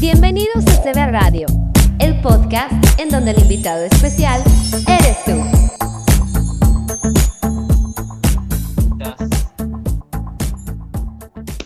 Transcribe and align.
Bienvenidos 0.00 0.64
a 0.66 0.82
CB 0.82 1.12
Radio, 1.12 1.46
el 1.98 2.18
podcast 2.22 2.72
en 2.98 3.10
donde 3.10 3.32
el 3.32 3.40
invitado 3.40 3.84
especial 3.84 4.42
eres 4.88 5.22
tú. 5.26 5.32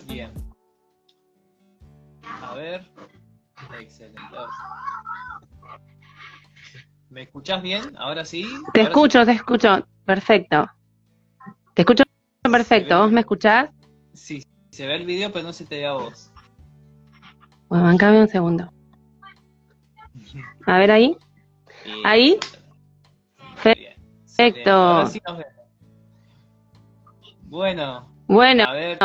Bien. 0.08 0.32
A 2.42 2.54
ver. 2.54 2.84
Excelente. 3.80 4.20
¿Me 7.10 7.22
escuchás 7.22 7.62
bien? 7.62 7.96
¿Ahora 7.96 8.24
sí? 8.24 8.42
Te 8.72 8.80
¿Ahora 8.80 8.90
escucho, 8.90 9.24
te 9.24 9.32
escucho. 9.32 9.86
Perfecto. 10.04 10.66
Te 11.74 11.82
escucho 11.82 12.02
perfecto. 12.42 12.98
¿Vos 12.98 13.12
me 13.12 13.20
escuchás? 13.20 13.70
Sí, 14.12 14.40
Sí, 14.40 14.46
se 14.72 14.88
ve 14.88 14.96
el 14.96 15.06
video, 15.06 15.30
pero 15.30 15.46
no 15.46 15.52
se 15.52 15.64
te 15.64 15.78
ve 15.78 15.86
a 15.86 15.92
vos. 15.92 16.32
Bueno, 17.68 17.84
bancame 17.84 18.20
un 18.20 18.28
segundo. 18.28 18.70
A 20.66 20.78
ver 20.78 20.90
ahí. 20.90 21.16
¿Ahí? 22.04 22.38
Perfecto. 23.62 25.06
Sí. 25.06 25.20
Bueno, 27.42 28.08
Bueno, 28.26 28.64
a 28.64 28.72
ver, 28.72 28.98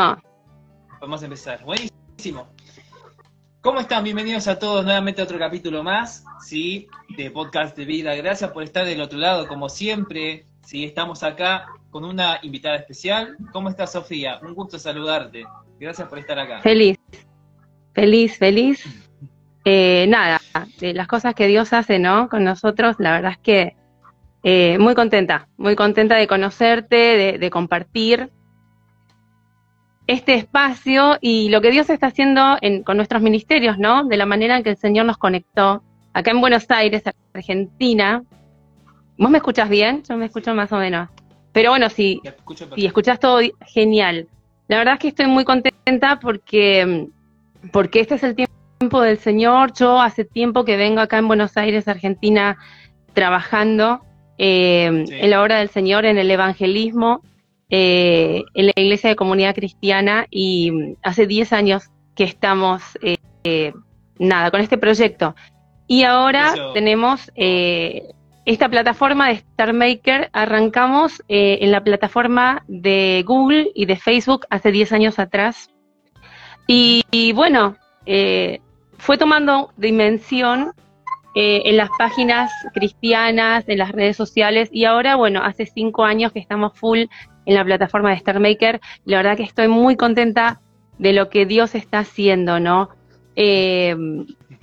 vamos 1.00 1.22
a 1.22 1.24
empezar. 1.24 1.64
Buenísimo. 1.64 2.48
¿Cómo 3.60 3.80
están? 3.80 4.02
Bienvenidos 4.04 4.48
a 4.48 4.58
todos 4.58 4.84
nuevamente 4.84 5.20
a 5.20 5.24
otro 5.24 5.38
capítulo 5.38 5.82
más, 5.82 6.24
¿sí? 6.40 6.88
De 7.16 7.30
Podcast 7.30 7.76
de 7.76 7.84
Vida. 7.84 8.14
Gracias 8.16 8.50
por 8.50 8.62
estar 8.62 8.86
del 8.86 9.00
otro 9.02 9.18
lado, 9.18 9.46
como 9.46 9.68
siempre. 9.68 10.46
Sí, 10.64 10.84
estamos 10.84 11.22
acá 11.22 11.66
con 11.90 12.04
una 12.04 12.38
invitada 12.42 12.76
especial. 12.76 13.36
¿Cómo 13.52 13.68
estás, 13.68 13.92
Sofía? 13.92 14.38
Un 14.42 14.54
gusto 14.54 14.78
saludarte. 14.78 15.44
Gracias 15.78 16.08
por 16.08 16.18
estar 16.18 16.38
acá. 16.38 16.60
feliz. 16.60 16.98
Feliz, 17.94 18.38
feliz. 18.38 18.84
Eh, 19.66 20.06
nada, 20.08 20.40
de 20.78 20.94
las 20.94 21.06
cosas 21.06 21.34
que 21.34 21.46
Dios 21.46 21.74
hace, 21.74 21.98
¿no? 21.98 22.30
Con 22.30 22.44
nosotros, 22.44 22.96
la 22.98 23.12
verdad 23.12 23.32
es 23.32 23.38
que 23.38 23.76
eh, 24.42 24.78
muy 24.78 24.94
contenta, 24.94 25.48
muy 25.58 25.76
contenta 25.76 26.16
de 26.16 26.26
conocerte, 26.26 26.96
de, 26.96 27.38
de 27.38 27.50
compartir 27.50 28.30
este 30.06 30.32
espacio 30.34 31.18
y 31.20 31.50
lo 31.50 31.60
que 31.60 31.70
Dios 31.70 31.90
está 31.90 32.06
haciendo 32.06 32.56
en- 32.62 32.82
con 32.84 32.96
nuestros 32.96 33.20
ministerios, 33.20 33.76
¿no? 33.78 34.04
De 34.04 34.16
la 34.16 34.24
manera 34.24 34.56
en 34.56 34.62
que 34.62 34.70
el 34.70 34.76
Señor 34.78 35.04
nos 35.04 35.18
conectó 35.18 35.82
acá 36.14 36.30
en 36.30 36.40
Buenos 36.40 36.64
Aires, 36.70 37.02
Argentina. 37.34 38.22
¿Vos 39.18 39.30
me 39.30 39.38
escuchas 39.38 39.68
bien? 39.68 40.02
Yo 40.08 40.16
me 40.16 40.24
escucho 40.24 40.54
más 40.54 40.72
o 40.72 40.78
menos. 40.78 41.10
Pero 41.52 41.68
bueno, 41.70 41.90
si, 41.90 42.20
si 42.76 42.86
escuchás 42.86 43.20
todo 43.20 43.40
genial. 43.66 44.26
La 44.68 44.78
verdad 44.78 44.94
es 44.94 45.00
que 45.00 45.08
estoy 45.08 45.26
muy 45.26 45.44
contenta 45.44 46.18
porque, 46.18 47.08
porque 47.72 48.00
este 48.00 48.14
es 48.16 48.22
el 48.22 48.34
tiempo 48.34 49.00
del 49.00 49.18
Señor. 49.18 49.72
Yo 49.74 50.00
hace 50.00 50.24
tiempo 50.24 50.64
que 50.64 50.76
vengo 50.76 51.00
acá 51.00 51.18
en 51.18 51.28
Buenos 51.28 51.56
Aires, 51.56 51.88
Argentina, 51.88 52.56
trabajando 53.14 54.00
eh, 54.42 55.04
Sí. 55.06 55.14
en 55.20 55.30
la 55.30 55.42
obra 55.42 55.58
del 55.58 55.68
Señor, 55.68 56.06
en 56.06 56.16
el 56.16 56.30
evangelismo, 56.30 57.20
eh, 57.68 58.42
en 58.54 58.66
la 58.66 58.72
iglesia 58.76 59.10
de 59.10 59.16
comunidad 59.16 59.54
cristiana 59.54 60.26
y 60.30 60.72
hace 61.02 61.26
10 61.26 61.52
años 61.52 61.90
que 62.16 62.24
estamos, 62.24 62.82
eh, 63.02 63.16
eh, 63.44 63.72
nada, 64.18 64.50
con 64.50 64.60
este 64.62 64.78
proyecto. 64.78 65.34
Y 65.86 66.04
ahora 66.04 66.52
Eso- 66.54 66.72
tenemos 66.72 67.30
eh, 67.36 68.02
esta 68.46 68.68
plataforma 68.70 69.26
de 69.28 69.34
Star 69.34 69.72
Maker, 69.74 70.30
arrancamos 70.32 71.22
en 71.28 71.70
la 71.70 71.84
plataforma 71.84 72.64
de 72.66 73.22
Google 73.26 73.70
y 73.74 73.84
de 73.84 73.96
Facebook 73.96 74.46
hace 74.50 74.72
10 74.72 74.92
años 74.92 75.18
atrás. 75.18 75.68
Y, 76.72 77.32
bueno, 77.32 77.76
eh, 78.06 78.60
fue 78.96 79.18
tomando 79.18 79.72
dimensión 79.76 80.72
eh, 81.34 81.62
en 81.64 81.76
las 81.76 81.90
páginas 81.98 82.52
cristianas, 82.72 83.64
en 83.66 83.78
las 83.78 83.90
redes 83.90 84.16
sociales, 84.16 84.68
y 84.72 84.84
ahora, 84.84 85.16
bueno, 85.16 85.42
hace 85.42 85.66
cinco 85.66 86.04
años 86.04 86.30
que 86.30 86.38
estamos 86.38 86.78
full 86.78 87.06
en 87.44 87.54
la 87.54 87.64
plataforma 87.64 88.10
de 88.10 88.16
Star 88.16 88.38
Maker. 88.38 88.80
La 89.04 89.16
verdad 89.16 89.36
que 89.36 89.42
estoy 89.42 89.66
muy 89.66 89.96
contenta 89.96 90.60
de 90.96 91.12
lo 91.12 91.28
que 91.28 91.44
Dios 91.44 91.74
está 91.74 92.00
haciendo, 92.00 92.60
¿no? 92.60 92.90
Eh, 93.34 93.96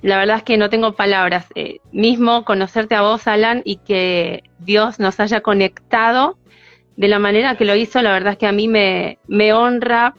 la 0.00 0.16
verdad 0.16 0.38
es 0.38 0.42
que 0.44 0.56
no 0.56 0.70
tengo 0.70 0.92
palabras. 0.92 1.44
Eh, 1.56 1.80
mismo 1.92 2.46
conocerte 2.46 2.94
a 2.94 3.02
vos, 3.02 3.26
Alan, 3.26 3.60
y 3.66 3.76
que 3.76 4.44
Dios 4.60 4.98
nos 4.98 5.20
haya 5.20 5.42
conectado 5.42 6.38
de 6.96 7.08
la 7.08 7.18
manera 7.18 7.56
que 7.56 7.66
lo 7.66 7.76
hizo, 7.76 8.00
la 8.00 8.12
verdad 8.12 8.32
es 8.32 8.38
que 8.38 8.46
a 8.46 8.52
mí 8.52 8.66
me, 8.66 9.18
me 9.26 9.52
honra. 9.52 10.14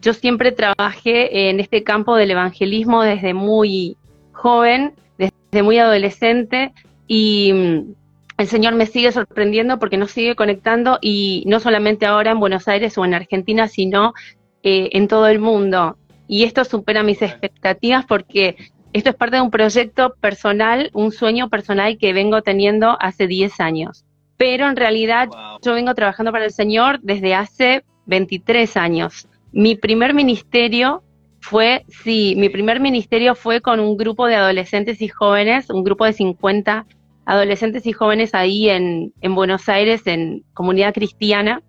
Yo 0.00 0.12
siempre 0.14 0.52
trabajé 0.52 1.48
en 1.50 1.60
este 1.60 1.82
campo 1.82 2.16
del 2.16 2.30
evangelismo 2.30 3.02
desde 3.02 3.34
muy 3.34 3.96
joven, 4.32 4.94
desde 5.18 5.62
muy 5.62 5.78
adolescente, 5.78 6.72
y 7.06 7.52
mm, 7.52 7.94
el 8.38 8.46
Señor 8.46 8.74
me 8.74 8.86
sigue 8.86 9.10
sorprendiendo 9.10 9.78
porque 9.78 9.96
nos 9.96 10.12
sigue 10.12 10.36
conectando, 10.36 10.98
y 11.00 11.42
no 11.46 11.58
solamente 11.60 12.06
ahora 12.06 12.30
en 12.30 12.40
Buenos 12.40 12.68
Aires 12.68 12.96
o 12.98 13.04
en 13.04 13.14
Argentina, 13.14 13.66
sino 13.66 14.14
eh, 14.62 14.90
en 14.92 15.08
todo 15.08 15.26
el 15.28 15.38
mundo. 15.40 15.96
Y 16.28 16.44
esto 16.44 16.64
supera 16.64 17.02
mis 17.02 17.22
expectativas 17.22 18.04
porque 18.04 18.56
esto 18.92 19.10
es 19.10 19.16
parte 19.16 19.36
de 19.36 19.42
un 19.42 19.50
proyecto 19.50 20.14
personal, 20.20 20.90
un 20.92 21.12
sueño 21.12 21.48
personal 21.48 21.98
que 21.98 22.12
vengo 22.12 22.42
teniendo 22.42 22.96
hace 23.00 23.26
10 23.26 23.60
años. 23.60 24.04
Pero 24.36 24.68
en 24.68 24.76
realidad 24.76 25.28
Wow. 25.28 25.58
yo 25.62 25.74
vengo 25.74 25.94
trabajando 25.94 26.32
para 26.32 26.44
el 26.44 26.52
Señor 26.52 27.00
desde 27.02 27.34
hace 27.34 27.84
23 28.06 28.76
años. 28.76 29.27
Mi 29.52 29.76
primer 29.76 30.14
ministerio 30.14 31.02
fue, 31.40 31.84
sí, 31.88 32.34
mi 32.36 32.48
primer 32.48 32.80
ministerio 32.80 33.34
fue 33.34 33.60
con 33.60 33.80
un 33.80 33.96
grupo 33.96 34.26
de 34.26 34.36
adolescentes 34.36 35.00
y 35.00 35.08
jóvenes, 35.08 35.70
un 35.70 35.84
grupo 35.84 36.04
de 36.04 36.12
50 36.12 36.86
adolescentes 37.24 37.86
y 37.86 37.92
jóvenes 37.92 38.34
ahí 38.34 38.68
en, 38.68 39.12
en 39.20 39.34
Buenos 39.34 39.68
Aires, 39.68 40.06
en 40.06 40.44
comunidad 40.54 40.94
cristiana. 40.94 41.62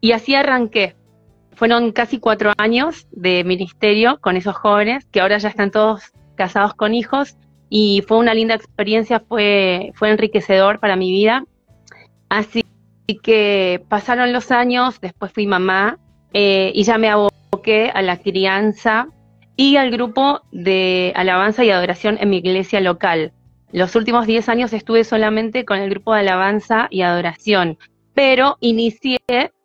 Y 0.00 0.12
así 0.12 0.34
arranqué. 0.34 0.96
Fueron 1.52 1.92
casi 1.92 2.18
cuatro 2.18 2.52
años 2.58 3.06
de 3.12 3.44
ministerio 3.44 4.18
con 4.20 4.36
esos 4.36 4.56
jóvenes, 4.56 5.04
que 5.06 5.20
ahora 5.20 5.38
ya 5.38 5.48
están 5.48 5.70
todos 5.70 6.12
casados 6.34 6.74
con 6.74 6.94
hijos, 6.94 7.36
y 7.68 8.04
fue 8.06 8.18
una 8.18 8.34
linda 8.34 8.54
experiencia, 8.54 9.20
fue, 9.20 9.92
fue 9.94 10.10
enriquecedor 10.10 10.80
para 10.80 10.96
mi 10.96 11.10
vida. 11.10 11.44
Así 12.28 12.64
que 13.22 13.84
pasaron 13.88 14.32
los 14.32 14.50
años, 14.50 15.00
después 15.00 15.32
fui 15.32 15.46
mamá, 15.46 15.98
eh, 16.34 16.72
y 16.74 16.82
ya 16.82 16.98
me 16.98 17.08
aboqué 17.08 17.90
a 17.94 18.02
la 18.02 18.18
crianza 18.18 19.08
y 19.56 19.76
al 19.76 19.90
grupo 19.90 20.42
de 20.50 21.12
alabanza 21.14 21.64
y 21.64 21.70
adoración 21.70 22.18
en 22.20 22.28
mi 22.30 22.38
iglesia 22.38 22.80
local. 22.80 23.32
Los 23.72 23.94
últimos 23.94 24.26
10 24.26 24.48
años 24.48 24.72
estuve 24.72 25.04
solamente 25.04 25.64
con 25.64 25.78
el 25.78 25.90
grupo 25.90 26.12
de 26.12 26.20
alabanza 26.20 26.88
y 26.90 27.02
adoración, 27.02 27.78
pero 28.14 28.56
inicié 28.60 29.18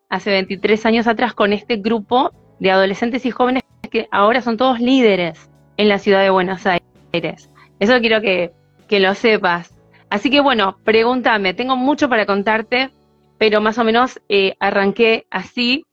hace 0.09 0.29
23 0.29 0.85
años 0.85 1.07
atrás 1.07 1.33
con 1.33 1.53
este 1.53 1.77
grupo 1.77 2.31
de 2.59 2.71
adolescentes 2.71 3.25
y 3.25 3.31
jóvenes 3.31 3.63
que 3.91 4.07
ahora 4.11 4.41
son 4.41 4.57
todos 4.57 4.79
líderes 4.79 5.49
en 5.77 5.89
la 5.89 5.97
ciudad 5.97 6.21
de 6.21 6.29
Buenos 6.29 6.61
Aires. 6.65 7.49
Eso 7.79 7.99
quiero 7.99 8.21
que, 8.21 8.51
que 8.87 8.99
lo 8.99 9.15
sepas. 9.15 9.73
Así 10.11 10.29
que 10.29 10.41
bueno, 10.41 10.77
pregúntame, 10.83 11.55
tengo 11.55 11.75
mucho 11.75 12.09
para 12.09 12.27
contarte, 12.27 12.91
pero 13.39 13.61
más 13.61 13.77
o 13.79 13.83
menos 13.83 14.19
eh, 14.29 14.55
arranqué 14.59 15.25
así 15.31 15.85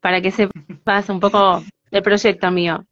para 0.00 0.20
que 0.20 0.30
sepas 0.30 1.08
un 1.08 1.20
poco 1.20 1.62
del 1.90 2.02
proyecto 2.02 2.50
mío. 2.50 2.84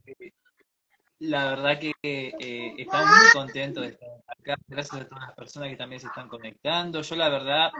La 1.19 1.45
verdad 1.49 1.79
que 1.79 1.91
eh, 2.01 2.75
estamos 2.77 3.07
muy 3.07 3.29
contentos 3.33 3.83
de 3.83 3.89
estar 3.89 4.09
acá. 4.25 4.55
Gracias 4.67 5.01
a 5.01 5.07
todas 5.07 5.25
las 5.25 5.35
personas 5.35 5.69
que 5.69 5.75
también 5.75 5.99
se 5.99 6.07
están 6.07 6.29
conectando. 6.29 7.01
Yo, 7.01 7.15
la 7.17 7.27
verdad, 7.27 7.71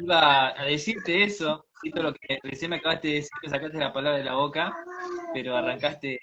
iba 0.00 0.60
a 0.60 0.64
decirte 0.64 1.22
eso. 1.22 1.66
todo 1.94 2.02
lo 2.02 2.14
que 2.14 2.38
recién 2.42 2.70
me 2.70 2.76
acabaste 2.76 3.08
de 3.08 3.14
decir, 3.14 3.30
me 3.42 3.48
sacaste 3.48 3.78
la 3.78 3.92
palabra 3.92 4.18
de 4.18 4.24
la 4.24 4.34
boca, 4.34 4.76
pero 5.32 5.56
arrancaste 5.56 6.20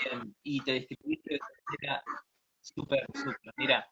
bien 0.00 0.34
y 0.42 0.60
te 0.62 0.72
distribuiste 0.72 1.34
de 1.34 1.40
manera 1.68 2.02
súper, 2.62 3.06
súper. 3.14 3.52
Mira, 3.56 3.86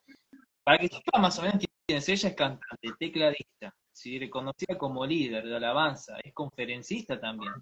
para 0.65 0.79
que 0.79 0.89
sepas 0.89 1.21
más 1.21 1.39
o 1.39 1.43
menos 1.43 1.59
quién 1.59 1.99
es 1.99 2.09
ella, 2.09 2.29
es 2.31 2.35
cantante, 2.35 2.89
tecladista, 2.99 3.75
¿sí? 3.93 4.19
reconocida 4.19 4.77
como 4.79 5.07
líder 5.07 5.45
de 5.45 5.57
alabanza, 5.57 6.19
es 6.23 6.33
conferencista 6.33 7.21
también 7.21 7.53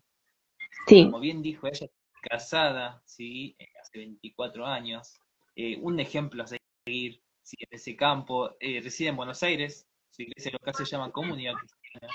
Sí, 0.87 1.05
como 1.05 1.21
bien 1.21 1.43
dijo 1.43 1.67
ella, 1.67 1.87
casada, 2.23 3.03
¿sí? 3.05 3.55
Eh, 3.59 3.69
hace 3.81 3.99
24 3.99 4.67
años, 4.67 5.19
eh, 5.57 5.79
un 5.81 6.01
ejemplo 6.01 6.43
a 6.43 6.47
seguir 6.47 7.21
¿sí? 7.43 7.57
en 7.59 7.69
ese 7.71 7.97
campo, 7.97 8.57
eh, 8.61 8.81
reside 8.83 9.09
en 9.09 9.17
Buenos 9.17 9.43
Aires, 9.43 9.87
su 10.11 10.23
iglesia 10.23 10.53
local 10.53 10.75
se 10.75 10.85
llama 10.85 11.11
Comunidad 11.11 11.55
Cristiana, 11.55 12.13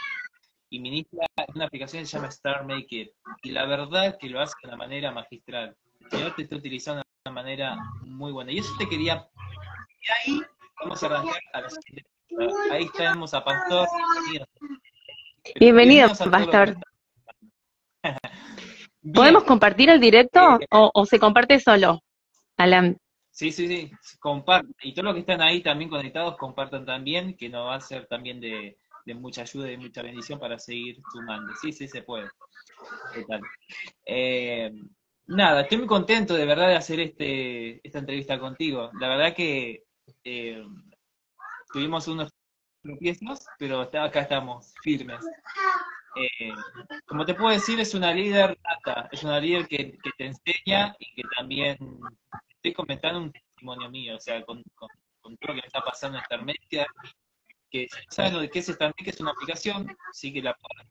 y 0.69 0.79
ministra 0.79 1.27
una 1.53 1.65
aplicación 1.65 2.03
que 2.03 2.07
se 2.07 2.17
llama 2.17 2.29
Star 2.29 2.65
Maker, 2.65 3.13
y 3.44 3.51
la 3.51 3.65
verdad 3.65 4.17
que 4.17 4.29
lo 4.29 4.41
hace 4.41 4.53
de 4.62 4.69
una 4.69 4.77
manera 4.77 5.12
magistral. 5.12 5.75
El 6.00 6.09
Señor 6.09 6.35
te 6.35 6.44
está 6.44 6.56
utilizando 6.56 7.01
de 7.01 7.29
una 7.29 7.41
manera 7.41 7.77
muy 8.01 8.31
buena. 8.31 8.51
Y 8.51 8.59
eso 8.59 8.71
te 8.77 8.88
quería... 8.88 9.27
Y 10.01 10.31
ahí 10.31 10.41
vamos 10.79 11.01
a 11.01 11.06
arrancar 11.07 11.39
a 11.53 11.62
la 11.62 11.69
siguiente. 11.69 12.14
Ahí 12.72 12.88
tenemos 12.98 13.33
a 13.33 13.44
Pastor. 13.44 13.88
bienvenido, 15.60 16.10
Pastor. 16.10 16.77
¿Podemos 19.13 19.44
compartir 19.44 19.89
el 19.89 20.00
directo 20.00 20.60
o, 20.72 20.92
o 20.94 21.06
se 21.06 21.19
comparte 21.19 21.60
solo? 21.60 22.01
Alan. 22.57 22.98
Sí, 23.36 23.51
sí, 23.51 23.68
sí, 23.68 23.92
compartan. 24.19 24.74
Y 24.81 24.94
todos 24.94 25.07
los 25.07 25.13
que 25.13 25.19
están 25.19 25.42
ahí 25.42 25.62
también 25.62 25.89
conectados, 25.89 26.38
compartan 26.38 26.86
también, 26.86 27.36
que 27.36 27.50
nos 27.50 27.68
va 27.68 27.75
a 27.75 27.81
ser 27.81 28.07
también 28.07 28.39
de, 28.39 28.77
mucha 29.16 29.42
ayuda 29.42 29.69
y 29.69 29.77
mucha 29.77 30.01
bendición 30.01 30.39
para 30.39 30.57
seguir 30.57 31.01
sumando. 31.12 31.54
Sí, 31.62 31.74
sí, 31.74 31.86
se 31.89 32.01
puede. 32.01 32.30
Eh, 34.06 34.72
nada, 35.27 35.62
estoy 35.62 35.80
muy 35.80 35.88
contento 35.88 36.33
de 36.33 36.45
verdad 36.45 36.69
de 36.69 36.75
hacer 36.75 37.01
este 37.01 37.86
esta 37.86 38.00
entrevista 38.00 38.39
contigo. 38.39 38.89
La 39.01 39.10
verdad 39.10 39.36
que 39.36 39.83
eh, 40.24 40.66
tuvimos 41.75 42.07
unos 42.07 42.31
tropiezos, 42.81 43.45
pero 43.60 43.81
acá 43.81 44.22
estamos 44.22 44.74
firmes. 44.81 45.19
Eh, 46.16 46.54
como 47.06 47.25
te 47.25 47.33
puedo 47.33 47.50
decir, 47.50 47.77
es 47.81 47.94
una 47.94 48.13
líder 48.13 48.57
es 49.12 49.24
una 49.24 49.42
líder 49.42 49.68
que, 49.68 49.92
que 49.98 50.12
te 50.18 50.27
enseña 50.27 50.95
y 51.00 51.13
que 51.16 51.24
también 51.36 51.77
estoy 52.48 52.72
comentando 52.72 53.19
un 53.19 53.31
testimonio 53.33 53.89
mío, 53.92 54.16
o 54.16 54.19
sea, 54.22 54.42
con, 54.45 54.63
todo 54.77 54.88
lo 55.22 55.38
que 55.48 55.54
me 55.54 55.60
está 55.68 55.81
pasando 55.81 56.18
en 56.18 56.24
Starmedia, 56.24 56.88
que 57.69 57.88
saben 58.10 58.36
lo 58.36 58.39
de 58.39 58.50
qué 58.50 58.60
es 58.60 58.68
Starmedia, 58.68 59.12
es 59.12 59.19
una 59.19 59.31
aplicación, 59.31 59.86
sí 60.13 60.31
que 60.31 60.42
la 60.42 60.54
pueden 60.54 60.89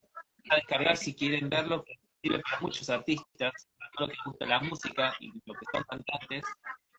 descargar 0.55 0.99
si 0.99 1.15
quieren 1.15 1.49
verlo, 1.49 1.83
que 1.83 1.95
sirve 2.21 2.41
para 2.41 2.61
muchos 2.61 2.91
artistas, 2.91 3.55
para 3.79 3.91
todos 3.97 4.01
los 4.01 4.09
que 4.11 4.17
les 4.17 4.25
gusta 4.27 4.47
la 4.47 4.61
música 4.61 5.17
y 5.19 5.29
los 5.47 5.57
que 5.59 5.67
son 5.73 5.83
cantantes, 5.85 6.45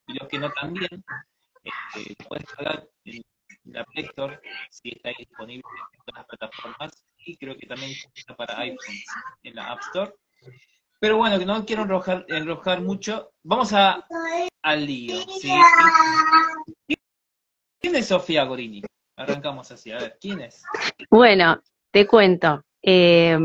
y 0.07 0.13
los 0.17 0.27
que 0.27 0.39
no 0.39 0.49
también, 0.53 1.05
eh, 1.63 2.15
pueden 2.27 2.45
descargar 2.45 2.94
la 3.75 3.83
Play 3.85 4.05
Store, 4.05 4.39
si 4.69 4.89
está 4.89 5.09
disponible 5.17 5.63
en 5.93 5.99
todas 6.05 6.19
las 6.19 6.25
plataformas, 6.27 7.05
y 7.17 7.37
creo 7.37 7.57
que 7.57 7.67
también 7.67 7.91
está 8.15 8.35
para 8.35 8.59
iPhone 8.59 8.95
en 9.43 9.55
la 9.55 9.71
App 9.71 9.81
Store. 9.81 10.13
Pero 10.99 11.17
bueno, 11.17 11.37
que 11.37 11.45
no 11.45 11.65
quiero 11.65 11.83
enrojar, 11.83 12.81
mucho. 12.81 13.31
Vamos 13.43 13.73
a, 13.73 14.05
al 14.63 14.85
lío. 14.85 15.17
¿Quién 17.79 17.95
es 17.95 18.07
Sofía 18.07 18.45
Gorini? 18.45 18.81
Arrancamos 19.17 19.71
así. 19.71 19.91
A 19.91 19.97
ver, 19.97 20.17
¿quién 20.19 20.41
es? 20.41 20.63
Bueno, 21.09 21.61
te 21.91 22.07
cuento. 22.07 22.63
Eh, 22.81 23.37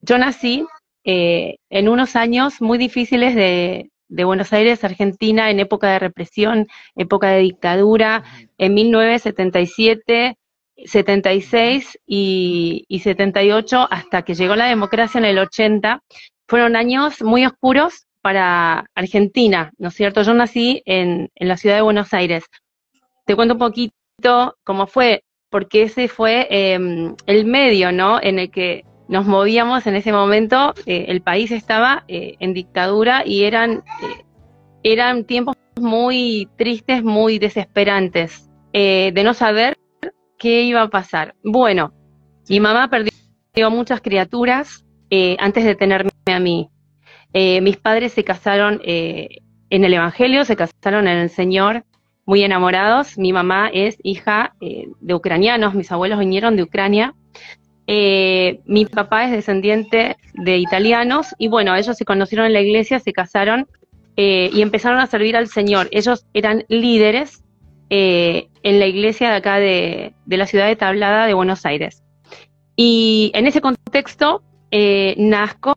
yo 0.00 0.18
nací 0.18 0.66
eh, 1.04 1.56
en 1.70 1.88
unos 1.88 2.14
años 2.14 2.60
muy 2.60 2.78
difíciles 2.78 3.34
de, 3.34 3.90
de, 4.08 4.24
Buenos 4.24 4.52
Aires, 4.52 4.84
Argentina, 4.84 5.50
en 5.50 5.60
época 5.60 5.90
de 5.90 5.98
represión, 5.98 6.68
época 6.94 7.28
de 7.30 7.40
dictadura, 7.40 8.24
en 8.58 8.74
1977, 8.74 10.36
76 10.84 11.98
y, 12.06 12.84
y 12.88 13.00
78, 13.00 13.88
hasta 13.90 14.22
que 14.22 14.34
llegó 14.34 14.56
la 14.56 14.66
democracia 14.66 15.18
en 15.18 15.24
el 15.24 15.38
80 15.38 16.02
fueron 16.48 16.76
años 16.76 17.22
muy 17.22 17.44
oscuros 17.44 18.06
para 18.26 18.90
Argentina, 18.94 19.72
¿no 19.78 19.88
es 19.88 19.94
cierto? 19.94 20.22
Yo 20.22 20.34
nací 20.34 20.82
en, 20.84 21.30
la 21.36 21.56
ciudad 21.56 21.76
de 21.76 21.82
Buenos 21.82 22.12
Aires. 22.12 22.44
Te 23.24 23.36
cuento 23.36 23.54
un 23.54 23.60
poquito 23.60 24.56
cómo 24.64 24.86
fue, 24.86 25.22
porque 25.48 25.82
ese 25.82 26.08
fue 26.08 26.46
em, 26.50 27.14
el 27.26 27.44
medio, 27.44 27.92
¿no? 27.92 28.20
En 28.20 28.40
el 28.40 28.50
que 28.50 28.84
nos 29.08 29.26
movíamos 29.26 29.86
en 29.86 29.96
ese 29.96 30.12
momento. 30.12 30.74
Eh, 30.86 31.06
el 31.08 31.22
país 31.22 31.50
estaba 31.50 32.04
eh, 32.08 32.36
en 32.40 32.54
dictadura 32.54 33.22
y 33.24 33.44
eran, 33.44 33.84
eh, 34.02 34.24
eran 34.82 35.24
tiempos 35.24 35.56
muy 35.80 36.48
tristes, 36.56 37.02
muy 37.02 37.38
desesperantes, 37.38 38.48
de 38.72 39.22
no 39.24 39.32
saber 39.32 39.78
qué 40.38 40.62
iba 40.62 40.82
a 40.82 40.90
pasar. 40.90 41.34
Bueno, 41.42 41.94
mi 42.48 42.60
mamá 42.60 42.90
perdió 42.90 43.70
muchas 43.70 44.02
criaturas 44.02 44.84
antes 45.38 45.64
de 45.64 45.74
tenerme 45.76 46.10
a 46.26 46.40
mí. 46.40 46.68
Eh, 47.38 47.60
mis 47.60 47.76
padres 47.76 48.12
se 48.12 48.24
casaron 48.24 48.80
eh, 48.84 49.42
en 49.68 49.84
el 49.84 49.92
Evangelio, 49.92 50.46
se 50.46 50.56
casaron 50.56 51.06
en 51.06 51.18
el 51.18 51.28
Señor, 51.28 51.84
muy 52.24 52.42
enamorados. 52.42 53.18
Mi 53.18 53.32
mamá 53.32 53.68
es 53.72 53.98
hija 54.02 54.54
de 54.58 55.14
ucranianos, 55.14 55.74
mis 55.74 55.92
abuelos 55.92 56.18
vinieron 56.18 56.56
de 56.56 56.62
Ucrania. 56.62 57.14
Mi 57.86 58.86
papá 58.86 59.24
es 59.24 59.30
descendiente 59.30 60.16
de 60.34 60.58
italianos 60.58 61.34
y 61.38 61.48
bueno, 61.48 61.74
ellos 61.76 61.96
se 61.96 62.04
conocieron 62.04 62.46
en 62.46 62.52
la 62.52 62.60
iglesia, 62.60 62.98
se 62.98 63.12
casaron 63.12 63.66
y 64.16 64.60
empezaron 64.60 64.98
a 64.98 65.06
servir 65.06 65.36
al 65.36 65.48
Señor. 65.48 65.88
Ellos 65.92 66.26
eran 66.34 66.64
líderes 66.68 67.44
en 67.90 68.78
la 68.80 68.86
iglesia 68.86 69.30
de 69.30 69.36
acá 69.36 69.58
de, 69.58 70.14
de 70.24 70.36
la 70.36 70.46
ciudad 70.46 70.66
de 70.66 70.76
Tablada 70.76 71.26
de 71.26 71.34
Buenos 71.34 71.64
Aires. 71.64 72.02
Y 72.74 73.30
en 73.34 73.46
ese 73.46 73.60
contexto 73.60 74.42
nazco 75.16 75.76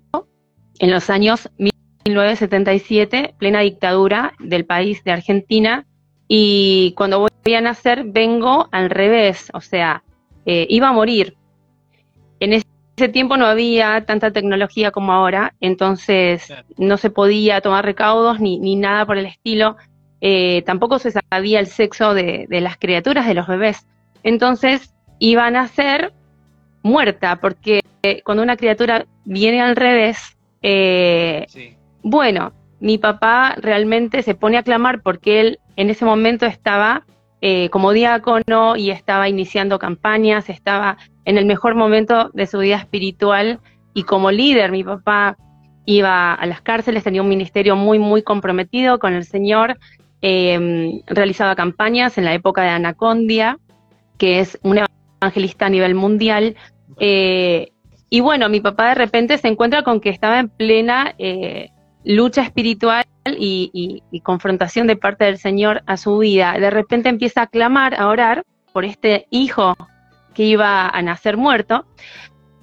en 0.80 0.92
los 0.92 1.10
años 1.10 1.50
1977, 1.58 3.36
plena 3.38 3.60
dictadura 3.60 4.34
del 4.40 4.66
país 4.66 5.04
de 5.04 5.12
Argentina, 5.12 5.86
y 6.28 6.94
cuando 6.96 7.20
voy 7.20 7.54
a 7.54 7.62
nacer 7.62 8.04
vengo 8.06 8.68
al 8.72 8.90
revés, 8.90 9.50
o 9.54 9.62
sea, 9.62 10.04
eh, 10.46 10.66
iba 10.70 10.90
a 10.90 10.94
morir. 10.94 11.36
En 12.40 12.54
ese 12.54 13.10
tiempo 13.10 13.38
no 13.38 13.46
había 13.46 14.06
tanta 14.06 14.32
tecnología 14.32 14.92
como 14.92 15.14
ahora, 15.14 15.54
entonces 15.60 16.54
no 16.78 16.98
se 16.98 17.10
podía 17.10 17.62
tomar 17.62 17.86
recaudos 17.86 18.40
ni, 18.40 18.60
ni 18.60 18.76
nada 18.76 19.06
por 19.06 19.18
el 19.18 19.26
estilo. 19.26 19.78
Eh, 20.22 20.64
tampoco 20.66 21.00
se 21.00 21.12
sabía 21.12 21.60
el 21.60 21.68
sexo 21.68 22.14
de, 22.14 22.46
de, 22.50 22.62
las 22.62 22.78
criaturas, 22.78 23.26
de 23.26 23.34
los 23.34 23.48
bebés. 23.48 23.88
Entonces 24.24 24.94
iban 25.20 25.56
a 25.56 25.68
ser 25.68 26.14
muerta, 26.84 27.38
porque 27.38 27.82
cuando 28.24 28.44
una 28.44 28.58
criatura 28.58 29.06
viene 29.26 29.62
al 29.62 29.76
revés, 29.76 30.38
eh, 30.62 31.46
bueno, 32.02 32.54
mi 32.80 32.98
papá 32.98 33.56
realmente 33.58 34.24
se 34.24 34.36
pone 34.36 34.58
a 34.58 34.64
clamar 34.64 35.02
porque 35.02 35.42
él 35.42 35.60
en 35.76 35.90
ese 35.90 36.06
momento 36.06 36.46
estaba 36.46 37.06
eh, 37.42 37.70
como 37.70 37.92
diácono 37.92 38.76
y 38.76 38.92
estaba 38.92 39.30
iniciando 39.30 39.80
campañas, 39.80 40.50
estaba 40.50 40.98
en 41.30 41.38
el 41.38 41.46
mejor 41.46 41.76
momento 41.76 42.32
de 42.34 42.48
su 42.48 42.58
vida 42.58 42.78
espiritual 42.78 43.60
y 43.94 44.02
como 44.02 44.32
líder 44.32 44.72
mi 44.72 44.84
papá 44.84 45.38
iba 45.86 46.34
a 46.34 46.46
las 46.48 46.62
cárceles, 46.62 47.04
tenía 47.04 47.22
un 47.22 47.30
ministerio 47.30 47.76
muy, 47.76 48.00
muy 48.00 48.24
comprometido 48.24 48.98
con 48.98 49.14
el 49.14 49.26
Señor, 49.26 49.78
em, 50.22 51.02
realizaba 51.06 51.56
campañas 51.56 52.18
en 52.18 52.26
la 52.26 52.34
época 52.34 52.64
de 52.64 52.70
Anacondia, 52.70 53.60
que 54.18 54.40
es 54.40 54.58
un 54.64 54.80
evangelista 55.22 55.68
a 55.68 55.70
nivel 55.70 55.94
mundial, 55.94 56.56
eh, 57.00 57.74
y 58.10 58.22
bueno, 58.22 58.50
mi 58.50 58.60
papá 58.60 58.90
de 58.90 58.96
repente 58.96 59.38
se 59.38 59.50
encuentra 59.50 59.84
con 59.84 60.02
que 60.02 60.10
estaba 60.10 60.40
en 60.40 60.50
plena 60.50 61.14
eh, 61.20 61.70
lucha 62.04 62.42
espiritual 62.42 63.06
y, 63.38 64.02
confrontación 64.24 64.88
de 64.88 64.96
parte 64.96 65.26
del 65.26 65.38
Señor 65.38 65.84
a 65.86 65.96
su 65.96 66.18
vida. 66.18 66.58
De 66.60 66.72
repente 66.72 67.08
empieza 67.08 67.44
a 67.44 67.48
clamar, 67.48 67.94
a 67.94 68.08
orar 68.08 68.44
por 68.74 68.84
este 68.84 69.28
hijo 69.30 69.76
que 70.34 70.44
iba 70.44 70.88
a 70.88 71.02
nacer 71.02 71.38
muerto. 71.38 71.86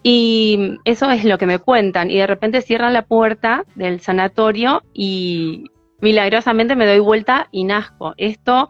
Y 0.02 0.78
eso 0.84 1.10
es 1.10 1.24
lo 1.24 1.36
que 1.36 1.46
me 1.46 1.58
cuentan. 1.58 2.10
Y 2.10 2.18
de 2.18 2.26
repente 2.26 2.62
cierran 2.62 2.92
la 2.92 3.02
puerta 3.02 3.64
del 3.74 4.00
sanatorio 4.00 4.82
y 4.92 5.64
milagrosamente 6.00 6.76
me 6.76 6.86
doy 6.86 7.00
vuelta 7.00 7.48
y 7.50 7.64
nazco. 7.64 8.14
Esto 8.16 8.68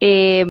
eh, 0.00 0.46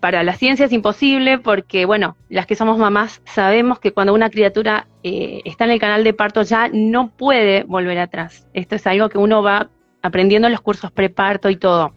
para 0.00 0.22
la 0.22 0.34
ciencia 0.34 0.66
es 0.66 0.72
imposible 0.72 1.38
porque, 1.38 1.84
bueno, 1.84 2.16
las 2.28 2.46
que 2.46 2.54
somos 2.54 2.78
mamás 2.78 3.22
sabemos 3.24 3.78
que 3.80 3.92
cuando 3.92 4.14
una 4.14 4.30
criatura 4.30 4.86
eh, 5.02 5.42
está 5.44 5.64
en 5.64 5.72
el 5.72 5.80
canal 5.80 6.04
de 6.04 6.14
parto 6.14 6.42
ya 6.42 6.68
no 6.72 7.10
puede 7.10 7.64
volver 7.64 7.98
atrás. 7.98 8.46
Esto 8.54 8.76
es 8.76 8.86
algo 8.86 9.08
que 9.08 9.18
uno 9.18 9.42
va 9.42 9.70
aprendiendo 10.02 10.46
en 10.46 10.52
los 10.52 10.60
cursos 10.60 10.90
preparto 10.92 11.50
y 11.50 11.56
todo. 11.56 11.92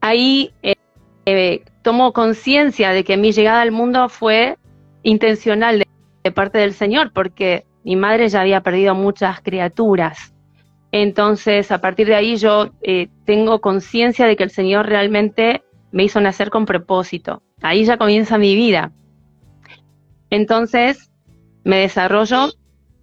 Ahí 0.00 0.52
eh, 0.62 1.62
tomo 1.86 2.12
conciencia 2.12 2.90
de 2.90 3.04
que 3.04 3.16
mi 3.16 3.30
llegada 3.30 3.60
al 3.60 3.70
mundo 3.70 4.08
fue 4.08 4.56
intencional 5.04 5.84
de, 6.24 6.32
parte 6.32 6.58
del 6.58 6.72
Señor 6.72 7.12
porque 7.12 7.64
mi 7.84 7.94
madre 7.94 8.28
ya 8.28 8.40
había 8.40 8.60
perdido 8.60 8.96
muchas 8.96 9.40
criaturas. 9.40 10.34
Entonces, 10.90 11.70
a 11.70 11.80
partir 11.80 12.08
de 12.08 12.16
ahí 12.16 12.38
yo 12.38 12.72
tengo 13.24 13.60
conciencia 13.60 14.26
de 14.26 14.34
que 14.34 14.42
el 14.42 14.50
Señor 14.50 14.86
realmente 14.88 15.62
me 15.92 16.02
hizo 16.02 16.20
nacer 16.20 16.50
con 16.50 16.66
propósito. 16.66 17.44
Ahí 17.62 17.84
ya 17.84 17.98
comienza 17.98 18.36
mi 18.36 18.56
vida. 18.56 18.90
Entonces, 20.30 21.12
me 21.62 21.76
desarrollo 21.76 22.48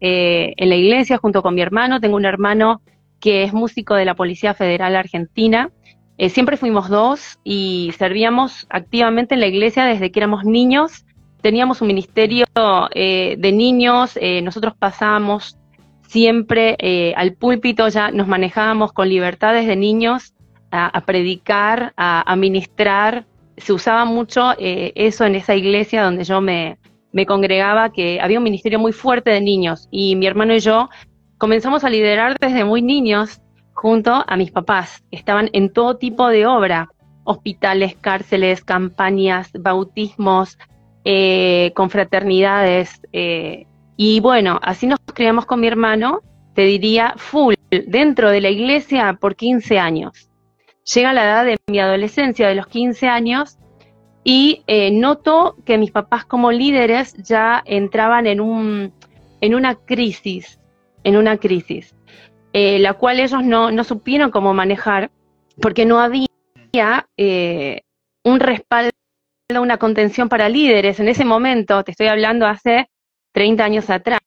eh, 0.02 0.56
en 0.58 0.68
la 0.68 0.76
iglesia 0.76 1.20
junto 1.20 1.42
con 1.42 1.56
mi 1.56 1.62
hermano. 1.62 2.02
Tengo 2.02 2.18
un 2.18 2.26
hermano 2.26 2.82
que 3.22 3.44
es 3.44 3.54
músico 3.54 3.96
de 3.96 4.04
la 4.04 4.16
Policía 4.16 4.54
Federal 4.54 4.98
Argentina. 4.98 5.72
Eh, 6.18 6.30
siempre 6.30 6.58
fuimos 6.58 6.90
dos 6.90 7.40
y 7.44 7.92
servíamos 7.98 8.68
activamente 8.70 9.34
en 9.34 9.42
la 9.42 9.48
iglesia 9.48 9.86
desde 9.86 10.12
que 10.12 10.20
éramos 10.20 10.46
niños. 10.46 11.06
Teníamos 11.42 11.82
un 11.82 11.88
ministerio 11.88 12.46
eh, 12.94 13.36
de 13.38 13.52
niños, 13.52 14.18
nosotros 14.44 14.74
pasábamos 14.80 15.58
siempre 16.08 17.14
al 17.18 17.34
púlpito, 17.34 17.90
ya 17.90 18.12
nos 18.12 18.30
manejábamos 18.30 18.94
con 18.94 19.10
libertades 19.10 19.68
de 19.68 19.76
niños 19.76 20.34
a, 20.74 21.02
predicar, 21.02 21.94
a, 21.98 22.36
ministrar. 22.36 23.26
Se 23.58 23.74
usaba 23.74 24.06
mucho 24.06 24.54
eh, 24.58 24.92
eso 24.96 25.26
en 25.26 25.36
esa 25.36 25.56
iglesia 25.56 26.04
donde 26.04 26.24
yo 26.24 26.42
me 26.42 26.78
congregaba, 27.28 27.92
que 27.92 28.20
había 28.20 28.40
un 28.40 28.44
ministerio 28.44 28.80
muy 28.80 28.92
fuerte 28.92 29.30
de 29.30 29.42
niños 29.42 29.88
y 29.92 30.16
mi 30.16 30.26
hermano 30.26 30.56
y 30.56 30.60
yo 30.60 30.90
comenzamos 31.38 31.84
a 31.84 31.90
liderar 31.90 32.38
desde 32.40 32.64
muy 32.64 32.82
niños 32.82 33.40
junto 33.84 34.24
a 34.26 34.38
mis 34.38 34.50
papás, 34.50 35.04
estaban 35.12 35.50
en 35.52 35.70
todo 35.70 35.98
tipo 35.98 36.30
de 36.30 36.46
obra, 36.46 36.88
hospitales, 37.26 37.98
cárceles, 38.00 38.64
campañas, 38.64 39.52
bautismos, 39.60 40.58
eh, 41.04 41.74
confraternidades. 41.76 43.02
Eh, 43.12 43.68
y 43.98 44.22
bueno, 44.22 44.58
así 44.64 44.88
nos 44.88 45.00
criamos 45.14 45.46
con 45.46 45.60
mi 45.60 45.68
hermano, 45.68 46.22
te 46.56 46.62
diría, 46.62 47.16
full, 47.18 47.56
dentro 47.70 48.30
de 48.30 48.40
la 48.40 48.52
iglesia 48.52 49.18
por 49.20 49.36
15 49.36 49.78
años. 49.78 50.30
Llega 50.94 51.12
la 51.12 51.26
edad 51.26 51.46
de 51.46 51.58
mi 51.70 51.80
adolescencia, 51.80 52.48
de 52.48 52.56
los 52.56 52.68
15 52.68 53.10
años, 53.10 53.58
y 54.24 54.64
eh, 54.68 54.92
noto 54.92 55.58
que 55.66 55.78
mis 55.78 55.92
papás 55.92 56.24
como 56.24 56.54
líderes 56.54 57.16
ya 57.16 57.62
entraban 57.66 58.28
en, 58.28 58.40
un, 58.40 58.94
en 59.42 59.56
una 59.56 59.76
crisis, 59.76 60.58
en 61.04 61.18
una 61.18 61.36
crisis, 61.36 61.94
eh, 62.54 62.78
la 62.80 62.94
cual 62.94 63.20
ellos 63.20 63.44
no, 63.44 63.84
supieron 63.84 64.30
cómo 64.32 64.54
manejar, 64.54 65.12
porque 65.60 65.86
no 65.86 66.00
había 66.00 66.28
eh, 67.18 67.82
un 68.24 68.40
respaldo, 68.40 68.92
una 69.60 69.78
contención 69.78 70.30
para 70.30 70.50
líderes. 70.50 71.00
En 71.00 71.08
ese 71.08 71.26
momento, 71.26 71.84
te 71.84 71.92
estoy 71.92 72.08
hablando 72.08 72.46
hace 72.46 72.90
30 73.34 73.66
años 73.66 73.90
atrás, 73.90 74.20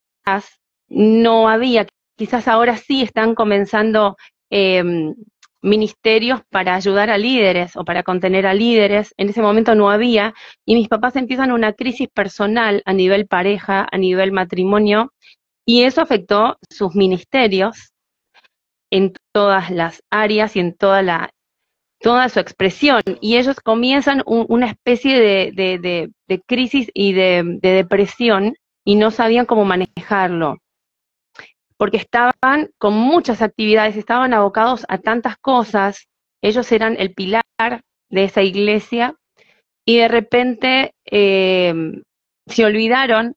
no 0.88 1.48
había, 1.48 1.86
quizás 2.16 2.48
ahora 2.48 2.76
sí 2.76 3.02
están 3.02 3.34
comenzando 3.34 4.16
em, 4.50 5.14
ministerios 5.62 6.42
para 6.50 6.74
ayudar 6.74 7.10
a 7.10 7.18
líderes 7.18 7.76
o 7.76 7.84
para 7.84 8.02
contener 8.02 8.46
a 8.46 8.54
líderes. 8.54 9.14
En 9.16 9.28
ese 9.28 9.42
momento 9.42 9.74
no 9.74 9.90
había 9.90 10.34
y 10.64 10.74
mis 10.74 10.88
papás 10.88 11.16
empiezan 11.16 11.52
una 11.52 11.72
crisis 11.72 12.08
personal 12.08 12.82
a 12.84 12.92
nivel 12.92 13.26
pareja, 13.26 13.86
a 13.90 13.98
nivel 13.98 14.32
matrimonio 14.32 15.12
y 15.64 15.82
eso 15.82 16.00
afectó 16.00 16.58
sus 16.70 16.94
ministerios 16.94 17.92
en 18.90 19.12
todas 19.32 19.70
las 19.70 20.02
áreas 20.10 20.56
y 20.56 20.60
en 20.60 20.74
toda 20.74 21.02
la 21.02 21.30
toda 22.00 22.28
su 22.28 22.40
expresión. 22.40 23.02
Y 23.20 23.36
ellos 23.36 23.58
comienzan 23.60 24.22
una 24.26 24.66
especie 24.66 25.18
de, 25.20 26.10
de 26.28 26.42
crisis 26.42 26.90
y 26.94 27.12
de, 27.12 27.58
depresión 27.60 28.54
y 28.84 28.96
no 28.96 29.10
sabían 29.10 29.46
cómo 29.46 29.64
manejarlo. 29.64 30.58
Porque 31.76 31.98
estaban 31.98 32.70
con 32.78 32.94
muchas 32.94 33.42
actividades, 33.42 33.96
estaban 33.96 34.32
abocados 34.32 34.86
a 34.88 34.98
tantas 34.98 35.36
cosas, 35.36 36.06
ellos 36.42 36.70
eran 36.72 36.96
el 36.98 37.12
pilar 37.12 37.42
de 38.08 38.24
esa 38.24 38.42
iglesia 38.42 39.14
y 39.84 39.98
de 39.98 40.08
repente 40.08 40.94
eh, 41.04 41.74
se 42.46 42.64
olvidaron 42.64 43.34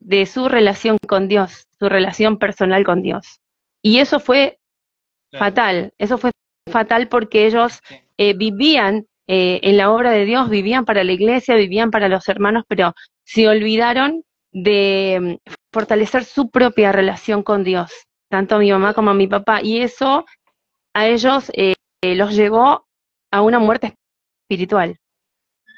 de 0.00 0.26
su 0.26 0.48
relación 0.48 0.98
con 1.06 1.28
Dios, 1.28 1.66
su 1.78 1.88
relación 1.88 2.38
personal 2.38 2.84
con 2.84 3.02
Dios. 3.02 3.40
Y 3.82 3.98
eso 3.98 4.18
fue 4.20 4.58
fatal, 5.32 5.92
eso 5.98 6.18
fue 6.18 6.30
fatal 6.70 7.08
porque 7.08 7.46
ellos 7.46 7.80
eh, 8.16 8.34
vivían 8.34 9.06
eh, 9.26 9.60
en 9.62 9.76
la 9.76 9.92
obra 9.92 10.10
de 10.10 10.24
Dios, 10.24 10.50
vivían 10.50 10.84
para 10.84 11.04
la 11.04 11.12
iglesia, 11.12 11.54
vivían 11.54 11.90
para 11.90 12.08
los 12.08 12.28
hermanos, 12.28 12.64
pero 12.66 12.94
se 13.24 13.48
olvidaron 13.48 14.24
de 14.52 15.38
mm, 15.44 15.50
fortalecer 15.72 16.24
su 16.24 16.50
propia 16.50 16.92
relación 16.92 17.42
con 17.42 17.62
Dios, 17.62 17.92
tanto 18.28 18.56
a 18.56 18.58
mi 18.58 18.72
mamá 18.72 18.94
como 18.94 19.10
a 19.10 19.14
mi 19.14 19.28
papá. 19.28 19.62
Y 19.62 19.82
eso 19.82 20.24
a 20.94 21.06
ellos 21.06 21.50
eh, 21.54 21.74
los 22.02 22.34
llevó 22.34 22.86
a 23.30 23.42
una 23.42 23.58
muerte 23.58 23.94
espiritual, 24.42 24.98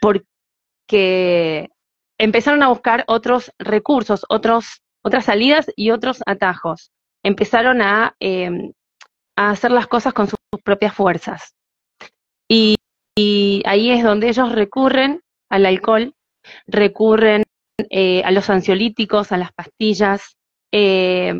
porque 0.00 1.68
empezaron 2.18 2.62
a 2.62 2.68
buscar 2.68 3.04
otros 3.06 3.52
recursos, 3.58 4.24
otros, 4.28 4.80
otras 5.02 5.26
salidas 5.26 5.70
y 5.76 5.90
otros 5.90 6.22
atajos. 6.24 6.90
Empezaron 7.22 7.82
a, 7.82 8.16
em, 8.18 8.72
hacer 9.50 9.70
las 9.70 9.86
cosas 9.86 10.12
con 10.12 10.28
sus, 10.28 10.38
propias 10.64 10.94
fuerzas. 10.94 11.54
y 12.48 12.76
ahí 13.64 13.90
es 13.90 14.04
donde 14.04 14.28
ellos 14.28 14.52
recurren 14.52 15.22
al 15.50 15.66
alcohol, 15.66 16.14
recurren 16.66 17.44
eh, 17.90 18.22
a 18.24 18.30
los 18.30 18.50
ansiolíticos, 18.50 19.32
a 19.32 19.36
las 19.36 19.52
pastillas, 19.52 20.36
eh, 20.72 21.34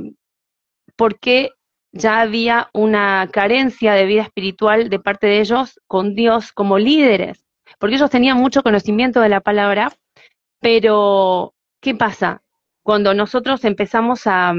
porque 0.97 1.51
ya 1.93 2.21
había 2.21 2.71
una 2.73 3.29
carencia 3.33 3.93
de 3.95 4.07
vida 4.07 4.23
espiritual 4.23 4.89
de 4.89 4.99
parte 4.99 5.27
de 5.27 5.41
ellos 5.41 5.81
con 5.87 6.15
Dios 6.15 6.53
como 6.53 6.79
líderes, 6.79 7.45
porque 7.79 7.97
ellos 7.97 8.11
tenían 8.11 8.39
mucho 8.39 8.63
conocimiento 8.63 9.21
de 9.21 9.29
la 9.29 9.41
palabra, 9.41 9.93
pero 10.61 11.55
¿qué 11.81 11.95
pasa? 11.95 12.43
Cuando 12.83 13.15
nosotros 13.15 13.65
empezamos 13.65 14.27
a, 14.27 14.55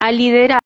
a 0.00 0.12
liderar, 0.12 0.60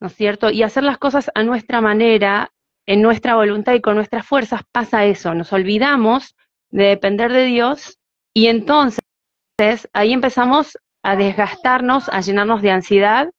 ¿no 0.00 0.08
es 0.08 0.14
cierto? 0.14 0.50
Y 0.50 0.62
hacer 0.62 0.84
las 0.84 0.98
cosas 0.98 1.30
a 1.34 1.42
nuestra 1.42 1.80
manera, 1.80 2.52
en 2.86 3.00
nuestra 3.00 3.36
voluntad 3.36 3.72
y 3.74 3.80
con 3.80 3.96
nuestras 3.96 4.26
fuerzas, 4.26 4.62
pasa 4.70 5.06
eso, 5.06 5.34
nos 5.34 5.52
olvidamos 5.52 6.36
de 6.70 6.84
depender 6.84 7.32
de 7.32 7.46
Dios 7.46 7.98
y 8.34 8.48
entonces 8.48 9.00
ahí 9.94 10.12
empezamos 10.12 10.76
a 11.02 11.16
desgastarnos, 11.16 12.08
a 12.10 12.20
llenarnos 12.20 12.60
de 12.60 12.70
ansiedad, 12.70 13.30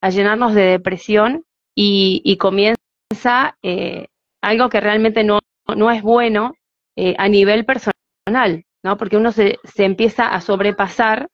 a 0.00 0.10
llenarnos 0.10 0.54
de 0.54 0.62
depresión 0.62 1.44
y, 1.74 2.36
comienza 2.38 3.56
eh, 3.62 4.08
algo 4.42 4.68
que 4.68 4.80
realmente 4.80 5.22
no, 5.22 5.38
no 5.76 5.90
es 5.90 6.02
bueno 6.02 6.54
eh, 6.96 7.14
a 7.16 7.28
nivel 7.28 7.64
personal, 7.64 8.64
¿no? 8.82 8.96
Porque 8.96 9.16
uno 9.16 9.32
se, 9.32 9.58
se 9.64 9.84
empieza 9.84 10.28
a 10.28 10.40
sobrepasar 10.40 11.28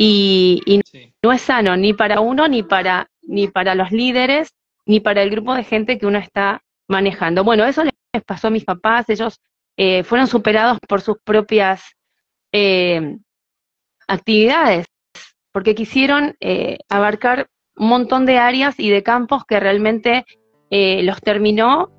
y, 0.00 0.80
no 1.22 1.32
es 1.32 1.42
sano 1.42 1.76
ni 1.76 1.92
para 1.92 2.20
uno, 2.20 2.46
ni 2.46 2.62
para, 2.62 3.10
ni 3.28 3.46
para 3.46 3.76
los 3.76 3.92
líderes, 3.92 4.52
ni 4.86 4.98
para 4.98 5.22
el 5.22 5.30
grupo 5.30 5.54
de 5.54 5.62
gente 5.62 5.98
que 5.98 6.06
uno 6.06 6.18
está 6.18 6.62
manejando. 6.88 7.44
Bueno, 7.44 7.64
eso 7.64 7.84
les 7.84 8.24
pasó 8.24 8.48
a 8.48 8.50
mis 8.50 8.64
papás, 8.64 9.08
ellos 9.08 9.40
eh, 9.76 10.02
fueron 10.02 10.26
superados 10.26 10.78
por 10.88 11.00
sus 11.00 11.18
propias 11.22 11.82
actividades, 14.08 14.86
porque 15.52 15.74
quisieron 15.74 16.34
eh, 16.40 16.78
abarcar 16.88 17.48
un 17.76 17.88
montón 17.88 18.26
de 18.26 18.38
áreas 18.38 18.78
y 18.80 18.90
de 18.90 19.02
campos 19.02 19.44
que 19.44 19.60
realmente 19.60 20.24
eh, 20.70 21.02
los 21.02 21.20
terminó 21.20 21.90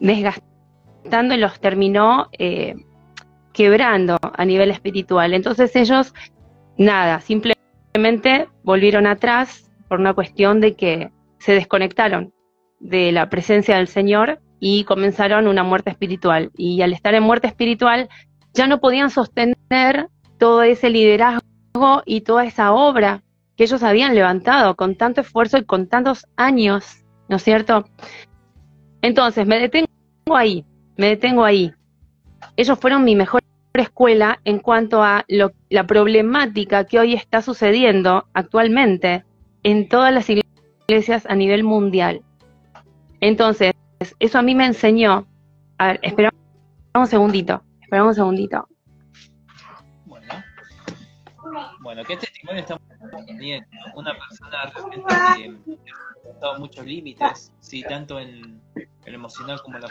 desgastando 0.00 1.34
y 1.34 1.38
los 1.38 1.60
terminó 1.60 2.28
eh, 2.38 2.74
quebrando 3.52 4.18
a 4.20 4.44
nivel 4.44 4.70
espiritual. 4.70 5.34
Entonces 5.34 5.74
ellos, 5.76 6.14
nada, 6.76 7.20
simplemente 7.20 8.48
volvieron 8.62 9.06
atrás 9.06 9.63
por 9.94 10.00
una 10.00 10.14
cuestión 10.14 10.60
de 10.60 10.74
que 10.74 11.12
se 11.38 11.52
desconectaron 11.52 12.34
de 12.80 13.12
la 13.12 13.30
presencia 13.30 13.76
del 13.76 13.86
Señor 13.86 14.40
y 14.58 14.82
comenzaron 14.82 15.46
una 15.46 15.62
muerte 15.62 15.90
espiritual. 15.90 16.50
Y 16.56 16.82
al 16.82 16.92
estar 16.92 17.14
en 17.14 17.22
muerte 17.22 17.46
espiritual, 17.46 18.08
ya 18.54 18.66
no 18.66 18.80
podían 18.80 19.10
sostener 19.10 20.08
todo 20.36 20.64
ese 20.64 20.90
liderazgo 20.90 22.02
y 22.06 22.22
toda 22.22 22.44
esa 22.44 22.72
obra 22.72 23.22
que 23.56 23.62
ellos 23.62 23.84
habían 23.84 24.16
levantado 24.16 24.74
con 24.74 24.96
tanto 24.96 25.20
esfuerzo 25.20 25.58
y 25.58 25.64
con 25.64 25.86
tantos 25.86 26.26
años, 26.34 27.04
¿no 27.28 27.36
es 27.36 27.44
cierto? 27.44 27.84
Entonces, 29.00 29.46
me 29.46 29.60
detengo 29.60 29.86
ahí, 30.34 30.64
me 30.96 31.06
detengo 31.06 31.44
ahí. 31.44 31.72
Ellos 32.56 32.80
fueron 32.80 33.04
mi 33.04 33.14
mejor 33.14 33.42
escuela 33.74 34.40
en 34.44 34.58
cuanto 34.58 35.04
a 35.04 35.24
la 35.28 35.86
problemática 35.86 36.82
que 36.82 36.98
hoy 36.98 37.14
está 37.14 37.42
sucediendo 37.42 38.26
actualmente 38.34 39.24
en 39.64 39.88
todas 39.88 40.14
las 40.14 40.28
iglesias 40.30 41.26
a 41.26 41.34
nivel 41.34 41.64
mundial. 41.64 42.22
Entonces, 43.20 43.72
eso 44.20 44.38
a 44.38 44.42
mí 44.42 44.54
me 44.54 44.66
enseñó. 44.66 45.26
A 45.78 45.88
ver, 45.88 46.00
espera 46.02 46.32
un 46.94 47.06
segundito, 47.06 47.62
espera 47.80 48.04
un 48.04 48.14
segundito. 48.14 48.68
Bueno, 51.80 52.02
¿qué 52.04 52.16
testimonio 52.16 52.60
estamos 52.62 52.82
teniendo? 53.26 53.68
Una 53.94 54.14
persona 54.14 54.72
realmente 54.72 55.56
que 56.22 56.28
ha 56.28 56.32
estado 56.32 56.58
muchos 56.58 56.86
límites, 56.86 57.52
sí, 57.60 57.82
tanto 57.82 58.18
en 58.18 58.60
el 59.04 59.14
emocional 59.14 59.60
como 59.62 59.76
en 59.76 59.82
la... 59.82 59.88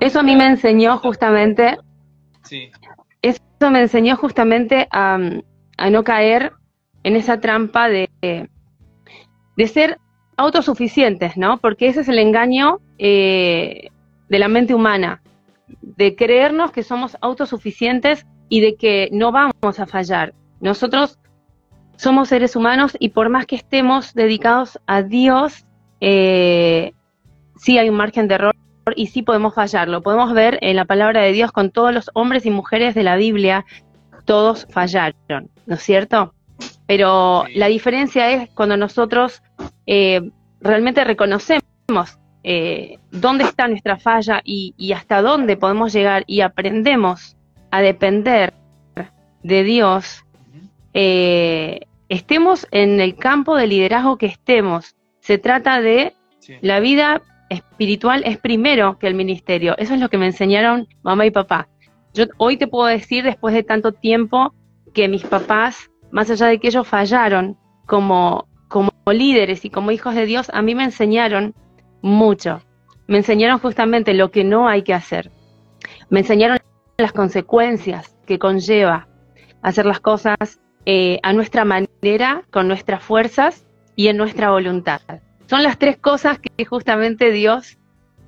Eso 0.00 0.20
a 0.20 0.22
mí 0.22 0.36
me 0.36 0.46
enseñó 0.46 0.98
justamente... 0.98 1.78
Sí. 2.42 2.70
Eso 3.22 3.70
me 3.70 3.80
enseñó 3.80 4.16
justamente 4.16 4.88
a, 4.90 5.18
no 5.90 6.04
caer 6.04 6.52
en 7.02 7.16
esa 7.16 7.40
trampa 7.40 7.88
de, 7.88 8.48
de 9.56 9.66
ser 9.66 9.98
autosuficientes, 10.36 11.36
¿no? 11.36 11.58
Porque 11.58 11.88
ese 11.88 12.00
es 12.00 12.08
el 12.08 12.18
engaño 12.18 12.80
eh, 12.98 13.88
de 14.28 14.38
la 14.38 14.48
mente 14.48 14.74
humana, 14.74 15.22
de 15.80 16.14
creernos 16.14 16.72
que 16.72 16.82
somos 16.82 17.16
autosuficientes 17.20 18.26
y 18.48 18.60
de 18.60 18.76
que 18.76 19.08
no 19.12 19.32
vamos 19.32 19.80
a 19.80 19.86
fallar. 19.86 20.34
Nosotros 20.60 21.18
somos 21.96 22.28
seres 22.28 22.54
humanos 22.56 22.96
y 22.98 23.10
por 23.10 23.30
más 23.30 23.46
que 23.46 23.56
estemos 23.56 24.14
dedicados 24.14 24.78
a 24.86 25.02
Dios, 25.02 25.64
eh, 26.00 26.92
sí 27.56 27.78
hay 27.78 27.88
un 27.88 27.96
margen 27.96 28.28
de 28.28 28.34
error 28.34 28.54
y 28.94 29.08
sí 29.08 29.22
podemos 29.22 29.54
fallarlo. 29.54 30.02
Podemos 30.02 30.32
ver 30.32 30.58
en 30.60 30.76
la 30.76 30.84
palabra 30.84 31.22
de 31.22 31.32
Dios 31.32 31.50
con 31.50 31.70
todos 31.70 31.92
los 31.92 32.10
hombres 32.14 32.46
y 32.46 32.50
mujeres 32.50 32.94
de 32.94 33.02
la 33.02 33.16
Biblia, 33.16 33.64
todos 34.24 34.66
fallaron, 34.70 35.50
¿no 35.66 35.74
es 35.76 35.82
cierto? 35.82 36.34
Pero 36.86 37.44
la 37.54 37.66
diferencia 37.66 38.30
es 38.30 38.50
cuando 38.50 38.76
nosotros 38.76 39.42
eh, 39.86 40.30
realmente 40.60 41.04
reconocemos 41.04 41.60
eh, 42.42 42.98
dónde 43.10 43.44
está 43.44 43.66
nuestra 43.68 43.98
falla 43.98 44.40
y, 44.44 44.74
y 44.76 44.92
hasta 44.92 45.22
dónde 45.22 45.56
podemos 45.56 45.92
llegar 45.92 46.24
y 46.26 46.40
aprendemos 46.40 47.36
a 47.70 47.80
depender 47.80 48.54
de 49.42 49.64
Dios, 49.64 50.24
eh, 50.94 51.80
estemos 52.08 52.66
en 52.70 53.00
el 53.00 53.16
campo 53.16 53.56
de 53.56 53.66
liderazgo 53.66 54.16
que 54.18 54.26
estemos. 54.26 54.94
Se 55.20 55.38
trata 55.38 55.80
de 55.80 56.14
Sí. 56.38 56.54
la 56.60 56.78
vida 56.78 57.22
espiritual 57.48 58.22
es 58.24 58.38
primero 58.38 58.98
que 59.00 59.08
el 59.08 59.14
ministerio. 59.14 59.76
Eso 59.78 59.94
es 59.94 60.00
lo 60.00 60.08
que 60.08 60.18
me 60.18 60.26
enseñaron 60.26 60.86
mamá 61.02 61.26
y 61.26 61.32
papá. 61.32 61.66
Yo 62.14 62.26
hoy 62.38 62.56
te 62.56 62.68
puedo 62.68 62.86
decir, 62.86 63.24
después 63.24 63.52
de 63.52 63.64
tanto 63.64 63.90
tiempo, 63.92 64.54
que 64.94 65.08
mis 65.08 65.24
papás, 65.24 65.90
más 66.12 66.30
allá 66.30 66.46
de 66.46 66.58
que 66.60 66.68
ellos 66.68 66.86
fallaron 66.86 67.56
como, 67.86 68.46
como 68.68 68.90
líderes 69.06 69.64
y 69.64 69.70
como 69.70 69.90
hijos 69.90 70.14
de 70.14 70.26
Dios, 70.26 70.50
a 70.52 70.62
mí 70.62 70.74
me 70.74 70.84
enseñaron 70.84 71.54
mucho. 72.02 72.62
Me 73.06 73.18
enseñaron 73.18 73.58
justamente 73.58 74.14
lo 74.14 74.30
que 74.30 74.44
no 74.44 74.68
hay 74.68 74.82
que 74.82 74.94
hacer. 74.94 75.30
Me 76.10 76.20
enseñaron 76.20 76.58
las 76.98 77.12
consecuencias 77.12 78.16
que 78.26 78.38
conlleva 78.38 79.06
hacer 79.62 79.86
las 79.86 80.00
cosas 80.00 80.60
eh, 80.84 81.18
a 81.22 81.32
nuestra 81.32 81.64
manera, 81.64 82.44
con 82.50 82.68
nuestras 82.68 83.02
fuerzas 83.02 83.66
y 83.96 84.08
en 84.08 84.16
nuestra 84.16 84.50
voluntad. 84.50 85.00
Son 85.48 85.62
las 85.62 85.78
tres 85.78 85.96
cosas 85.96 86.38
que 86.38 86.64
justamente 86.64 87.30
Dios 87.30 87.78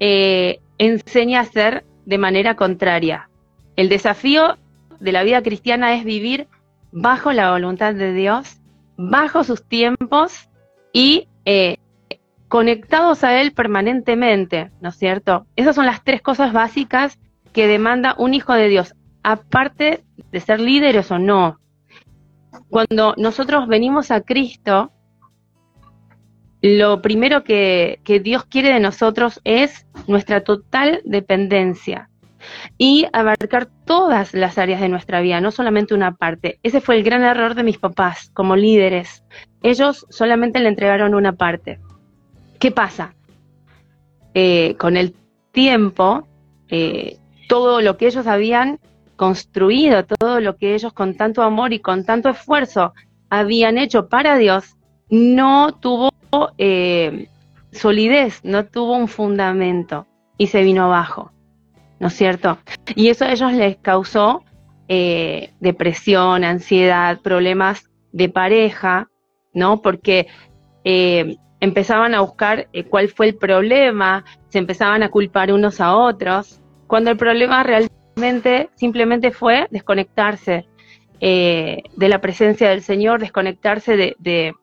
eh, 0.00 0.60
enseña 0.78 1.40
a 1.40 1.42
hacer 1.42 1.84
de 2.06 2.18
manera 2.18 2.56
contraria. 2.56 3.28
El 3.76 3.88
desafío 3.88 4.56
de 5.00 5.12
la 5.12 5.22
vida 5.22 5.42
cristiana 5.42 5.94
es 5.94 6.04
vivir 6.04 6.48
bajo 6.90 7.32
la 7.32 7.52
voluntad 7.52 7.94
de 7.94 8.12
Dios, 8.12 8.57
bajo 8.98 9.44
sus 9.44 9.64
tiempos 9.64 10.50
y 10.92 11.28
eh, 11.44 11.78
conectados 12.48 13.24
a 13.24 13.40
Él 13.40 13.52
permanentemente, 13.52 14.70
¿no 14.80 14.90
es 14.90 14.96
cierto? 14.96 15.46
Esas 15.56 15.76
son 15.76 15.86
las 15.86 16.02
tres 16.04 16.20
cosas 16.20 16.52
básicas 16.52 17.18
que 17.52 17.68
demanda 17.68 18.14
un 18.18 18.34
hijo 18.34 18.52
de 18.52 18.68
Dios, 18.68 18.94
aparte 19.22 20.04
de 20.32 20.40
ser 20.40 20.60
líderes 20.60 21.10
o 21.10 21.18
no. 21.18 21.60
Cuando 22.68 23.14
nosotros 23.16 23.68
venimos 23.68 24.10
a 24.10 24.20
Cristo, 24.20 24.92
lo 26.60 27.00
primero 27.00 27.44
que, 27.44 28.00
que 28.02 28.18
Dios 28.18 28.44
quiere 28.46 28.74
de 28.74 28.80
nosotros 28.80 29.40
es 29.44 29.86
nuestra 30.08 30.42
total 30.42 31.02
dependencia 31.04 32.10
y 32.76 33.06
abarcar 33.12 33.68
todas 33.84 34.34
las 34.34 34.58
áreas 34.58 34.80
de 34.80 34.88
nuestra 34.88 35.20
vida, 35.20 35.40
no 35.40 35.50
solamente 35.50 35.94
una 35.94 36.16
parte. 36.16 36.58
Ese 36.62 36.80
fue 36.80 36.96
el 36.96 37.02
gran 37.02 37.22
error 37.22 37.54
de 37.54 37.62
mis 37.62 37.78
papás 37.78 38.30
como 38.34 38.56
líderes. 38.56 39.24
Ellos 39.62 40.06
solamente 40.10 40.60
le 40.60 40.68
entregaron 40.68 41.14
una 41.14 41.32
parte. 41.32 41.80
¿Qué 42.58 42.70
pasa? 42.70 43.14
Eh, 44.34 44.76
con 44.78 44.96
el 44.96 45.14
tiempo, 45.52 46.26
eh, 46.68 47.18
todo 47.48 47.80
lo 47.80 47.96
que 47.96 48.06
ellos 48.06 48.26
habían 48.26 48.78
construido, 49.16 50.04
todo 50.04 50.40
lo 50.40 50.56
que 50.56 50.74
ellos 50.74 50.92
con 50.92 51.16
tanto 51.16 51.42
amor 51.42 51.72
y 51.72 51.80
con 51.80 52.04
tanto 52.04 52.28
esfuerzo 52.28 52.92
habían 53.30 53.78
hecho 53.78 54.08
para 54.08 54.36
Dios, 54.36 54.76
no 55.10 55.72
tuvo 55.72 56.10
eh, 56.58 57.28
solidez, 57.72 58.40
no 58.44 58.66
tuvo 58.66 58.96
un 58.96 59.08
fundamento 59.08 60.06
y 60.36 60.46
se 60.48 60.62
vino 60.62 60.84
abajo, 60.84 61.32
¿no 62.00 62.08
es 62.08 62.14
cierto? 62.14 62.58
Y 62.94 63.08
eso 63.08 63.24
a 63.24 63.32
ellos 63.32 63.52
les 63.52 63.76
causó 63.76 64.44
eh, 64.88 65.50
depresión, 65.60 66.44
ansiedad, 66.44 67.20
problemas 67.20 67.90
de 68.12 68.28
pareja, 68.28 69.10
¿no? 69.52 69.82
Porque 69.82 70.28
eh, 70.84 71.36
empezaban 71.60 72.14
a 72.14 72.20
buscar 72.20 72.68
eh, 72.72 72.84
cuál 72.84 73.08
fue 73.08 73.26
el 73.26 73.36
problema, 73.36 74.24
se 74.48 74.58
empezaban 74.58 75.02
a 75.02 75.10
culpar 75.10 75.52
unos 75.52 75.80
a 75.80 75.94
otros, 75.94 76.62
cuando 76.86 77.10
el 77.10 77.16
problema 77.16 77.62
realmente 77.62 78.70
simplemente 78.76 79.30
fue 79.30 79.66
desconectarse 79.70 80.66
de 81.20 82.08
la 82.08 82.20
presencia 82.20 82.70
del 82.70 82.80
Señor, 82.80 83.18
desconectarse 83.18 83.96
de, 83.96 84.14
de, 84.20 84.54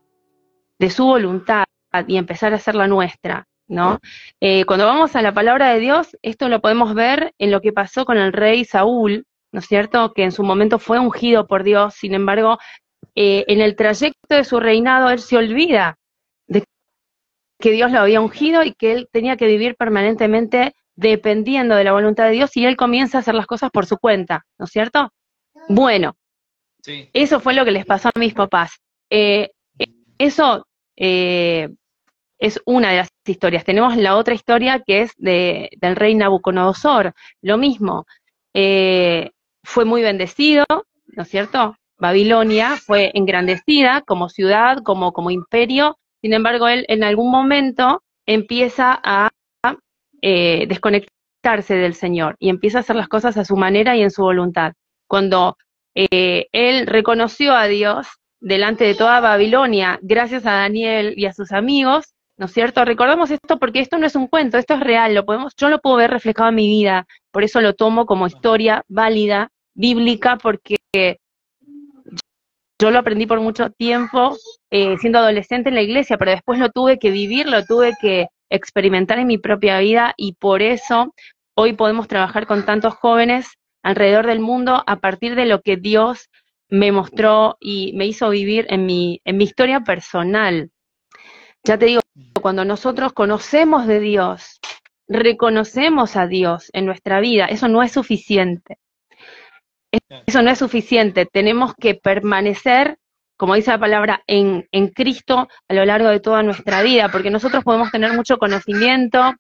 de 0.80 0.90
su 0.90 1.06
voluntad 1.06 1.66
y 2.08 2.16
empezar 2.16 2.54
a 2.54 2.56
hacer 2.56 2.76
la 2.76 2.88
nuestra, 2.88 3.46
¿no? 3.68 4.00
Eh, 4.42 4.66
cuando 4.66 4.86
vamos 4.86 5.16
a 5.16 5.22
la 5.22 5.34
palabra 5.34 5.74
de 5.74 5.80
Dios, 5.80 6.18
esto 6.22 6.50
lo 6.50 6.62
podemos 6.62 6.94
ver 6.94 7.34
en 7.38 7.52
lo 7.52 7.62
que 7.62 7.74
pasó 7.74 8.06
con 8.06 8.18
el 8.18 8.34
rey 8.34 8.66
Saúl, 8.66 9.26
¿no 9.52 9.60
es 9.60 9.66
cierto? 9.68 10.14
Que 10.14 10.24
en 10.24 10.32
su 10.32 10.44
momento 10.44 10.80
fue 10.80 11.00
ungido 11.00 11.48
por 11.48 11.64
Dios, 11.64 11.96
sin 11.96 12.14
embargo, 12.14 12.58
eh, 13.16 13.46
en 13.48 13.62
el 13.62 13.76
trayecto 13.76 14.36
de 14.36 14.44
su 14.44 14.60
reinado, 14.60 15.10
él 15.10 15.20
se 15.20 15.38
olvida 15.38 15.98
de 16.48 16.64
que 17.60 17.72
Dios 17.72 17.92
lo 17.92 18.00
había 18.00 18.22
ungido 18.22 18.64
y 18.64 18.74
que 18.74 18.92
él 18.92 19.08
tenía 19.12 19.38
que 19.38 19.48
vivir 19.48 19.76
permanentemente 19.76 20.76
dependiendo 20.98 21.76
de 21.76 21.84
la 21.84 21.92
voluntad 21.92 22.26
de 22.26 22.32
Dios 22.32 22.56
y 22.58 22.66
él 22.66 22.78
comienza 22.78 23.18
a 23.18 23.22
hacer 23.22 23.36
las 23.36 23.48
cosas 23.48 23.70
por 23.72 23.86
su 23.86 23.98
cuenta, 23.98 24.46
¿no 24.58 24.66
es 24.66 24.72
cierto? 24.72 25.12
Bueno, 25.68 26.16
Sí. 26.82 27.10
eso 27.14 27.40
fue 27.40 27.54
lo 27.56 27.66
que 27.66 27.72
les 27.72 27.86
pasó 27.86 28.10
a 28.14 28.20
mis 28.20 28.34
papás. 28.34 28.78
Eh, 29.10 29.50
eso 30.18 30.68
eh, 30.96 31.70
es 32.40 32.62
una 32.66 32.92
de 32.92 32.98
las 32.98 33.10
historias. 33.26 33.64
Tenemos 33.64 33.96
la 33.98 34.16
otra 34.16 34.34
historia 34.34 34.82
que 34.86 35.02
es 35.02 35.12
de, 35.18 35.70
del 35.80 35.96
rey 35.96 36.16
Nabucodonosor. 36.16 37.14
Lo 37.42 37.58
mismo, 37.58 38.06
eh, 38.54 39.32
fue 39.64 39.86
muy 39.86 40.02
bendecido, 40.02 40.66
¿no 40.70 41.24
es 41.24 41.30
cierto? 41.30 41.76
Babilonia 41.98 42.76
fue 42.78 43.12
engrandecida 43.14 44.02
como 44.02 44.30
ciudad, 44.30 44.78
como, 44.84 45.12
como 45.12 45.32
imperio. 45.32 45.98
Sin 46.22 46.34
embargo, 46.34 46.68
él 46.68 46.86
en 46.88 47.04
algún 47.04 47.32
momento 47.32 48.02
empieza 48.26 49.00
a 49.04 49.30
eh, 50.22 50.66
desconectarse 50.68 51.76
del 51.76 51.94
Señor 51.94 52.36
y 52.40 52.50
empieza 52.50 52.80
a 52.80 52.82
hacer 52.82 52.96
las 52.96 53.08
cosas 53.08 53.38
a 53.38 53.46
su 53.46 53.56
manera 53.56 53.96
y 53.96 54.02
en 54.02 54.12
su 54.12 54.24
voluntad. 54.24 54.74
Cuando 55.08 55.58
eh, 55.94 56.48
él 56.52 56.88
reconoció 56.88 57.54
a 57.54 57.68
Dios 57.68 58.08
delante 58.40 58.86
de 58.86 58.96
toda 58.96 59.20
Babilonia, 59.20 60.00
gracias 60.02 60.46
a 60.46 60.54
Daniel 60.54 61.14
y 61.16 61.26
a 61.26 61.34
sus 61.34 61.52
amigos, 61.52 62.15
¿no 62.38 62.46
es 62.46 62.54
cierto? 62.54 62.84
Recordamos 62.86 63.32
esto 63.32 63.58
porque 63.60 63.80
esto 63.80 63.98
no 63.98 64.06
es 64.06 64.16
un 64.16 64.28
cuento, 64.28 64.58
esto 64.58 64.76
es 64.76 64.80
real, 64.82 65.14
lo 65.14 65.26
podemos, 65.26 65.54
yo 65.58 65.70
lo 65.70 65.80
puedo 65.80 65.98
ver 65.98 66.12
reflejado 66.12 66.50
en 66.50 66.56
mi 66.56 66.68
vida, 66.68 67.08
por 67.32 67.44
eso 67.44 67.62
lo 67.62 67.74
tomo 67.74 68.06
como 68.06 68.28
historia 68.28 68.84
válida, 68.88 69.50
bíblica, 69.74 70.38
porque 70.38 70.78
yo 72.80 72.92
lo 72.92 73.00
aprendí 73.00 73.26
por 73.26 73.40
mucho 73.40 73.70
tiempo 73.70 74.36
eh, 74.70 74.98
siendo 74.98 75.20
adolescente 75.20 75.70
en 75.70 75.76
la 75.76 75.82
iglesia, 75.82 76.18
pero 76.18 76.32
después 76.32 76.60
lo 76.60 76.70
tuve 76.70 77.00
que 77.00 77.12
vivir, 77.12 77.48
lo 77.48 77.64
tuve 77.66 77.94
que 78.02 78.28
experimentar 78.50 79.18
en 79.20 79.28
mi 79.28 79.38
propia 79.38 79.80
vida 79.80 80.14
y 80.18 80.34
por 80.34 80.62
eso 80.62 81.14
hoy 81.56 81.74
podemos 81.74 82.08
trabajar 82.08 82.46
con 82.48 82.66
tantos 82.66 82.94
jóvenes 82.96 83.48
alrededor 83.82 84.28
del 84.28 84.40
mundo 84.40 84.84
a 84.86 84.98
partir 84.98 85.36
de 85.36 85.46
lo 85.46 85.62
que 85.62 85.78
Dios 85.78 86.30
me 86.70 86.92
mostró 86.92 87.58
y 87.60 87.94
me 87.96 88.08
hizo 88.08 88.30
vivir 88.30 88.66
en 88.70 88.86
mi, 88.86 89.22
en 89.24 89.38
mi 89.38 89.46
historia 89.46 89.82
personal. 89.82 90.72
Ya 91.66 91.80
te 91.80 91.88
digo, 91.88 92.02
cuando 92.42 92.64
nosotros 92.64 93.12
conocemos 93.14 93.88
de 93.88 94.00
Dios, 94.00 94.60
reconocemos 95.08 96.16
a 96.16 96.28
Dios 96.28 96.70
en 96.74 96.86
nuestra 96.86 97.20
vida, 97.20 97.46
eso 97.46 97.68
no 97.68 97.82
es 97.82 97.92
suficiente. 97.92 98.78
Eso 100.28 100.42
no 100.44 100.52
es 100.52 100.60
suficiente. 100.60 101.26
Tenemos 101.26 101.74
que 101.74 101.96
permanecer, 101.96 102.98
como 103.36 103.56
dice 103.56 103.72
la 103.72 103.80
palabra, 103.80 104.24
en, 104.28 104.68
en 104.72 104.90
Cristo 104.90 105.48
a 105.68 105.74
lo 105.74 105.86
largo 105.86 106.10
de 106.10 106.20
toda 106.20 106.44
nuestra 106.44 106.84
vida, 106.84 107.10
porque 107.10 107.32
nosotros 107.32 107.64
podemos 107.64 107.90
tener 107.92 108.14
mucho 108.14 108.38
conocimiento, 108.38 109.34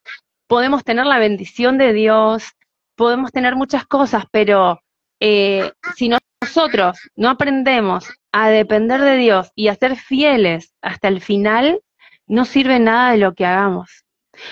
podemos 0.48 0.84
tener 0.84 1.06
la 1.06 1.20
bendición 1.20 1.78
de 1.78 1.94
Dios, 1.94 2.54
podemos 2.96 3.32
tener 3.32 3.56
muchas 3.56 3.86
cosas, 3.86 4.26
pero 4.32 4.80
eh, 5.20 5.72
si 5.96 6.10
no, 6.10 6.18
nosotros 6.42 6.98
no 7.16 7.30
aprendemos 7.30 8.12
a 8.32 8.50
depender 8.50 9.02
de 9.02 9.18
Dios 9.18 9.52
y 9.56 9.68
a 9.68 9.76
ser 9.76 9.96
fieles 9.96 10.74
hasta 10.82 11.08
el 11.08 11.22
final, 11.22 11.82
no 12.28 12.46
sirve 12.46 12.80
nada 12.80 13.12
de 13.12 13.18
lo 13.18 13.34
que 13.34 13.46
hagamos. 13.46 14.06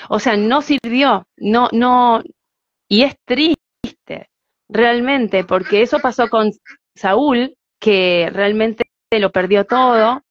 O 0.09 0.19
sea, 0.19 0.38
no 0.38 0.62
sirvió, 0.62 1.27
no, 1.38 1.69
no, 1.71 2.21
y 2.88 3.03
es 3.03 3.15
triste, 3.25 4.29
realmente, 4.69 5.43
porque 5.43 5.81
eso 5.81 5.99
pasó 5.99 6.29
con 6.29 6.51
Saúl, 6.95 7.55
que 7.79 8.29
realmente 8.31 8.86
lo 9.12 9.31
perdió 9.31 9.65
todo, 9.65 10.21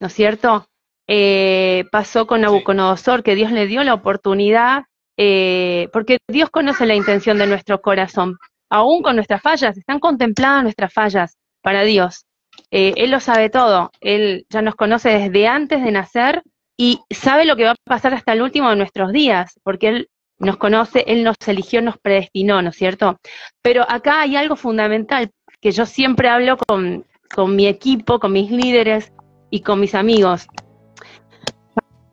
¿no 0.00 0.06
es 0.06 0.12
cierto? 0.12 0.66
Eh, 1.06 1.84
pasó 1.90 2.26
con 2.26 2.42
Nabucodonosor, 2.42 3.22
que 3.22 3.34
Dios 3.34 3.50
le 3.50 3.66
dio 3.66 3.82
la 3.82 3.94
oportunidad, 3.94 4.84
eh, 5.16 5.88
porque 5.92 6.18
Dios 6.28 6.50
conoce 6.50 6.86
la 6.86 6.94
intención 6.94 7.38
de 7.38 7.46
nuestro 7.46 7.80
corazón, 7.80 8.36
aún 8.70 9.02
con 9.02 9.16
nuestras 9.16 9.42
fallas, 9.42 9.76
están 9.76 10.00
contempladas 10.00 10.62
nuestras 10.62 10.92
fallas 10.92 11.36
para 11.62 11.82
Dios. 11.82 12.26
Eh, 12.70 12.94
él 12.96 13.10
lo 13.10 13.20
sabe 13.20 13.50
todo, 13.50 13.90
Él 14.00 14.46
ya 14.50 14.62
nos 14.62 14.74
conoce 14.74 15.10
desde 15.10 15.46
antes 15.46 15.82
de 15.82 15.92
nacer 15.92 16.42
y 16.80 17.00
sabe 17.10 17.44
lo 17.44 17.56
que 17.56 17.64
va 17.64 17.72
a 17.72 17.76
pasar 17.84 18.14
hasta 18.14 18.32
el 18.32 18.40
último 18.40 18.70
de 18.70 18.76
nuestros 18.76 19.12
días, 19.12 19.58
porque 19.64 19.88
Él 19.88 20.10
nos 20.38 20.56
conoce, 20.56 21.04
Él 21.08 21.24
nos 21.24 21.36
eligió, 21.46 21.82
nos 21.82 21.98
predestinó, 21.98 22.62
¿no 22.62 22.70
es 22.70 22.76
cierto? 22.76 23.18
Pero 23.60 23.84
acá 23.88 24.20
hay 24.20 24.36
algo 24.36 24.54
fundamental 24.54 25.30
que 25.60 25.72
yo 25.72 25.84
siempre 25.84 26.28
hablo 26.28 26.56
con, 26.56 27.04
con 27.34 27.56
mi 27.56 27.66
equipo, 27.66 28.20
con 28.20 28.32
mis 28.32 28.52
líderes 28.52 29.12
y 29.50 29.60
con 29.62 29.80
mis 29.80 29.96
amigos. 29.96 30.46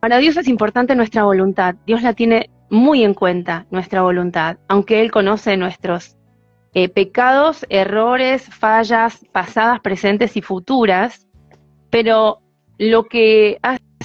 Para 0.00 0.18
Dios 0.18 0.36
es 0.36 0.48
importante 0.48 0.96
nuestra 0.96 1.22
voluntad, 1.22 1.76
Dios 1.86 2.02
la 2.02 2.12
tiene 2.12 2.50
muy 2.68 3.04
en 3.04 3.14
cuenta 3.14 3.66
nuestra 3.70 4.02
voluntad, 4.02 4.58
aunque 4.66 5.00
Él 5.00 5.12
conoce 5.12 5.56
nuestros 5.56 6.16
eh, 6.74 6.88
pecados, 6.88 7.64
errores, 7.68 8.44
fallas 8.52 9.24
pasadas, 9.30 9.78
presentes 9.80 10.36
y 10.36 10.42
futuras, 10.42 11.28
pero 11.88 12.40
lo 12.78 13.04
que 13.04 13.58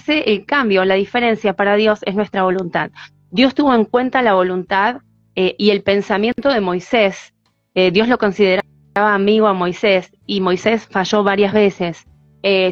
el 0.07 0.45
cambio, 0.45 0.85
la 0.85 0.95
diferencia 0.95 1.53
para 1.53 1.75
Dios 1.75 1.99
es 2.05 2.15
nuestra 2.15 2.43
voluntad. 2.43 2.91
Dios 3.31 3.55
tuvo 3.55 3.73
en 3.73 3.85
cuenta 3.85 4.21
la 4.21 4.33
voluntad 4.33 4.97
eh, 5.35 5.55
y 5.57 5.69
el 5.69 5.83
pensamiento 5.83 6.49
de 6.49 6.61
Moisés. 6.61 7.33
Eh, 7.75 7.91
Dios 7.91 8.07
lo 8.07 8.17
consideraba 8.17 8.63
amigo 8.95 9.47
a 9.47 9.53
Moisés 9.53 10.11
y 10.25 10.41
Moisés 10.41 10.87
falló 10.89 11.23
varias 11.23 11.53
veces. 11.53 12.05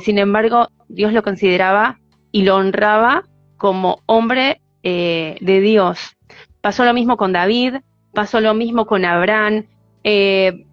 sin 0.02 0.18
embargo, 0.18 0.68
Dios 0.88 1.14
lo 1.14 1.22
consideraba 1.22 2.00
y 2.32 2.44
lo 2.44 2.56
honraba 2.56 3.24
como 3.58 4.02
hombre 4.06 4.62
eh, 4.84 5.38
de 5.42 5.62
Dios. 5.62 6.18
Pasó 6.62 6.86
lo 6.86 6.94
mismo 6.94 7.18
con 7.18 7.34
David, 7.34 7.76
pasó 8.14 8.42
lo 8.42 8.54
mismo 8.54 8.86
con 8.86 9.06
Abraham 9.06 9.66
eh, 10.04 10.66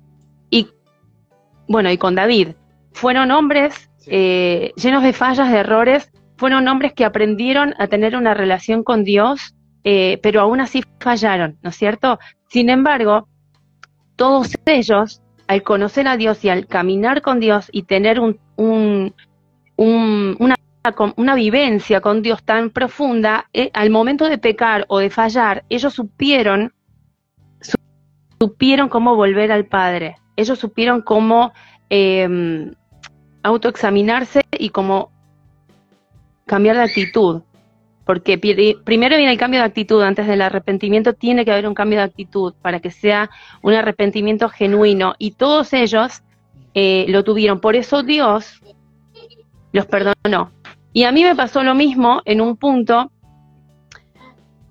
y 0.51 0.69
bueno, 1.69 1.91
y 1.91 1.99
con 1.99 2.15
David. 2.15 2.51
Fueron 2.93 3.31
hombres 3.31 3.91
eh, 4.07 4.73
llenos 4.77 5.03
de 5.03 5.13
fallas, 5.13 5.51
de 5.51 5.59
errores, 5.59 6.11
fueron 6.37 6.69
hombres 6.69 6.93
que 6.93 7.05
aprendieron 7.05 7.75
a 7.79 7.87
tener 7.87 8.17
una 8.17 8.35
relación 8.35 8.83
con 8.83 9.05
Dios, 9.05 9.55
pero 9.83 10.41
aún 10.41 10.61
así 10.61 10.83
fallaron, 10.99 11.59
¿no 11.63 11.71
es 11.71 11.77
cierto? 11.77 12.19
Sin 12.49 12.71
embargo, 12.71 13.29
todos 14.17 14.53
ellos, 14.67 15.23
al 15.47 15.63
conocer 15.63 16.09
a 16.09 16.17
Dios 16.17 16.45
y 16.45 16.49
al 16.49 16.67
caminar 16.67 17.23
con 17.23 17.39
Dios 17.39 17.69
y 17.71 17.85
tener 17.85 18.19
un, 18.19 18.41
un, 18.57 19.15
una 19.77 20.57
una 21.17 21.35
vivencia 21.35 22.01
con 22.01 22.23
Dios 22.23 22.43
tan 22.45 22.71
profunda, 22.71 23.49
eh, 23.53 23.71
al 23.75 23.91
momento 23.91 24.29
de 24.29 24.39
pecar 24.39 24.85
o 24.89 24.99
de 24.99 25.11
fallar, 25.11 25.65
ellos 25.69 25.95
supieron, 25.95 26.73
supieron 28.41 28.89
cómo 28.89 29.17
volver 29.17 29.53
al 29.53 29.67
Padre. 29.67 30.17
Ellos 30.37 30.59
supieron 30.59 31.03
cómo 31.03 31.53
eh, 31.91 32.73
autoexaminarse 33.43 34.43
y 34.53 34.71
cómo 34.71 35.11
cambiar 36.47 36.77
de 36.77 36.83
actitud. 36.83 37.43
Porque 38.05 38.39
primero 38.39 39.17
viene 39.17 39.33
el 39.33 39.39
cambio 39.39 39.61
de 39.61 39.67
actitud, 39.67 40.01
antes 40.03 40.29
del 40.29 40.41
arrepentimiento 40.41 41.13
tiene 41.13 41.45
que 41.45 41.51
haber 41.51 41.67
un 41.67 41.75
cambio 41.75 41.99
de 41.99 42.05
actitud 42.05 42.55
para 42.63 42.79
que 42.79 42.93
sea 42.93 43.31
un 43.63 43.75
arrepentimiento 43.75 44.49
genuino. 44.49 45.15
Y 45.19 45.33
todos 45.33 45.73
ellos 45.73 46.23
eh, 46.75 47.07
lo 47.09 47.25
tuvieron. 47.25 47.61
Por 47.61 47.75
eso 47.75 48.05
Dios 48.05 48.63
los 49.73 49.87
perdonó. 49.87 50.53
Y 50.93 51.03
a 51.03 51.13
mí 51.13 51.25
me 51.25 51.35
pasó 51.35 51.65
lo 51.65 51.75
mismo 51.75 52.23
en 52.25 52.41
un 52.41 52.57
punto. 52.57 53.11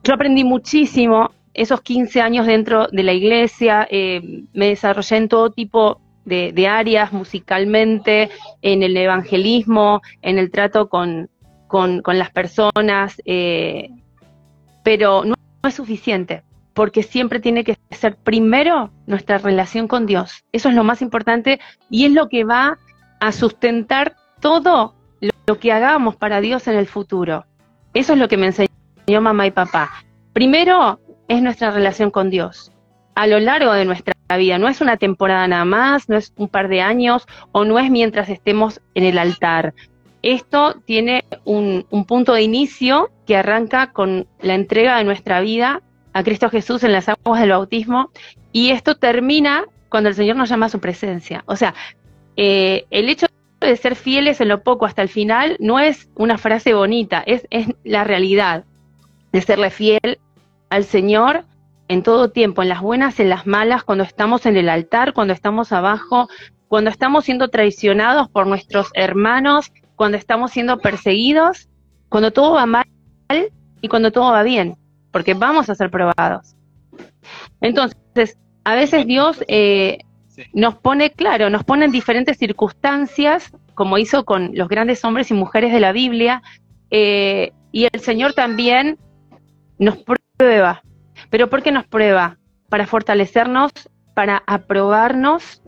Yo 0.03 0.13
aprendí 0.13 0.43
muchísimo 0.45 1.31
esos 1.55 1.81
15 1.81 2.21
años 2.21 2.45
dentro 2.45 2.87
de 2.91 3.03
la 3.03 3.13
iglesia, 3.13 3.87
eh, 3.89 4.43
me 4.53 4.67
desarrollé 4.67 5.17
en 5.17 5.29
todo 5.29 5.51
tipo 5.51 6.01
de, 6.25 6.67
áreas, 6.67 7.13
musicalmente, 7.13 8.29
en 8.61 8.83
el 8.83 8.97
evangelismo, 8.97 10.01
en 10.21 10.37
el 10.37 10.51
trato 10.51 10.89
con, 10.89 11.29
las 11.71 12.31
personas, 12.31 13.21
eh, 13.25 13.89
pero 14.83 15.23
no, 15.23 15.35
no 15.63 15.69
es 15.69 15.75
suficiente, 15.75 16.43
porque 16.73 17.03
siempre 17.03 17.39
tiene 17.39 17.63
que 17.63 17.77
ser 17.91 18.15
primero 18.15 18.91
nuestra 19.07 19.37
relación 19.37 19.87
con 19.87 20.05
Dios. 20.05 20.43
Eso 20.51 20.69
es 20.69 20.75
lo 20.75 20.83
más 20.83 21.01
importante 21.01 21.59
y 21.89 22.05
es 22.05 22.11
lo 22.11 22.29
que 22.29 22.43
va 22.43 22.77
a 23.19 23.31
sustentar 23.31 24.15
todo 24.39 24.93
lo 25.47 25.59
que 25.59 25.71
hagamos 25.71 26.15
para 26.15 26.41
Dios 26.41 26.67
en 26.67 26.75
el 26.75 26.87
futuro. 26.87 27.45
Eso 27.93 28.13
es 28.13 28.19
lo 28.19 28.27
que 28.27 28.37
me 28.37 28.47
enseñó 28.47 29.21
mamá 29.21 29.47
y 29.47 29.51
papá. 29.51 29.91
Primero 30.33 30.99
es 31.27 31.41
nuestra 31.41 31.71
relación 31.71 32.11
con 32.11 32.29
Dios. 32.29 32.71
A 33.15 33.27
lo 33.27 33.39
largo 33.39 33.71
de 33.71 33.85
nuestra 33.85 34.13
vida, 34.37 34.57
no 34.57 34.67
es 34.67 34.81
una 34.81 34.97
temporada 34.97 35.47
nada 35.47 35.65
más, 35.65 36.09
no 36.09 36.17
es 36.17 36.33
un 36.35 36.49
par 36.49 36.67
de 36.67 36.81
años 36.81 37.25
o 37.51 37.63
no 37.63 37.79
es 37.79 37.89
mientras 37.89 38.29
estemos 38.29 38.81
en 38.95 39.05
el 39.05 39.17
altar. 39.17 39.73
Esto 40.25 40.81
tiene 40.85 41.23
un, 41.43 41.85
punto 42.07 42.33
de 42.33 42.41
inicio 42.41 43.11
que 43.27 43.37
arranca 43.37 43.91
con 43.91 44.25
la 44.41 44.55
entrega 44.55 44.97
de 44.97 45.03
nuestra 45.03 45.39
vida 45.39 45.83
a 46.13 46.23
Cristo 46.23 46.49
Jesús 46.49 46.83
en 46.83 46.93
las 46.93 47.07
aguas 47.07 47.41
del 47.41 47.51
bautismo 47.51 48.09
y 48.51 48.71
esto 48.71 48.95
termina 48.95 49.65
cuando 49.87 50.09
el 50.09 50.15
Señor 50.15 50.35
nos 50.35 50.49
llama 50.49 50.65
a 50.65 50.69
su 50.69 50.79
presencia. 50.79 51.43
O 51.45 51.55
sea, 51.55 51.75
eh, 52.37 52.87
el 52.89 53.07
hecho 53.07 53.27
de 53.61 53.77
ser 53.77 53.95
fieles 53.95 54.41
en 54.41 54.47
lo 54.47 54.63
poco 54.63 54.87
hasta 54.87 55.03
el 55.03 55.09
final 55.09 55.57
no 55.59 55.79
es 55.79 56.09
una 56.15 56.39
frase 56.39 56.73
bonita, 56.73 57.21
es, 57.27 57.45
es 57.51 57.67
la 57.83 58.03
realidad 58.03 58.63
de 59.31 59.41
serle 59.41 59.69
fiel 59.69 60.17
al 60.71 60.85
Señor 60.85 61.45
en 61.87 62.01
todo 62.01 62.31
tiempo, 62.31 62.63
en 62.63 62.69
las 62.69 62.81
buenas, 62.81 63.19
en 63.19 63.29
las 63.29 63.45
malas, 63.45 63.83
cuando 63.83 64.03
estamos 64.03 64.47
en 64.47 64.57
el 64.57 64.69
altar, 64.69 65.13
cuando 65.13 65.35
estamos 65.35 65.71
abajo, 65.71 66.29
cuando 66.67 66.89
estamos 66.89 67.25
siendo 67.25 67.49
traicionados 67.49 68.27
por 68.27 68.47
nuestros 68.47 68.89
hermanos, 68.95 69.71
cuando 69.95 70.17
estamos 70.17 70.51
siendo 70.51 70.79
perseguidos, 70.79 71.69
cuando 72.09 72.31
todo 72.31 72.53
va 72.53 72.65
mal 72.65 72.85
y 73.81 73.87
cuando 73.87 74.11
todo 74.11 74.31
va 74.31 74.43
bien, 74.43 74.75
porque 75.11 75.33
vamos 75.33 75.69
a 75.69 75.75
ser 75.75 75.89
probados. 75.89 76.55
Entonces, 77.61 78.37
a 78.63 78.75
veces 78.75 79.05
Dios 79.05 79.43
eh, 79.47 79.99
nos 80.53 80.75
pone, 80.75 81.11
claro, 81.11 81.49
nos 81.49 81.63
pone 81.63 81.85
en 81.85 81.91
diferentes 81.91 82.37
circunstancias, 82.37 83.51
como 83.73 83.97
hizo 83.97 84.25
con 84.25 84.51
los 84.53 84.67
grandes 84.67 85.03
hombres 85.03 85.31
y 85.31 85.33
mujeres 85.33 85.71
de 85.73 85.79
la 85.79 85.91
Biblia, 85.91 86.41
eh, 86.91 87.51
y 87.71 87.87
el 87.91 87.99
Señor 87.99 88.33
también 88.33 88.97
nos 89.77 89.97
prueba. 90.37 90.81
¿Pero 91.29 91.49
por 91.49 91.63
qué 91.63 91.71
nos 91.71 91.85
prueba? 91.85 92.37
Para 92.69 92.87
fortalecernos, 92.87 93.71
para 94.13 94.43
aprobarnos 94.47 95.61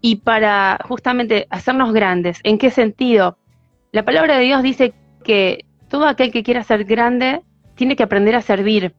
y 0.00 0.16
para 0.16 0.78
justamente 0.86 1.46
hacernos 1.50 1.92
grandes. 1.92 2.40
¿En 2.42 2.58
qué 2.58 2.70
sentido? 2.70 3.38
La 3.94 4.04
palabra 4.04 4.38
de 4.38 4.44
Dios 4.46 4.64
dice 4.64 4.92
que 5.22 5.66
todo 5.88 6.08
aquel 6.08 6.32
que 6.32 6.42
quiera 6.42 6.64
ser 6.64 6.82
grande 6.82 7.42
tiene 7.76 7.94
que 7.94 8.02
aprender 8.02 8.34
a 8.34 8.42
servir. 8.42 8.92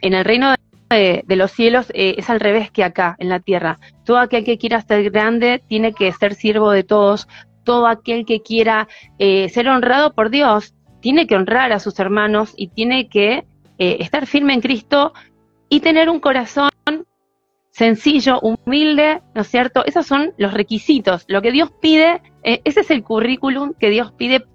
En 0.00 0.14
el 0.14 0.24
reino 0.24 0.54
de 0.88 1.36
los 1.36 1.52
cielos 1.52 1.92
eh, 1.92 2.14
es 2.16 2.30
al 2.30 2.40
revés 2.40 2.70
que 2.70 2.84
acá, 2.84 3.16
en 3.18 3.28
la 3.28 3.40
tierra. 3.40 3.80
Todo 4.06 4.16
aquel 4.16 4.42
que 4.42 4.56
quiera 4.56 4.80
ser 4.80 5.10
grande 5.10 5.62
tiene 5.68 5.92
que 5.92 6.10
ser 6.12 6.32
siervo 6.32 6.70
de 6.70 6.84
todos. 6.84 7.28
Todo 7.64 7.86
aquel 7.86 8.24
que 8.24 8.40
quiera 8.40 8.88
eh, 9.18 9.50
ser 9.50 9.68
honrado 9.68 10.14
por 10.14 10.30
Dios 10.30 10.72
tiene 11.00 11.26
que 11.26 11.36
honrar 11.36 11.72
a 11.72 11.78
sus 11.78 12.00
hermanos 12.00 12.54
y 12.56 12.68
tiene 12.68 13.10
que 13.10 13.44
eh, 13.76 13.96
estar 14.00 14.26
firme 14.26 14.54
en 14.54 14.62
Cristo 14.62 15.12
y 15.68 15.80
tener 15.80 16.08
un 16.08 16.18
corazón 16.18 16.70
sencillo, 17.74 18.40
humilde, 18.40 19.20
¿no 19.34 19.42
es 19.42 19.48
cierto? 19.48 19.84
Esos 19.84 20.06
son 20.06 20.32
los 20.38 20.54
requisitos. 20.54 21.24
Lo 21.26 21.42
que 21.42 21.52
Dios 21.52 21.72
pide, 21.80 22.22
ese 22.42 22.80
es 22.80 22.90
el 22.90 23.02
currículum 23.02 23.74
que 23.74 23.90
Dios 23.90 24.12
pide 24.12 24.46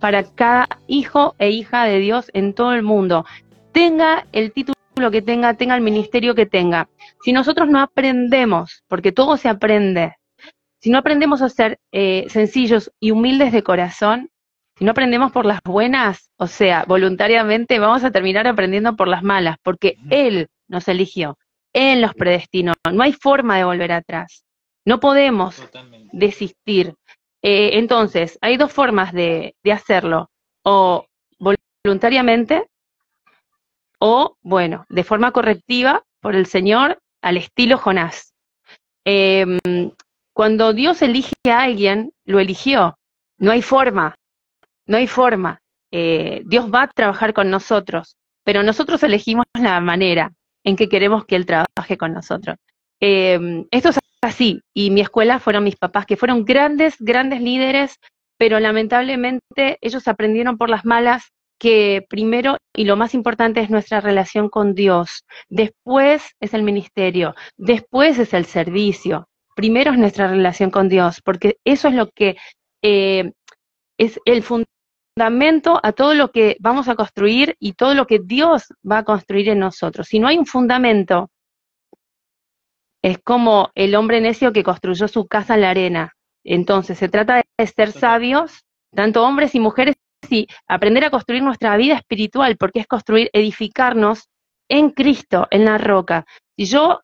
para 0.00 0.24
cada 0.24 0.68
hijo 0.86 1.34
e 1.38 1.50
hija 1.50 1.84
de 1.84 1.98
Dios 1.98 2.30
en 2.32 2.54
todo 2.54 2.72
el 2.72 2.82
mundo. 2.82 3.26
Tenga 3.72 4.26
el 4.32 4.52
título 4.52 4.74
lo 4.96 5.10
que 5.10 5.22
tenga, 5.22 5.54
tenga 5.54 5.74
el 5.74 5.82
ministerio 5.82 6.34
que 6.34 6.46
tenga. 6.46 6.88
Si 7.22 7.32
nosotros 7.32 7.68
no 7.68 7.80
aprendemos, 7.80 8.82
porque 8.88 9.12
todo 9.12 9.36
se 9.36 9.48
aprende, 9.48 10.16
si 10.80 10.90
no 10.90 10.98
aprendemos 10.98 11.42
a 11.42 11.48
ser 11.48 11.78
eh, 11.92 12.26
sencillos 12.28 12.92
y 13.00 13.10
humildes 13.10 13.52
de 13.52 13.62
corazón, 13.62 14.30
si 14.78 14.84
no 14.84 14.92
aprendemos 14.92 15.32
por 15.32 15.46
las 15.46 15.60
buenas, 15.64 16.30
o 16.36 16.46
sea, 16.46 16.84
voluntariamente 16.86 17.78
vamos 17.78 18.04
a 18.04 18.10
terminar 18.10 18.46
aprendiendo 18.46 18.96
por 18.96 19.08
las 19.08 19.22
malas, 19.22 19.56
porque 19.62 19.96
Él 20.10 20.48
nos 20.68 20.88
eligió, 20.88 21.38
Él 21.74 22.00
nos 22.00 22.14
predestinó, 22.14 22.72
no 22.90 23.02
hay 23.02 23.12
forma 23.12 23.58
de 23.58 23.64
volver 23.64 23.92
atrás, 23.92 24.44
no 24.86 25.00
podemos 25.00 25.62
desistir. 26.12 26.94
Eh, 27.42 27.78
entonces, 27.78 28.38
hay 28.40 28.56
dos 28.56 28.72
formas 28.72 29.12
de, 29.12 29.54
de 29.62 29.72
hacerlo, 29.72 30.30
o 30.62 31.06
voluntariamente 31.38 32.66
o, 34.06 34.36
bueno, 34.42 34.84
de 34.88 35.04
forma 35.04 35.32
correctiva 35.32 36.02
por 36.20 36.34
el 36.34 36.46
Señor 36.46 36.98
al 37.22 37.38
estilo 37.38 37.78
Jonás. 37.78 38.34
Em, 39.04 39.58
cuando 40.34 40.72
Dios 40.72 41.00
elige 41.02 41.34
a 41.46 41.62
alguien, 41.62 42.12
lo 42.24 42.38
eligió. 42.38 42.98
No 43.38 43.50
hay 43.50 43.62
forma, 43.62 44.14
no 44.86 44.96
hay 44.96 45.06
forma. 45.06 45.60
Eh, 45.90 46.42
Dios 46.44 46.72
va 46.72 46.82
a 46.82 46.88
trabajar 46.88 47.32
con 47.32 47.50
nosotros, 47.50 48.16
pero 48.44 48.62
nosotros 48.62 49.02
elegimos 49.02 49.46
la 49.54 49.80
manera 49.80 50.32
en 50.64 50.76
que 50.76 50.88
queremos 50.88 51.24
que 51.26 51.36
Él 51.36 51.46
trabaje 51.46 51.96
con 51.98 52.12
nosotros. 52.12 52.56
Em, 53.00 53.66
esto 53.70 53.90
es 53.90 53.98
así, 54.22 54.60
y 54.74 54.90
mi 54.90 55.00
escuela 55.02 55.38
fueron 55.38 55.64
mis 55.64 55.76
papás, 55.76 56.06
que 56.06 56.16
fueron 56.16 56.44
grandes, 56.44 56.96
grandes 56.98 57.40
líderes, 57.40 57.98
pero 58.38 58.58
lamentablemente 58.60 59.78
ellos 59.80 60.08
aprendieron 60.08 60.56
por 60.56 60.70
las 60.70 60.84
malas 60.84 61.30
que 61.58 62.04
primero 62.08 62.56
y 62.74 62.84
lo 62.84 62.96
más 62.96 63.14
importante 63.14 63.60
es 63.60 63.70
nuestra 63.70 64.00
relación 64.00 64.48
con 64.48 64.74
Dios, 64.74 65.24
después 65.48 66.32
es 66.40 66.54
el 66.54 66.62
ministerio, 66.62 67.34
después 67.56 68.18
es 68.18 68.34
el 68.34 68.44
servicio, 68.44 69.28
primero 69.54 69.92
es 69.92 69.98
nuestra 69.98 70.28
relación 70.28 70.70
con 70.70 70.88
Dios, 70.88 71.20
porque 71.24 71.56
eso 71.64 71.88
es 71.88 71.94
lo 71.94 72.10
que 72.10 72.36
eh, 72.82 73.32
es 73.98 74.20
el 74.24 74.42
fundamento 74.42 74.73
fundamento 75.14 75.80
a 75.82 75.92
todo 75.92 76.14
lo 76.14 76.30
que 76.30 76.56
vamos 76.60 76.88
a 76.88 76.96
construir 76.96 77.56
y 77.60 77.74
todo 77.74 77.94
lo 77.94 78.06
que 78.06 78.18
Dios 78.18 78.64
va 78.90 78.98
a 78.98 79.04
construir 79.04 79.48
en 79.48 79.60
nosotros. 79.60 80.08
Si 80.08 80.18
no 80.18 80.26
hay 80.26 80.38
un 80.38 80.46
fundamento, 80.46 81.30
es 83.02 83.18
como 83.18 83.70
el 83.74 83.94
hombre 83.94 84.20
necio 84.20 84.52
que 84.52 84.64
construyó 84.64 85.06
su 85.08 85.26
casa 85.26 85.54
en 85.54 85.60
la 85.60 85.70
arena. 85.70 86.12
Entonces, 86.42 86.98
se 86.98 87.08
trata 87.08 87.36
de 87.36 87.66
ser 87.66 87.92
sabios, 87.92 88.64
tanto 88.94 89.24
hombres 89.24 89.54
y 89.54 89.60
mujeres, 89.60 89.94
y 90.30 90.48
aprender 90.66 91.04
a 91.04 91.10
construir 91.10 91.42
nuestra 91.42 91.76
vida 91.76 91.94
espiritual, 91.94 92.56
porque 92.56 92.80
es 92.80 92.86
construir, 92.86 93.30
edificarnos 93.32 94.30
en 94.68 94.90
Cristo, 94.90 95.46
en 95.50 95.64
la 95.64 95.78
roca. 95.78 96.24
Si 96.56 96.64
yo 96.64 97.00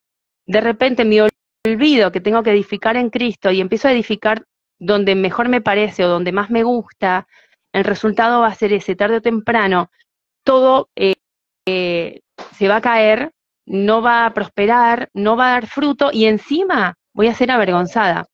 de 0.46 0.60
repente 0.60 1.04
me 1.04 1.28
olvido 1.66 2.10
que 2.10 2.20
tengo 2.20 2.42
que 2.42 2.50
edificar 2.50 2.96
en 2.96 3.10
Cristo 3.10 3.50
y 3.50 3.60
empiezo 3.60 3.88
a 3.88 3.92
edificar 3.92 4.44
donde 4.78 5.14
mejor 5.14 5.50
me 5.50 5.60
parece 5.60 6.04
o 6.04 6.08
donde 6.08 6.32
más 6.32 6.50
me 6.50 6.62
gusta, 6.62 7.26
el 7.72 7.84
resultado 7.84 8.40
va 8.40 8.48
a 8.48 8.54
ser 8.54 8.72
ese, 8.72 8.96
tarde 8.96 9.16
o 9.16 9.22
temprano, 9.22 9.90
todo 10.44 10.88
eh, 10.96 11.14
eh, 11.66 12.20
se 12.56 12.68
va 12.68 12.76
a 12.76 12.80
caer, 12.80 13.32
no 13.66 14.02
va 14.02 14.26
a 14.26 14.34
prosperar, 14.34 15.10
no 15.14 15.36
va 15.36 15.48
a 15.48 15.52
dar 15.52 15.66
fruto 15.66 16.10
y 16.12 16.26
encima 16.26 16.96
voy 17.14 17.28
a 17.28 17.34
ser 17.34 17.50
avergonzada. 17.50 18.26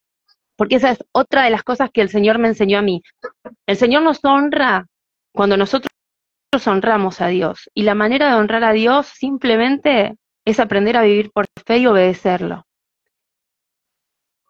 Porque 0.56 0.76
esa 0.76 0.90
es 0.90 0.98
otra 1.12 1.44
de 1.44 1.50
las 1.50 1.62
cosas 1.62 1.90
que 1.92 2.00
el 2.00 2.08
Señor 2.08 2.38
me 2.38 2.48
enseñó 2.48 2.78
a 2.78 2.82
mí. 2.82 3.02
El 3.66 3.76
Señor 3.76 4.02
nos 4.02 4.24
honra 4.24 4.86
cuando 5.32 5.58
nosotros 5.58 5.92
honramos 6.66 7.20
a 7.20 7.26
Dios. 7.26 7.68
Y 7.74 7.82
la 7.82 7.94
manera 7.94 8.28
de 8.28 8.36
honrar 8.36 8.64
a 8.64 8.72
Dios 8.72 9.06
simplemente 9.06 10.16
es 10.46 10.60
aprender 10.60 10.96
a 10.96 11.02
vivir 11.02 11.30
por 11.30 11.46
fe 11.66 11.78
y 11.78 11.86
obedecerlo. 11.86 12.66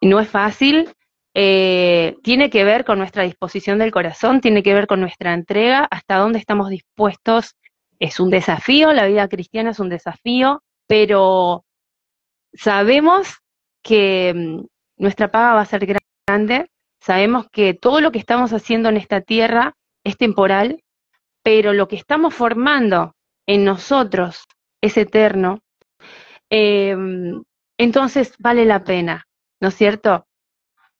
No 0.01 0.19
es 0.19 0.29
fácil, 0.29 0.93
eh, 1.39 2.17
tiene 2.23 2.49
que 2.49 2.63
ver 2.63 2.83
con 2.83 2.97
nuestra 2.97 3.21
disposición 3.21 3.77
del 3.77 3.91
corazón, 3.91 4.41
tiene 4.41 4.63
que 4.63 4.73
ver 4.73 4.87
con 4.87 4.99
nuestra 4.99 5.35
entrega, 5.35 5.87
hasta 5.91 6.17
dónde 6.17 6.39
estamos 6.39 6.71
dispuestos. 6.71 7.55
Es 7.99 8.19
un 8.19 8.31
desafío, 8.31 8.91
la 8.91 9.05
vida 9.05 9.27
cristiana 9.27 9.69
es 9.69 9.79
un 9.79 9.89
desafío, 9.89 10.63
pero 10.87 11.63
sabemos 12.53 13.35
que 13.83 14.33
mm, 14.35 14.65
nuestra 14.97 15.29
paga 15.29 15.53
va 15.53 15.61
a 15.61 15.65
ser 15.65 15.85
grande, 16.25 16.71
sabemos 16.99 17.45
que 17.51 17.75
todo 17.75 18.01
lo 18.01 18.11
que 18.11 18.17
estamos 18.17 18.51
haciendo 18.51 18.89
en 18.89 18.97
esta 18.97 19.21
tierra 19.21 19.75
es 20.03 20.17
temporal, 20.17 20.81
pero 21.43 21.71
lo 21.71 21.87
que 21.87 21.97
estamos 21.97 22.33
formando 22.33 23.13
en 23.45 23.63
nosotros 23.63 24.43
es 24.81 24.97
eterno, 24.97 25.59
em, 26.49 27.43
entonces 27.77 28.33
vale 28.39 28.65
la 28.65 28.83
pena, 28.83 29.27
¿no 29.61 29.67
es 29.67 29.75
cierto? 29.75 30.26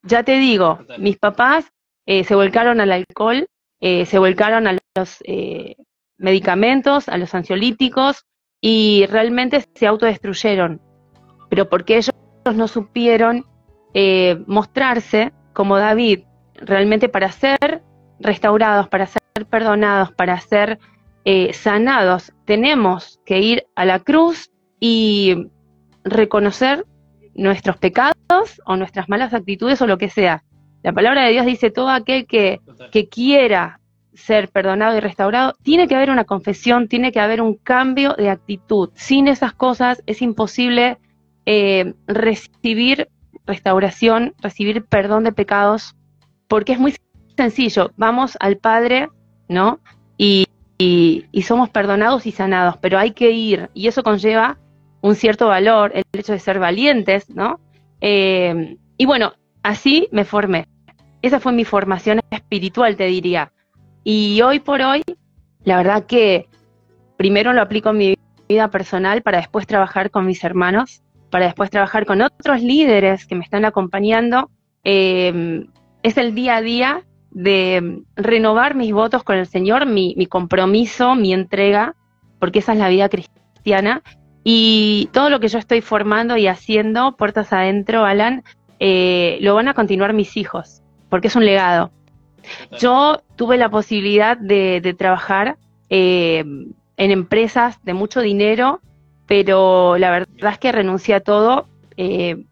Ya 0.07 0.23
te 0.23 0.37
digo, 0.37 0.79
mis 0.97 1.17
papás 1.17 1.69
eh, 2.05 2.23
se 2.23 2.33
volcaron 2.33 2.79
al 2.79 2.93
alcohol, 2.93 3.45
eh, 3.81 4.05
se 4.05 4.19
volcaron 4.19 4.65
a 4.65 4.77
los 4.95 5.17
eh, 5.25 5.75
medicamentos, 6.17 7.09
a 7.09 7.17
los 7.17 7.35
ansiolíticos 7.35 8.23
y 8.61 9.05
realmente 9.07 9.65
se 9.75 9.85
autodestruyeron, 9.85 10.81
pero 11.49 11.69
porque 11.69 11.97
ellos 11.97 12.15
no 12.55 12.67
supieron 12.67 13.45
mostrarse 14.45 15.33
como 15.53 15.77
David, 15.77 16.19
realmente 16.53 17.09
para 17.09 17.31
ser 17.31 17.81
restaurados, 18.19 18.87
para 18.89 19.07
ser 19.07 19.21
perdonados, 19.49 20.11
para 20.11 20.39
ser 20.39 20.77
sanados, 21.53 22.31
tenemos 22.45 23.19
que 23.25 23.39
ir 23.39 23.65
a 23.75 23.85
la 23.85 23.99
cruz 23.99 24.51
y 24.79 25.49
reconocer 26.03 26.85
nuestros 27.33 27.77
pecados 27.77 28.16
o 28.65 28.75
nuestras 28.75 29.09
malas 29.09 29.33
actitudes 29.33 29.81
o 29.81 29.87
lo 29.87 29.97
que 29.97 30.09
sea. 30.09 30.43
La 30.83 30.93
palabra 30.93 31.23
de 31.23 31.31
Dios 31.31 31.45
dice, 31.45 31.71
todo 31.71 31.89
aquel 31.89 32.27
que, 32.27 32.61
que 32.91 33.07
quiera 33.07 33.79
ser 34.13 34.49
perdonado 34.49 34.97
y 34.97 34.99
restaurado, 34.99 35.53
tiene 35.61 35.87
que 35.87 35.95
haber 35.95 36.09
una 36.09 36.25
confesión, 36.25 36.87
tiene 36.87 37.11
que 37.11 37.19
haber 37.19 37.41
un 37.41 37.55
cambio 37.55 38.13
de 38.13 38.29
actitud. 38.29 38.89
Sin 38.95 39.27
esas 39.27 39.53
cosas 39.53 40.01
es 40.07 40.21
imposible 40.21 40.97
eh, 41.45 41.93
recibir 42.07 43.09
restauración, 43.45 44.33
recibir 44.41 44.83
perdón 44.83 45.23
de 45.23 45.31
pecados, 45.31 45.95
porque 46.47 46.73
es 46.73 46.79
muy 46.79 46.95
sencillo. 47.37 47.91
Vamos 47.95 48.37
al 48.39 48.57
Padre, 48.57 49.09
¿no? 49.47 49.79
Y, 50.17 50.47
y, 50.79 51.25
y 51.31 51.43
somos 51.43 51.69
perdonados 51.69 52.25
y 52.25 52.31
sanados, 52.31 52.77
pero 52.77 52.97
hay 52.97 53.11
que 53.11 53.31
ir, 53.31 53.69
y 53.73 53.87
eso 53.87 54.03
conlleva 54.03 54.57
un 55.01 55.15
cierto 55.15 55.47
valor, 55.47 55.91
el 55.93 56.03
hecho 56.13 56.33
de 56.33 56.39
ser 56.39 56.59
valientes, 56.59 57.29
¿no? 57.29 57.59
Eh, 58.01 58.77
y 58.97 59.05
bueno, 59.05 59.33
así 59.63 60.07
me 60.11 60.25
formé. 60.25 60.67
Esa 61.21 61.39
fue 61.39 61.51
mi 61.51 61.65
formación 61.65 62.21
espiritual, 62.29 62.95
te 62.95 63.05
diría. 63.05 63.51
Y 64.03 64.41
hoy 64.41 64.59
por 64.59 64.81
hoy, 64.81 65.03
la 65.63 65.77
verdad 65.77 66.05
que 66.05 66.47
primero 67.17 67.53
lo 67.53 67.61
aplico 67.61 67.89
en 67.89 67.97
mi 67.97 68.17
vida 68.47 68.69
personal 68.69 69.21
para 69.21 69.39
después 69.39 69.67
trabajar 69.67 70.11
con 70.11 70.25
mis 70.25 70.43
hermanos, 70.43 71.01
para 71.29 71.45
después 71.45 71.69
trabajar 71.69 72.05
con 72.05 72.21
otros 72.21 72.61
líderes 72.61 73.25
que 73.25 73.35
me 73.35 73.43
están 73.43 73.65
acompañando. 73.65 74.49
Eh, 74.83 75.65
es 76.03 76.17
el 76.17 76.35
día 76.35 76.57
a 76.57 76.61
día 76.61 77.03
de 77.31 78.03
renovar 78.15 78.75
mis 78.75 78.93
votos 78.93 79.23
con 79.23 79.37
el 79.37 79.47
Señor, 79.47 79.85
mi 79.85 80.25
compromiso, 80.27 81.15
mi 81.15 81.33
entrega, 81.33 81.95
porque 82.39 82.59
esa 82.59 82.73
es 82.73 82.79
la 82.79 82.89
vida 82.89 83.09
cristiana 83.09 84.01
y 84.43 85.09
todo 85.11 85.29
lo 85.29 85.39
que 85.39 85.47
yo 85.47 85.59
estoy 85.59 85.81
formando 85.81 86.37
y 86.37 86.47
haciendo, 86.47 87.15
puertas 87.17 87.51
adentro, 87.51 88.05
Alan, 88.05 88.43
eh, 88.79 89.37
lo 89.41 89.55
van 89.55 89.67
a 89.67 89.73
continuar 89.73 90.13
mis 90.13 90.37
hijos, 90.37 90.81
porque 91.09 91.27
es 91.27 91.35
un 91.35 91.45
legado. 91.45 91.91
Yo 92.79 93.21
tuve 93.35 93.57
la 93.57 93.69
posibilidad 93.69 94.37
de, 94.37 94.95
trabajar 94.97 95.57
eh, 95.89 96.45
en 96.97 97.11
empresas 97.11 97.83
de 97.83 97.93
mucho 97.93 98.21
dinero, 98.21 98.81
pero 99.25 99.97
la 99.97 100.11
verdad 100.11 100.53
es 100.53 100.59
que 100.59 100.71
renuncié 100.71 101.15
a 101.15 101.19
todo 101.19 101.67
eh, 101.97 102.45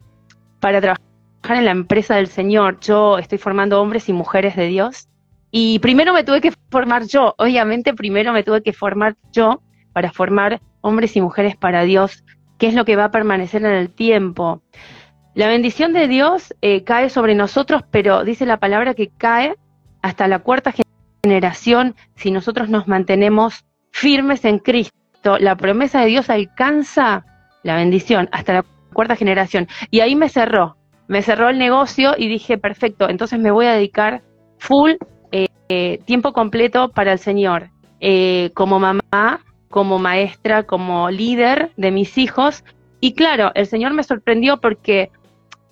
para 0.60 0.82
trabajar 0.82 1.06
en 1.50 1.65
la 1.65 1.71
empresa 1.71 2.15
del 2.15 2.28
Señor. 2.28 2.80
Yo 2.82 3.17
estoy 3.17 3.38
formando 3.38 3.82
hombres 3.82 4.10
y 4.10 4.13
mujeres 4.13 4.56
de 4.56 4.67
Dios. 4.67 5.08
Y 5.52 5.80
primero 5.80 6.13
me 6.13 6.24
tuve 6.24 6.41
que 6.41 6.52
formar 6.69 7.06
yo, 7.08 7.34
obviamente 7.38 7.93
primero 7.93 8.34
me 8.34 8.43
tuve 8.43 8.62
que 8.62 8.74
formar 8.74 9.15
yo 9.32 9.62
para 9.93 10.12
formar 10.12 10.60
hombres 10.86 11.15
y 11.15 11.21
mujeres 11.21 11.56
para 11.56 11.84
Dios, 11.84 12.24
que 12.60 12.67
es 12.67 12.76
lo 12.76 12.86
que 12.86 12.95
va 12.95 13.06
a 13.06 13.12
permanecer 13.12 13.65
en 13.65 13.71
el 13.71 13.89
tiempo. 13.89 14.62
La 15.34 15.48
bendición 15.48 15.93
de 15.93 16.08
Dios 16.08 16.54
eh, 16.62 16.84
cae 16.84 17.10
sobre 17.10 17.34
nosotros, 17.34 17.82
pero 17.89 18.24
dice 18.24 18.45
la 18.45 18.58
palabra 18.58 18.93
que 18.93 19.10
cae 19.10 19.56
hasta 20.04 20.28
la 20.28 20.39
cuarta 20.39 20.74
generación 21.24 21.95
si 22.15 22.30
nosotros 22.30 22.69
nos 22.69 22.88
mantenemos 22.88 23.65
firmes 23.91 24.45
en 24.45 24.60
Cristo. 24.60 25.39
La 25.39 25.58
promesa 25.58 26.02
de 26.02 26.08
Dios 26.08 26.30
alcanza 26.30 27.26
la 27.63 27.76
bendición 27.76 28.30
hasta 28.32 28.54
la 28.54 28.65
cuarta 28.93 29.15
generación. 29.15 29.67
Y 29.89 30.02
ahí 30.02 30.15
me 30.15 30.30
cerró, 30.30 30.78
me 31.08 31.24
cerró 31.24 31.50
el 31.50 31.58
negocio 31.58 32.13
y 32.15 32.30
dije, 32.30 32.60
perfecto, 32.60 33.10
entonces 33.10 33.39
me 33.39 33.50
voy 33.50 33.65
a 33.65 33.74
dedicar 33.74 34.21
full 34.60 34.91
eh, 35.32 35.48
eh, 35.69 36.00
tiempo 36.06 36.32
completo 36.32 36.91
para 36.91 37.12
el 37.12 37.19
Señor. 37.19 37.71
como 38.54 38.80
mamá, 38.80 39.41
como 39.69 39.99
maestra, 39.99 40.63
como 40.63 41.10
líder 41.10 41.71
de 41.78 41.91
mis 41.91 42.17
hijos. 42.17 42.63
Y 42.99 43.13
claro, 43.13 43.51
el 43.56 43.67
Señor 43.67 43.93
me 43.93 44.04
sorprendió 44.04 44.58
porque 44.62 45.12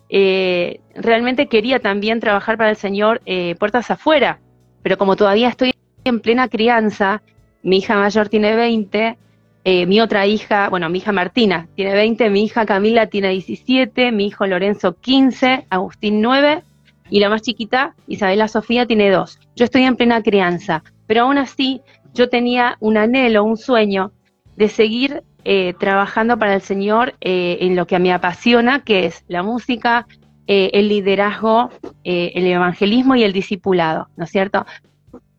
eh, 0.09 0.79
realmente 0.95 1.47
quería 1.47 1.79
también 1.79 2.19
trabajar 2.19 2.57
para 2.57 2.69
el 2.69 2.75
Señor 2.75 3.21
eh, 3.25 3.55
puertas 3.59 3.89
afuera, 3.89 4.39
pero 4.83 4.97
como 4.97 5.15
todavía 5.15 5.49
estoy 5.49 5.73
en 6.03 6.19
plena 6.19 6.47
crianza, 6.49 7.23
mi 7.63 7.77
hija 7.77 7.97
mayor 7.97 8.29
tiene 8.29 8.55
20, 8.55 9.17
eh, 9.65 9.85
mi 9.85 10.01
otra 10.01 10.27
hija, 10.27 10.69
bueno, 10.69 10.89
mi 10.89 10.97
hija 10.97 11.13
Martina 11.13 11.67
tiene 11.75 11.93
20, 11.93 12.29
mi 12.29 12.43
hija 12.43 12.65
Camila 12.65 13.07
tiene 13.07 13.29
17, 13.29 14.11
mi 14.11 14.27
hijo 14.27 14.45
Lorenzo 14.45 14.93
15, 14.99 15.67
Agustín 15.69 16.21
9 16.21 16.61
y 17.09 17.19
la 17.19 17.29
más 17.29 17.41
chiquita, 17.41 17.95
Isabela 18.07 18.47
Sofía, 18.47 18.85
tiene 18.85 19.09
2. 19.09 19.39
Yo 19.55 19.65
estoy 19.65 19.83
en 19.83 19.95
plena 19.95 20.21
crianza, 20.21 20.83
pero 21.07 21.21
aún 21.21 21.37
así 21.37 21.81
yo 22.13 22.29
tenía 22.29 22.77
un 22.79 22.97
anhelo, 22.97 23.43
un 23.43 23.57
sueño 23.57 24.11
de 24.55 24.69
seguir 24.69 25.23
eh, 25.45 25.73
trabajando 25.79 26.37
para 26.37 26.55
el 26.55 26.61
Señor 26.61 27.15
eh, 27.19 27.57
en 27.61 27.75
lo 27.75 27.85
que 27.85 27.95
a 27.95 27.99
mí 27.99 28.11
apasiona, 28.11 28.83
que 28.83 29.05
es 29.05 29.25
la 29.27 29.43
música, 29.43 30.07
eh, 30.47 30.71
el 30.73 30.89
liderazgo, 30.89 31.69
el 32.03 32.45
evangelismo 32.47 33.15
y 33.15 33.23
el 33.23 33.33
discipulado, 33.33 34.07
¿no 34.15 34.25
es 34.25 34.29
cierto? 34.29 34.65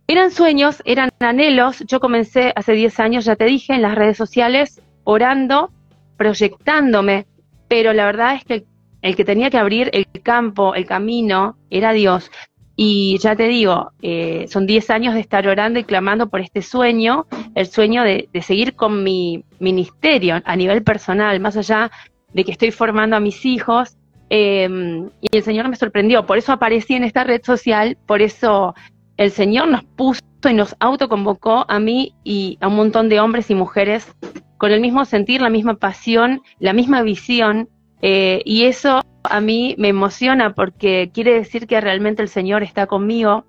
Eran 0.06 0.30
sueños, 0.30 0.82
eran 0.84 1.10
anhelos. 1.20 1.82
Yo 1.86 2.00
comencé 2.00 2.52
hace 2.56 2.72
10 2.72 3.00
años, 3.00 3.24
ya 3.24 3.36
te 3.36 3.46
dije, 3.46 3.74
en 3.74 3.82
las 3.82 3.94
redes 3.94 4.16
sociales, 4.16 4.82
orando, 5.04 5.70
proyectándome, 6.16 7.26
pero 7.68 7.92
la 7.92 8.04
verdad 8.04 8.34
es 8.34 8.44
que 8.44 8.64
el 9.00 9.16
que 9.16 9.24
tenía 9.24 9.50
que 9.50 9.58
abrir 9.58 9.90
el 9.92 10.06
campo, 10.22 10.74
el 10.74 10.86
camino, 10.86 11.56
era 11.70 11.92
Dios. 11.92 12.30
Y 12.76 13.18
ya 13.18 13.36
te 13.36 13.46
digo, 13.46 13.92
eh, 14.02 14.46
son 14.48 14.66
10 14.66 14.90
años 14.90 15.14
de 15.14 15.20
estar 15.20 15.46
orando 15.46 15.78
y 15.78 15.84
clamando 15.84 16.28
por 16.28 16.40
este 16.40 16.60
sueño, 16.60 17.26
el 17.54 17.66
sueño 17.66 18.02
de, 18.02 18.28
seguir 18.42 18.74
con 18.74 19.04
mi 19.04 19.44
ministerio 19.60 20.40
a 20.44 20.56
nivel 20.56 20.82
personal, 20.82 21.38
más 21.38 21.56
allá 21.56 21.90
de 22.32 22.44
que 22.44 22.52
estoy 22.52 22.72
formando 22.72 23.16
a 23.16 23.20
mis 23.20 23.44
hijos. 23.44 23.96
Em, 24.28 25.08
y 25.20 25.36
el 25.36 25.42
Señor 25.44 25.68
me 25.68 25.76
sorprendió, 25.76 26.26
por 26.26 26.38
eso 26.38 26.52
aparecí 26.52 26.94
en 26.94 27.04
esta 27.04 27.22
red 27.22 27.42
social, 27.44 27.96
por 28.06 28.22
eso 28.22 28.74
el 29.16 29.30
Señor 29.30 29.68
nos 29.68 29.84
puso 29.84 30.20
y 30.48 30.54
nos 30.54 30.74
autoconvocó 30.80 31.64
a 31.68 31.78
mí 31.78 32.14
y 32.24 32.58
a 32.60 32.68
un 32.68 32.74
montón 32.74 33.08
de 33.08 33.20
hombres 33.20 33.50
y 33.50 33.54
mujeres 33.54 34.12
con 34.58 34.72
el 34.72 34.80
mismo 34.80 35.04
sentir, 35.04 35.40
la 35.40 35.50
misma 35.50 35.74
pasión, 35.74 36.42
la 36.58 36.72
misma 36.72 37.02
visión, 37.02 37.68
eh, 38.06 38.42
y 38.44 38.66
eso 38.66 39.00
a 39.22 39.40
mí 39.40 39.74
me 39.78 39.88
emociona 39.88 40.54
porque 40.54 41.10
quiere 41.14 41.32
decir 41.32 41.66
que 41.66 41.80
realmente 41.80 42.20
el 42.20 42.28
Señor 42.28 42.62
está 42.62 42.86
conmigo. 42.86 43.46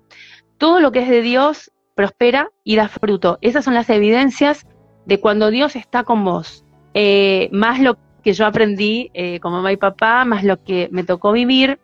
Todo 0.56 0.80
lo 0.80 0.92
que 0.92 1.00
es 1.00 1.10
de 1.10 1.20
Dios 1.20 1.70
prospera 1.94 2.48
y 2.64 2.76
da 2.76 2.88
fruto. 2.88 3.36
Esas 3.42 3.66
son 3.66 3.74
las 3.74 3.90
evidencias 3.90 4.66
de 5.04 5.20
cuando 5.20 5.50
Dios 5.50 5.76
está 5.76 6.04
con 6.04 6.24
vos. 6.24 6.64
Eh, 6.94 7.50
más 7.52 7.80
lo 7.80 7.98
que 8.24 8.32
yo 8.32 8.46
aprendí 8.46 9.10
eh, 9.12 9.40
como 9.40 9.56
mamá 9.56 9.72
y 9.72 9.76
papá, 9.76 10.24
más 10.24 10.42
lo 10.42 10.64
que 10.64 10.88
me 10.90 11.04
tocó 11.04 11.32
vivir, 11.32 11.78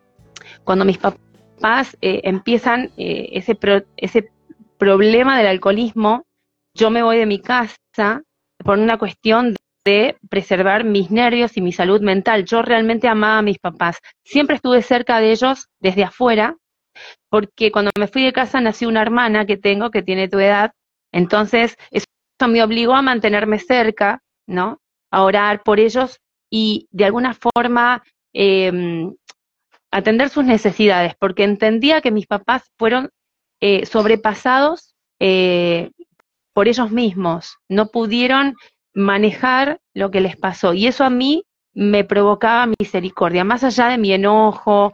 cuando 0.63 0.83
mis 0.83 0.97
papás 0.97 1.95
empiezan 2.01 2.89
ese, 2.97 3.55
ese 3.97 4.31
problema 4.79 5.37
del 5.37 5.45
alcoholismo, 5.45 6.25
yo 6.73 6.89
me 6.89 7.03
voy 7.03 7.17
de 7.17 7.27
mi 7.27 7.39
casa 7.39 8.23
por 8.57 8.79
una 8.79 8.97
cuestión 8.97 9.53
de 9.85 10.17
preservar 10.29 10.83
mis 10.83 11.11
nervios 11.11 11.57
y 11.57 11.61
mi 11.61 11.71
salud 11.71 12.01
mental. 12.01 12.45
Yo 12.45 12.61
realmente 12.61 13.07
amaba 13.07 13.39
a 13.39 13.43
mis 13.43 13.59
papás. 13.59 13.99
Siempre 14.23 14.55
estuve 14.55 14.81
cerca 14.81 15.19
de 15.19 15.31
ellos 15.31 15.67
desde 15.79 16.03
afuera, 16.03 16.55
porque 17.29 17.71
cuando 17.71 17.91
me 17.97 18.07
fui 18.07 18.23
de 18.23 18.33
casa 18.33 18.61
nació 18.61 18.87
una 18.87 19.01
hermana 19.01 19.45
que 19.45 19.57
tengo 19.57 19.91
que 19.91 20.03
tiene 20.03 20.27
tu 20.27 20.39
edad. 20.39 20.73
Entonces, 21.11 21.75
eso 21.91 22.05
me 22.47 22.63
obligó 22.63 22.93
a 22.93 23.01
mantenerme 23.01 23.59
cerca, 23.59 24.21
¿no? 24.47 24.79
A 25.11 25.23
orar 25.23 25.63
por 25.63 25.79
ellos 25.79 26.19
y 26.49 26.87
de 26.91 27.05
alguna 27.05 27.33
forma 27.33 28.03
em, 28.33 29.15
atender 29.91 30.29
sus 30.29 30.45
necesidades, 30.45 31.13
porque 31.19 31.43
entendía 31.43 32.01
que 32.01 32.11
mis 32.11 32.27
papás 32.27 32.63
fueron 32.77 33.09
eh, 33.61 33.85
sobrepasados 33.85 34.95
eh, 35.19 35.91
por 36.53 36.67
ellos 36.67 36.91
mismos, 36.91 37.57
no 37.67 37.87
pudieron 37.87 38.55
manejar 38.93 39.79
lo 39.93 40.11
que 40.11 40.21
les 40.21 40.37
pasó. 40.37 40.73
Y 40.73 40.87
eso 40.87 41.03
a 41.03 41.09
mí 41.09 41.45
me 41.73 42.03
provocaba 42.03 42.71
misericordia, 42.79 43.43
más 43.43 43.63
allá 43.63 43.87
de 43.87 43.97
mi 43.97 44.13
enojo, 44.13 44.91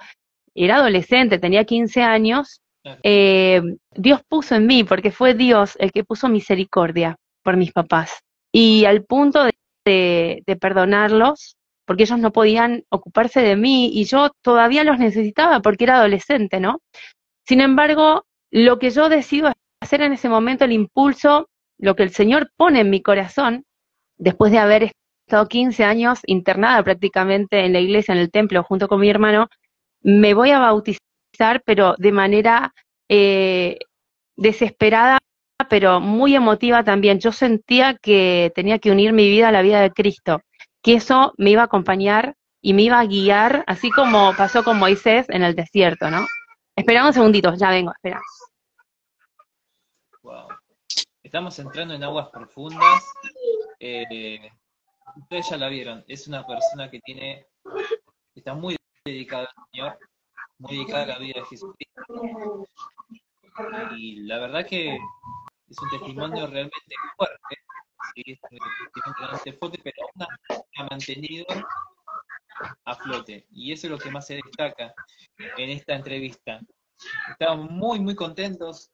era 0.55 0.77
adolescente, 0.77 1.39
tenía 1.39 1.65
15 1.65 2.01
años, 2.01 2.61
eh, 3.03 3.61
Dios 3.91 4.21
puso 4.27 4.55
en 4.55 4.65
mí, 4.65 4.83
porque 4.83 5.11
fue 5.11 5.33
Dios 5.33 5.75
el 5.79 5.91
que 5.91 6.03
puso 6.03 6.29
misericordia 6.29 7.17
por 7.43 7.57
mis 7.57 7.71
papás. 7.71 8.21
Y 8.51 8.85
al 8.85 9.03
punto 9.03 9.43
de, 9.43 10.43
de, 10.45 10.55
perdonarlos, 10.55 11.57
porque 11.85 12.03
ellos 12.03 12.19
no 12.19 12.31
podían 12.31 12.83
ocuparse 12.89 13.41
de 13.41 13.55
mí 13.55 13.91
y 13.93 14.05
yo 14.05 14.29
todavía 14.41 14.83
los 14.83 14.99
necesitaba 14.99 15.61
porque 15.61 15.85
era 15.85 15.97
adolescente, 15.97 16.59
¿no? 16.59 16.81
Sin 17.47 17.61
embargo, 17.61 18.25
lo 18.51 18.79
que 18.79 18.91
yo 18.91 19.09
decido 19.09 19.51
hacer 19.81 20.01
en 20.01 20.13
ese 20.13 20.29
momento, 20.29 20.65
el 20.65 20.71
impulso, 20.71 21.49
lo 21.77 21.95
que 21.95 22.03
el 22.03 22.11
Señor 22.11 22.51
pone 22.57 22.81
en 22.81 22.89
mi 22.89 23.01
corazón, 23.01 23.65
después 24.19 24.51
de 24.51 24.59
haber 24.59 24.91
estado 25.25 25.47
15 25.47 25.83
años 25.83 26.19
internada 26.27 26.83
prácticamente 26.83 27.65
en 27.65 27.73
la 27.73 27.79
iglesia, 27.79 28.13
en 28.13 28.19
el 28.19 28.29
templo, 28.29 28.63
junto 28.63 28.87
con 28.87 28.99
mi 28.99 29.09
hermano, 29.09 29.47
me 30.01 30.33
voy 30.33 30.51
a 30.51 30.59
bautizar, 30.59 31.63
pero 31.65 31.95
de 31.97 32.11
manera 32.11 32.73
eh, 33.09 33.79
desesperada, 34.35 35.17
pero 35.69 35.99
muy 35.99 36.35
emotiva 36.35 36.83
también. 36.83 37.19
Yo 37.19 37.31
sentía 37.31 37.95
que 37.95 38.51
tenía 38.55 38.79
que 38.79 38.91
unir 38.91 39.13
mi 39.13 39.29
vida 39.29 39.49
a 39.49 39.51
la 39.51 39.61
vida 39.61 39.81
de 39.81 39.91
Cristo, 39.91 40.41
que 40.83 40.95
eso 40.95 41.33
me 41.37 41.51
iba 41.51 41.61
a 41.61 41.65
acompañar 41.65 42.35
y 42.61 42.73
me 42.73 42.83
iba 42.83 42.99
a 42.99 43.05
guiar, 43.05 43.63
así 43.67 43.89
como 43.89 44.33
pasó 44.35 44.63
con 44.63 44.77
Moisés 44.77 45.27
en 45.29 45.43
el 45.43 45.55
desierto, 45.55 46.09
¿no? 46.09 46.25
Espera 46.75 47.05
un 47.05 47.13
segundito, 47.13 47.53
ya 47.55 47.69
vengo, 47.69 47.91
espera. 47.91 48.21
Estamos 51.21 51.59
entrando 51.59 51.93
en 51.93 52.03
aguas 52.03 52.29
profundas. 52.29 53.03
Eh, 53.79 54.51
ustedes 55.15 55.49
ya 55.49 55.57
la 55.57 55.69
vieron, 55.69 56.03
es 56.07 56.27
una 56.27 56.45
persona 56.45 56.89
que 56.89 56.99
tiene, 56.99 57.47
está 58.35 58.53
muy 58.53 58.75
dedicada 59.05 59.43
al 59.43 59.65
Señor, 59.71 59.99
muy 60.57 60.75
dedicada 60.75 61.03
a 61.03 61.07
la 61.07 61.19
vida 61.19 61.39
de 61.39 61.45
Jesucristo. 61.45 62.67
Y 63.97 64.21
la 64.23 64.39
verdad 64.39 64.65
que 64.65 64.95
es 64.95 65.77
un 65.81 65.89
testimonio 65.89 66.47
realmente 66.47 66.95
fuerte, 67.17 67.55
¿sí? 68.15 68.39
un 68.51 68.59
testimonio 68.93 69.81
pero 69.83 70.27
ha 70.77 70.83
mantenido 70.83 71.45
a 72.85 72.95
flote. 72.95 73.45
Y 73.51 73.71
eso 73.71 73.87
es 73.87 73.91
lo 73.91 73.97
que 73.97 74.11
más 74.11 74.27
se 74.27 74.35
destaca 74.35 74.93
en 75.37 75.69
esta 75.69 75.95
entrevista. 75.95 76.59
Estamos 77.29 77.69
muy, 77.69 77.99
muy 77.99 78.15
contentos 78.15 78.91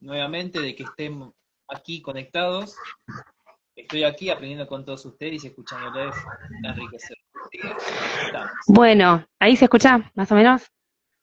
nuevamente 0.00 0.60
de 0.60 0.74
que 0.74 0.82
estén 0.82 1.32
aquí 1.68 2.02
conectados. 2.02 2.76
Estoy 3.76 4.04
aquí 4.04 4.30
aprendiendo 4.30 4.66
con 4.66 4.86
todos 4.86 5.04
ustedes 5.04 5.44
y 5.44 5.48
escuchándoles 5.48 6.16
enriquecer. 6.64 7.16
Bueno, 8.66 9.26
ahí 9.38 9.54
se 9.54 9.66
escucha, 9.66 10.10
más 10.14 10.32
o 10.32 10.34
menos. 10.34 10.72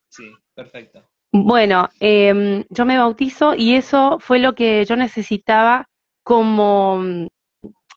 Sí, 0.10 0.32
perfecto. 0.54 1.04
Bueno, 1.32 1.90
em, 2.00 2.64
yo 2.70 2.86
me 2.86 3.00
bautizo 3.00 3.56
y 3.56 3.74
eso 3.74 4.20
fue 4.20 4.38
lo 4.38 4.54
que 4.54 4.86
yo 4.86 4.96
necesitaba 4.96 5.90
como 6.24 7.00
mm, 7.00 7.28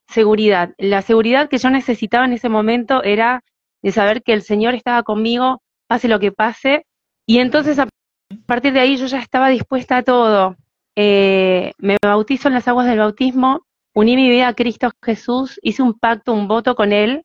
seguridad. 0.09 0.75
La 0.79 1.03
seguridad 1.03 1.51
que 1.51 1.59
yo 1.59 1.69
necesitaba 1.69 2.25
en 2.25 2.33
ese 2.33 2.49
momento 2.49 3.03
era 3.03 3.45
de 3.83 3.93
saber 3.93 4.23
que 4.23 4.33
el 4.33 4.41
Señor 4.41 4.75
estaba 4.75 5.03
conmigo, 5.03 5.63
pase 5.87 6.09
lo 6.09 6.19
que 6.19 6.33
pase. 6.33 6.87
Y 7.27 7.41
entonces 7.41 7.79
a 7.79 7.89
partir 8.47 8.73
de 8.73 8.81
ahí 8.81 8.97
yo 8.97 9.07
ya 9.07 9.19
estaba 9.19 9.51
dispuesta 9.51 9.99
a 9.99 10.03
todo. 10.03 10.57
Eh, 10.97 11.73
me 11.77 11.99
bautizo 12.03 12.49
en 12.49 12.55
las 12.55 12.67
aguas 12.69 12.87
del 12.87 13.01
bautismo, 13.01 13.67
uní 13.97 14.15
mi 14.15 14.29
vida 14.29 14.49
a 14.49 14.55
Cristo 14.55 14.91
Jesús, 15.03 15.59
hice 15.63 15.83
un 15.83 15.99
pacto, 15.99 16.35
un 16.35 16.49
voto 16.49 16.75
con 16.77 16.93
Él, 16.93 17.25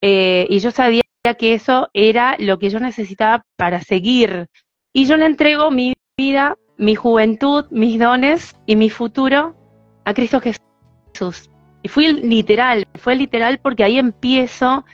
eh, 0.00 0.46
y 0.48 0.60
yo 0.60 0.70
sabía 0.70 1.02
que 1.36 1.54
eso 1.54 1.88
era 1.94 2.36
lo 2.38 2.60
que 2.60 2.70
yo 2.70 2.78
necesitaba 2.78 3.44
para 3.56 3.80
seguir. 3.80 4.46
Y 4.92 5.06
yo 5.06 5.16
le 5.16 5.26
entrego 5.26 5.72
mi 5.72 5.94
vida, 6.16 6.56
mi 6.76 6.94
juventud, 6.94 7.64
mis 7.70 7.98
dones 7.98 8.54
y 8.66 8.76
mi 8.76 8.88
futuro 8.88 9.56
a 10.04 10.14
Cristo 10.14 10.40
Jesús. 10.40 11.50
Y 11.82 11.88
fui 11.88 12.12
literal, 12.12 12.86
fue 12.94 13.16
literal 13.16 13.58
porque 13.58 13.82
ahí 13.82 13.98
empiezo 13.98 14.84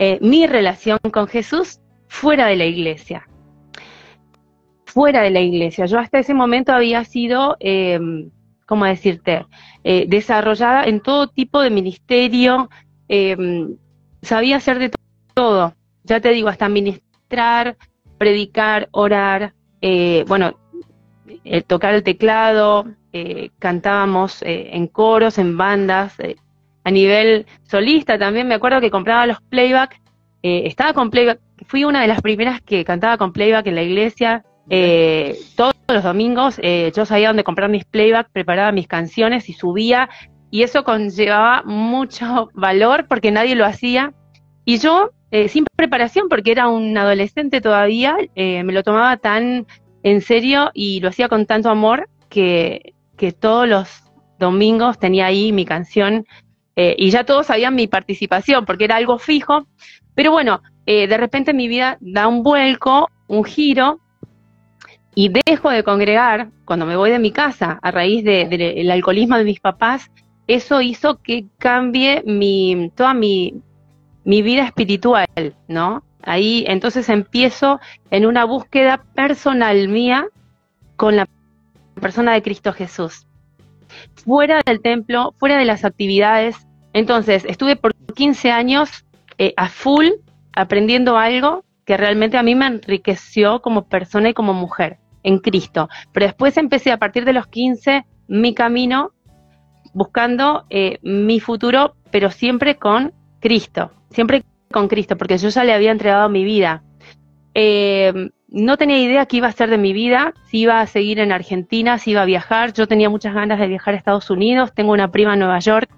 eh, 0.00 0.18
mi 0.20 0.48
relación 0.48 0.98
con 1.12 1.28
Jesús 1.28 1.80
fuera 2.08 2.46
de 2.46 2.56
la 2.56 2.64
iglesia 2.64 3.28
fuera 4.84 5.22
de 5.22 5.30
la 5.30 5.40
iglesia. 5.40 5.86
Yo 5.86 5.98
hasta 5.98 6.18
ese 6.18 6.34
momento 6.34 6.70
había 6.70 7.02
sido, 7.04 7.56
eh, 7.60 7.98
¿cómo 8.72 8.86
decirte?, 8.86 9.44
eh, 9.84 10.06
desarrollada 10.08 10.84
en 10.84 11.00
todo 11.00 11.28
tipo 11.28 11.60
de 11.60 11.68
ministerio, 11.68 12.70
eh, 13.06 13.36
sabía 14.22 14.56
hacer 14.56 14.78
de 14.78 14.90
todo, 15.34 15.74
ya 16.04 16.20
te 16.20 16.30
digo, 16.30 16.48
hasta 16.48 16.70
ministrar, 16.70 17.76
predicar, 18.16 18.88
orar, 18.92 19.52
eh, 19.82 20.24
bueno, 20.26 20.58
tocar 21.66 21.92
el 21.92 22.02
teclado, 22.02 22.86
cantábamos 23.58 24.38
en 24.42 24.86
coros, 24.86 25.36
en 25.36 25.58
bandas, 25.58 26.16
a 26.82 26.90
nivel 26.90 27.44
solista 27.64 28.18
también, 28.18 28.48
me 28.48 28.54
acuerdo 28.54 28.80
que 28.80 28.90
compraba 28.90 29.26
los 29.26 29.42
playback, 29.50 30.00
estaba 30.42 30.94
con 30.94 31.10
playback, 31.10 31.40
fui 31.66 31.84
una 31.84 32.00
de 32.00 32.08
las 32.08 32.22
primeras 32.22 32.62
que 32.62 32.86
cantaba 32.86 33.18
con 33.18 33.34
playback 33.34 33.66
en 33.66 33.74
la 33.74 33.82
iglesia, 33.82 34.46
eh, 34.70 35.38
todos 35.56 35.74
los 35.88 36.04
domingos 36.04 36.58
eh, 36.62 36.92
yo 36.94 37.04
sabía 37.04 37.28
dónde 37.28 37.44
comprar 37.44 37.68
mis 37.68 37.84
playback, 37.84 38.30
preparaba 38.32 38.72
mis 38.72 38.86
canciones 38.86 39.48
y 39.48 39.52
subía, 39.52 40.08
y 40.50 40.62
eso 40.62 40.84
conllevaba 40.84 41.62
mucho 41.64 42.50
valor 42.54 43.06
porque 43.08 43.30
nadie 43.30 43.54
lo 43.54 43.64
hacía. 43.64 44.12
Y 44.64 44.78
yo, 44.78 45.10
eh, 45.30 45.48
sin 45.48 45.64
preparación, 45.76 46.28
porque 46.28 46.52
era 46.52 46.68
un 46.68 46.96
adolescente 46.96 47.60
todavía, 47.60 48.16
me 48.36 48.72
lo 48.72 48.82
tomaba 48.82 49.16
tan 49.16 49.66
en 50.04 50.20
serio 50.20 50.70
y 50.72 51.00
lo 51.00 51.08
hacía 51.08 51.28
con 51.28 51.46
tanto 51.46 51.68
amor 51.68 52.08
que, 52.28 52.94
que 53.16 53.32
todos 53.32 53.68
los 53.68 54.04
domingos 54.38 54.98
tenía 54.98 55.26
ahí 55.26 55.52
mi 55.52 55.64
canción 55.64 56.26
y 56.76 57.10
ya 57.10 57.24
todos 57.24 57.46
sabían 57.46 57.74
mi 57.74 57.86
participación 57.86 58.64
porque 58.64 58.84
era 58.84 58.96
algo 58.96 59.18
fijo. 59.18 59.66
Pero 60.14 60.30
bueno, 60.30 60.62
de 60.86 61.16
repente 61.16 61.52
mi 61.52 61.66
vida 61.66 61.98
da 62.00 62.28
un 62.28 62.42
vuelco, 62.42 63.08
un 63.26 63.44
giro, 63.44 64.01
y 65.14 65.30
dejo 65.46 65.70
de 65.70 65.84
congregar 65.84 66.48
cuando 66.64 66.86
me 66.86 66.96
voy 66.96 67.10
de 67.10 67.18
mi 67.18 67.32
casa 67.32 67.78
a 67.82 67.90
raíz 67.90 68.24
del 68.24 68.90
alcoholismo 68.90 69.36
de 69.36 69.44
mis 69.44 69.60
papás, 69.60 70.10
eso 70.46 70.80
hizo 70.80 71.20
que 71.22 71.46
cambie 71.58 72.22
mi, 72.24 72.90
toda 72.94 73.14
mi, 73.14 73.62
mi 74.24 74.42
vida 74.42 74.64
espiritual, 74.64 75.26
¿no? 75.68 76.02
Ahí 76.22 76.64
entonces 76.66 77.08
empiezo 77.08 77.80
en 78.10 78.26
una 78.26 78.44
búsqueda 78.44 79.04
personal 79.14 79.88
mía 79.88 80.26
con 80.96 81.16
la 81.16 81.28
persona 82.00 82.32
de 82.32 82.42
Cristo 82.42 82.72
Jesús. 82.72 83.26
Fuera 84.24 84.62
del 84.64 84.80
templo, 84.80 85.34
fuera 85.38 85.58
de 85.58 85.64
las 85.64 85.84
actividades. 85.84 86.56
Entonces, 86.92 87.44
estuve 87.44 87.76
por 87.76 87.94
15 88.14 88.50
años 88.50 89.04
eh, 89.36 89.52
a 89.56 89.68
full 89.68 90.06
aprendiendo 90.54 91.18
algo 91.18 91.64
que 91.84 91.96
realmente 91.96 92.38
a 92.38 92.42
mí 92.42 92.54
me 92.54 92.66
enriqueció 92.66 93.60
como 93.60 93.86
persona 93.88 94.30
y 94.30 94.34
como 94.34 94.54
mujer 94.54 94.98
en 95.22 95.38
Cristo. 95.38 95.88
Pero 96.12 96.26
después 96.26 96.56
empecé 96.56 96.92
a 96.92 96.98
partir 96.98 97.24
de 97.24 97.32
los 97.32 97.46
15, 97.46 98.04
mi 98.28 98.54
camino, 98.54 99.12
buscando 99.92 100.64
eh, 100.70 100.98
mi 101.02 101.40
futuro, 101.40 101.94
pero 102.10 102.30
siempre 102.30 102.76
con 102.76 103.12
Cristo, 103.40 103.90
siempre 104.10 104.44
con 104.70 104.88
Cristo, 104.88 105.16
porque 105.16 105.38
yo 105.38 105.48
ya 105.48 105.64
le 105.64 105.74
había 105.74 105.90
entregado 105.90 106.28
mi 106.28 106.44
vida. 106.44 106.82
Eh, 107.54 108.30
no 108.48 108.76
tenía 108.76 108.98
idea 108.98 109.26
qué 109.26 109.38
iba 109.38 109.46
a 109.46 109.50
hacer 109.50 109.70
de 109.70 109.78
mi 109.78 109.92
vida, 109.92 110.34
si 110.50 110.60
iba 110.60 110.80
a 110.80 110.86
seguir 110.86 111.18
en 111.18 111.32
Argentina, 111.32 111.98
si 111.98 112.12
iba 112.12 112.22
a 112.22 112.26
viajar. 112.26 112.72
Yo 112.72 112.86
tenía 112.86 113.08
muchas 113.08 113.34
ganas 113.34 113.58
de 113.58 113.66
viajar 113.66 113.94
a 113.94 113.96
Estados 113.96 114.30
Unidos, 114.30 114.72
tengo 114.74 114.92
una 114.92 115.10
prima 115.10 115.34
en 115.34 115.40
Nueva 115.40 115.58
York. 115.58 115.90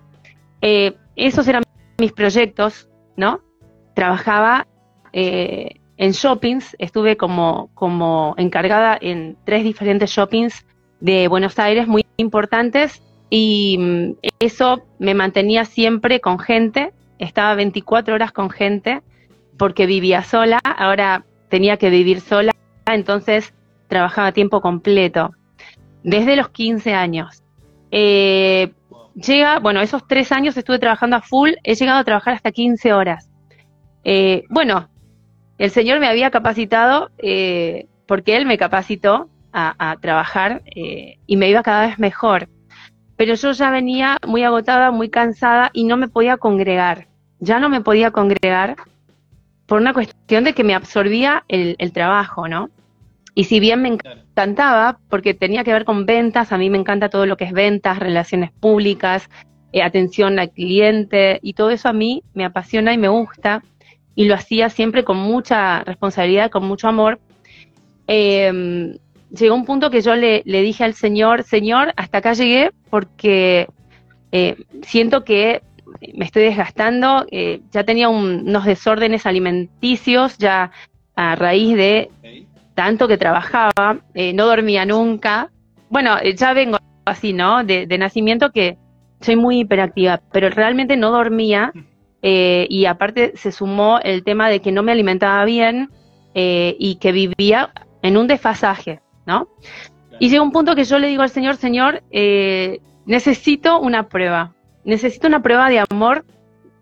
Eh, 0.61 0.97
esos 1.17 1.47
eran 1.49 1.63
mis 1.99 2.13
proyectos, 2.13 2.89
¿no? 3.17 3.41
Trabajaba 3.95 4.67
en 5.97 6.13
shoppings, 6.13 6.77
estuve 6.79 7.17
como, 7.17 7.71
como 7.75 8.35
encargada 8.37 8.99
en 9.01 9.37
tres 9.45 9.65
diferentes 9.65 10.11
shoppings 10.11 10.67
de 11.01 11.29
Buenos 11.29 11.59
Aires 11.59 11.87
muy 11.87 12.05
importantes 12.17 13.03
y 13.31 13.77
mm, 13.79 14.13
eso 14.41 14.83
me 14.99 15.15
mantenía 15.15 15.65
siempre 15.65 16.21
con 16.21 16.39
gente, 16.39 16.93
estaba 17.19 17.55
24 17.55 18.15
horas 18.15 18.33
con 18.33 18.51
gente 18.51 19.03
porque 19.59 19.87
vivía 19.87 20.23
sola, 20.23 20.59
ahora 20.65 21.25
tenía 21.49 21.77
que 21.77 21.91
vivir 21.91 22.21
sola, 22.21 22.53
entonces 22.87 23.55
trabajaba 23.89 24.29
a 24.29 24.33
tiempo 24.33 24.61
completo, 24.61 25.33
desde 26.03 26.37
los 26.37 26.49
15 26.49 26.95
años. 26.95 27.43
Eh, 27.91 28.73
llega, 29.15 29.61
bueno, 29.61 29.81
esos 29.81 30.07
tres 30.07 30.33
años 30.33 30.57
estuve 30.57 30.79
trabajando 30.79 31.17
a 31.17 31.23
full, 31.23 31.53
he 31.63 31.75
llegado 31.75 32.01
a 32.01 32.05
trabajar 32.05 32.35
hasta 32.35 32.51
15 32.51 32.93
horas. 32.93 33.31
Eh, 34.03 34.45
bueno, 34.51 34.89
el 35.59 35.71
Señor 35.71 36.01
me 36.01 36.09
había 36.09 36.31
capacitado 36.31 37.11
eh, 37.19 37.87
porque 38.07 38.37
Él 38.37 38.47
me 38.47 38.59
capacitó 38.59 39.29
a, 39.53 39.97
trabajar 40.01 40.63
y 40.75 41.37
me 41.37 41.49
iba 41.49 41.63
cada 41.63 41.87
vez 41.87 42.01
mejor. 42.01 42.49
Pero 43.17 43.35
yo 43.35 43.53
ya 43.53 43.71
venía 43.71 44.19
muy 44.27 44.43
agotada, 44.43 44.91
muy 44.91 45.09
cansada 45.09 45.71
y 45.73 45.85
no 45.85 45.97
me 45.97 46.09
podía 46.09 46.37
congregar. 46.37 47.07
Ya 47.39 47.61
no 47.61 47.69
me 47.69 47.81
podía 47.81 48.11
congregar 48.11 48.77
por 49.67 49.81
una 49.81 49.93
cuestión 49.93 50.45
de 50.45 50.53
que 50.53 50.65
me 50.65 50.75
absorbía 50.75 51.45
el, 51.49 51.93
trabajo, 51.93 52.49
¿no? 52.49 52.71
Y 53.35 53.45
si 53.45 53.61
bien 53.61 53.83
me 53.83 53.89
encantaba, 53.89 54.99
porque 55.09 55.35
tenía 55.35 55.65
que 55.65 55.73
ver 55.73 55.85
con 55.85 56.07
ventas, 56.07 56.53
a 56.53 56.59
mí 56.59 56.71
me 56.71 56.79
encanta 56.79 57.09
todo 57.09 57.27
lo 57.27 57.37
que 57.37 57.45
es 57.45 57.53
ventas, 57.53 57.99
relaciones 57.99 58.53
públicas, 58.53 59.29
eh, 59.73 59.83
atención 59.83 60.39
al 60.39 60.51
cliente, 60.51 61.41
y 61.43 61.55
todo 61.55 61.71
eso 61.71 61.89
a 61.89 61.93
mí 61.93 62.23
me 62.35 62.45
apasiona 62.45 62.93
y 62.93 62.99
me 62.99 63.09
gusta, 63.09 63.63
y 64.15 64.25
lo 64.27 64.35
hacía 64.35 64.69
siempre 64.71 65.05
con 65.05 65.17
mucha 65.17 65.83
responsabilidad, 65.85 66.51
con 66.51 66.65
mucho 66.67 66.89
amor. 66.89 67.19
Em, 68.07 68.99
llegó 69.31 69.55
un 69.55 69.65
punto 69.65 69.91
que 69.91 70.03
yo 70.03 70.15
le, 70.15 70.43
dije 70.45 70.85
al 70.85 70.95
Señor, 70.95 71.43
Señor, 71.43 71.93
hasta 71.97 72.19
acá 72.19 72.33
llegué 72.35 72.71
porque 72.91 73.69
eh, 74.33 74.57
siento 74.83 75.25
que 75.25 75.63
me 76.15 76.25
estoy 76.25 76.45
desgastando, 76.45 77.25
eh, 77.31 77.61
ya 77.71 77.85
tenía 77.85 78.09
unos 78.09 78.65
desórdenes 78.65 79.27
alimenticios, 79.27 80.39
ya 80.39 80.71
a 81.17 81.37
raíz 81.37 81.77
de 81.77 82.11
tanto 82.75 83.07
que 83.09 83.17
trabajaba, 83.17 83.99
eh, 84.15 84.33
no 84.33 84.47
dormía 84.47 84.85
nunca. 84.85 85.51
Bueno, 85.89 86.17
ya 86.37 86.53
vengo 86.53 86.79
así, 87.05 87.33
¿no? 87.33 87.65
De, 87.65 87.87
nacimiento 87.99 88.51
que 88.51 88.77
soy 89.21 89.37
muy 89.37 89.61
hiperactiva, 89.61 90.21
pero 90.33 90.51
realmente 90.51 90.97
no 90.97 91.11
dormía 91.11 91.73
y 92.27 92.87
aparte 92.87 93.37
se 93.37 93.53
sumó 93.53 93.99
el 94.03 94.25
tema 94.25 94.49
de 94.49 94.61
que 94.61 94.73
no 94.73 94.83
me 94.83 94.93
alimentaba 94.93 95.45
bien 95.45 95.91
y 96.35 96.97
que 96.97 97.13
vivía 97.13 97.73
en 98.01 98.17
un 98.17 98.27
desfasaje, 98.27 99.03
¿no? 99.27 99.49
Y 100.19 100.31
llegó 100.31 100.43
un 100.43 100.51
punto 100.51 100.75
que 100.75 100.85
yo 100.85 100.99
le 100.99 101.09
digo 101.09 101.23
al 101.23 101.29
Señor, 101.29 101.57
Señor, 101.57 102.03
necesito 103.05 103.79
una 103.79 104.09
prueba, 104.09 104.55
necesito 104.85 105.27
una 105.27 105.43
prueba 105.43 105.69
de 105.69 105.85
amor 105.91 106.25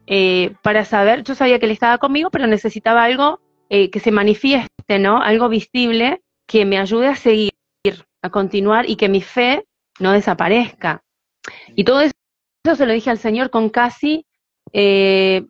eh, 0.06 0.54
para 0.62 0.84
saber, 0.84 1.22
yo 1.22 1.34
sabía 1.34 1.58
que 1.58 1.66
él 1.66 1.72
estaba 1.72 1.98
conmigo, 1.98 2.30
pero 2.30 2.46
necesitaba 2.46 3.04
algo 3.04 3.40
eh, 3.68 3.90
que 3.90 4.00
se 4.00 4.10
manifieste, 4.10 4.98
¿no? 4.98 5.22
Algo 5.22 5.48
visible 5.48 6.22
que 6.46 6.64
me 6.64 6.78
ayude 6.78 7.08
a 7.08 7.16
seguir, 7.16 7.52
a 8.20 8.30
continuar 8.30 8.88
y 8.88 8.96
que 8.96 9.08
mi 9.08 9.22
fe 9.22 9.64
no 10.00 10.12
desaparezca. 10.12 11.02
Y 11.74 11.84
todo 11.84 12.00
eso, 12.00 12.12
se 12.76 12.86
lo 12.86 12.92
dije 12.92 13.10
al 13.10 13.18
Señor 13.18 13.50
con 13.50 13.70
casi, 13.70 14.26
eh, 14.72 15.44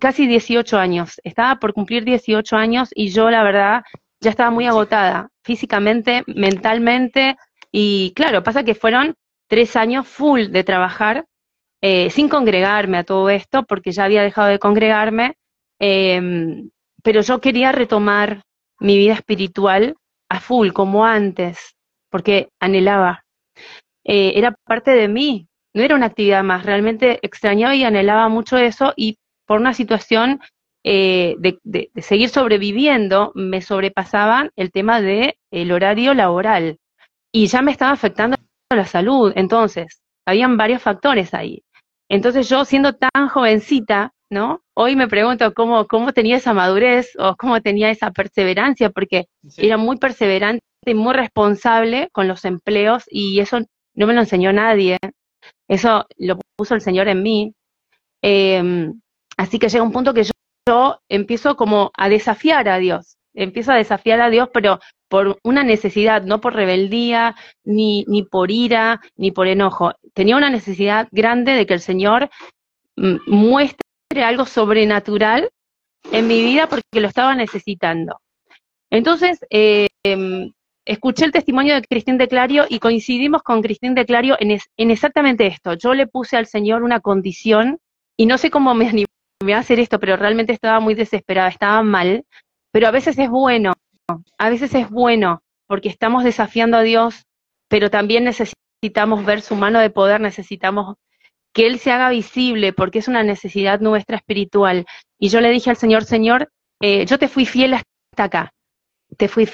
casi 0.00 0.26
18 0.26 0.78
años. 0.78 1.20
Estaba 1.24 1.60
por 1.60 1.74
cumplir 1.74 2.04
18 2.04 2.56
años 2.56 2.90
y 2.94 3.10
yo, 3.10 3.30
la 3.30 3.42
verdad, 3.42 3.82
ya 4.20 4.30
estaba 4.30 4.50
muy 4.50 4.66
agotada, 4.66 5.30
físicamente, 5.44 6.22
mentalmente. 6.26 7.36
Y 7.72 8.12
claro, 8.14 8.42
pasa 8.42 8.64
que 8.64 8.74
fueron 8.74 9.14
tres 9.48 9.76
años 9.76 10.06
full 10.06 10.48
de 10.48 10.64
trabajar 10.64 11.26
eh, 11.82 12.10
sin 12.10 12.28
congregarme 12.28 12.98
a 12.98 13.04
todo 13.04 13.30
esto, 13.30 13.64
porque 13.64 13.92
ya 13.92 14.04
había 14.04 14.22
dejado 14.22 14.48
de 14.48 14.58
congregarme, 14.58 15.36
em, 15.78 16.70
pero 17.02 17.22
yo 17.22 17.40
quería 17.40 17.72
retomar 17.72 18.42
mi 18.80 18.98
vida 18.98 19.14
espiritual 19.14 19.96
a 20.28 20.40
full, 20.40 20.72
como 20.72 21.04
antes, 21.06 21.74
porque 22.10 22.50
anhelaba. 22.60 23.24
Eh, 24.04 24.32
era 24.36 24.54
parte 24.64 24.90
de 24.92 25.08
mí, 25.08 25.48
no 25.74 25.82
era 25.82 25.94
una 25.94 26.06
actividad 26.06 26.42
más, 26.42 26.66
realmente 26.66 27.18
extrañaba 27.22 27.74
y 27.74 27.84
anhelaba 27.84 28.28
mucho 28.28 28.56
eso 28.58 28.92
y 28.96 29.18
por 29.46 29.60
una 29.60 29.74
situación 29.74 30.40
eh, 30.84 31.36
de, 31.38 31.58
de, 31.62 31.90
seguir 31.96 32.30
sobreviviendo 32.30 33.32
me 33.34 33.60
sobrepasaban 33.60 34.50
el 34.56 34.70
tema 34.72 35.00
del 35.00 35.34
el 35.50 35.72
horario 35.72 36.14
laboral 36.14 36.78
y 37.32 37.46
ya 37.46 37.62
me 37.62 37.72
estaba 37.72 37.92
afectando 37.92 38.36
la 38.70 38.86
salud. 38.86 39.32
Entonces, 39.36 40.00
habían 40.26 40.56
varios 40.56 40.82
factores 40.82 41.34
ahí. 41.34 41.62
Entonces 42.08 42.48
yo 42.48 42.64
siendo 42.64 42.94
tan 42.94 43.28
jovencita, 43.28 44.12
¿no? 44.30 44.62
Hoy 44.74 44.96
me 44.96 45.08
pregunto 45.08 45.52
cómo, 45.54 45.86
cómo 45.86 46.12
tenía 46.12 46.36
esa 46.36 46.52
madurez 46.52 47.12
o 47.18 47.36
cómo 47.36 47.60
tenía 47.60 47.90
esa 47.90 48.10
perseverancia, 48.10 48.90
porque 48.90 49.26
era 49.56 49.76
muy 49.76 49.96
perseverante 49.96 50.64
y 50.86 50.94
muy 50.94 51.14
responsable 51.14 52.08
con 52.12 52.26
los 52.26 52.44
empleos 52.44 53.04
y 53.08 53.40
eso 53.40 53.60
no 53.94 54.06
me 54.06 54.14
lo 54.14 54.20
enseñó 54.20 54.52
nadie. 54.52 54.98
Eso 55.70 56.04
lo 56.18 56.36
puso 56.56 56.74
el 56.74 56.80
Señor 56.80 57.06
en 57.06 57.22
mí. 57.22 57.54
Em, 58.22 59.00
así 59.36 59.60
que 59.60 59.68
llega 59.68 59.84
un 59.84 59.92
punto 59.92 60.12
que 60.12 60.24
yo, 60.68 61.00
empiezo 61.08 61.54
como 61.54 61.92
a 61.96 62.08
desafiar 62.08 62.68
a 62.68 62.78
Dios, 62.78 63.16
empiezo 63.34 63.70
a 63.70 63.76
desafiar 63.76 64.20
a 64.20 64.30
Dios, 64.30 64.48
pero 64.52 64.80
por 65.08 65.38
una 65.44 65.62
necesidad, 65.62 66.24
no 66.24 66.40
por 66.40 66.54
rebeldía, 66.54 67.36
ni, 67.64 68.04
ni 68.08 68.24
por 68.24 68.50
ira, 68.50 69.00
ni 69.16 69.30
por 69.30 69.46
enojo. 69.46 69.92
Tenía 70.12 70.36
una 70.36 70.50
necesidad 70.50 71.06
grande 71.12 71.52
de 71.52 71.66
que 71.66 71.74
el 71.74 71.80
Señor 71.80 72.30
mm, 72.96 73.18
muestre 73.28 74.24
algo 74.24 74.46
sobrenatural 74.46 75.50
en 76.10 76.26
mi 76.26 76.42
vida 76.42 76.68
porque 76.68 77.00
lo 77.00 77.06
estaba 77.06 77.36
necesitando. 77.36 78.20
Entonces, 78.90 79.38
eh, 79.50 79.86
escuché 80.90 81.24
el 81.24 81.32
testimonio 81.32 81.74
de 81.74 81.82
Cristín 81.82 82.18
de 82.18 82.28
Clario 82.28 82.66
y 82.68 82.78
coincidimos 82.78 83.42
con 83.42 83.62
Cristín 83.62 83.94
de 83.94 84.06
Clario 84.06 84.36
en, 84.38 84.58
en, 84.76 84.90
exactamente 84.90 85.46
esto. 85.46 85.74
Yo 85.74 85.94
le 85.94 86.06
puse 86.06 86.36
al 86.36 86.46
Señor 86.46 86.82
una 86.82 87.00
condición 87.00 87.78
y 88.16 88.26
no 88.26 88.38
sé 88.38 88.50
cómo 88.50 88.74
me 88.74 88.88
animé 88.88 89.06
a 89.54 89.58
hacer 89.58 89.80
esto, 89.80 89.98
pero 89.98 90.16
realmente 90.16 90.52
estaba 90.52 90.80
muy 90.80 90.94
desesperada, 90.94 91.48
estaba 91.48 91.82
mal. 91.82 92.24
Pero 92.72 92.88
a 92.88 92.90
veces 92.90 93.18
es 93.18 93.28
bueno 93.28 93.72
a 94.38 94.50
veces 94.50 94.74
es 94.74 94.90
bueno 94.90 95.42
porque 95.66 95.88
estamos 95.88 96.24
desafiando 96.24 96.76
a 96.76 96.82
Dios, 96.82 97.26
pero 97.68 97.90
también 97.90 98.24
necesitamos 98.24 99.24
ver 99.24 99.42
su 99.42 99.54
mano 99.54 99.78
de 99.78 99.90
poder, 99.90 100.20
necesitamos 100.20 100.96
que 101.52 101.66
Él 101.66 101.78
se 101.78 101.92
haga 101.92 102.10
visible 102.10 102.72
porque 102.72 102.98
es 102.98 103.08
una 103.08 103.22
necesidad 103.22 103.80
nuestra 103.80 104.16
espiritual. 104.16 104.86
Y 105.18 105.28
yo 105.28 105.40
le 105.40 105.50
dije 105.50 105.70
al 105.70 105.76
Señor, 105.76 106.04
Señor, 106.04 106.50
eh, 106.80 107.06
yo 107.06 107.18
te 107.18 107.28
fui 107.28 107.46
fiel 107.46 107.74
hasta 107.74 108.24
acá, 108.24 108.52
te 109.16 109.28
fui 109.28 109.46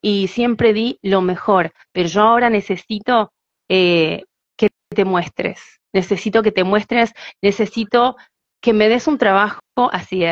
y 0.00 0.28
siempre 0.28 0.72
di 0.72 0.98
lo 1.02 1.20
mejor, 1.20 1.72
pero 1.92 2.08
yo 2.08 2.22
ahora 2.22 2.50
necesito 2.50 3.32
eh, 3.68 4.24
que 4.56 4.70
te 4.88 5.04
muestres, 5.04 5.80
necesito 5.92 6.42
que 6.42 6.52
te 6.52 6.64
muestres, 6.64 7.12
necesito 7.40 8.16
que 8.60 8.72
me 8.72 8.88
des 8.88 9.06
un 9.06 9.18
trabajo 9.18 9.60
así, 9.90 10.24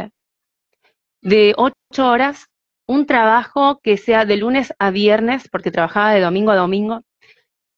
de 1.23 1.55
ocho 1.57 2.09
horas 2.09 2.51
un 2.91 3.07
trabajo 3.07 3.79
que 3.85 3.97
sea 3.97 4.25
de 4.25 4.37
lunes 4.37 4.75
a 4.81 4.91
viernes, 4.91 5.49
porque 5.49 5.71
trabajaba 5.71 6.13
de 6.13 6.21
domingo 6.21 6.51
a 6.51 6.57
domingo. 6.57 7.03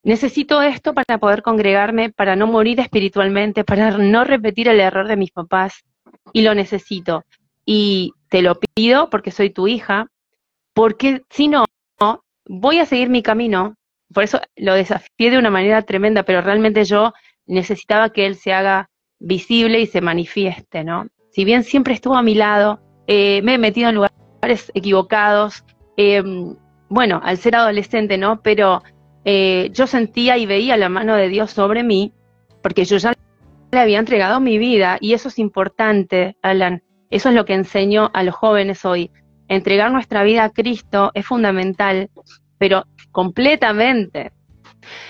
Necesito 0.03 0.63
esto 0.63 0.95
para 0.95 1.19
poder 1.19 1.43
congregarme, 1.43 2.11
para 2.11 2.35
no 2.35 2.47
morir 2.47 2.81
espiritualmente, 2.81 3.63
para 3.63 3.91
no 3.91 4.25
repetir 4.25 4.69
el 4.69 4.81
error 4.81 5.07
de 5.07 5.19
mis 5.19 5.31
papás. 5.31 5.85
Y 6.33 6.41
lo 6.41 6.55
necesito. 6.55 7.25
Y 7.67 8.15
te 8.31 8.41
lo 8.41 8.59
pido 8.59 9.11
porque 9.11 9.33
soy 9.33 9.51
tu 9.51 9.69
hija, 9.69 10.07
porque 10.75 11.23
si 11.31 11.49
no, 11.49 11.65
voy 12.47 12.79
a 12.79 12.87
seguir 12.87 13.09
mi 13.09 13.23
camino. 13.23 13.77
Por 14.13 14.25
eso 14.25 14.41
lo 14.57 14.75
desafié 14.75 15.31
de 15.31 15.39
una 15.39 15.51
manera 15.51 15.83
tremenda, 15.83 16.23
pero 16.23 16.43
realmente 16.43 16.85
yo 16.85 17.13
necesitaba 17.47 18.11
que 18.11 18.27
él 18.27 18.37
se 18.37 18.53
haga 18.53 18.91
visible 19.19 19.81
y 19.81 19.87
se 19.87 20.01
manifieste, 20.01 20.85
¿no? 20.85 21.07
Si 21.31 21.45
bien 21.45 21.65
siempre 21.65 21.95
estuvo 21.95 22.17
a 22.17 22.23
mi 22.23 22.35
lado, 22.35 22.81
eh, 23.07 23.41
me 23.43 23.55
he 23.55 23.59
metido 23.59 23.89
en 23.89 23.95
lugares 23.95 24.71
equivocados. 24.75 25.65
Em, 25.97 26.57
bueno, 26.89 27.21
al 27.25 27.39
ser 27.39 27.57
adolescente, 27.57 28.19
¿no? 28.19 28.43
Pero 28.43 28.83
eh, 29.25 29.71
yo 29.73 29.87
sentía 29.87 30.37
y 30.37 30.45
veía 30.45 30.77
la 30.77 30.91
mano 30.91 31.17
de 31.17 31.29
Dios 31.29 31.51
sobre 31.51 31.83
mí, 31.83 32.13
porque 32.63 32.85
yo 32.85 32.99
ya 32.99 33.15
le 33.71 33.79
había 33.79 33.99
entregado 33.99 34.41
mi 34.41 34.59
vida 34.59 34.99
y 35.01 35.15
eso 35.15 35.29
es 35.29 35.39
importante, 35.39 36.37
Alan. 36.43 36.83
Eso 37.09 37.31
es 37.31 37.35
lo 37.35 37.45
que 37.45 37.55
enseño 37.55 38.11
a 38.13 38.23
los 38.23 38.35
jóvenes 38.35 38.85
hoy. 38.85 39.11
Entregar 39.53 39.93
nuestra 39.93 40.23
vida 40.23 40.45
a 40.45 40.49
Cristo 40.49 41.11
es 41.13 41.27
fundamental, 41.27 42.09
pero 42.57 42.87
completamente. 43.11 44.33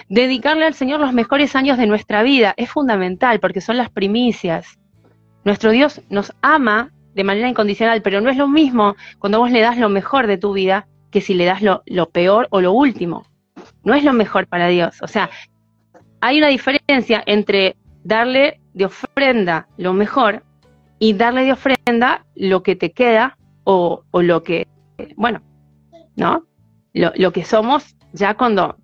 Dedicarle 0.09 0.67
al 0.67 0.75
Señor 0.75 0.99
los 0.99 1.13
mejores 1.13 1.55
años 1.55 1.79
de 1.79 1.87
nuestra 1.87 2.25
vida 2.25 2.53
es 2.57 2.69
fundamental 2.69 3.39
porque 3.39 3.61
son 3.61 3.77
las 3.77 3.89
primicias. 3.89 4.81
Nuestro 5.45 5.71
Dios 5.71 6.03
nos 6.11 6.33
ama 6.43 6.91
de 7.15 7.23
manera 7.23 7.49
incondicional, 7.49 8.03
pero 8.03 8.21
no 8.21 8.31
es 8.31 8.37
lo 8.37 8.49
mismo 8.49 8.97
cuando 9.21 9.39
vos 9.39 9.53
le 9.53 9.61
das 9.61 9.79
lo 9.79 9.89
mejor 9.89 10.27
de 10.27 10.39
tu 10.39 10.53
vida 10.53 10.89
que 11.13 11.21
si 11.21 11.35
le 11.35 11.45
das 11.45 11.63
lo, 11.63 12.11
peor 12.11 12.49
o 12.51 12.61
lo 12.61 12.73
último. 12.73 13.25
No 13.85 13.95
es 13.95 14.03
lo 14.03 14.13
mejor 14.13 14.49
para 14.49 14.67
Dios. 14.67 15.01
O 15.03 15.07
sea, 15.07 15.31
hay 16.21 16.39
una 16.39 16.49
diferencia 16.49 17.23
entre 17.27 17.77
darle 18.03 18.61
de 18.75 18.87
ofrenda 18.87 19.69
lo 19.77 19.93
mejor 19.93 20.43
y 20.99 21.13
darle 21.13 21.45
de 21.45 21.53
ofrenda 21.53 22.25
lo 22.35 22.65
que 22.65 22.75
te 22.75 22.91
queda 22.91 23.39
o, 23.65 24.03
lo 24.13 24.43
que, 24.43 24.67
bueno, 25.17 25.43
¿no? 26.17 26.45
Lo, 26.95 27.13
lo, 27.17 27.33
que 27.33 27.45
somos 27.45 27.97
ya 28.13 28.35
cuando 28.35 28.77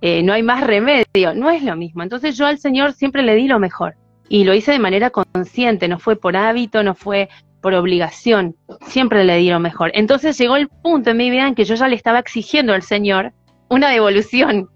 eh, 0.00 0.22
no 0.22 0.32
hay 0.32 0.42
más 0.42 0.66
remedio, 0.66 1.34
no 1.34 1.50
es 1.50 1.62
lo 1.62 1.76
mismo. 1.76 2.02
Entonces 2.02 2.36
yo 2.36 2.46
al 2.46 2.58
Señor 2.58 2.92
siempre 2.92 3.22
le 3.22 3.36
di 3.36 3.46
lo 3.46 3.58
mejor 3.58 3.94
y 4.28 4.44
lo 4.44 4.54
hice 4.54 4.72
de 4.72 4.78
manera 4.78 5.10
consciente, 5.10 5.88
no 5.88 5.98
fue 5.98 6.16
por 6.16 6.36
hábito, 6.36 6.82
no 6.82 6.94
fue 6.94 7.28
por 7.60 7.74
obligación, 7.74 8.56
siempre 8.86 9.24
le 9.24 9.36
di 9.36 9.50
lo 9.50 9.60
mejor. 9.60 9.92
Entonces 9.94 10.36
llegó 10.36 10.56
el 10.56 10.68
punto 10.68 11.10
en 11.10 11.16
mi 11.16 11.30
vida 11.30 11.46
en 11.46 11.54
que 11.54 11.64
yo 11.64 11.76
ya 11.76 11.86
le 11.86 11.94
estaba 11.94 12.18
exigiendo 12.18 12.72
al 12.72 12.82
Señor 12.82 13.32
una 13.68 13.90
devolución. 13.90 14.68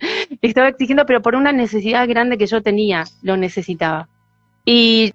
Le 0.40 0.48
estaba 0.48 0.66
exigiendo, 0.66 1.06
pero 1.06 1.22
por 1.22 1.36
una 1.36 1.52
necesidad 1.52 2.08
grande 2.08 2.36
que 2.36 2.46
yo 2.46 2.60
tenía, 2.60 3.04
lo 3.22 3.36
necesitaba. 3.36 4.08
Y 4.64 5.12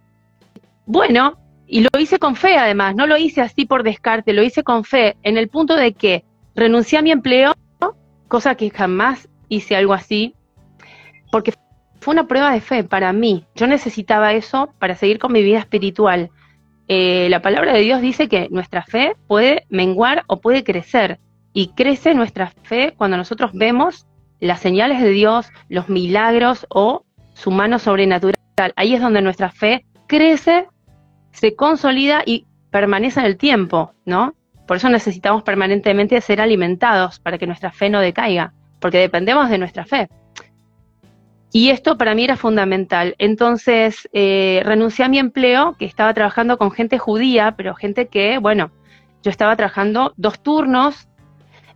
bueno, 0.86 1.38
y 1.68 1.82
lo 1.82 1.90
hice 2.00 2.18
con 2.18 2.36
fe 2.36 2.58
además, 2.58 2.96
no 2.96 3.08
lo 3.08 3.18
hice 3.18 3.42
así 3.42 3.66
por 3.66 3.84
descarte, 3.84 4.34
lo 4.34 4.44
hice 4.44 4.64
con 4.64 4.84
fe, 4.84 5.18
en 5.24 5.38
el 5.38 5.50
punto 5.50 5.76
de 5.76 5.94
que 5.94 6.24
renuncié 6.56 7.00
a 7.00 7.02
mi 7.02 7.12
empleo, 7.12 7.54
cosa 8.28 8.56
que 8.56 8.70
jamás 8.70 9.28
hice 9.50 9.76
algo 9.76 9.94
así, 9.94 10.34
porque 11.32 11.54
fue 12.00 12.14
una 12.14 12.28
prueba 12.28 12.52
de 12.52 12.62
fe 12.62 12.84
para 12.84 13.12
mí. 13.14 13.46
Yo 13.56 13.68
necesitaba 13.68 14.34
eso 14.34 14.74
para 14.80 14.96
seguir 14.96 15.20
con 15.20 15.34
mi 15.34 15.44
vida 15.44 15.60
espiritual. 15.60 16.30
Eh, 16.88 17.28
la 17.30 17.42
palabra 17.42 17.74
de 17.74 17.82
Dios 17.82 18.02
dice 18.02 18.30
que 18.30 18.48
nuestra 18.50 18.84
fe 18.84 19.16
puede 19.28 19.66
menguar 19.70 20.24
o 20.28 20.40
puede 20.40 20.64
crecer. 20.64 21.20
Y 21.54 21.70
crece 21.70 22.14
nuestra 22.14 22.54
fe 22.64 22.94
cuando 22.98 23.18
nosotros 23.18 23.52
vemos 23.54 24.08
las 24.40 24.60
señales 24.62 25.02
de 25.02 25.10
Dios, 25.10 25.50
los 25.70 25.90
milagros 25.90 26.66
o 26.70 27.04
su 27.34 27.52
mano 27.52 27.80
sobrenatural. 27.80 28.38
Ahí 28.76 28.94
es 28.94 29.02
donde 29.02 29.22
nuestra 29.22 29.52
fe 29.52 29.86
crece, 30.08 30.68
se 31.38 31.56
consolida 31.56 32.24
y 32.26 32.46
permanece 32.72 33.20
en 33.20 33.28
el 33.28 33.38
tiempo, 33.38 33.94
¿no? 34.06 34.34
Por 34.66 34.78
eso 34.78 34.90
necesitamos 34.90 35.44
permanentemente 35.44 36.20
ser 36.20 36.42
alimentados 36.42 37.20
para 37.20 37.38
que 37.38 37.46
nuestra 37.46 37.72
fe 37.72 37.92
no 37.92 38.02
decaiga, 38.02 38.54
porque 38.80 38.98
dependemos 38.98 39.48
de 39.50 39.60
nuestra 39.60 39.86
fe. 39.86 40.10
Y 41.54 41.70
esto 41.70 41.96
para 41.96 42.16
mí 42.16 42.24
era 42.24 42.38
fundamental. 42.38 43.16
Entonces 43.20 44.10
eh, 44.14 44.62
renuncié 44.66 45.06
a 45.06 45.10
mi 45.10 45.20
empleo, 45.20 45.76
que 45.78 45.86
estaba 45.86 46.12
trabajando 46.16 46.58
con 46.58 46.72
gente 46.72 46.98
judía, 46.98 47.54
pero 47.56 47.76
gente 47.76 48.08
que, 48.08 48.40
bueno, 48.40 48.72
yo 49.22 49.30
estaba 49.30 49.56
trabajando 49.56 50.14
dos 50.18 50.40
turnos 50.40 51.08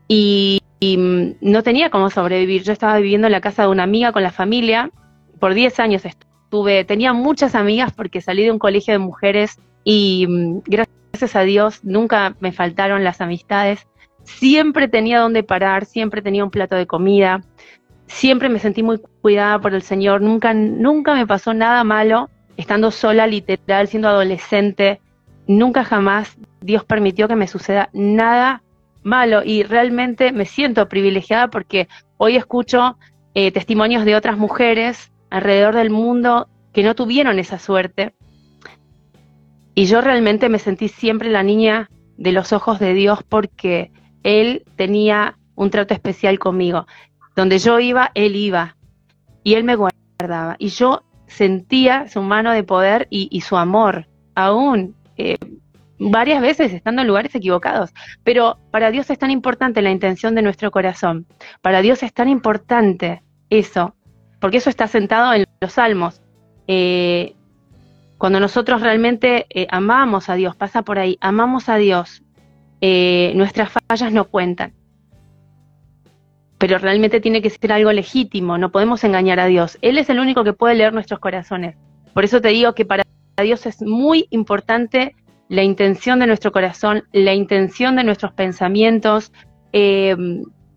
y, 0.08 0.60
y, 0.80 0.98
no 1.40 1.62
tenía 1.62 1.92
cómo 1.92 2.10
sobrevivir. 2.10 2.64
Yo 2.64 2.74
estaba 2.74 2.98
viviendo 2.98 3.28
en 3.28 3.32
la 3.32 3.42
casa 3.42 3.62
de 3.62 3.70
una 3.70 3.84
amiga 3.84 4.12
con 4.12 4.24
la 4.24 4.32
familia. 4.32 4.90
Por 5.40 5.54
10 5.54 5.80
años 5.80 6.04
tenía 6.86 7.14
muchas 7.14 7.56
amigas 7.56 7.94
porque 7.94 8.22
salí 8.22 8.44
de 8.44 8.52
un 8.52 8.60
colegio 8.60 8.94
de 8.94 9.00
mujeres 9.00 9.60
y 9.84 10.28
gracias 10.66 11.36
a 11.36 11.42
Dios 11.42 11.84
nunca 11.84 12.36
me 12.40 12.52
faltaron 12.52 13.04
las 13.04 13.22
amistades. 13.22 13.88
Siempre 14.24 14.88
tenía 14.88 15.20
donde 15.20 15.44
parar, 15.44 15.86
siempre 15.86 16.22
tenía 16.22 16.44
un 16.44 16.52
plato 16.52 16.76
de 16.76 16.86
comida. 16.86 17.42
Siempre 18.08 18.50
me 18.50 18.60
sentí 18.60 18.84
muy 18.84 19.00
cuidada 19.22 19.60
por 19.60 19.74
el 19.74 19.82
Señor, 19.82 20.22
nunca, 20.22 20.54
nunca 20.54 21.16
me 21.16 21.26
pasó 21.26 21.54
nada 21.54 21.84
malo 21.84 22.30
estando 22.58 22.92
sola, 22.92 23.26
literal, 23.26 23.88
siendo 23.88 24.10
adolescente, 24.10 25.00
nunca 25.48 25.84
jamás 25.84 26.38
Dios 26.62 26.84
permitió 26.86 27.28
que 27.28 27.36
me 27.36 27.48
suceda 27.48 27.90
nada 27.94 28.62
malo. 29.04 29.42
Y 29.44 29.64
realmente 29.64 30.32
me 30.32 30.46
siento 30.46 30.88
privilegiada 30.88 31.50
porque 31.50 31.88
hoy 32.18 32.36
escucho 32.36 32.98
eh, 33.34 33.52
testimonios 33.52 34.06
de 34.06 34.16
otras 34.16 34.38
mujeres 34.38 35.12
alrededor 35.32 35.76
del 35.76 35.90
mundo 35.90 36.48
que 36.74 36.84
no 36.84 36.94
tuvieron 36.94 37.40
esa 37.40 37.58
suerte. 37.58 38.14
Y 39.74 39.86
yo 39.86 40.02
realmente 40.02 40.50
me 40.50 40.60
sentí 40.60 40.88
siempre 40.88 41.30
la 41.30 41.42
niña 41.42 41.90
de 42.18 42.32
los 42.32 42.54
ojos 42.54 42.78
de 42.78 42.94
Dios 42.94 43.24
porque 43.28 43.92
Él 44.22 44.64
tenía 44.76 45.38
un 45.56 45.70
trato 45.70 45.94
especial 45.94 46.40
conmigo. 46.40 46.88
Donde 47.36 47.60
yo 47.60 47.80
iba, 47.80 48.12
él 48.14 48.36
iba. 48.36 48.76
Y 49.44 49.54
él 49.54 49.64
me 49.64 49.76
guardaba. 49.76 50.56
Y 50.60 50.70
yo 50.70 51.04
sentía 51.28 52.08
su 52.08 52.22
mano 52.22 52.52
de 52.52 52.64
poder 52.64 53.08
y, 53.10 53.42
su 53.42 53.58
amor, 53.58 54.08
aún 54.36 54.96
eh, 55.18 55.38
varias 55.98 56.42
veces 56.42 56.74
estando 56.74 57.02
en 57.02 57.08
lugares 57.08 57.34
equivocados. 57.36 57.94
Pero 58.24 58.58
para 58.72 58.92
Dios 58.92 59.10
es 59.10 59.20
tan 59.20 59.32
importante 59.32 59.82
la 59.82 59.92
intención 59.92 60.36
de 60.36 60.42
nuestro 60.42 60.72
corazón. 60.72 61.26
Para 61.62 61.82
Dios 61.82 62.04
es 62.04 62.14
tan 62.14 62.28
importante 62.28 63.22
eso, 63.50 63.96
porque 64.42 64.58
eso 64.58 64.70
está 64.70 64.88
sentado 64.88 65.34
en 65.34 65.46
los 65.62 65.72
salmos. 65.72 66.22
Eh, 66.68 67.36
cuando 68.18 68.42
nosotros 68.42 68.82
realmente 68.82 69.46
eh, 69.50 69.68
amamos 69.72 70.28
a 70.28 70.36
Dios, 70.36 70.58
pasa 70.58 70.82
por 70.82 71.00
ahí, 71.00 71.18
amamos 71.22 71.70
a 71.70 71.78
Dios, 71.78 72.24
nuestras 72.82 73.72
fallas 73.72 74.12
no 74.12 74.26
cuentan 74.26 74.74
pero 76.62 76.78
realmente 76.78 77.20
tiene 77.20 77.42
que 77.42 77.50
ser 77.50 77.72
algo 77.72 77.92
legítimo, 77.92 78.56
no 78.60 78.72
podemos 78.72 79.04
engañar 79.04 79.40
a 79.40 79.48
Dios. 79.48 79.80
Él 79.82 79.98
es 79.98 80.12
el 80.12 80.20
único 80.20 80.44
que 80.44 80.54
puede 80.54 80.76
leer 80.76 80.94
nuestros 80.94 81.20
corazones. 81.20 81.76
Por 82.14 82.24
eso 82.24 82.40
te 82.40 82.50
digo 82.50 82.76
que 82.76 82.86
para 82.86 83.04
Dios 83.42 83.66
es 83.66 83.82
muy 83.82 84.28
importante 84.30 85.16
la 85.50 85.64
intención 85.64 86.20
de 86.20 86.28
nuestro 86.28 86.52
corazón, 86.52 87.04
la 87.14 87.34
intención 87.34 87.96
de 87.96 88.04
nuestros 88.04 88.34
pensamientos, 88.34 89.34
eh, 89.74 90.16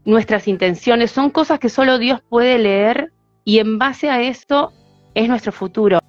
nuestras 0.06 0.48
intenciones, 0.48 1.10
son 1.10 1.28
cosas 1.28 1.58
que 1.58 1.68
solo 1.68 1.98
Dios 1.98 2.22
puede 2.30 2.58
leer 2.58 3.12
y 3.44 3.58
en 3.58 3.78
base 3.78 4.10
a 4.10 4.22
esto 4.22 4.72
es 5.14 5.28
nuestro 5.28 5.52
futuro. 5.52 6.00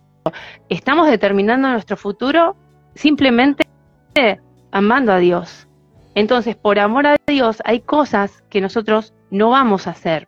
Estamos 0.69 1.07
determinando 1.07 1.69
nuestro 1.69 1.97
futuro 1.97 2.55
simplemente 2.95 3.65
amando 4.71 5.11
a 5.11 5.17
Dios. 5.17 5.67
Entonces, 6.15 6.55
por 6.55 6.79
amor 6.79 7.07
a 7.07 7.17
Dios, 7.27 7.61
hay 7.65 7.81
cosas 7.81 8.41
que 8.49 8.61
nosotros 8.61 9.13
no 9.29 9.49
vamos 9.49 9.88
a 9.88 9.91
hacer, 9.91 10.27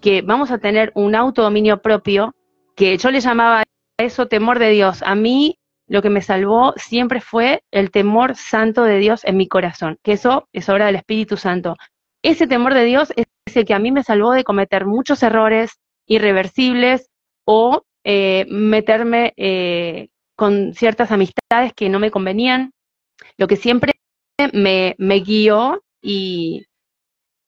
que 0.00 0.20
vamos 0.20 0.50
a 0.50 0.58
tener 0.58 0.92
un 0.94 1.14
autodominio 1.14 1.80
propio, 1.80 2.34
que 2.76 2.98
yo 2.98 3.10
le 3.10 3.20
llamaba 3.20 3.60
a 3.60 3.64
eso 3.98 4.26
temor 4.26 4.58
de 4.58 4.70
Dios. 4.70 5.02
A 5.02 5.14
mí 5.14 5.58
lo 5.88 6.02
que 6.02 6.10
me 6.10 6.20
salvó 6.20 6.74
siempre 6.76 7.20
fue 7.20 7.62
el 7.70 7.90
temor 7.90 8.36
santo 8.36 8.84
de 8.84 8.98
Dios 8.98 9.24
en 9.24 9.38
mi 9.38 9.48
corazón, 9.48 9.98
que 10.02 10.12
eso 10.12 10.48
es 10.52 10.68
obra 10.68 10.86
del 10.86 10.96
Espíritu 10.96 11.36
Santo. 11.36 11.76
Ese 12.22 12.46
temor 12.46 12.74
de 12.74 12.84
Dios 12.84 13.12
es 13.16 13.26
el 13.56 13.64
que 13.64 13.74
a 13.74 13.78
mí 13.78 13.92
me 13.92 14.02
salvó 14.02 14.32
de 14.32 14.44
cometer 14.44 14.86
muchos 14.86 15.22
errores 15.22 15.78
irreversibles 16.06 17.10
o 17.46 17.84
eh, 18.04 18.46
meterme 18.48 19.32
eh, 19.36 20.08
con 20.36 20.74
ciertas 20.74 21.10
amistades 21.10 21.72
que 21.74 21.88
no 21.88 21.98
me 21.98 22.10
convenían, 22.10 22.72
lo 23.38 23.46
que 23.46 23.56
siempre 23.56 23.92
me, 24.52 24.94
guió 25.20 25.82
y, 26.02 26.66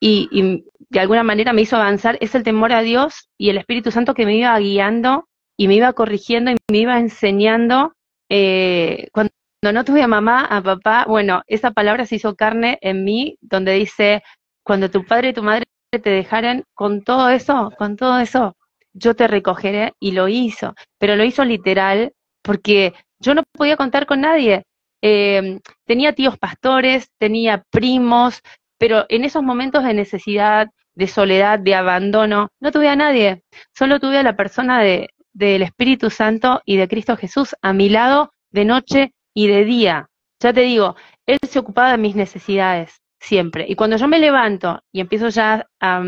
y, 0.01 0.65
de 0.89 1.01
alguna 1.01 1.25
manera 1.25 1.53
me 1.53 1.63
hizo 1.63 1.77
avanzar 1.77 2.17
es 2.21 2.35
el 2.35 2.45
temor 2.45 2.73
a 2.73 2.83
Dios 2.83 3.29
y 3.37 3.51
el 3.51 3.59
Espíritu 3.59 3.91
Santo 3.91 4.15
que 4.15 4.25
me 4.25 4.37
iba 4.37 4.59
guiando 4.59 5.29
y 5.59 5.69
me 5.69 5.75
iba 5.75 5.93
corrigiendo 5.93 6.53
y 6.53 6.57
me 6.71 6.79
iba 6.79 6.99
enseñando. 6.99 7.95
Eh, 8.29 9.09
cuando 9.13 9.33
no 9.73 9.85
tuve 9.85 10.03
a 10.03 10.09
mamá, 10.09 10.45
a 10.45 10.63
papá, 10.63 11.05
bueno, 11.09 11.43
esa 11.47 11.71
palabra 11.73 12.07
se 12.07 12.17
hizo 12.17 12.37
carne 12.37 12.79
en 12.83 13.05
mí, 13.05 13.37
donde 13.41 13.73
dice, 13.73 14.23
cuando 14.63 14.91
tu 14.91 15.05
padre 15.05 15.31
y 15.31 15.33
tu 15.33 15.43
madre 15.43 15.65
te 15.99 16.11
dejaren 16.11 16.65
con 16.75 17.03
todo 17.03 17.31
eso, 17.31 17.73
con 17.79 17.97
todo 17.97 18.19
eso, 18.19 18.57
yo 18.93 19.15
te 19.15 19.29
recogeré 19.29 19.93
y 20.01 20.13
lo 20.13 20.29
hizo, 20.29 20.75
pero 20.99 21.17
lo 21.17 21.25
hizo 21.25 21.45
literal 21.45 22.13
porque 22.43 22.95
yo 23.19 23.35
no 23.35 23.43
podía 23.53 23.77
contar 23.77 24.07
con 24.07 24.23
nadie. 24.23 24.65
Eh, 25.03 25.61
tenía 25.85 26.15
tíos 26.15 26.39
pastores, 26.39 27.11
tenía 27.19 27.63
primos, 27.71 28.41
pero 28.79 29.05
en 29.09 29.25
esos 29.25 29.43
momentos 29.43 29.85
de 29.85 29.95
necesidad, 29.95 30.69
de 30.95 31.07
soledad, 31.09 31.59
de 31.59 31.75
abandono, 31.75 32.49
no 32.61 32.73
tuve 32.73 32.89
a 32.89 32.97
nadie, 32.97 33.43
solo 33.75 34.01
tuve 34.01 34.19
a 34.19 34.23
la 34.23 34.37
persona 34.37 34.81
de, 34.81 35.11
del 35.33 35.63
Espíritu 35.63 36.09
Santo 36.09 36.63
y 36.65 36.77
de 36.77 36.89
Cristo 36.89 37.17
Jesús 37.17 37.55
a 37.61 37.73
mi 37.75 37.91
lado 37.91 38.33
de 38.51 38.65
noche 38.65 39.13
y 39.35 39.49
de 39.49 39.65
día. 39.65 40.09
Ya 40.41 40.53
te 40.53 40.63
digo, 40.63 40.97
Él 41.27 41.39
se 41.47 41.59
ocupaba 41.59 41.93
de 41.93 41.99
mis 41.99 42.17
necesidades 42.17 43.03
siempre. 43.27 43.67
Y 43.69 43.75
cuando 43.75 43.97
yo 43.97 44.09
me 44.09 44.19
levanto 44.19 44.81
y 44.93 45.01
empiezo 45.01 45.29
ya 45.29 45.67
a, 45.81 46.03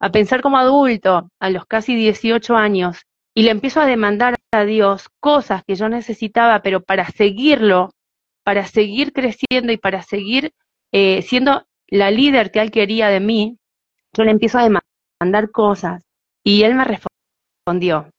a 0.00 0.12
pensar 0.12 0.42
como 0.42 0.58
adulto 0.58 1.30
a 1.40 1.50
los 1.50 1.64
casi 1.66 1.94
18 1.94 2.54
años 2.56 3.02
y 3.34 3.42
le 3.42 3.50
empiezo 3.50 3.80
a 3.80 3.86
demandar 3.86 4.36
a 4.52 4.64
Dios 4.64 5.08
cosas 5.20 5.62
que 5.66 5.74
yo 5.74 5.88
necesitaba, 5.88 6.60
pero 6.60 6.82
para 6.82 7.06
seguirlo, 7.08 7.90
para 8.44 8.66
seguir 8.66 9.12
creciendo 9.12 9.72
y 9.72 9.78
para 9.78 10.02
seguir 10.02 10.52
eh, 10.92 11.22
siendo 11.22 11.64
la 11.88 12.10
líder 12.10 12.50
que 12.50 12.60
él 12.60 12.70
quería 12.70 13.08
de 13.08 13.20
mí, 13.20 13.56
yo 14.14 14.24
le 14.24 14.30
empiezo 14.30 14.58
a 14.58 14.64
demandar 14.64 15.50
cosas 15.50 16.04
y 16.44 16.64
él 16.64 16.74
me 16.74 16.84
respondió. 16.84 18.10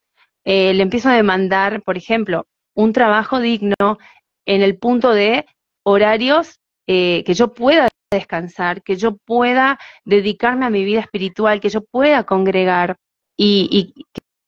Eh, 0.45 0.73
le 0.73 0.83
empiezo 0.83 1.09
a 1.09 1.15
demandar, 1.15 1.83
por 1.83 1.97
ejemplo, 1.97 2.47
un 2.75 2.93
trabajo 2.93 3.39
digno 3.39 3.75
en 4.45 4.61
el 4.61 4.77
punto 4.77 5.11
de 5.11 5.45
horarios 5.83 6.59
eh, 6.87 7.23
que 7.25 7.33
yo 7.33 7.53
pueda 7.53 7.87
descansar, 8.15 8.83
que 8.83 8.95
yo 8.95 9.17
pueda 9.17 9.79
dedicarme 10.05 10.65
a 10.65 10.69
mi 10.69 10.83
vida 10.83 10.99
espiritual, 10.99 11.59
que 11.59 11.69
yo 11.69 11.81
pueda 11.81 12.23
congregar 12.23 12.97
y, 13.37 13.93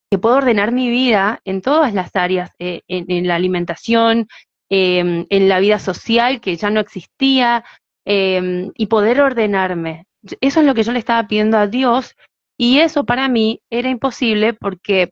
que 0.09 0.18
pueda 0.18 0.38
ordenar 0.38 0.72
mi 0.72 0.89
vida 0.89 1.41
en 1.45 1.61
todas 1.61 1.93
las 1.93 2.16
áreas, 2.16 2.51
eh, 2.59 2.82
en, 2.88 3.28
la 3.28 3.36
alimentación, 3.36 4.28
em, 4.70 5.26
en 5.30 5.49
la 5.49 5.59
vida 5.59 5.80
social 5.80 6.41
que 6.41 6.55
ya 6.55 6.70
no 6.70 6.80
existía 6.80 7.63
em, 8.05 8.72
y 8.76 8.86
poder 8.88 9.22
ordenarme. 9.22 10.05
Eso 10.41 10.59
es 10.59 10.66
lo 10.66 10.74
que 10.76 10.84
yo 10.84 10.91
le 10.91 10.99
estaba 10.99 11.28
pidiendo 11.28 11.57
a 11.57 11.68
Dios 11.68 12.16
y 12.57 12.80
eso 12.80 13.05
para 13.05 13.28
mí 13.28 13.61
era 13.70 13.89
imposible 13.89 14.53
porque 14.53 15.11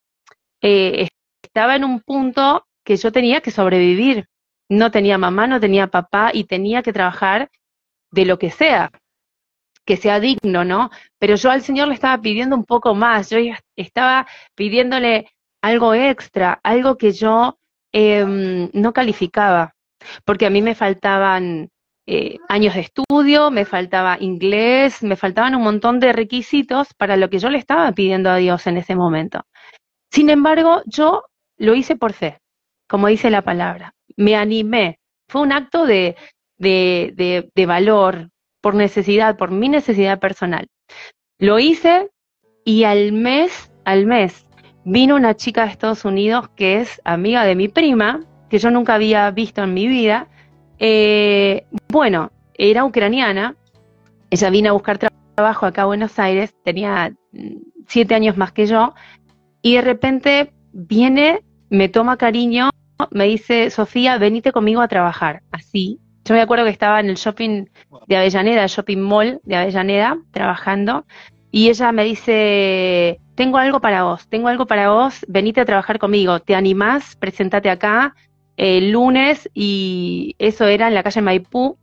eh, 0.62 1.08
estaba 1.44 1.76
en 1.76 1.84
un 1.84 2.00
punto 2.02 2.66
que 2.84 2.98
yo 2.98 3.12
tenía 3.12 3.42
que 3.42 3.52
sobrevivir. 3.52 4.28
No 4.70 4.92
tenía 4.92 5.18
mamá, 5.18 5.48
no 5.48 5.60
tenía 5.60 5.88
papá 5.88 6.32
y 6.34 6.46
tenía 6.46 6.82
que 6.82 6.94
trabajar 6.94 7.50
de 8.14 8.26
lo 8.26 8.38
que 8.38 8.52
sea, 8.52 8.92
que 9.86 9.98
sea 9.98 10.20
digno, 10.20 10.64
¿no? 10.64 10.92
Pero 11.20 11.36
yo 11.36 11.50
al 11.50 11.64
Señor 11.64 11.88
le 11.88 11.96
estaba 11.96 12.22
pidiendo 12.22 12.56
un 12.56 12.64
poco 12.64 12.94
más, 12.94 13.30
yo 13.30 13.38
estaba 13.76 14.28
pidiéndole 14.56 15.32
algo 15.62 15.94
extra, 15.94 16.60
algo 16.64 16.98
que 16.98 17.12
yo 17.12 17.58
em, 17.92 18.70
no 18.74 18.94
calificaba, 18.94 19.76
porque 20.26 20.46
a 20.46 20.50
mí 20.50 20.62
me 20.62 20.76
faltaban 20.76 21.70
eh, 22.06 22.38
años 22.50 22.76
de 22.76 22.82
estudio, 22.82 23.50
me 23.50 23.66
faltaba 23.66 24.18
inglés, 24.20 25.02
me 25.02 25.16
faltaban 25.16 25.56
un 25.56 25.64
montón 25.64 26.00
de 26.00 26.14
requisitos 26.14 26.94
para 26.94 27.18
lo 27.18 27.30
que 27.30 27.40
yo 27.40 27.50
le 27.50 27.58
estaba 27.58 27.92
pidiendo 27.94 28.30
a 28.30 28.38
Dios 28.38 28.68
en 28.68 28.78
ese 28.78 28.96
momento. 28.96 29.42
Sin 30.12 30.30
embargo, 30.30 30.84
yo 30.86 31.24
lo 31.58 31.74
hice 31.74 31.96
por 31.96 32.14
fe, 32.14 32.40
como 32.88 33.08
dice 33.08 33.32
la 33.32 33.42
palabra, 33.42 33.96
me 34.18 34.36
animé, 34.36 35.00
fue 35.28 35.42
un 35.42 35.52
acto 35.52 35.86
de, 35.88 36.16
de, 36.64 37.50
de, 37.54 37.66
valor, 37.66 38.30
por 38.62 38.76
necesidad, 38.76 39.38
por 39.38 39.52
mi 39.52 39.70
necesidad 39.70 40.20
personal. 40.20 40.68
Lo 41.38 41.60
hice 41.60 42.10
y 42.66 42.86
al 42.86 43.12
mes, 43.12 43.72
al 43.86 44.06
mes, 44.06 44.48
vino 44.86 45.16
una 45.16 45.36
chica 45.36 45.66
de 45.66 45.72
Estados 45.72 46.06
Unidos 46.06 46.50
que 46.56 46.82
es 46.82 47.02
amiga 47.04 47.46
de 47.46 47.56
mi 47.56 47.68
prima, 47.68 48.22
que 48.50 48.60
yo 48.60 48.72
nunca 48.72 48.96
había 48.96 49.30
visto 49.32 49.64
en 49.64 49.74
mi 49.74 49.88
vida. 49.88 50.28
Eh, 50.80 51.66
bueno, 51.90 52.32
era 52.56 52.86
ucraniana, 52.86 53.56
ella 54.30 54.50
vino 54.50 54.70
a 54.70 54.74
buscar 54.74 55.00
trabajo 55.36 55.66
acá 55.66 55.84
a 55.84 55.86
Buenos 55.86 56.18
Aires, 56.20 56.56
tenía 56.64 57.14
mm, 57.32 57.58
siete 57.88 58.16
años 58.16 58.38
más 58.38 58.52
que 58.52 58.66
yo, 58.66 58.94
y 59.62 59.76
de 59.76 59.82
repente 59.82 60.54
viene, 60.72 61.44
me 61.70 61.90
toma 61.90 62.18
cariño, 62.18 62.70
me 63.12 63.26
dice, 63.26 63.70
Sofía, 63.70 64.18
venite 64.18 64.52
conmigo 64.52 64.82
a 64.82 64.88
trabajar, 64.88 65.42
así, 65.52 66.00
yo 66.26 66.36
me 66.36 66.42
acuerdo 66.42 66.66
que 66.66 66.72
estaba 66.72 67.00
en 67.00 67.10
el 67.10 67.16
shopping 67.16 67.66
de 68.08 68.18
Avellaneda, 68.18 68.64
el 68.64 68.70
shopping 68.70 69.00
mall 69.00 69.42
de 69.44 69.56
Avellaneda, 69.56 70.18
trabajando, 70.32 71.06
y 71.52 71.70
ella 71.70 71.92
me 71.92 72.04
dice, 72.04 73.20
tengo 73.36 73.58
algo 73.58 73.80
para 73.80 74.04
vos, 74.04 74.28
tengo 74.28 74.48
algo 74.48 74.66
para 74.66 74.90
vos, 74.90 75.26
venite 75.28 75.62
a 75.62 75.66
trabajar 75.66 76.00
conmigo, 76.00 76.40
¿te 76.40 76.56
animás? 76.56 77.16
Presentate 77.18 77.70
acá 77.70 78.16
el 78.58 78.92
lunes, 78.92 79.50
y 79.54 80.36
eso 80.40 80.66
era 80.66 80.88
en 80.88 80.94
la 80.94 81.04
calle 81.04 81.22
Maipú, 81.22 81.78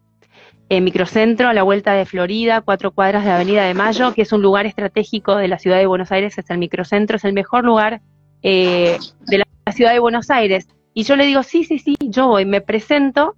en 0.70 0.84
microcentro, 0.84 1.48
a 1.48 1.54
la 1.54 1.64
vuelta 1.64 1.94
de 1.94 2.06
Florida, 2.06 2.60
cuatro 2.60 2.92
cuadras 2.92 3.24
de 3.24 3.32
Avenida 3.32 3.64
de 3.64 3.74
Mayo, 3.74 4.14
que 4.14 4.22
es 4.22 4.32
un 4.32 4.40
lugar 4.40 4.66
estratégico 4.66 5.36
de 5.36 5.48
la 5.48 5.58
ciudad 5.58 5.78
de 5.78 5.86
Buenos 5.86 6.12
Aires, 6.12 6.38
es 6.38 6.48
el 6.48 6.58
microcentro, 6.58 7.16
es 7.16 7.24
el 7.24 7.32
mejor 7.32 7.64
lugar 7.64 8.00
eh, 8.42 8.96
de 9.26 9.38
la 9.38 9.72
ciudad 9.72 9.92
de 9.92 9.98
Buenos 9.98 10.30
Aires. 10.30 10.68
Y 10.94 11.02
yo 11.02 11.16
le 11.16 11.26
digo, 11.26 11.42
sí, 11.42 11.64
sí, 11.64 11.78
sí, 11.78 11.96
yo 12.00 12.28
voy, 12.28 12.44
me 12.44 12.60
presento, 12.60 13.34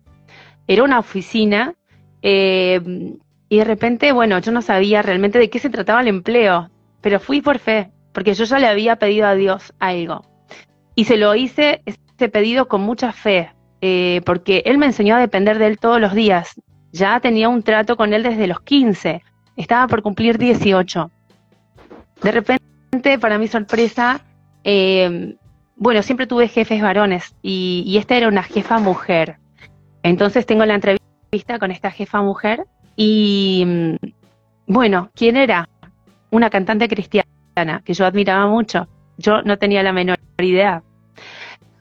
era 0.66 0.82
una 0.82 0.98
oficina 0.98 1.74
eh, 2.22 2.80
y 3.48 3.58
de 3.58 3.64
repente, 3.64 4.12
bueno, 4.12 4.38
yo 4.38 4.50
no 4.50 4.62
sabía 4.62 5.02
realmente 5.02 5.38
de 5.38 5.50
qué 5.50 5.58
se 5.58 5.68
trataba 5.68 6.00
el 6.00 6.08
empleo, 6.08 6.70
pero 7.02 7.20
fui 7.20 7.42
por 7.42 7.58
fe, 7.58 7.90
porque 8.12 8.32
yo 8.32 8.44
ya 8.44 8.58
le 8.58 8.66
había 8.66 8.96
pedido 8.96 9.26
a 9.26 9.34
Dios 9.34 9.74
algo. 9.78 10.24
Y 10.94 11.04
se 11.04 11.18
lo 11.18 11.34
hice, 11.34 11.82
ese 11.84 12.28
pedido 12.30 12.66
con 12.68 12.80
mucha 12.80 13.12
fe, 13.12 13.52
eh, 13.82 14.22
porque 14.24 14.62
Él 14.64 14.78
me 14.78 14.86
enseñó 14.86 15.16
a 15.16 15.20
depender 15.20 15.58
de 15.58 15.66
Él 15.66 15.78
todos 15.78 16.00
los 16.00 16.14
días. 16.14 16.54
Ya 16.92 17.20
tenía 17.20 17.48
un 17.48 17.62
trato 17.62 17.96
con 17.96 18.14
Él 18.14 18.22
desde 18.22 18.46
los 18.46 18.60
15, 18.60 19.22
estaba 19.56 19.86
por 19.86 20.02
cumplir 20.02 20.38
18. 20.38 21.10
De 22.22 22.30
repente, 22.30 23.18
para 23.18 23.36
mi 23.38 23.48
sorpresa, 23.48 24.20
eh, 24.64 25.36
bueno, 25.76 26.02
siempre 26.02 26.26
tuve 26.26 26.48
jefes 26.48 26.80
varones 26.80 27.34
y, 27.42 27.82
y 27.86 27.98
esta 27.98 28.16
era 28.16 28.28
una 28.28 28.44
jefa 28.44 28.78
mujer. 28.78 29.41
Entonces 30.02 30.46
tengo 30.46 30.64
la 30.64 30.74
entrevista 30.74 31.58
con 31.58 31.70
esta 31.70 31.90
jefa 31.90 32.22
mujer 32.22 32.66
y 32.96 33.64
mm, 33.66 33.94
bueno, 34.66 35.10
¿quién 35.14 35.36
era? 35.36 35.68
Una 36.30 36.50
cantante 36.50 36.88
cristiana 36.88 37.82
que 37.84 37.94
yo 37.94 38.06
admiraba 38.06 38.46
mucho. 38.46 38.88
Yo 39.18 39.42
no 39.42 39.58
tenía 39.58 39.82
la 39.82 39.92
menor 39.92 40.18
idea. 40.38 40.82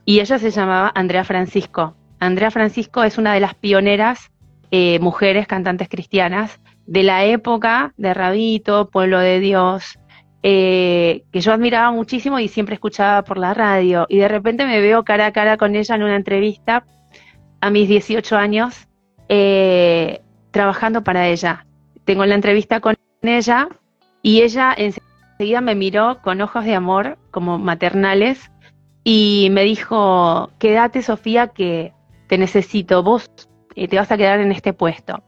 Y 0.06 0.20
ella 0.20 0.40
se 0.40 0.52
llamaba 0.52 0.92
Andrea 0.94 1.24
Francisco. 1.24 1.96
Andrea 2.20 2.52
Francisco 2.52 3.04
es 3.04 3.18
una 3.18 3.34
de 3.34 3.40
las 3.40 3.56
pioneras 3.56 4.32
eh, 4.72 5.00
mujeres 5.00 5.48
cantantes 5.48 5.90
cristianas 5.90 6.60
de 6.86 7.04
la 7.04 7.26
época 7.26 7.94
de 7.98 8.14
Rabito, 8.14 8.90
Pueblo 8.90 9.20
de 9.20 9.40
Dios, 9.40 10.00
eh, 10.44 11.24
que 11.32 11.42
yo 11.42 11.54
admiraba 11.54 11.92
muchísimo 11.92 12.40
y 12.40 12.48
siempre 12.48 12.76
escuchaba 12.76 13.24
por 13.24 13.38
la 13.38 13.54
radio. 13.54 14.06
Y 14.10 14.18
de 14.18 14.28
repente 14.28 14.66
me 14.66 14.82
veo 14.82 15.04
cara 15.04 15.28
a 15.28 15.32
cara 15.32 15.58
con 15.58 15.76
ella 15.76 15.96
en 15.96 16.04
una 16.04 16.16
entrevista 16.16 16.86
a 17.62 17.70
mis 17.70 17.88
18 17.88 18.36
años 18.36 18.88
eh, 19.30 20.22
trabajando 20.52 21.04
para 21.04 21.28
ella. 21.30 21.66
Tengo 22.06 22.26
la 22.26 22.36
entrevista 22.36 22.80
con 22.80 22.96
ella 23.22 23.70
y 24.22 24.42
ella 24.42 24.74
enseguida 24.76 25.62
me 25.62 25.76
miró 25.76 26.20
con 26.22 26.42
ojos 26.42 26.66
de 26.66 26.76
amor, 26.76 27.18
como 27.32 27.58
maternales, 27.58 28.52
y 29.04 29.50
me 29.52 29.64
dijo, 29.64 30.52
quédate 30.60 31.02
Sofía, 31.02 31.48
que 31.48 31.94
te 32.28 32.38
necesito, 32.38 33.02
vos 33.02 33.30
eh, 33.76 33.88
te 33.88 33.98
vas 33.98 34.12
a 34.12 34.18
quedar 34.18 34.40
en 34.40 34.52
este 34.52 34.74
puesto. 34.74 35.24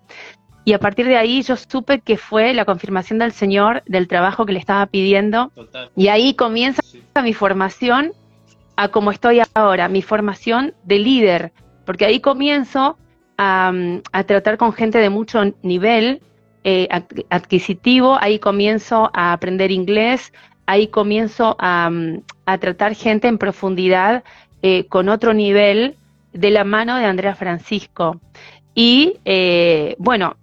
Y 0.65 0.73
a 0.73 0.79
partir 0.79 1.07
de 1.07 1.17
ahí 1.17 1.41
yo 1.41 1.55
supe 1.57 1.99
que 1.99 2.17
fue 2.17 2.53
la 2.53 2.65
confirmación 2.65 3.19
del 3.19 3.33
Señor 3.33 3.83
del 3.85 4.07
trabajo 4.07 4.45
que 4.45 4.53
le 4.53 4.59
estaba 4.59 4.85
pidiendo. 4.85 5.51
Y 5.95 6.07
ahí 6.07 6.35
comienza 6.35 6.81
mi 7.21 7.33
formación 7.33 8.13
a 8.75 8.87
como 8.87 9.11
estoy 9.11 9.41
ahora, 9.53 9.89
mi 9.89 10.01
formación 10.01 10.73
de 10.83 10.99
líder, 10.99 11.51
porque 11.85 12.05
ahí 12.05 12.19
comienzo 12.19 12.97
a, 13.37 14.23
tratar 14.25 14.57
con 14.57 14.73
gente 14.73 14.99
de 14.99 15.09
mucho 15.09 15.41
nivel 15.61 16.21
eh, 16.63 16.87
adquisitivo, 17.29 18.17
ahí 18.21 18.39
comienzo 18.39 19.09
a 19.13 19.33
aprender 19.33 19.71
inglés, 19.71 20.31
ahí 20.65 20.87
comienzo 20.87 21.55
a, 21.59 21.91
tratar 22.59 22.95
gente 22.95 23.27
en 23.27 23.37
profundidad 23.37 24.23
eh, 24.61 24.85
con 24.85 25.09
otro 25.09 25.33
nivel 25.33 25.95
de 26.31 26.51
la 26.51 26.63
mano 26.63 26.97
de 26.97 27.05
Andrea 27.05 27.35
Francisco. 27.35 28.19
Y 28.75 29.17
eh, 29.25 29.95
bueno, 29.99 30.37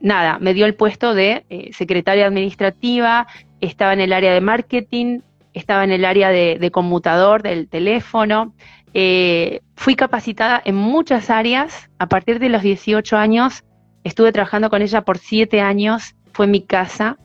nada, 0.00 0.38
me 0.38 0.54
dio 0.54 0.66
el 0.66 0.74
puesto 0.74 1.14
de 1.14 1.44
secretaria 1.72 2.26
administrativa, 2.26 3.26
estaba 3.60 3.92
en 3.92 4.00
el 4.00 4.12
área 4.12 4.32
de 4.32 4.40
marketing, 4.40 5.20
estaba 5.52 5.84
en 5.84 5.92
el 5.92 6.04
área 6.04 6.30
de 6.30 6.70
conmutador 6.70 7.42
del 7.42 7.68
teléfono, 7.68 8.54
eh, 8.94 9.60
fui 9.76 9.94
capacitada 9.96 10.60
en 10.64 10.74
muchas 10.74 11.30
áreas. 11.30 11.90
A 11.98 12.06
partir 12.06 12.38
de 12.38 12.48
los 12.48 12.62
18 12.62 13.16
años 13.16 13.64
estuve 14.04 14.32
trabajando 14.32 14.70
con 14.70 14.82
ella 14.82 15.02
por 15.02 15.18
7 15.18 15.60
años. 15.60 16.14
Fue 16.32 16.46
mi 16.46 16.62
casa. 16.62 17.16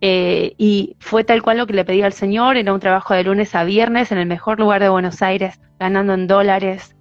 Eh, 0.00 0.54
y 0.58 0.96
fue 1.00 1.24
tal 1.24 1.42
cual 1.42 1.58
lo 1.58 1.66
que 1.66 1.72
le 1.72 1.84
pedí 1.84 2.02
al 2.02 2.12
Señor. 2.12 2.56
Era 2.56 2.72
un 2.72 2.80
trabajo 2.80 3.14
de 3.14 3.24
lunes 3.24 3.54
a 3.54 3.64
viernes 3.64 4.12
en 4.12 4.18
el 4.18 4.26
mejor 4.26 4.60
lugar 4.60 4.82
de 4.82 4.88
Buenos 4.88 5.22
Aires, 5.22 5.60
ganando 5.78 6.14
en 6.14 6.26
dólares, 6.26 6.94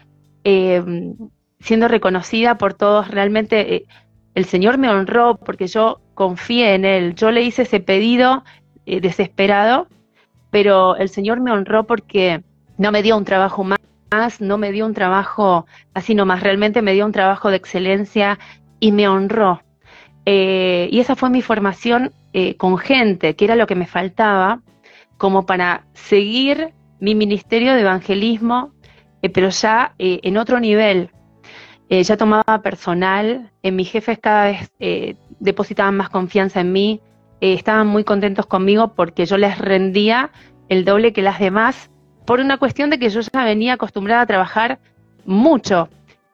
eh, 0.43 0.83
siendo 1.59 1.87
reconocida 1.87 2.57
por 2.57 2.73
todos. 2.73 3.09
Realmente 3.09 3.85
el 4.35 4.45
Señor 4.45 4.77
me 4.77 4.89
honró 4.89 5.37
porque 5.37 5.67
yo 5.67 6.01
confié 6.13 6.75
en 6.75 6.85
Él. 6.85 7.15
Yo 7.15 7.31
le 7.31 7.43
hice 7.43 7.63
ese 7.63 7.79
pedido 7.79 8.43
desesperado, 8.85 9.87
pero 10.49 10.95
el 10.95 11.09
Señor 11.09 11.41
me 11.41 11.51
honró 11.51 11.85
porque 11.85 12.41
no 12.77 12.91
me 12.91 13.03
dio 13.03 13.17
un 13.17 13.25
trabajo 13.25 13.63
más 13.63 13.77
no 14.39 14.57
me 14.57 14.71
dio 14.71 14.85
un 14.85 14.93
trabajo 14.93 15.65
así 15.93 16.15
nomás, 16.15 16.41
realmente 16.41 16.81
me 16.81 16.93
dio 16.93 17.05
un 17.05 17.11
trabajo 17.11 17.49
de 17.49 17.57
excelencia 17.57 18.39
y 18.79 18.91
me 18.91 19.07
honró. 19.07 19.61
Eh, 20.25 20.89
y 20.91 20.99
esa 20.99 21.15
fue 21.15 21.29
mi 21.29 21.41
formación 21.41 22.11
eh, 22.33 22.55
con 22.57 22.77
gente, 22.77 23.35
que 23.35 23.45
era 23.45 23.55
lo 23.55 23.67
que 23.67 23.75
me 23.75 23.87
faltaba, 23.87 24.61
como 25.17 25.45
para 25.45 25.85
seguir 25.93 26.73
mi 26.99 27.15
ministerio 27.15 27.73
de 27.73 27.81
evangelismo, 27.81 28.73
eh, 29.21 29.29
pero 29.29 29.49
ya 29.49 29.93
en 29.97 30.37
otro 30.37 30.59
nivel. 30.59 31.11
ya 31.89 32.17
tomaba 32.17 32.61
personal, 32.61 33.51
mis 33.63 33.89
jefes 33.89 34.19
cada 34.19 34.47
vez 34.51 34.69
depositaban 35.39 35.95
más 35.95 36.09
confianza 36.09 36.59
en 36.59 36.73
mí, 36.73 36.99
estaban 37.39 37.87
muy 37.87 38.03
contentos 38.03 38.45
conmigo 38.45 38.93
porque 38.95 39.25
yo 39.25 39.37
les 39.37 39.57
rendía 39.57 40.31
el 40.67 40.83
doble 40.83 41.13
que 41.13 41.21
las 41.21 41.39
demás, 41.39 41.89
por 42.27 42.41
una 42.41 42.57
cuestión 42.57 42.89
de 42.89 42.99
que 42.99 43.09
yo 43.09 43.21
ya 43.21 43.45
venía 43.45 43.73
acostumbrada 43.73 44.21
a 44.21 44.27
trabajar 44.27 44.79
mucho 45.25 45.89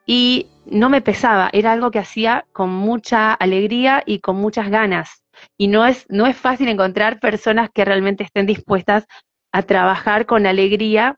y 0.08 0.48
no 0.66 0.89
me 0.89 1.02
pesaba, 1.02 1.52
era 1.54 1.72
algo 1.72 1.91
que 1.91 2.00
hacía 2.00 2.46
con 2.52 2.72
mucha 2.72 3.32
alegría 3.34 4.02
y 4.04 4.20
con 4.20 4.38
muchas 4.38 4.70
ganas. 4.70 5.24
Y 5.56 5.68
no 5.68 5.86
es, 5.86 6.06
no 6.10 6.26
es 6.26 6.36
fácil 6.36 6.68
encontrar 6.70 7.20
personas 7.20 7.70
que 7.72 7.86
realmente 7.86 8.24
estén 8.24 8.48
dispuestas 8.48 9.06
a 9.52 9.62
trabajar 9.62 10.26
con 10.26 10.48
alegría 10.48 11.18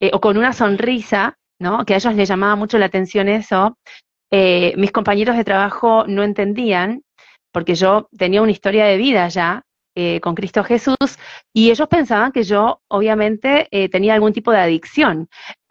eh, 0.00 0.10
o 0.12 0.20
con 0.20 0.36
una 0.36 0.52
sonrisa, 0.52 1.38
¿no? 1.60 1.84
Que 1.84 1.94
a 1.94 1.98
ellos 1.98 2.14
les 2.14 2.28
llamaba 2.28 2.56
mucho 2.56 2.78
la 2.78 2.86
atención 2.86 3.28
eso. 3.28 3.78
Eh, 4.32 4.74
mis 4.76 4.90
compañeros 4.90 5.36
de 5.36 5.44
trabajo 5.44 6.04
no 6.08 6.24
entendían, 6.24 7.02
porque 7.52 7.76
yo 7.76 8.08
tenía 8.18 8.42
una 8.42 8.50
historia 8.50 8.86
de 8.86 8.96
vida 8.96 9.28
ya, 9.28 9.62
eh, 9.98 10.20
con 10.20 10.34
Cristo 10.34 10.62
Jesús 10.62 10.96
y 11.54 11.70
ellos 11.70 11.88
pensaban 11.88 12.30
que 12.30 12.42
yo 12.42 12.82
obviamente 12.86 13.66
eh, 13.70 13.88
tenía 13.88 14.12
algún 14.12 14.34
tipo 14.34 14.52
de 14.52 14.58
adicción 14.58 15.30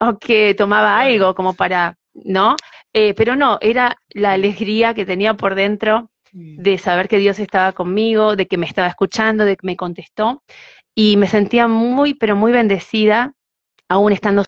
o, 0.00 0.18
que 0.18 0.54
tomaba 0.54 0.98
algo 0.98 1.32
como 1.36 1.54
para, 1.54 1.96
¿no? 2.12 2.56
Eh, 2.92 3.14
pero 3.14 3.36
no, 3.36 3.58
era 3.60 3.96
la 4.08 4.32
alegría 4.32 4.94
que 4.94 5.06
tenía 5.06 5.34
por 5.34 5.54
dentro 5.54 6.10
de 6.32 6.76
saber 6.78 7.06
que 7.06 7.18
Dios 7.18 7.38
estaba 7.38 7.70
conmigo, 7.70 8.34
de 8.34 8.48
que 8.48 8.56
me 8.56 8.66
estaba 8.66 8.88
escuchando, 8.88 9.44
de 9.44 9.56
que 9.56 9.64
me 9.64 9.76
contestó 9.76 10.42
y 10.92 11.16
me 11.16 11.28
sentía 11.28 11.68
muy, 11.68 12.14
pero 12.14 12.34
muy 12.34 12.50
bendecida, 12.50 13.34
aún 13.88 14.10
estando 14.10 14.44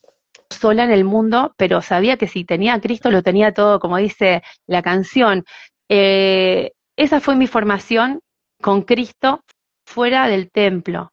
sola 0.51 0.83
en 0.83 0.91
el 0.91 1.05
mundo, 1.05 1.55
pero 1.57 1.83
sabía 1.83 2.17
que 2.17 2.27
si 2.27 2.45
tenía 2.45 2.75
a 2.75 2.81
Cristo 2.81 3.13
lo 3.13 3.23
tenía 3.23 3.55
todo, 3.55 3.79
como 3.79 3.97
dice 3.99 4.43
la 4.67 4.83
canción. 4.83 5.45
esa 5.89 7.21
fue 7.21 7.37
mi 7.37 7.47
formación 7.47 8.21
con 8.63 8.83
Cristo 8.83 9.45
fuera 9.85 10.27
del 10.29 10.51
templo. 10.51 11.13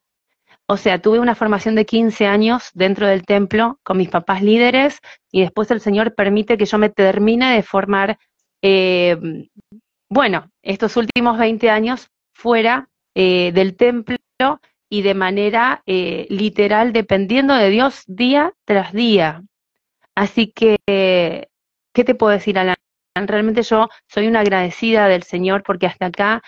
O 0.72 0.78
sea, 0.78 1.02
tuve 1.02 1.20
una 1.20 1.34
formación 1.34 1.74
de 1.74 1.86
15 1.86 2.28
años 2.28 2.70
dentro 2.76 3.08
del 3.08 3.26
templo 3.26 3.80
con 3.84 3.98
mis 3.98 4.10
papás 4.10 4.44
líderes 4.44 5.00
y 5.32 5.42
después 5.42 5.72
el 5.72 5.82
Señor 5.82 6.14
permite 6.14 6.58
que 6.58 6.66
yo 6.66 6.78
me 6.78 6.90
termine 6.90 7.56
de 7.56 7.64
formar, 7.64 8.20
eh, 8.62 9.18
bueno, 10.08 10.52
estos 10.62 10.96
últimos 10.96 11.40
20 11.40 11.72
años 11.72 12.12
fuera 12.34 12.88
eh, 13.16 13.52
del 13.52 13.76
templo 13.76 14.18
y 14.90 15.02
de 15.02 15.16
manera 15.16 15.82
eh, 15.88 16.28
literal 16.30 16.94
dependiendo 16.94 17.56
de 17.56 17.72
Dios 17.72 18.04
día 18.06 18.54
tras 18.64 18.94
día. 18.94 19.42
Así 20.14 20.52
que, 20.52 20.78
¿qué 20.86 22.04
te 22.04 22.14
puedo 22.14 22.32
decir, 22.32 22.60
Alan? 22.60 22.76
Realmente 23.16 23.64
yo 23.64 23.90
soy 24.08 24.28
una 24.28 24.42
agradecida 24.42 25.08
del 25.08 25.24
Señor 25.24 25.64
porque 25.64 25.88
hasta 25.88 26.06
acá 26.06 26.44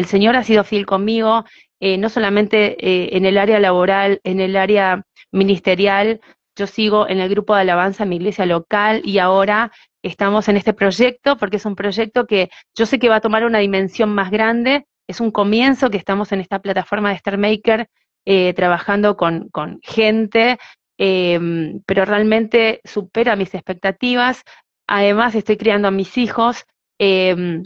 el 0.00 0.06
Señor 0.06 0.36
ha 0.36 0.44
sido 0.44 0.64
fiel 0.64 0.86
conmigo, 0.86 1.44
eh, 1.80 1.98
no 1.98 2.08
solamente 2.08 2.76
eh, 2.80 3.16
en 3.16 3.26
el 3.26 3.38
área 3.38 3.58
laboral, 3.58 4.20
en 4.24 4.40
el 4.40 4.56
área 4.56 5.02
ministerial, 5.32 6.20
yo 6.56 6.66
sigo 6.66 7.08
en 7.08 7.20
el 7.20 7.28
grupo 7.28 7.54
de 7.54 7.60
alabanza 7.60 8.04
en 8.04 8.08
mi 8.08 8.16
iglesia 8.16 8.46
local 8.46 9.02
y 9.04 9.18
ahora 9.18 9.72
estamos 10.02 10.48
en 10.48 10.56
este 10.56 10.72
proyecto 10.72 11.36
porque 11.36 11.56
es 11.56 11.66
un 11.66 11.76
proyecto 11.76 12.26
que 12.26 12.48
yo 12.74 12.86
sé 12.86 12.98
que 12.98 13.10
va 13.10 13.16
a 13.16 13.20
tomar 13.20 13.44
una 13.44 13.58
dimensión 13.58 14.14
más 14.14 14.30
grande, 14.30 14.86
es 15.06 15.20
un 15.20 15.30
comienzo 15.30 15.90
que 15.90 15.98
estamos 15.98 16.32
en 16.32 16.40
esta 16.40 16.60
plataforma 16.60 17.10
de 17.10 17.16
Star 17.16 17.36
Maker 17.36 17.88
eh, 18.24 18.54
trabajando 18.54 19.16
con, 19.16 19.48
con 19.50 19.78
gente, 19.82 20.58
em, 20.98 21.80
pero 21.86 22.04
realmente 22.04 22.80
supera 22.84 23.36
mis 23.36 23.54
expectativas. 23.54 24.42
Además 24.88 25.34
estoy 25.34 25.56
criando 25.56 25.88
a 25.88 25.92
mis 25.92 26.16
hijos 26.16 26.64
em, 26.98 27.62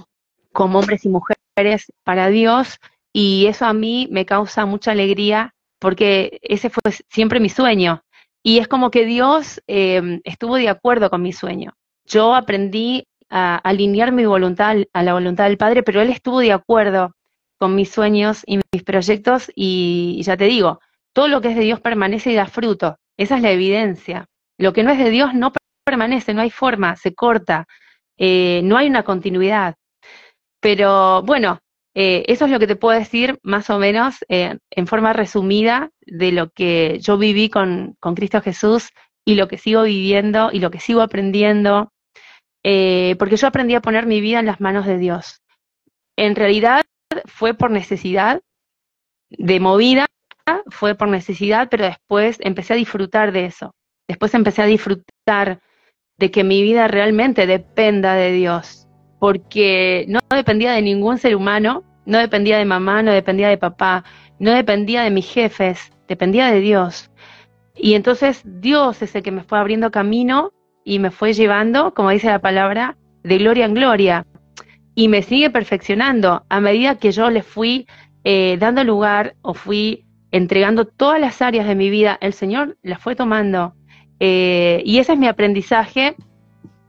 como 0.52 0.80
hombres 0.80 1.04
y 1.04 1.08
mujeres 1.08 1.39
para 2.04 2.28
Dios 2.28 2.78
y 3.12 3.46
eso 3.46 3.66
a 3.66 3.72
mí 3.72 4.08
me 4.10 4.26
causa 4.26 4.66
mucha 4.66 4.92
alegría 4.92 5.54
porque 5.78 6.38
ese 6.42 6.70
fue 6.70 6.82
siempre 7.08 7.40
mi 7.40 7.48
sueño. 7.48 8.02
Y 8.42 8.58
es 8.58 8.68
como 8.68 8.90
que 8.90 9.04
Dios 9.04 9.62
em, 9.66 10.20
estuvo 10.24 10.56
de 10.56 10.68
acuerdo 10.68 11.10
con 11.10 11.22
mi 11.22 11.32
sueño. 11.32 11.72
Yo 12.04 12.34
aprendí 12.34 13.06
a 13.28 13.56
alinear 13.56 14.12
mi 14.12 14.24
voluntad 14.26 14.76
a 14.92 15.02
la 15.02 15.12
voluntad 15.12 15.44
del 15.44 15.58
Padre, 15.58 15.82
pero 15.82 16.00
Él 16.00 16.10
estuvo 16.10 16.40
de 16.40 16.52
acuerdo 16.52 17.14
con 17.58 17.74
mis 17.74 17.90
sueños 17.90 18.42
y 18.46 18.60
mis 18.72 18.82
proyectos 18.82 19.50
y 19.54 20.20
ya 20.24 20.36
te 20.36 20.44
digo, 20.44 20.80
todo 21.12 21.28
lo 21.28 21.40
que 21.40 21.48
es 21.48 21.56
de 21.56 21.62
Dios 21.62 21.80
permanece 21.80 22.32
y 22.32 22.34
da 22.34 22.46
fruto. 22.46 22.96
Esa 23.16 23.36
es 23.36 23.42
la 23.42 23.50
evidencia. 23.50 24.26
Lo 24.58 24.72
que 24.72 24.82
no 24.82 24.90
es 24.90 24.98
de 24.98 25.10
Dios 25.10 25.34
no 25.34 25.52
permanece, 25.84 26.32
no 26.34 26.40
hay 26.40 26.50
forma, 26.50 26.96
se 26.96 27.14
corta, 27.14 27.66
eh, 28.16 28.60
no 28.64 28.76
hay 28.76 28.86
una 28.86 29.02
continuidad. 29.02 29.74
Pero 30.60 31.22
bueno, 31.22 31.60
eh, 31.94 32.24
eso 32.28 32.44
es 32.44 32.50
lo 32.50 32.58
que 32.58 32.66
te 32.66 32.76
puedo 32.76 32.98
decir 32.98 33.38
más 33.42 33.68
o 33.70 33.78
menos 33.78 34.16
eh, 34.28 34.58
en 34.70 34.86
forma 34.86 35.12
resumida 35.12 35.90
de 36.02 36.32
lo 36.32 36.50
que 36.50 36.98
yo 37.00 37.18
viví 37.18 37.48
con, 37.48 37.96
Cristo 38.14 38.40
Jesús 38.40 38.90
y 39.24 39.34
lo 39.34 39.48
que 39.48 39.58
sigo 39.58 39.82
viviendo 39.82 40.50
y 40.52 40.60
lo 40.60 40.70
que 40.70 40.80
sigo 40.80 41.02
aprendiendo, 41.02 41.92
eh, 42.62 43.16
porque 43.18 43.36
yo 43.36 43.48
aprendí 43.48 43.74
a 43.74 43.80
poner 43.80 44.06
mi 44.06 44.20
vida 44.20 44.38
en 44.38 44.46
las 44.46 44.60
manos 44.60 44.86
de 44.86 44.98
Dios. 44.98 45.42
En 46.16 46.36
realidad 46.36 46.82
fue 47.26 47.54
por 47.54 47.70
necesidad, 47.70 48.40
de 49.30 49.60
movida, 49.60 50.06
fue 50.70 50.94
por 50.94 51.08
necesidad, 51.08 51.68
pero 51.70 51.84
después 51.84 52.38
empecé 52.40 52.74
a 52.74 52.76
disfrutar 52.76 53.32
de 53.32 53.46
eso. 53.46 53.74
Después 54.08 54.34
empecé 54.34 54.62
a 54.62 54.66
disfrutar 54.66 55.60
de 56.18 56.30
que 56.30 56.44
mi 56.44 56.62
vida 56.62 56.88
realmente 56.88 57.46
dependa 57.46 58.14
de 58.14 58.32
Dios 58.32 58.79
porque 59.20 60.06
no 60.08 60.18
dependía 60.30 60.72
de 60.72 60.82
ningún 60.82 61.18
ser 61.18 61.36
humano, 61.36 61.84
no 62.06 62.18
dependía 62.18 62.58
de 62.58 62.64
mamá, 62.64 63.02
no 63.02 63.12
dependía 63.12 63.48
de 63.48 63.58
papá, 63.58 64.02
no 64.40 64.50
dependía 64.50 65.02
de 65.02 65.10
mis 65.10 65.30
jefes, 65.30 65.92
dependía 66.08 66.50
de 66.50 66.60
Dios. 66.60 67.10
Y 67.76 67.94
entonces 67.94 68.42
Dios 68.44 69.00
es 69.02 69.14
el 69.14 69.22
que 69.22 69.30
me 69.30 69.44
fue 69.44 69.58
abriendo 69.58 69.90
camino 69.90 70.52
y 70.84 70.98
me 70.98 71.10
fue 71.10 71.34
llevando, 71.34 71.94
como 71.94 72.10
dice 72.10 72.26
la 72.26 72.40
palabra, 72.40 72.96
de 73.22 73.38
gloria 73.38 73.66
en 73.66 73.74
gloria. 73.74 74.26
Y 74.94 75.08
me 75.08 75.22
sigue 75.22 75.50
perfeccionando 75.50 76.44
a 76.48 76.60
medida 76.60 76.98
que 76.98 77.12
yo 77.12 77.30
le 77.30 77.42
fui 77.42 77.86
eh, 78.24 78.56
dando 78.58 78.82
lugar 78.84 79.36
o 79.42 79.54
fui 79.54 80.06
entregando 80.30 80.86
todas 80.86 81.20
las 81.20 81.42
áreas 81.42 81.66
de 81.66 81.74
mi 81.74 81.90
vida, 81.90 82.18
el 82.20 82.32
Señor 82.32 82.78
las 82.82 83.00
fue 83.00 83.14
tomando. 83.14 83.74
Eh, 84.18 84.82
y 84.84 84.98
ese 84.98 85.12
es 85.12 85.18
mi 85.18 85.26
aprendizaje 85.26 86.16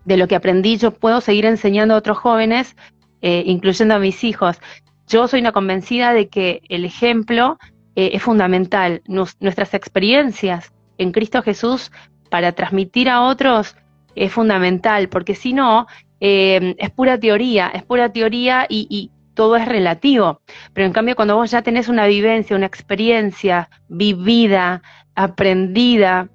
de 0.05 0.17
lo 0.17 0.27
que 0.27 0.35
aprendí, 0.35 0.77
yo 0.77 0.91
puedo 0.91 1.21
seguir 1.21 1.45
enseñando 1.45 1.93
a 1.93 1.97
otros 1.97 2.17
jóvenes, 2.17 2.75
eh, 3.21 3.43
incluyendo 3.45 3.95
a 3.95 3.99
mis 3.99 4.23
hijos. 4.23 4.59
Yo 5.07 5.27
soy 5.27 5.41
una 5.41 5.51
convencida 5.51 6.13
de 6.13 6.29
que 6.29 6.61
el 6.69 6.85
ejemplo 6.85 7.57
eh, 7.95 8.11
es 8.13 8.23
fundamental. 8.23 9.01
nuestras 9.05 9.73
experiencias 9.73 10.71
en 10.97 11.11
Cristo 11.11 11.41
Jesús 11.41 11.91
para 12.29 12.53
transmitir 12.53 13.09
a 13.09 13.23
otros 13.23 13.75
es 14.15 14.31
fundamental, 14.31 15.09
porque 15.09 15.35
si 15.35 15.53
no, 15.53 15.87
eh, 16.19 16.75
es 16.77 16.89
pura 16.91 17.19
teoría, 17.19 17.67
es 17.73 17.83
pura 17.83 18.11
teoría 18.11 18.65
y, 18.69 18.87
y 18.89 19.11
todo 19.33 19.55
es 19.55 19.67
relativo. 19.67 20.41
Pero 20.73 20.87
en 20.87 20.93
cambio, 20.93 21.15
cuando 21.15 21.35
vos 21.35 21.51
ya 21.51 21.61
tenés 21.61 21.87
una 21.87 22.05
vivencia, 22.07 22.55
una 22.55 22.65
experiencia 22.65 23.69
vivida, 23.87 24.81
aprendida, 25.15 26.29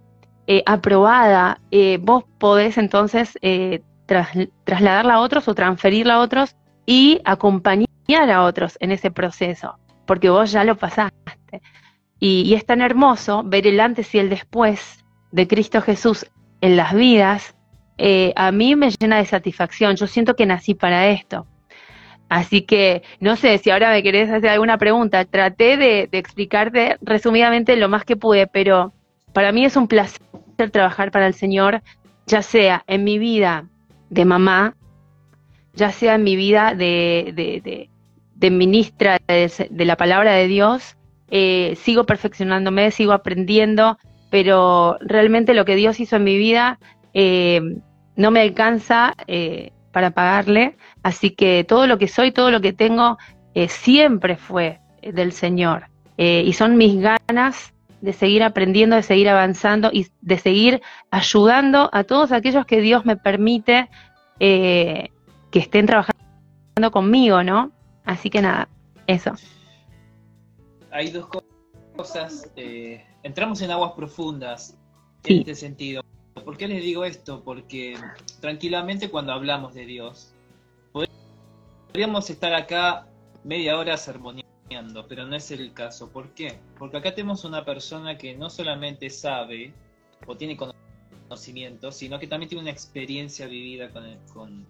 eh, 0.48 0.62
aprobada, 0.64 1.60
eh, 1.72 1.98
vos 2.00 2.24
podés 2.38 2.78
entonces 2.78 3.36
eh, 3.42 3.82
trasladarla 4.06 5.14
a 5.14 5.20
otros 5.20 5.48
o 5.48 5.56
transferirla 5.56 6.14
a 6.14 6.20
otros 6.20 6.54
y 6.86 7.20
acompañar 7.24 8.30
a 8.30 8.44
otros 8.44 8.78
en 8.78 8.92
ese 8.92 9.10
proceso, 9.10 9.76
porque 10.06 10.30
vos 10.30 10.52
ya 10.52 10.62
lo 10.62 10.76
pasaste. 10.76 11.60
Y, 12.20 12.54
es 12.54 12.64
tan 12.64 12.80
hermoso 12.80 13.42
ver 13.44 13.66
el 13.66 13.80
antes 13.80 14.14
y 14.14 14.20
el 14.20 14.30
después 14.30 15.04
de 15.32 15.48
Cristo 15.48 15.82
Jesús 15.82 16.26
en 16.60 16.76
las 16.76 16.94
vidas, 16.94 17.56
a 18.36 18.52
mí 18.52 18.76
me 18.76 18.90
llena 18.90 19.16
de 19.16 19.24
satisfacción. 19.24 19.96
Yo 19.96 20.06
siento 20.06 20.36
que 20.36 20.46
nací 20.46 20.74
para 20.74 21.08
esto. 21.08 21.46
Así 22.28 22.62
que 22.62 23.02
no 23.20 23.36
sé 23.36 23.58
si 23.58 23.70
ahora 23.70 23.90
me 23.90 24.02
querés 24.02 24.30
hacer 24.30 24.50
alguna 24.50 24.78
pregunta. 24.78 25.24
Traté 25.24 25.76
de 25.76 26.08
explicarte 26.12 26.96
resumidamente 27.00 27.76
lo 27.76 27.88
más 27.88 28.04
que 28.04 28.16
pude, 28.16 28.46
pero 28.46 28.92
para 29.36 29.52
mí 29.52 29.66
es 29.66 29.76
un 29.76 29.86
placer 29.86 30.22
trabajar 30.56 31.10
para 31.10 31.26
el 31.26 31.34
Señor, 31.34 31.82
ya 32.26 32.42
sea 32.42 32.84
en 32.86 33.04
mi 33.04 33.18
vida 33.18 33.68
de 34.10 34.24
mamá, 34.24 34.74
ya 35.74 35.92
sea 35.92 36.14
en 36.14 36.24
mi 36.24 36.36
vida 36.36 36.74
de, 36.74 37.88
ministra 38.40 39.18
de, 39.28 39.84
la 39.84 39.96
palabra 39.96 40.32
de 40.32 40.48
Dios, 40.48 40.96
eh, 41.30 41.76
sigo 41.76 42.04
perfeccionándome, 42.04 42.90
sigo 42.90 43.12
aprendiendo, 43.12 43.98
pero 44.30 44.96
realmente 45.00 45.54
lo 45.54 45.64
que 45.64 45.76
Dios 45.76 46.00
hizo 46.00 46.16
en 46.16 46.24
mi 46.24 46.36
vida 46.36 46.78
eh, 47.14 47.60
no 48.16 48.30
me 48.30 48.40
alcanza 48.40 49.14
eh, 49.26 49.72
para 49.92 50.10
pagarle, 50.10 50.76
así 51.02 51.30
que 51.30 51.64
todo 51.64 51.86
lo 51.86 51.98
que 51.98 52.08
soy, 52.08 52.32
todo 52.32 52.50
lo 52.50 52.60
que 52.60 52.72
tengo, 52.72 53.18
siempre 53.68 54.36
fue 54.36 54.80
del 55.02 55.32
Señor. 55.32 55.86
Y 56.18 56.52
son 56.52 56.76
mis 56.76 57.00
ganas 57.00 57.72
de 58.00 58.12
seguir 58.12 58.42
aprendiendo, 58.42 58.96
de 58.96 59.02
seguir 59.02 59.28
avanzando 59.28 59.90
y 59.92 60.08
de 60.20 60.38
seguir 60.38 60.82
ayudando 61.10 61.90
a 61.92 62.04
todos 62.04 62.32
aquellos 62.32 62.66
que 62.66 62.80
Dios 62.80 63.04
me 63.06 63.16
permite 63.16 63.88
que 64.38 65.10
estén 65.52 65.86
trabajando 65.86 66.90
conmigo, 66.92 67.42
¿no? 67.42 67.72
Así 68.04 68.30
que 68.30 68.42
nada, 68.42 68.68
eso. 69.06 69.32
Hay 70.90 71.10
dos 71.10 71.26
cosas. 71.96 72.52
entramos 73.22 73.62
en 73.62 73.70
aguas 73.70 73.92
profundas 73.92 74.76
en 75.24 75.38
este 75.38 75.54
sentido. 75.54 76.02
¿Por 76.44 76.56
qué 76.56 76.68
les 76.68 76.82
digo 76.82 77.04
esto? 77.04 77.42
Porque 77.42 77.96
tranquilamente 78.40 79.10
cuando 79.10 79.32
hablamos 79.32 79.74
de 79.74 79.86
Dios, 79.86 80.32
podríamos 81.88 82.28
estar 82.30 82.54
acá 82.54 83.08
media 83.42 83.78
hora 83.78 83.96
sermoneando, 83.96 84.46
pero 85.08 85.26
no 85.26 85.36
es 85.36 85.50
el 85.50 85.72
caso. 85.72 86.08
¿Por 86.08 86.30
qué? 86.30 86.58
Porque 86.78 86.96
acá 86.96 87.14
tenemos 87.14 87.44
una 87.44 87.64
persona 87.64 88.18
que 88.18 88.36
no 88.36 88.50
solamente 88.50 89.10
sabe 89.10 89.72
o 90.26 90.36
tiene 90.36 90.56
conocimiento, 90.56 91.92
sino 91.92 92.18
que 92.18 92.26
también 92.26 92.48
tiene 92.48 92.62
una 92.62 92.70
experiencia 92.70 93.46
vivida 93.46 93.90
con, 94.32 94.66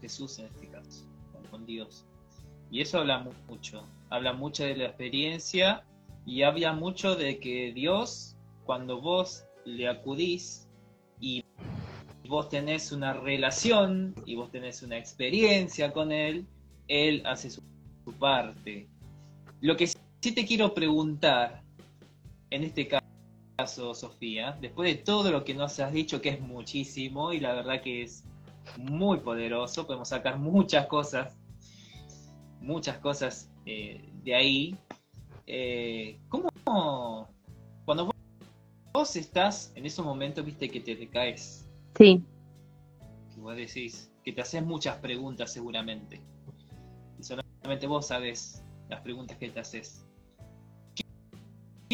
Jesús 0.00 0.38
en 0.40 0.46
este 0.46 0.66
caso, 0.68 1.04
con 1.50 1.64
Dios. 1.64 2.04
Y 2.70 2.80
eso 2.80 2.98
habla 2.98 3.24
mucho, 3.48 3.84
habla 4.10 4.32
mucho 4.32 4.64
de 4.64 4.76
la 4.76 4.86
experiencia 4.86 5.84
y 6.24 6.42
habla 6.42 6.72
mucho 6.72 7.14
de 7.14 7.38
que 7.38 7.72
Dios, 7.72 8.36
cuando 8.64 9.00
vos 9.00 9.44
le 9.64 9.88
acudís 9.88 10.68
y 11.20 11.44
vos 12.28 12.48
tenés 12.48 12.90
una 12.90 13.12
relación 13.12 14.14
y 14.26 14.34
vos 14.34 14.50
tenés 14.50 14.82
una 14.82 14.98
experiencia 14.98 15.92
con 15.92 16.10
él, 16.10 16.46
él 16.88 17.22
hace 17.24 17.50
su, 17.50 17.62
parte. 18.18 18.88
Lo 19.60 19.76
que 19.76 19.86
sí 19.86 20.32
te 20.32 20.44
quiero 20.44 20.74
preguntar, 20.74 21.62
en 22.50 22.64
este 22.64 22.88
caso, 22.88 23.94
Sofía, 23.94 24.56
después 24.60 24.94
de 24.94 25.02
todo 25.02 25.30
lo 25.30 25.44
que 25.44 25.54
nos 25.54 25.78
has 25.80 25.92
dicho, 25.92 26.20
que 26.20 26.30
es 26.30 26.40
muchísimo 26.40 27.32
y 27.32 27.40
la 27.40 27.54
verdad 27.54 27.80
que 27.80 28.02
es 28.02 28.24
muy 28.76 29.18
poderoso, 29.18 29.86
podemos 29.86 30.08
sacar 30.08 30.38
muchas 30.38 30.86
cosas, 30.86 31.36
muchas 32.60 32.98
cosas 32.98 33.50
eh, 33.64 34.04
de 34.22 34.34
ahí. 34.34 34.76
Eh, 35.46 36.18
¿Cómo, 36.28 36.48
cuando 37.84 38.10
vos 38.92 39.16
estás 39.16 39.72
en 39.74 39.86
esos 39.86 40.04
momentos, 40.04 40.44
viste, 40.44 40.68
que 40.68 40.80
te 40.80 40.96
decaes. 40.96 41.68
Sí. 41.98 42.22
Que 43.34 43.40
vos 43.40 43.54
decís, 43.54 44.10
que 44.24 44.32
te 44.32 44.40
haces 44.40 44.64
muchas 44.64 44.96
preguntas 44.98 45.52
seguramente. 45.52 46.20
Y 47.18 47.22
solamente 47.22 47.86
vos 47.86 48.06
sabes 48.06 48.64
las 48.88 49.00
preguntas 49.00 49.36
que 49.38 49.48
te 49.48 49.60
haces. 49.60 50.04
¿Qué, 50.94 51.04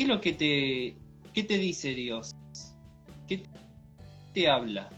es 0.03 0.09
lo 0.09 0.20
que 0.20 0.32
te, 0.32 0.97
qué 1.32 1.43
te 1.43 1.59
dice 1.59 1.95
Dios? 1.95 2.34
¿Qué 3.26 3.43
te 4.32 4.49
habla? 4.49 4.90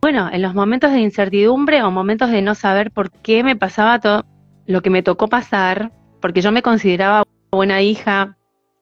Bueno, 0.00 0.30
en 0.32 0.42
los 0.42 0.54
momentos 0.54 0.92
de 0.92 1.00
incertidumbre 1.00 1.82
o 1.82 1.90
momentos 1.90 2.30
de 2.30 2.42
no 2.42 2.54
saber 2.54 2.90
por 2.90 3.10
qué 3.10 3.44
me 3.44 3.56
pasaba 3.56 4.00
todo 4.00 4.24
lo 4.66 4.82
que 4.82 4.90
me 4.90 5.02
tocó 5.02 5.28
pasar, 5.28 5.92
porque 6.20 6.40
yo 6.40 6.52
me 6.52 6.62
consideraba 6.62 7.24
buena 7.50 7.82
hija, 7.82 8.36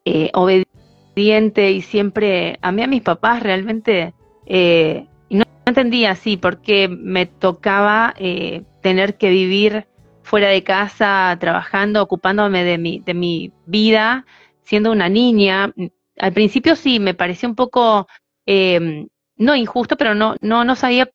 eh, 0.04 0.30
obediente 0.34 1.72
y 1.72 1.82
siempre 1.82 2.58
amé 2.62 2.84
a 2.84 2.86
mis 2.86 3.02
papás 3.02 3.42
realmente 3.42 4.14
eh, 4.46 5.06
no, 5.28 5.44
entendía 5.66 6.12
así 6.12 6.36
por 6.36 6.62
qué 6.62 6.88
me 6.88 7.26
tocaba 7.26 8.14
eh, 8.16 8.62
tener 8.80 9.16
que 9.16 9.28
vivir 9.30 9.86
fuera 10.28 10.48
de 10.48 10.62
casa, 10.62 11.36
trabajando, 11.40 12.02
ocupándome 12.02 12.62
de 12.62 12.78
mi, 12.78 13.00
de 13.00 13.14
mi 13.14 13.52
vida, 13.66 14.26
siendo 14.62 14.92
una 14.92 15.08
niña. 15.08 15.72
Al 16.18 16.32
principio 16.32 16.76
sí, 16.76 17.00
me 17.00 17.14
pareció 17.14 17.48
un 17.48 17.54
poco, 17.54 18.06
em, 18.46 19.08
no 19.36 19.56
injusto, 19.56 19.96
pero 19.96 20.14
no, 20.14 20.36
no, 20.40 20.64
no 20.64 20.76
sabía 20.76 21.10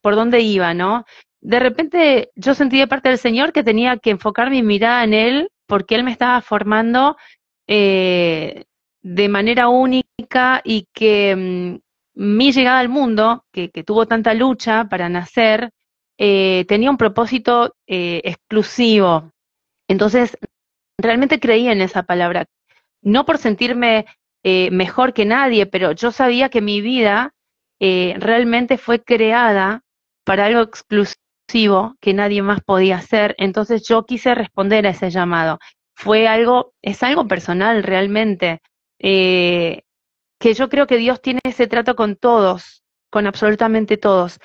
por 0.00 0.16
dónde 0.16 0.40
iba, 0.40 0.72
¿no? 0.74 1.04
De 1.40 1.60
repente 1.60 2.30
yo 2.36 2.54
sentí 2.54 2.78
de 2.78 2.88
parte 2.88 3.10
del 3.10 3.18
Señor 3.18 3.52
que 3.52 3.62
tenía 3.62 3.98
que 3.98 4.10
enfocar 4.10 4.50
mi 4.50 4.62
mirada 4.62 5.04
en 5.04 5.14
Él 5.14 5.48
porque 5.66 5.94
Él 5.94 6.04
me 6.04 6.12
estaba 6.12 6.40
formando 6.40 7.16
eh, 7.66 8.64
de 9.02 9.28
manera 9.28 9.68
única 9.68 10.62
y 10.64 10.88
que 10.94 11.36
mm, 11.36 11.84
mi 12.14 12.52
llegada 12.52 12.78
al 12.78 12.88
mundo, 12.88 13.44
que, 13.52 13.68
tuvo 13.84 14.06
tanta 14.06 14.32
lucha 14.34 14.86
para 14.88 15.08
nacer, 15.08 15.70
eh, 16.18 16.64
tenía 16.68 16.90
un 16.90 16.96
propósito 16.96 17.74
eh, 17.86 18.20
exclusivo. 18.24 19.30
Entonces, 19.88 20.36
realmente 20.98 21.40
creía 21.40 21.72
en 21.72 21.80
esa 21.80 22.04
palabra. 22.04 22.46
No 23.02 23.26
por 23.26 23.38
sentirme 23.38 24.06
eh, 24.42 24.70
mejor 24.70 25.12
que 25.12 25.24
nadie, 25.24 25.66
pero 25.66 25.92
yo 25.92 26.12
sabía 26.12 26.48
que 26.48 26.60
mi 26.60 26.80
vida 26.80 27.32
realmente 27.80 28.78
fue 28.78 29.02
creada 29.04 29.82
para 30.24 30.46
algo 30.46 30.62
exclusivo 30.62 31.96
que 32.00 32.14
nadie 32.14 32.42
más 32.42 32.60
podía 32.62 32.96
hacer. 32.96 33.34
Entonces 33.38 33.86
yo 33.86 34.04
quise 34.04 34.34
responder 34.34 34.86
a 34.86 34.90
ese 34.90 35.10
llamado. 35.10 35.58
Fue 35.94 36.26
algo, 36.26 36.72
es 36.82 37.02
algo 37.02 37.28
personal 37.28 37.82
realmente 37.82 38.60
eh, 38.98 39.82
que 40.40 40.54
yo 40.54 40.68
creo 40.68 40.86
que 40.86 40.96
Dios 40.96 41.20
tiene 41.22 41.40
ese 41.44 41.66
trato 41.66 41.94
con 41.94 42.16
todos, 42.16 42.84
con 43.10 43.26
absolutamente 43.26 43.96
todos. 43.96 44.38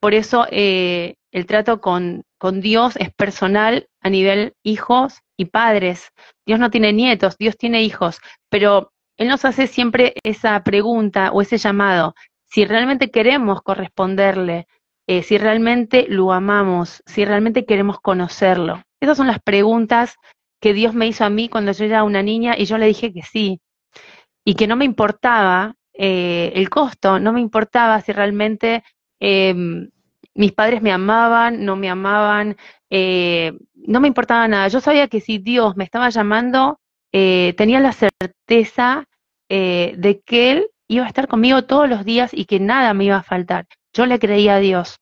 Por 0.00 0.14
eso 0.14 0.46
eh, 0.50 1.14
el 1.30 1.46
trato 1.46 1.80
con, 1.80 2.24
con 2.38 2.60
Dios 2.60 2.96
es 2.96 3.12
personal 3.14 3.88
a 4.00 4.10
nivel 4.10 4.54
hijos 4.62 5.20
y 5.36 5.46
padres. 5.46 6.10
Dios 6.46 6.58
no 6.58 6.70
tiene 6.70 6.92
nietos, 6.92 7.36
Dios 7.38 7.56
tiene 7.56 7.82
hijos, 7.82 8.18
pero 8.48 8.92
Él 9.16 9.28
nos 9.28 9.44
hace 9.44 9.66
siempre 9.66 10.14
esa 10.24 10.62
pregunta 10.64 11.30
o 11.32 11.42
ese 11.42 11.58
llamado. 11.58 12.14
Si 12.44 12.64
realmente 12.64 13.10
queremos 13.10 13.62
corresponderle, 13.62 14.66
eh, 15.06 15.22
si 15.22 15.38
realmente 15.38 16.06
lo 16.08 16.32
amamos, 16.32 17.02
si 17.06 17.24
realmente 17.24 17.64
queremos 17.64 18.00
conocerlo. 18.00 18.82
Esas 19.00 19.16
son 19.16 19.26
las 19.26 19.40
preguntas 19.40 20.16
que 20.60 20.74
Dios 20.74 20.94
me 20.94 21.06
hizo 21.06 21.24
a 21.24 21.30
mí 21.30 21.48
cuando 21.48 21.72
yo 21.72 21.84
era 21.84 22.04
una 22.04 22.22
niña 22.22 22.54
y 22.56 22.64
yo 22.64 22.78
le 22.78 22.86
dije 22.86 23.12
que 23.12 23.22
sí 23.22 23.60
y 24.44 24.54
que 24.54 24.66
no 24.66 24.76
me 24.76 24.84
importaba 24.84 25.74
eh, 25.92 26.52
el 26.54 26.70
costo, 26.70 27.18
no 27.18 27.32
me 27.32 27.40
importaba 27.40 28.00
si 28.00 28.12
realmente 28.12 28.84
em, 29.20 29.90
mis 30.34 30.52
padres 30.52 30.82
me 30.82 30.92
amaban, 30.92 31.64
no 31.64 31.76
me 31.76 31.88
amaban, 31.88 32.56
eh, 32.90 33.52
no 33.74 34.00
me 34.00 34.08
importaba 34.08 34.48
nada. 34.48 34.68
Yo 34.68 34.80
sabía 34.80 35.08
que 35.08 35.20
si 35.20 35.38
Dios 35.38 35.76
me 35.76 35.84
estaba 35.84 36.08
llamando, 36.10 36.80
eh, 37.12 37.54
tenía 37.56 37.80
la 37.80 37.92
certeza 37.92 39.06
de 39.48 40.22
que 40.24 40.52
Él 40.52 40.68
iba 40.86 41.04
a 41.04 41.08
estar 41.08 41.26
conmigo 41.26 41.64
todos 41.64 41.88
los 41.88 42.04
días 42.04 42.30
y 42.32 42.44
que 42.44 42.60
nada 42.60 42.94
me 42.94 43.04
iba 43.04 43.16
a 43.16 43.24
faltar. 43.24 43.66
Yo 43.92 44.06
le 44.06 44.20
creía 44.20 44.54
a 44.56 44.60
Dios. 44.60 45.00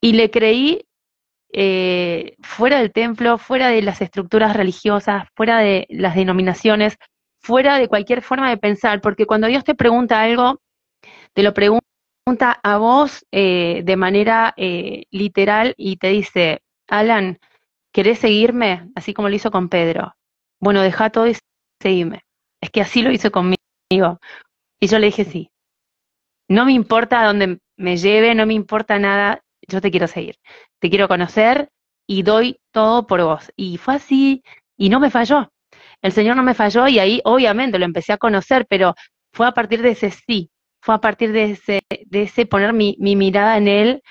Y 0.00 0.12
le 0.14 0.28
creí 0.30 0.82
fuera 2.42 2.80
del 2.80 2.92
templo, 2.92 3.38
fuera 3.38 3.68
de 3.68 3.82
las 3.82 4.00
estructuras 4.02 4.56
religiosas, 4.56 5.28
fuera 5.36 5.60
de 5.60 5.86
las 5.88 6.16
denominaciones, 6.16 6.96
fuera 7.40 7.78
de 7.78 7.88
cualquier 7.88 8.22
forma 8.22 8.50
de 8.50 8.56
pensar, 8.56 9.00
porque 9.00 9.26
cuando 9.26 9.46
Dios 9.46 9.64
te 9.64 9.74
pregunta 9.74 10.20
algo, 10.20 10.60
te 11.32 11.42
lo 11.42 11.54
pregunta 11.54 11.79
a 12.40 12.78
vos 12.78 13.26
eh, 13.32 13.82
de 13.84 13.96
manera 13.96 14.54
eh, 14.56 15.04
literal 15.10 15.74
y 15.76 15.96
te 15.96 16.08
dice, 16.08 16.62
Alan, 16.88 17.38
¿querés 17.92 18.18
seguirme? 18.18 18.90
Así 18.94 19.14
como 19.14 19.28
lo 19.28 19.34
hizo 19.34 19.50
con 19.50 19.68
Pedro. 19.68 20.14
Bueno, 20.60 20.82
deja 20.82 21.10
todo 21.10 21.26
y 21.26 21.36
seguime. 21.80 22.24
Es 22.60 22.70
que 22.70 22.80
así 22.80 23.02
lo 23.02 23.10
hizo 23.10 23.30
conmigo. 23.30 23.58
Y 24.80 24.86
yo 24.86 24.98
le 24.98 25.06
dije 25.06 25.24
sí. 25.24 25.50
No 26.48 26.64
me 26.64 26.72
importa 26.72 27.22
a 27.22 27.26
dónde 27.26 27.58
me 27.76 27.96
lleve, 27.96 28.34
no 28.34 28.46
me 28.46 28.54
importa 28.54 28.98
nada, 28.98 29.42
yo 29.68 29.80
te 29.80 29.90
quiero 29.90 30.08
seguir. 30.08 30.36
Te 30.80 30.90
quiero 30.90 31.08
conocer 31.08 31.70
y 32.06 32.22
doy 32.22 32.60
todo 32.72 33.06
por 33.06 33.22
vos. 33.22 33.52
Y 33.56 33.78
fue 33.78 33.94
así 33.94 34.42
y 34.76 34.88
no 34.88 35.00
me 35.00 35.10
falló 35.10 35.50
el 36.02 36.12
Señor 36.12 36.36
no 36.36 36.42
me 36.42 36.54
falló 36.54 36.88
y 36.88 36.98
ahí 36.98 37.20
obviamente 37.24 37.78
lo 37.78 37.84
empecé 37.84 38.12
a 38.12 38.18
conocer, 38.18 38.66
pero 38.68 38.94
fue 39.32 39.46
a 39.46 39.52
partir 39.52 39.82
de 39.82 39.90
ese 39.90 40.10
sí, 40.10 40.50
fue 40.80 40.94
a 40.94 40.98
partir 40.98 41.32
de 41.32 41.52
ese, 41.52 41.80
de 42.06 42.22
ese 42.22 42.46
poner 42.46 42.72
mi, 42.72 42.96
mirada 42.98 43.56
en 43.56 43.68
Él 43.68 44.02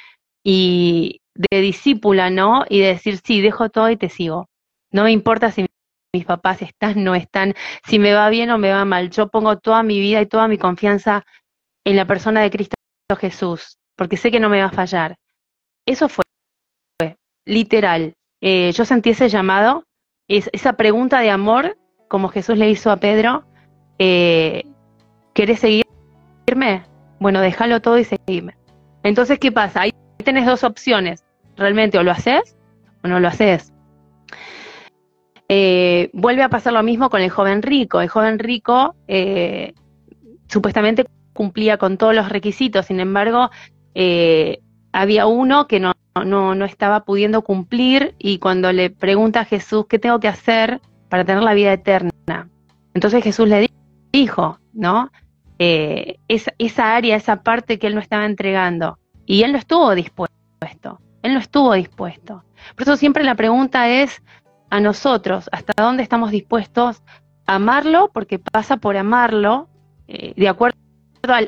y 0.44 1.22
de 1.36 1.62
discípula, 1.62 2.30
¿no? 2.30 2.66
Y 2.70 2.80
de 2.80 2.88
decir, 2.88 3.20
sí, 3.24 3.42
dejo 3.42 3.70
todo 3.70 3.90
y 3.90 3.98
te 3.98 4.10
sigo. 4.10 4.50
No 4.92 5.04
me 5.04 5.12
importa 5.12 5.52
si 5.52 5.66
mis 6.14 6.26
papás 6.26 6.62
están, 6.62 7.04
no 7.04 7.16
están, 7.16 7.54
si 7.86 8.00
me 8.00 8.14
va 8.14 8.30
bien 8.30 8.50
o 8.50 8.58
me 8.58 8.72
va 8.72 8.86
mal. 8.86 9.10
Yo 9.10 9.30
pongo 9.30 9.58
toda 9.58 9.84
mi 9.84 10.00
vida 10.00 10.22
y 10.22 10.26
toda 10.28 10.48
mi 10.48 10.58
confianza 10.58 11.26
en 11.86 11.96
la 11.96 12.06
persona 12.06 12.42
de 12.42 12.52
Cristo 12.52 12.76
Jesús, 13.18 13.78
porque 13.96 14.18
sé 14.18 14.32
que 14.32 14.40
no 14.40 14.50
me 14.50 14.60
va 14.60 14.68
a 14.68 14.72
fallar. 14.72 15.18
Eso 15.86 16.10
fue, 16.10 16.24
literal. 17.46 18.14
Eh, 18.42 18.72
yo 18.74 18.86
sentí 18.86 19.12
ese 19.12 19.30
llamado 19.30 19.84
esa 20.30 20.74
pregunta 20.74 21.20
de 21.22 21.32
amor, 21.32 21.78
como 22.08 22.30
Jesús 22.30 22.58
le 22.58 22.70
hizo 22.70 22.92
a 22.92 22.98
Pedro, 22.98 23.44
eh, 23.98 24.64
¿querés 25.34 25.64
Bueno, 27.20 27.42
déjalo 27.42 27.82
todo 27.82 27.98
y 27.98 28.06
seguime. 28.06 28.56
Entonces, 29.04 29.40
¿qué 29.40 29.52
pasa? 29.52 29.82
Ahí 29.82 29.94
tenés 30.24 30.46
dos 30.46 30.64
opciones. 30.64 31.24
Realmente 31.58 31.98
o 31.98 32.04
lo 32.04 32.12
haces 32.12 32.58
o 33.04 33.08
no 33.08 33.20
lo 33.20 33.28
haces. 33.28 33.74
Eh, 35.50 36.10
vuelve 36.14 36.44
a 36.44 36.50
pasar 36.50 36.74
lo 36.74 36.84
mismo 36.84 37.10
con 37.10 37.22
el 37.22 37.30
joven 37.30 37.62
rico. 37.62 38.02
El 38.02 38.08
joven 38.08 38.40
rico 38.40 38.96
eh, 39.08 39.74
supuestamente 40.48 41.06
cumplía 41.34 41.78
con 41.78 41.98
todos 41.98 42.14
los 42.14 42.30
requisitos, 42.30 42.88
sin 42.88 43.00
embargo, 43.00 43.50
eh, 43.96 44.60
había 44.92 45.26
uno 45.26 45.68
que 45.68 45.80
no, 45.80 45.94
no, 46.26 46.54
no, 46.54 46.66
estaba 46.66 47.06
pudiendo 47.06 47.44
cumplir 47.44 48.14
y 48.20 48.40
cuando 48.40 48.74
le 48.74 48.90
pregunta 48.90 49.42
a 49.42 49.46
Jesús, 49.46 49.86
¿qué 49.88 50.00
tengo 50.00 50.20
que 50.20 50.28
hacer 50.28 50.82
para 51.08 51.24
tener 51.24 51.42
la 51.44 51.54
vida 51.54 51.72
eterna? 51.72 52.50
Entonces 52.94 53.24
Jesús 53.24 53.48
le 53.48 53.70
dijo, 54.12 54.60
¿no? 54.74 55.12
Eh, 55.62 56.20
esa, 56.30 56.96
área, 56.96 57.18
esa 57.18 57.44
parte 57.44 57.80
que 57.80 57.88
él 57.88 57.96
no 57.96 58.00
estaba 58.00 58.26
entregando. 58.26 58.98
Y 59.26 59.44
él 59.44 59.52
no 59.52 59.58
estuvo 59.58 59.94
dispuesto, 59.94 61.02
él 61.22 61.34
no 61.34 61.40
estuvo 61.40 61.74
dispuesto. 61.74 62.44
Por 62.76 62.84
eso 62.84 62.96
siempre 62.96 63.24
la 63.24 63.36
pregunta 63.36 63.90
es 63.90 64.24
a 64.70 64.80
nosotros, 64.80 65.50
¿hasta 65.52 65.74
dónde 65.78 66.02
estamos 66.02 66.32
dispuestos 66.32 67.04
a 67.46 67.56
amarlo? 67.56 68.10
Porque 68.14 68.40
pasa 68.40 68.78
por 68.78 68.96
amarlo, 68.96 69.68
eh, 70.08 70.34
de 70.36 70.48
acuerdo 70.48 70.78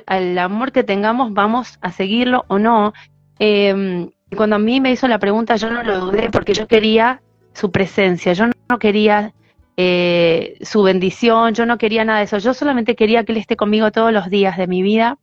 al, 0.05 0.37
amor 0.37 0.73
que 0.73 0.83
tengamos, 0.83 1.33
vamos 1.33 1.79
a 1.81 1.91
seguirlo 1.91 2.43
o 2.49 2.59
no. 2.59 2.93
Eh, 3.39 4.09
cuando 4.35 4.57
a 4.57 4.59
mí 4.59 4.81
me 4.81 4.91
hizo 4.91 5.07
la 5.07 5.19
pregunta, 5.19 5.55
yo 5.55 5.69
no 5.69 5.83
lo 5.83 5.99
dudé 5.99 6.29
porque 6.29 6.53
yo 6.53 6.67
quería 6.67 7.21
su 7.53 7.71
presencia, 7.71 8.33
yo 8.33 8.45
no 8.69 8.79
quería 8.79 9.33
eh, 9.77 10.57
su 10.61 10.83
bendición, 10.83 11.53
yo 11.53 11.65
no 11.65 11.77
quería 11.77 12.03
nada 12.03 12.19
de 12.19 12.25
eso, 12.25 12.37
yo 12.37 12.53
solamente 12.53 12.95
quería 12.95 13.23
que 13.23 13.31
Él 13.31 13.37
esté 13.37 13.55
conmigo 13.55 13.91
todos 13.91 14.11
los 14.11 14.29
días 14.29 14.57
de 14.57 14.67
mi 14.67 14.81
vida, 14.81 15.17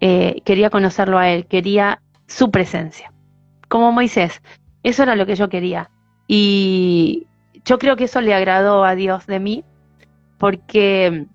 eh, 0.00 0.42
quería 0.44 0.68
conocerlo 0.68 1.18
a 1.18 1.30
Él, 1.30 1.46
quería 1.46 2.02
su 2.26 2.50
presencia, 2.50 3.12
como 3.68 3.90
Moisés, 3.90 4.42
eso 4.82 5.02
era 5.02 5.16
lo 5.16 5.26
que 5.26 5.36
yo 5.36 5.48
quería. 5.48 5.90
Y 6.28 7.26
yo 7.64 7.78
creo 7.78 7.96
que 7.96 8.04
eso 8.04 8.20
le 8.20 8.34
agradó 8.34 8.84
a 8.84 8.94
Dios 8.94 9.26
de 9.26 9.40
mí, 9.40 9.64
porque, 10.38 11.26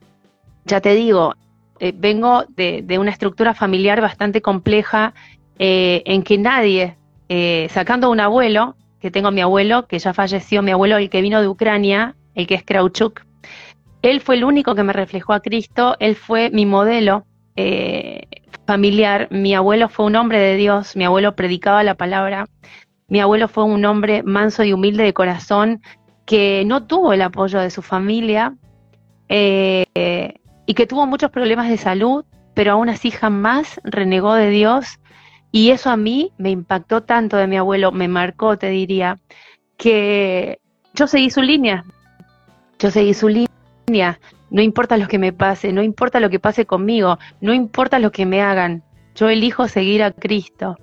ya 0.65 0.81
te 0.81 0.93
digo, 0.93 1.33
eh, 1.79 1.93
vengo 1.95 2.45
de, 2.55 2.97
una 2.99 3.11
estructura 3.11 3.53
familiar 3.53 3.99
bastante 4.01 4.41
compleja 4.41 5.13
en 5.59 6.21
que 6.21 6.37
nadie, 6.37 6.97
sacando 7.69 8.11
un 8.11 8.19
abuelo, 8.19 8.75
que 8.99 9.09
tengo 9.09 9.31
mi 9.31 9.41
abuelo, 9.41 9.87
que 9.87 9.97
ya 9.97 10.13
falleció, 10.13 10.61
mi 10.61 10.71
abuelo, 10.71 10.97
el 10.97 11.09
que 11.09 11.21
vino 11.21 11.41
de 11.41 11.47
Ucrania, 11.47 12.15
el 12.37 12.47
que 12.47 12.55
es 12.55 12.63
Krauchuk, 12.63 13.25
él 14.01 14.21
fue 14.21 14.35
el 14.35 14.45
único 14.45 14.75
que 14.75 14.83
me 14.83 14.93
reflejó 14.93 15.33
a 15.33 15.41
Cristo, 15.41 15.97
él 15.99 16.15
fue 16.15 16.49
mi 16.51 16.65
modelo 16.65 17.25
familiar, 18.65 19.27
mi 19.31 19.55
abuelo 19.55 19.89
fue 19.89 20.05
un 20.05 20.15
hombre 20.15 20.39
de 20.39 20.55
Dios, 20.55 20.95
mi 20.95 21.03
abuelo 21.03 21.35
predicaba 21.35 21.83
la 21.83 21.95
palabra, 21.95 22.47
mi 23.09 23.19
abuelo 23.19 23.47
fue 23.47 23.63
un 23.63 23.83
hombre 23.83 24.21
manso 24.23 24.63
y 24.63 24.73
humilde 24.73 25.03
de 25.03 25.13
corazón 25.13 25.81
que 26.25 26.63
no 26.65 26.85
tuvo 26.85 27.13
el 27.13 27.21
apoyo 27.21 27.59
de 27.59 27.69
su 27.69 27.81
familia, 27.81 28.55
y 29.29 30.73
que 30.73 30.87
tuvo 30.87 31.07
muchos 31.07 31.31
problemas 31.31 31.69
de 31.69 31.77
salud, 31.77 32.23
pero 32.53 32.73
aún 32.73 32.89
así 32.89 33.09
jamás 33.09 33.79
renegó 33.83 34.33
de 34.35 34.49
Dios. 34.49 34.99
Y 35.51 35.71
eso 35.71 35.89
a 35.89 35.97
mí 35.97 36.31
me 36.37 36.49
impactó 36.49 37.03
tanto 37.03 37.37
de 37.37 37.47
mi 37.47 37.57
abuelo, 37.57 37.91
me 37.91 38.07
marcó, 38.07 38.57
te 38.57 38.69
diría, 38.69 39.17
que 39.77 40.59
yo 40.93 41.07
seguí 41.07 41.29
su 41.29 41.41
línea. 41.41 41.85
Yo 42.79 42.91
seguí 42.91 43.13
su 43.13 43.27
línea. 43.27 44.19
No 44.49 44.61
importa 44.61 44.97
lo 44.97 45.07
que 45.07 45.19
me 45.19 45.33
pase, 45.33 45.73
no 45.73 45.83
importa 45.83 46.19
lo 46.19 46.29
que 46.29 46.39
pase 46.39 46.65
conmigo, 46.65 47.17
no 47.41 47.53
importa 47.53 47.99
lo 47.99 48.11
que 48.11 48.25
me 48.25 48.41
hagan. 48.41 48.83
Yo 49.15 49.29
elijo 49.29 49.67
seguir 49.67 50.03
a 50.03 50.11
Cristo. 50.11 50.77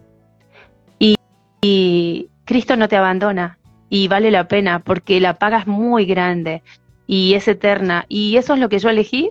Y, 0.99 2.29
Cristo 2.45 2.77
no 2.77 2.89
te 2.89 2.97
abandona 2.97 3.59
y 3.89 4.07
vale 4.09 4.31
la 4.31 4.49
pena 4.49 4.81
porque 4.81 5.19
la 5.19 5.39
paga 5.39 5.61
es 5.61 5.67
muy 5.67 6.05
grande 6.05 6.63
y 7.07 7.33
es 7.35 7.49
eterna. 7.49 8.05
Y 8.09 8.37
eso 8.37 8.53
es 8.53 8.61
lo 8.61 8.69
que 8.69 8.79
yo 8.79 8.91
elegí 8.91 9.31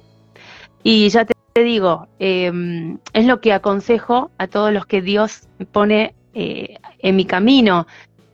y 0.81 1.09
ya 1.09 1.25
te, 1.25 1.63
digo, 1.63 2.07
em, 2.17 2.97
es 3.13 3.25
lo 3.27 3.39
que 3.39 3.53
aconsejo 3.53 4.31
a 4.39 4.47
todos 4.47 4.73
los 4.73 4.87
que 4.87 5.03
Dios 5.03 5.47
pone 5.71 6.15
eh, 6.33 6.77
en 6.99 7.15
mi 7.15 7.25
camino. 7.25 7.85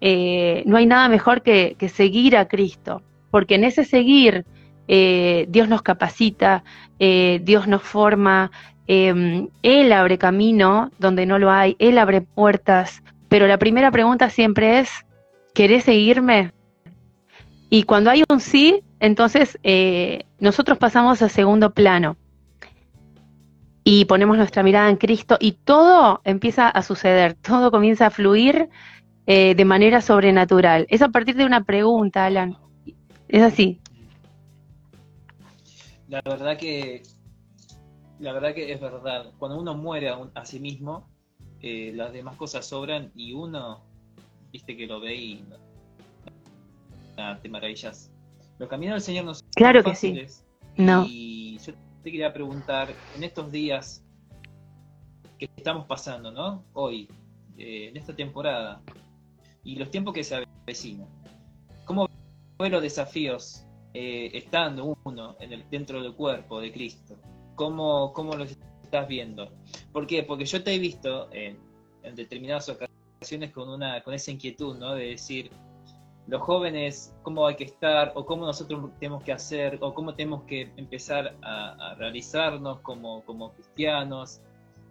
Eh, 0.02 0.64
no 0.66 0.78
hay 0.78 0.86
nada 0.86 1.10
mejor 1.10 1.42
que, 1.42 1.76
seguir 1.94 2.38
a 2.38 2.48
Cristo, 2.48 3.02
porque 3.32 3.56
en 3.56 3.64
ese 3.64 3.84
seguir 3.86 4.46
eh, 4.88 5.46
Dios 5.50 5.70
nos 5.70 5.82
capacita, 5.82 6.64
Dios 7.00 7.68
nos 7.68 7.84
forma, 7.84 8.52
em, 8.88 9.48
Él 9.64 9.94
abre 9.94 10.18
camino 10.18 10.92
donde 11.00 11.26
no 11.26 11.40
lo 11.40 11.50
hay, 11.52 11.76
Él 11.80 11.98
abre 11.98 12.22
puertas, 12.22 13.04
pero 13.30 13.48
la 13.48 13.58
primera 13.58 13.92
pregunta 13.92 14.30
siempre 14.30 14.80
es, 14.80 14.90
¿querés 15.54 15.86
seguirme? 15.86 16.52
Y 17.70 17.84
cuando 17.84 18.10
hay 18.10 18.24
un 18.28 18.40
sí, 18.40 18.82
entonces 19.00 19.58
nosotros 20.40 20.78
pasamos 20.78 21.22
a 21.22 21.30
segundo 21.30 21.72
plano 21.74 22.18
y 23.92 24.06
ponemos 24.06 24.38
nuestra 24.38 24.62
mirada 24.62 24.90
en 24.90 24.98
Cristo 24.98 25.38
y 25.40 25.54
todo 25.54 26.22
empieza 26.24 26.70
a 26.70 26.84
suceder, 26.84 27.34
todo 27.34 27.72
comienza 27.72 28.06
a 28.06 28.10
fluir 28.12 28.70
eh, 29.26 29.56
de 29.56 29.66
manera 29.66 30.02
sobrenatural. 30.02 30.86
Es 30.90 31.02
a 31.02 31.10
partir 31.10 31.36
de 31.36 31.46
una 31.46 31.64
pregunta, 31.64 32.26
Alan. 32.26 32.56
Es 33.30 33.44
así. 33.44 33.80
La 36.08 36.22
verdad 36.22 36.58
que, 36.58 37.04
la 38.20 38.34
verdad 38.34 38.54
que 38.56 38.74
es 38.74 38.82
verdad. 38.82 39.32
Cuando 39.38 39.60
uno 39.60 39.76
muere 39.76 40.10
a, 40.10 40.46
sí 40.46 40.60
mismo, 40.60 41.08
eh, 41.62 41.92
las 41.96 42.12
demás 42.12 42.36
cosas 42.36 42.66
sobran 42.66 43.12
y 43.16 43.34
uno, 43.34 43.84
viste 44.52 44.76
que 44.76 44.88
lo 44.88 45.00
ve 45.00 45.16
y 45.16 45.46
te 47.42 47.50
maravillas. 47.50 48.12
Los 48.58 48.68
caminos 48.68 48.96
del 48.96 49.02
Señor 49.02 49.26
no 49.26 49.34
son 49.36 49.48
claro 49.56 49.84
que 49.84 49.96
sí. 49.96 50.26
No. 50.76 51.06
Y 51.08 51.60
te 52.04 52.12
quería 52.12 52.34
preguntar, 52.34 52.90
en 53.16 53.24
estos 53.24 53.52
días 53.52 54.04
que 55.38 55.50
estamos 55.56 55.86
pasando, 55.86 56.32
¿no? 56.32 56.64
Hoy, 56.74 57.08
eh, 57.58 57.90
en 57.90 57.98
esta 57.98 58.16
temporada, 58.16 58.82
y 59.64 59.76
los 59.76 59.92
tiempos 59.92 60.14
que 60.14 60.24
se 60.24 60.36
avecinan, 60.66 61.08
¿cómo 61.08 61.18
ves 61.18 61.19
los 62.68 62.82
desafíos 62.82 63.64
eh, 63.94 64.32
estando 64.34 64.98
uno 65.06 65.38
en 65.40 65.54
el, 65.54 65.70
dentro 65.70 66.04
del 66.04 66.14
cuerpo 66.14 66.60
de 66.60 66.74
Cristo? 66.74 67.18
¿Cómo, 67.56 68.12
¿Cómo 68.12 68.36
los 68.36 68.58
estás 68.84 69.08
viendo? 69.08 69.50
¿Por 69.94 70.06
qué? 70.06 70.24
Porque 70.24 70.46
yo 70.46 70.62
te 70.62 70.74
he 70.74 70.80
visto 70.80 71.32
en, 71.32 71.58
en 72.04 72.16
determinadas 72.16 72.68
ocasiones 72.68 73.52
con, 73.52 73.70
una, 73.70 74.04
con 74.04 74.14
esa 74.14 74.32
inquietud, 74.32 74.78
¿no? 74.78 74.96
De 74.96 75.12
decir, 75.12 75.52
los 76.28 76.42
jóvenes, 76.42 77.16
cómo 77.24 77.48
hay 77.48 77.56
que 77.56 77.64
estar, 77.64 78.12
o 78.16 78.26
cómo 78.26 78.46
nosotros 78.46 78.92
tenemos 79.00 79.24
que 79.24 79.32
hacer, 79.32 79.80
o 79.82 79.94
cómo 79.94 80.14
tenemos 80.14 80.44
que 80.44 80.72
empezar 80.76 81.36
a, 81.42 81.96
realizarnos 81.98 82.82
como, 82.82 83.24
como 83.24 83.54
cristianos, 83.54 84.42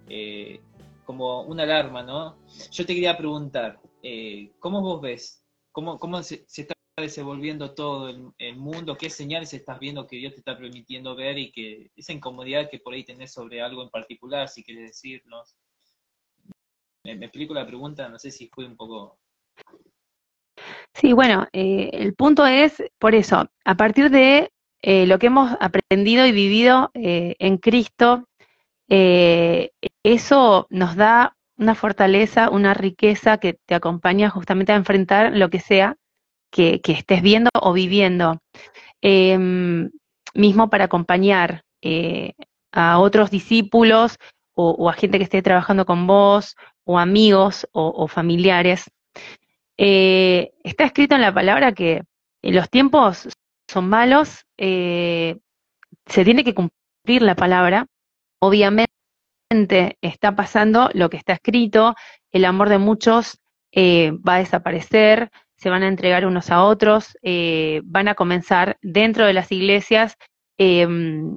eh, 0.08 0.60
como 1.04 1.42
una 1.42 1.64
alarma, 1.64 2.02
¿no? 2.02 2.36
Yo 2.72 2.84
te 2.84 2.94
quería 2.94 3.16
preguntar, 3.16 3.78
eh, 4.02 4.52
¿cómo 4.58 4.80
vos 4.80 5.00
ves? 5.00 5.44
¿Cómo, 5.70 5.98
cómo 5.98 6.22
se, 6.22 6.44
está 6.56 6.74
desenvolviendo 7.00 7.74
todo 7.74 8.08
el, 8.08 8.56
mundo? 8.56 8.96
¿Qué 8.96 9.10
señales 9.10 9.52
estás 9.54 9.78
viendo 9.78 10.06
que 10.06 10.16
Dios 10.16 10.32
te 10.32 10.40
está 10.40 10.56
permitiendo 10.56 11.14
ver 11.14 11.38
y 11.38 11.50
que 11.50 11.90
esa 11.96 12.12
incomodidad 12.12 12.70
que 12.70 12.78
por 12.78 12.94
ahí 12.94 13.04
tenés 13.04 13.32
sobre 13.32 13.62
algo 13.62 13.82
en 13.82 13.90
particular, 13.90 14.48
si 14.48 14.62
quieres 14.64 14.88
decirnos? 14.88 15.56
me 17.04 17.24
explico 17.24 17.54
la 17.54 17.66
pregunta? 17.66 18.08
No 18.08 18.18
sé 18.18 18.30
si 18.30 18.48
fue 18.48 18.66
un 18.66 18.76
poco 18.76 19.18
Sí, 20.94 21.12
bueno, 21.12 21.46
eh, 21.52 21.90
el 21.92 22.14
punto 22.14 22.46
es, 22.46 22.82
por 22.98 23.14
eso, 23.14 23.48
a 23.64 23.74
partir 23.76 24.10
de 24.10 24.50
eh, 24.82 25.06
lo 25.06 25.18
que 25.18 25.28
hemos 25.28 25.56
aprendido 25.60 26.26
y 26.26 26.32
vivido 26.32 26.90
eh, 26.94 27.36
en 27.38 27.58
Cristo, 27.58 28.24
eso 28.90 30.66
nos 30.70 30.96
da 30.96 31.36
una 31.56 31.74
fortaleza, 31.74 32.48
una 32.48 32.72
riqueza 32.72 33.36
que 33.36 33.58
te 33.66 33.74
acompaña 33.74 34.30
justamente 34.30 34.72
a 34.72 34.76
enfrentar 34.76 35.36
lo 35.36 35.50
que 35.50 35.60
sea 35.60 35.96
que, 36.50 36.80
estés 36.84 37.22
viendo 37.22 37.50
o 37.60 37.72
viviendo. 37.72 38.38
Em, 39.00 39.90
mismo 40.34 40.70
para 40.70 40.84
acompañar 40.84 41.62
a 42.72 42.98
otros 42.98 43.30
discípulos 43.30 44.18
o, 44.54 44.90
a 44.90 44.92
gente 44.92 45.18
que 45.18 45.24
esté 45.24 45.42
trabajando 45.42 45.86
con 45.86 46.06
vos, 46.06 46.56
o 46.84 46.98
amigos 46.98 47.66
o 47.72 48.08
familiares. 48.08 48.90
Eh, 49.80 50.50
está 50.64 50.84
escrito 50.84 51.14
en 51.14 51.20
la 51.20 51.32
palabra 51.32 51.72
que 51.72 52.02
los 52.42 52.68
tiempos 52.68 53.28
son 53.68 53.88
malos, 53.88 54.44
eh, 54.56 55.36
se 56.06 56.24
tiene 56.24 56.42
que 56.42 56.54
cumplir 56.54 57.22
la 57.22 57.36
palabra. 57.36 57.86
Obviamente 58.40 58.88
está 60.02 60.34
pasando 60.34 60.90
lo 60.94 61.08
que 61.08 61.16
está 61.16 61.34
escrito, 61.34 61.94
el 62.32 62.44
amor 62.44 62.68
de 62.68 62.78
muchos 62.78 63.38
eh, 63.72 64.12
va 64.28 64.36
a 64.36 64.38
desaparecer, 64.38 65.30
se 65.58 65.70
van 65.70 65.82
a 65.82 65.88
entregar 65.88 66.24
unos 66.24 66.50
a 66.50 66.62
otros, 66.62 67.16
van 67.84 68.08
a 68.08 68.14
comenzar 68.14 68.78
dentro 68.80 69.26
de 69.26 69.32
las 69.34 69.52
iglesias 69.52 70.16
em, 70.56 71.36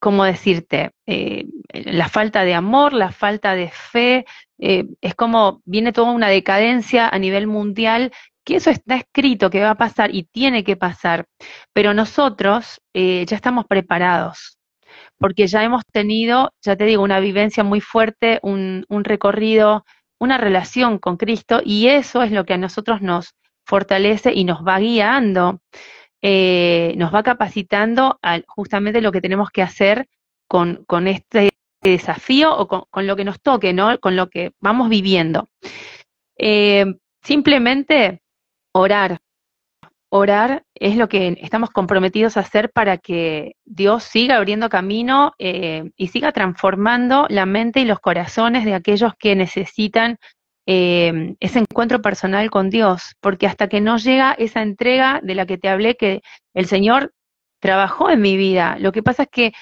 ¿cómo 0.00 0.24
decirte? 0.24 0.92
Eh, 1.06 1.46
la 1.72 2.08
falta 2.08 2.42
de 2.44 2.54
amor, 2.54 2.94
la 2.94 3.12
falta 3.12 3.54
de 3.54 3.70
fe, 3.70 4.24
eh, 4.58 4.86
es 5.00 5.14
como 5.14 5.62
viene 5.64 5.92
toda 5.92 6.10
una 6.10 6.28
decadencia 6.28 7.08
a 7.08 7.18
nivel 7.18 7.46
mundial 7.46 8.10
que 8.44 8.56
eso 8.56 8.70
está 8.70 8.96
escrito, 8.96 9.50
que 9.50 9.62
va 9.62 9.70
a 9.70 9.74
pasar 9.76 10.14
y 10.14 10.24
tiene 10.24 10.64
que 10.64 10.76
pasar, 10.76 11.26
pero 11.74 11.92
nosotros 11.94 12.80
eh, 12.94 13.24
ya 13.26 13.36
estamos 13.36 13.66
preparados, 13.66 14.58
porque 15.18 15.46
ya 15.46 15.62
hemos 15.62 15.84
tenido, 15.92 16.52
ya 16.62 16.74
te 16.76 16.84
digo, 16.84 17.02
una 17.02 17.20
vivencia 17.20 17.62
muy 17.62 17.82
fuerte, 17.82 18.40
un 18.42 18.84
recorrido, 19.04 19.84
una 20.18 20.38
relación 20.38 20.98
con 20.98 21.18
Cristo, 21.18 21.60
y 21.62 21.88
eso 21.88 22.22
es 22.22 22.32
lo 22.32 22.46
que 22.46 22.54
a 22.54 22.58
nosotros 22.58 23.02
nos 23.02 23.34
fortalece 23.70 24.32
y 24.34 24.42
nos 24.42 24.66
va 24.66 24.80
guiando, 24.80 25.60
eh, 26.20 26.92
nos 26.96 27.14
va 27.14 27.22
capacitando 27.22 28.18
a 28.20 28.40
justamente 28.48 29.00
lo 29.00 29.12
que 29.12 29.20
tenemos 29.20 29.50
que 29.50 29.62
hacer 29.62 30.08
con, 30.48 30.84
este 31.06 31.50
desafío 31.80 32.52
o 32.58 32.66
con, 32.66 33.06
lo 33.06 33.14
que 33.14 33.24
nos 33.24 33.40
toque, 33.40 33.72
¿no? 33.72 33.98
Con 34.00 34.16
lo 34.16 34.28
que 34.28 34.50
vamos 34.58 34.88
viviendo. 34.88 35.48
Eh, 36.36 36.84
simplemente 37.22 38.20
orar. 38.72 39.20
Orar 40.12 40.64
es 40.74 40.96
lo 40.96 41.08
que 41.08 41.38
estamos 41.40 41.70
comprometidos 41.70 42.36
a 42.36 42.40
hacer 42.40 42.72
para 42.72 42.98
que 42.98 43.54
Dios 43.64 44.02
siga 44.02 44.38
abriendo 44.38 44.68
camino 44.68 45.34
eh, 45.38 45.92
y 45.96 46.08
siga 46.08 46.32
transformando 46.32 47.26
la 47.30 47.46
mente 47.46 47.78
y 47.78 47.84
los 47.84 48.00
corazones 48.00 48.64
de 48.64 48.74
aquellos 48.74 49.12
que 49.16 49.36
necesitan 49.36 50.18
eh, 50.66 51.34
ese 51.40 51.60
encuentro 51.60 52.02
personal 52.02 52.50
con 52.50 52.70
Dios, 52.70 53.16
porque 53.20 53.46
hasta 53.46 53.68
que 53.68 53.80
no 53.80 53.98
llega 53.98 54.32
esa 54.32 54.62
entrega 54.62 55.20
de 55.22 55.34
la 55.34 55.46
que 55.46 55.58
te 55.58 55.68
hablé, 55.68 55.96
que 55.96 56.22
el 56.54 56.66
Señor 56.66 57.12
trabajó 57.60 58.10
en 58.10 58.20
mi 58.20 58.36
vida, 58.36 58.76
lo 58.78 58.92
que 58.92 59.02
pasa 59.02 59.24
es 59.24 59.28
que 59.30 59.52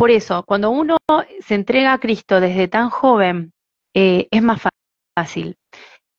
por 0.00 0.10
eso, 0.10 0.44
cuando 0.44 0.70
uno 0.70 0.96
se 1.44 1.54
entrega 1.54 1.92
a 1.92 1.98
Cristo 1.98 2.40
desde 2.40 2.68
tan 2.68 2.88
joven, 2.88 3.52
eh, 3.94 4.28
es 4.30 4.42
más 4.42 4.62
fácil. 5.14 5.58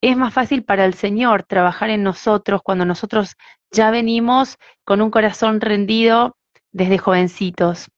Es 0.02 0.16
más 0.16 0.34
fácil 0.34 0.64
para 0.64 0.86
el 0.86 0.94
Señor 0.94 1.44
trabajar 1.44 1.90
en 1.90 2.04
nosotros 2.04 2.62
cuando 2.64 2.86
nosotros 2.86 3.36
ya 3.72 3.90
venimos 3.90 4.58
con 4.86 5.02
un 5.02 5.10
corazón 5.10 5.62
rendido 5.62 6.38
desde 6.72 7.00
jovencitos. 7.00 7.90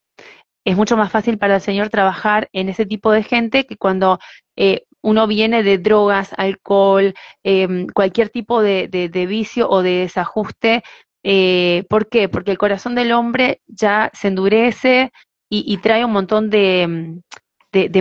Es 0.65 0.77
mucho 0.77 0.95
más 0.95 1.11
fácil 1.11 1.37
para 1.37 1.55
el 1.55 1.61
Señor 1.61 1.89
trabajar 1.89 2.47
en 2.53 2.69
ese 2.69 2.85
tipo 2.85 3.11
de 3.11 3.23
gente 3.23 3.65
que 3.65 3.75
cuando 3.75 4.19
eh, 4.55 4.85
uno 5.03 5.27
viene 5.27 5.63
de 5.63 5.77
drogas, 5.77 6.31
alcohol, 6.37 7.13
em, 7.43 7.87
cualquier 7.87 8.29
tipo 8.29 8.61
de, 8.61 8.87
vicio 9.27 9.69
o 9.69 9.83
de 9.83 9.99
desajuste. 9.99 10.83
Eh, 11.23 11.85
¿Por 11.89 12.09
qué? 12.09 12.29
Porque 12.29 12.51
el 12.51 12.57
corazón 12.57 12.95
del 12.95 13.11
hombre 13.11 13.61
ya 13.67 14.09
se 14.13 14.29
endurece, 14.29 15.11
y, 15.55 15.77
trae 15.77 16.03
un 16.03 16.11
montón 16.11 16.49
de, 16.49 17.21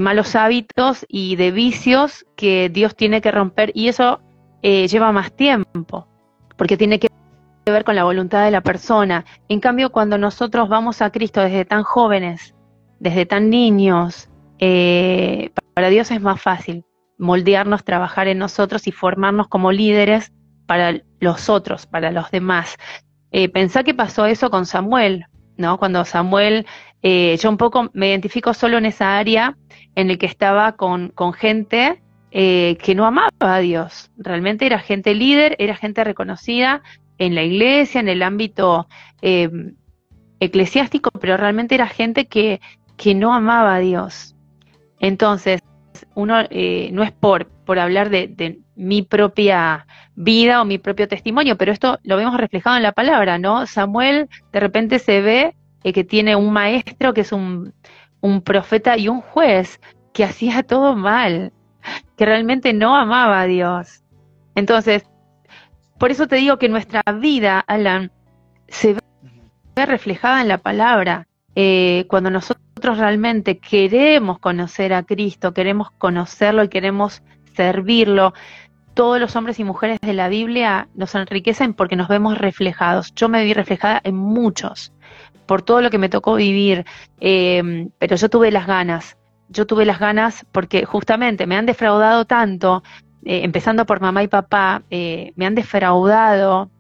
malos 0.00 0.34
hábitos 0.34 1.05
y 1.07 1.36
de 1.36 1.50
vicios 1.50 2.24
que 2.34 2.70
Dios 2.70 2.96
tiene 2.96 3.20
que 3.20 3.30
romper 3.30 3.72
y 3.74 3.88
eso 3.88 4.20
eh, 4.62 4.88
lleva 4.88 5.12
más 5.12 5.36
tiempo, 5.36 6.09
porque 6.57 6.78
tiene 6.78 6.98
que 6.98 7.09
ver 7.66 7.84
con 7.84 7.94
la 7.94 8.05
voluntad 8.05 8.44
de 8.44 8.53
la 8.53 8.62
persona. 8.62 9.26
En 9.48 9.61
cambio, 9.61 9.92
cuando 9.92 10.16
nosotros 10.16 10.70
vamos 10.70 11.03
a 11.03 11.11
Cristo 11.11 11.42
desde 11.42 11.66
tan 11.66 11.82
jóvenes, 11.82 12.55
desde 13.00 13.26
tan 13.26 13.50
niños, 13.50 14.30
eh, 14.59 15.50
para 15.74 15.90
Dios 15.90 16.11
es 16.11 16.22
más 16.22 16.40
fácil 16.40 16.86
moldearnos, 17.22 17.84
trabajar 17.84 18.28
en 18.28 18.38
nosotros 18.38 18.86
y 18.86 18.92
formarnos 18.92 19.48
como 19.48 19.72
líderes 19.72 20.32
para 20.66 21.00
los 21.20 21.48
otros, 21.48 21.86
para 21.86 22.10
los 22.10 22.30
demás. 22.30 22.76
Eh, 23.30 23.48
pensá 23.48 23.84
que 23.84 23.94
pasó 23.94 24.26
eso 24.26 24.50
con 24.50 24.66
Samuel, 24.66 25.26
¿no? 25.56 25.78
Cuando 25.78 26.04
Samuel 26.04 26.66
eh, 27.02 27.36
yo 27.40 27.50
un 27.50 27.56
poco 27.56 27.90
me 27.94 28.08
identifico 28.08 28.54
solo 28.54 28.78
en 28.78 28.86
esa 28.86 29.18
área 29.18 29.56
en 29.94 30.10
el 30.10 30.18
que 30.18 30.26
estaba 30.26 30.72
con, 30.72 31.08
con 31.10 31.32
gente 31.32 32.00
eh, 32.30 32.78
que 32.82 32.94
no 32.94 33.04
amaba 33.06 33.30
a 33.40 33.58
Dios. 33.58 34.10
Realmente 34.16 34.66
era 34.66 34.78
gente 34.78 35.14
líder, 35.14 35.56
era 35.58 35.76
gente 35.76 36.04
reconocida 36.04 36.82
en 37.18 37.34
la 37.34 37.42
iglesia, 37.42 38.00
en 38.00 38.08
el 38.08 38.22
ámbito 38.22 38.88
eh, 39.20 39.50
eclesiástico, 40.40 41.10
pero 41.20 41.36
realmente 41.36 41.74
era 41.74 41.86
gente 41.86 42.26
que, 42.26 42.60
que 42.96 43.14
no 43.14 43.34
amaba 43.34 43.74
a 43.74 43.80
Dios. 43.80 44.34
Entonces, 44.98 45.60
uno 46.14 46.42
no 46.42 47.02
es 47.02 47.12
por, 47.12 47.46
por 47.46 47.78
hablar 47.78 48.10
de, 48.10 48.28
de, 48.28 48.58
mi 48.74 49.02
propia 49.02 49.86
vida 50.14 50.60
o 50.60 50.64
mi 50.64 50.78
propio 50.78 51.08
testimonio, 51.08 51.56
pero 51.56 51.72
esto 51.72 51.98
lo 52.02 52.16
vemos 52.16 52.36
reflejado 52.36 52.76
en 52.76 52.82
la 52.82 52.92
palabra, 52.92 53.38
¿no? 53.38 53.66
Samuel 53.66 54.28
de 54.52 54.60
repente 54.60 54.98
se 54.98 55.20
ve 55.20 55.54
eh, 55.84 55.92
que 55.92 56.04
tiene 56.04 56.36
un 56.36 56.52
maestro 56.52 57.14
que 57.14 57.22
es 57.22 57.32
un, 57.32 57.72
un 58.20 58.42
profeta 58.42 58.96
y 58.96 59.08
un 59.08 59.20
juez 59.20 59.80
que 60.12 60.24
hacía 60.24 60.62
todo 60.62 60.96
mal, 60.96 61.52
que 62.16 62.26
realmente 62.26 62.72
no 62.72 62.96
amaba 62.96 63.40
a 63.40 63.46
Dios. 63.46 64.02
Entonces, 64.54 65.04
por 65.98 66.10
eso 66.10 66.26
te 66.26 66.36
digo 66.36 66.58
que 66.58 66.68
nuestra 66.68 67.02
vida, 67.20 67.60
Alan, 67.60 68.10
se 68.68 68.94
ve 69.74 69.86
reflejada 69.86 70.40
en 70.40 70.48
la 70.48 70.58
palabra. 70.58 71.26
Eh, 71.54 72.06
cuando 72.08 72.30
nosotros 72.30 72.64
realmente 72.83 73.59
queremos 73.59 74.39
conocer 74.39 74.93
a 74.93 75.03
Cristo, 75.03 75.55
queremos 75.55 75.91
conocerlo 75.93 76.64
y 76.64 76.68
queremos 76.68 77.22
servirlo, 77.55 78.35
todos 78.95 79.20
los 79.20 79.37
hombres 79.37 79.59
y 79.59 79.64
mujeres 79.64 79.99
de 80.01 80.12
la 80.12 80.28
Biblia 80.28 80.89
nos 80.95 81.14
enriquecen 81.14 81.74
porque 81.74 81.97
nos 81.97 82.09
vemos 82.09 82.39
reflejados. 82.39 83.14
Yo 83.14 83.28
me 83.28 83.45
vi 83.45 83.55
reflejada 83.55 84.01
en 84.05 84.16
muchos, 84.16 84.93
por 85.47 85.62
todo 85.62 85.80
lo 85.80 85.91
que 85.91 85.99
me 85.99 86.09
tocó 86.09 86.35
vivir, 86.35 86.85
em, 87.20 87.91
pero 87.99 88.16
yo 88.16 88.28
tuve 88.28 88.51
las 88.51 88.66
ganas, 88.66 89.16
yo 89.49 89.66
tuve 89.66 89.85
las 89.85 89.99
ganas 89.99 90.47
porque 90.53 90.85
justamente 90.85 91.47
me 91.47 91.57
han 91.57 91.66
defraudado 91.66 92.26
tanto, 92.26 92.83
eh, 93.24 93.43
empezando 93.45 93.87
por 93.87 94.01
mamá 94.01 94.22
y 94.22 94.28
papá, 94.28 94.83
eh, 94.91 95.33
me 95.37 95.47
han 95.47 95.55
defraudado, 95.55 96.70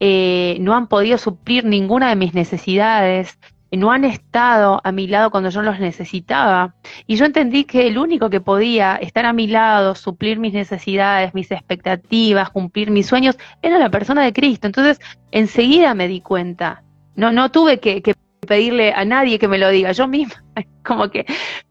eh, 0.00 0.56
no 0.60 0.74
han 0.74 0.88
podido 0.88 1.18
suplir 1.18 1.64
ninguna 1.64 2.08
de 2.08 2.16
mis 2.16 2.34
necesidades, 2.34 3.38
no 3.76 3.90
han 3.90 4.04
estado 4.04 4.80
a 4.84 4.92
mi 4.92 5.06
lado 5.06 5.30
cuando 5.30 5.50
yo 5.50 5.62
los 5.62 5.80
necesitaba. 5.80 6.74
Y 7.06 7.16
yo 7.16 7.24
entendí 7.24 7.64
que 7.64 7.86
el 7.86 7.98
único 7.98 8.30
que 8.30 8.40
podía 8.40 8.96
estar 8.96 9.26
a 9.26 9.32
mi 9.32 9.46
lado, 9.46 9.94
suplir 9.94 10.38
mis 10.38 10.52
necesidades, 10.52 11.34
mis 11.34 11.50
expectativas, 11.50 12.50
cumplir 12.50 12.90
mis 12.90 13.06
sueños, 13.06 13.38
era 13.62 13.78
la 13.78 13.90
persona 13.90 14.22
de 14.24 14.32
Cristo. 14.32 14.66
Entonces, 14.66 15.00
enseguida 15.30 15.94
me 15.94 16.08
di 16.08 16.20
cuenta 16.20 16.82
no, 17.14 17.32
no 17.32 17.50
tuve 17.50 17.80
que, 17.80 18.02
pedirle 18.46 18.92
a 18.92 19.04
nadie 19.04 19.38
que 19.38 19.48
me 19.48 19.58
lo 19.58 19.68
diga, 19.68 19.92
yo 19.92 20.08
misma, 20.08 20.42
como 20.84 21.10
que, 21.10 21.26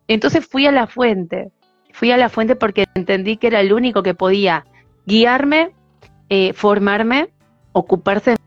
entonces 0.08 0.46
fui 0.46 0.66
a 0.68 0.72
la 0.72 0.88
fuente, 0.88 1.52
fui 1.92 2.12
a 2.12 2.18
la 2.18 2.30
fuente 2.30 2.56
porque 2.56 2.86
entendí 2.94 3.38
que 3.38 3.48
era 3.48 3.60
el 3.60 3.74
único 3.74 4.04
que 4.04 4.14
podía 4.14 4.66
guiarme, 5.06 5.72
eh, 6.30 6.54
formarme, 6.54 7.30
ocuparse 7.74 8.32
de 8.32 8.38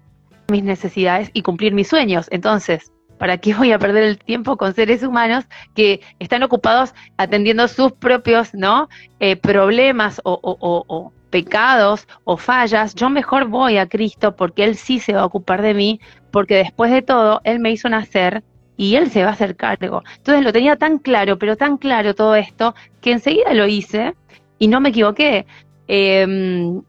mis 0.50 0.64
necesidades 0.64 1.30
y 1.34 1.42
cumplir 1.42 1.74
mis 1.74 1.88
sueños. 1.88 2.28
Entonces, 2.30 2.90
¿para 3.24 3.38
qué 3.38 3.54
voy 3.54 3.72
a 3.72 3.78
perder 3.78 4.02
el 4.02 4.18
tiempo 4.18 4.58
con 4.58 4.74
seres 4.74 5.02
humanos 5.02 5.46
que 5.74 6.02
están 6.18 6.42
ocupados 6.42 6.94
atendiendo 7.16 7.68
sus 7.68 7.90
propios 7.92 8.52
¿no? 8.52 8.90
Eh, 9.18 9.36
problemas 9.36 10.20
o, 10.24 10.38
o, 10.42 11.10
pecados 11.30 12.06
o 12.24 12.36
fallas? 12.36 12.94
Yo 12.94 13.08
mejor 13.08 13.46
voy 13.46 13.78
a 13.78 13.88
Cristo 13.88 14.36
porque 14.36 14.64
Él 14.64 14.74
sí 14.76 15.00
se 15.00 15.14
va 15.14 15.22
a 15.22 15.24
ocupar 15.24 15.62
de 15.62 15.72
mí, 15.72 16.00
porque 16.32 16.56
después 16.56 16.90
de 16.90 17.00
todo, 17.00 17.40
Él 17.44 17.60
me 17.60 17.70
hizo 17.70 17.88
nacer 17.88 18.44
y 18.76 18.96
Él 18.96 19.10
se 19.10 19.22
va 19.22 19.30
a 19.30 19.32
hacer 19.32 19.56
cargo. 19.56 20.02
Entonces 20.18 20.44
lo 20.44 20.52
tenía 20.52 20.76
tan 20.76 20.98
claro, 20.98 21.38
pero 21.38 21.56
tan 21.56 21.78
claro 21.78 22.14
todo 22.14 22.34
esto, 22.34 22.74
que 23.00 23.12
enseguida 23.12 23.54
lo 23.54 23.66
hice 23.66 24.12
y 24.58 24.68
no 24.68 24.82
me 24.82 24.90
equivoqué. 24.90 25.46
Em, 25.88 26.82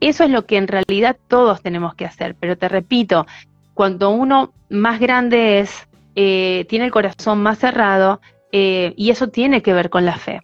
eso 0.00 0.24
es 0.24 0.30
lo 0.30 0.44
que 0.44 0.56
en 0.56 0.66
realidad 0.66 1.16
todos 1.28 1.62
tenemos 1.62 1.94
que 1.94 2.04
hacer, 2.04 2.34
pero 2.34 2.58
te 2.58 2.68
repito, 2.68 3.26
cuando 3.74 4.10
uno 4.10 4.52
más 4.68 5.00
grande 5.00 5.60
es, 5.60 5.88
eh, 6.14 6.66
tiene 6.68 6.86
el 6.86 6.90
corazón 6.90 7.42
más 7.42 7.58
cerrado 7.58 8.20
eh, 8.52 8.92
y 8.96 9.10
eso 9.10 9.28
tiene 9.28 9.62
que 9.62 9.72
ver 9.72 9.90
con 9.90 10.04
la 10.04 10.16
fe. 10.16 10.42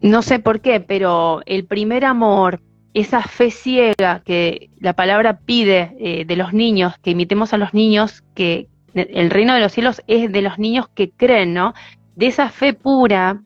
No 0.00 0.22
sé 0.22 0.38
por 0.38 0.60
qué, 0.60 0.80
pero 0.80 1.40
el 1.46 1.64
primer 1.64 2.04
amor, 2.04 2.60
esa 2.94 3.22
fe 3.22 3.50
ciega 3.50 4.22
que 4.24 4.70
la 4.78 4.92
palabra 4.92 5.40
pide 5.44 5.96
eh, 5.98 6.24
de 6.24 6.36
los 6.36 6.52
niños, 6.52 6.94
que 7.02 7.10
imitemos 7.10 7.52
a 7.52 7.58
los 7.58 7.74
niños, 7.74 8.22
que 8.34 8.68
el 8.94 9.30
reino 9.30 9.54
de 9.54 9.60
los 9.60 9.72
cielos 9.72 10.02
es 10.06 10.30
de 10.32 10.42
los 10.42 10.58
niños 10.58 10.88
que 10.88 11.10
creen, 11.10 11.54
¿no? 11.54 11.74
De 12.16 12.26
esa 12.26 12.48
fe 12.48 12.74
pura, 12.74 13.40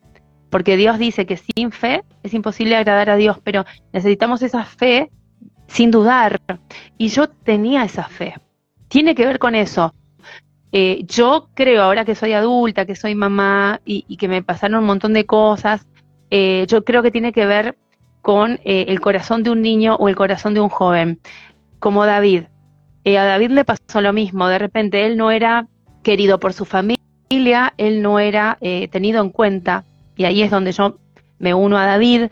porque 0.50 0.76
Dios 0.76 0.98
dice 0.98 1.26
que 1.26 1.36
sin 1.38 1.72
fe 1.72 2.02
es 2.22 2.34
imposible 2.34 2.76
agradar 2.76 3.10
a 3.10 3.16
Dios, 3.16 3.38
pero 3.42 3.64
necesitamos 3.92 4.42
esa 4.42 4.64
fe 4.64 5.10
sin 5.72 5.90
dudar. 5.90 6.40
Y 6.98 7.08
yo 7.08 7.28
tenía 7.28 7.84
esa 7.84 8.04
fe. 8.04 8.34
Tiene 8.88 9.14
que 9.14 9.26
ver 9.26 9.38
con 9.38 9.54
eso. 9.54 9.94
Eh, 10.70 11.04
yo 11.06 11.48
creo, 11.54 11.82
ahora 11.82 12.04
que 12.04 12.14
soy 12.14 12.34
adulta, 12.34 12.86
que 12.86 12.94
soy 12.94 13.14
mamá 13.14 13.80
y, 13.84 14.16
que 14.16 14.28
me 14.28 14.42
pasaron 14.42 14.80
un 14.80 14.86
montón 14.86 15.12
de 15.14 15.24
cosas, 15.24 15.86
eh, 16.30 16.66
yo 16.68 16.84
creo 16.84 17.02
que 17.02 17.10
tiene 17.10 17.32
que 17.32 17.46
ver 17.46 17.76
con 18.20 18.60
eh, 18.64 18.86
el 18.88 19.00
corazón 19.00 19.42
de 19.42 19.50
un 19.50 19.62
niño 19.62 19.96
o 19.96 20.08
el 20.08 20.16
corazón 20.16 20.54
de 20.54 20.60
un 20.60 20.68
joven, 20.68 21.20
como 21.78 22.06
David. 22.06 22.44
A 23.04 23.24
David 23.24 23.50
le 23.50 23.64
pasó 23.64 24.00
lo 24.00 24.12
mismo, 24.12 24.48
de 24.48 24.58
repente 24.58 25.06
él 25.06 25.16
no 25.16 25.30
era 25.30 25.66
querido 26.02 26.38
por 26.38 26.52
su 26.52 26.64
familia, 26.64 27.74
él 27.76 28.00
no 28.00 28.20
era 28.20 28.58
tenido 28.60 29.20
en 29.20 29.30
cuenta, 29.30 29.84
y 30.16 30.24
ahí 30.24 30.42
es 30.42 30.52
donde 30.52 30.70
yo 30.70 30.98
me 31.38 31.52
uno 31.52 31.76
a 31.78 31.86
David, 31.86 32.28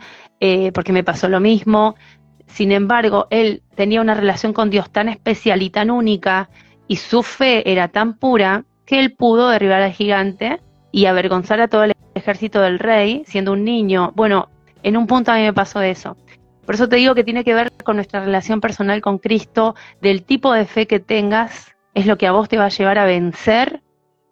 porque 0.73 0.93
me 0.93 1.03
pasó 1.03 1.27
lo 1.27 1.41
mismo, 1.41 1.95
Sin 2.53 2.71
embargo, 2.71 3.27
él 3.29 3.61
tenía 3.75 4.01
una 4.01 4.13
relación 4.13 4.53
con 4.53 4.69
Dios 4.69 4.91
tan 4.91 5.09
especial 5.09 5.61
y 5.61 5.69
tan 5.69 5.89
única, 5.89 6.49
y 6.87 6.97
su 6.97 7.23
fe 7.23 7.71
era 7.71 7.87
tan 7.87 8.17
pura, 8.17 8.65
que 8.85 8.99
él 8.99 9.13
pudo 9.13 9.49
derribar 9.49 9.81
al 9.81 9.93
gigante 9.93 10.59
y 10.91 11.05
avergonzar 11.05 11.61
a 11.61 11.69
todo 11.69 11.85
el 11.85 11.93
ejército 12.13 12.61
del 12.61 12.79
rey, 12.79 13.23
siendo 13.25 13.53
un 13.53 13.63
niño. 13.63 14.11
Bueno, 14.15 14.49
en 14.83 14.97
un 14.97 15.07
punto 15.07 15.31
a 15.31 15.35
mí 15.35 15.43
me 15.43 15.53
pasó 15.53 15.81
eso. 15.81 16.17
Por 16.65 16.75
eso 16.75 16.89
te 16.89 16.97
digo 16.97 17.15
que 17.15 17.23
tiene 17.23 17.43
que 17.43 17.53
ver 17.53 17.71
con 17.83 17.95
nuestra 17.95 18.23
relación 18.23 18.59
personal 18.59 19.01
con 19.01 19.17
Cristo, 19.17 19.75
del 20.01 20.23
tipo 20.23 20.53
de 20.53 20.65
fe 20.65 20.87
que 20.87 20.99
tengas, 20.99 21.73
es 21.93 22.05
lo 22.05 22.17
que 22.17 22.27
a 22.27 22.31
vos 22.31 22.49
te 22.49 22.57
va 22.57 22.65
a 22.65 22.69
llevar 22.69 22.97
a 22.97 23.05
vencer 23.05 23.81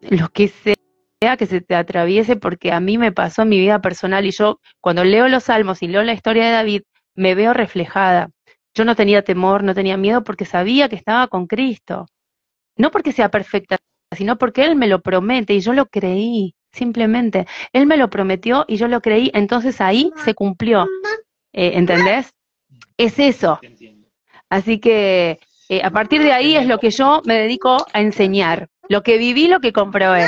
lo 0.01 0.29
que 0.29 0.47
sea 0.47 1.37
que 1.37 1.45
se 1.45 1.61
te 1.61 1.75
atraviese, 1.75 2.35
porque 2.35 2.71
a 2.71 2.79
mí 2.79 2.97
me 2.97 3.11
pasó 3.11 3.41
en 3.41 3.49
mi 3.49 3.59
vida 3.59 3.81
personal 3.81 4.25
y 4.25 4.31
yo 4.31 4.59
cuando 4.81 5.03
leo 5.03 5.27
los 5.27 5.45
salmos 5.45 5.81
y 5.83 5.87
leo 5.87 6.03
la 6.03 6.13
historia 6.13 6.45
de 6.45 6.51
David, 6.51 6.81
me 7.19 7.35
veo 7.35 7.53
reflejada. 7.53 8.31
Yo 8.73 8.85
no 8.85 8.95
tenía 8.95 9.23
temor, 9.23 9.63
no 9.63 9.75
tenía 9.75 9.97
miedo 9.97 10.23
porque 10.23 10.45
sabía 10.45 10.87
que 10.87 10.95
estaba 10.95 11.27
con 11.27 11.47
Cristo. 11.47 12.05
No 12.77 12.91
porque 12.91 13.11
sea 13.11 13.29
perfecta, 13.29 13.77
sino 14.15 14.37
porque 14.37 14.63
Él 14.63 14.77
me 14.77 14.87
lo 14.87 15.01
promete 15.01 15.53
y 15.53 15.59
yo 15.59 15.73
lo 15.73 15.87
creí, 15.87 16.55
simplemente. 16.71 17.45
Él 17.73 17.87
me 17.87 17.97
lo 17.97 18.09
prometió 18.09 18.63
y 18.69 18.77
yo 18.77 18.87
lo 18.87 19.01
creí, 19.01 19.31
entonces 19.33 19.81
ahí 19.81 20.11
se 20.23 20.33
cumplió. 20.33 20.87
Eh, 21.51 21.71
¿Entendés? 21.75 22.31
Es 22.95 23.19
eso. 23.19 23.59
Así 24.49 24.79
que 24.79 25.39
eh, 25.67 25.81
a 25.83 25.91
partir 25.91 26.23
de 26.23 26.31
ahí 26.31 26.55
es 26.55 26.67
lo 26.67 26.79
que 26.79 26.89
yo 26.89 27.21
me 27.25 27.33
dedico 27.35 27.85
a 27.91 27.99
enseñar. 27.99 28.69
Lo 28.87 29.03
que 29.03 29.17
viví, 29.17 29.47
lo 29.47 29.59
que 29.59 29.73
comprobé. 29.73 30.27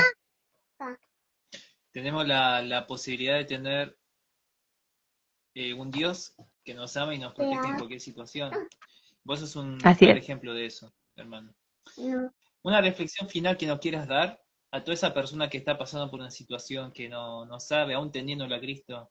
Tenemos 1.92 2.28
la, 2.28 2.86
posibilidad 2.86 3.38
de 3.38 3.46
tener 3.46 3.98
eh, 5.56 5.74
un 5.74 5.90
Dios 5.90 6.36
que 6.64 6.74
nos 6.74 6.96
ama 6.98 7.16
y 7.16 7.20
nos 7.20 7.34
protege 7.34 7.68
en 7.68 7.78
cualquier 7.78 8.02
situación. 8.02 8.52
Vos 9.24 9.40
sos 9.40 9.56
un 9.56 9.78
ejemplo 9.84 10.54
de 10.54 10.66
eso, 10.66 10.94
hermano. 11.16 11.54
Una 12.64 12.82
reflexión 12.82 13.30
final 13.30 13.58
que 13.58 13.68
nos 13.68 13.80
quieras 13.80 14.08
dar 14.08 14.42
a 14.72 14.84
toda 14.84 14.94
esa 14.94 15.14
persona 15.14 15.50
que 15.50 15.58
está 15.58 15.78
pasando 15.78 16.10
por 16.10 16.20
una 16.20 16.32
situación 16.32 16.92
que 16.92 17.10
no, 17.10 17.46
no 17.46 17.60
sabe, 17.60 17.94
aún 17.94 18.12
teniéndolo 18.12 18.56
a 18.56 18.60
Cristo, 18.60 19.10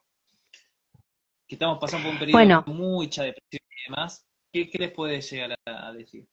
que 1.46 1.56
estamos 1.56 1.78
pasando 1.78 2.06
por 2.06 2.14
un 2.14 2.18
periodo 2.18 2.62
de 2.64 2.72
mucha 2.72 3.24
depresión 3.24 3.60
y 3.68 3.90
demás, 3.90 4.26
¿qué, 4.52 4.70
les 4.72 4.92
puede 4.92 5.20
llegar 5.20 5.58
a, 5.66 5.92
decir? 5.92 6.26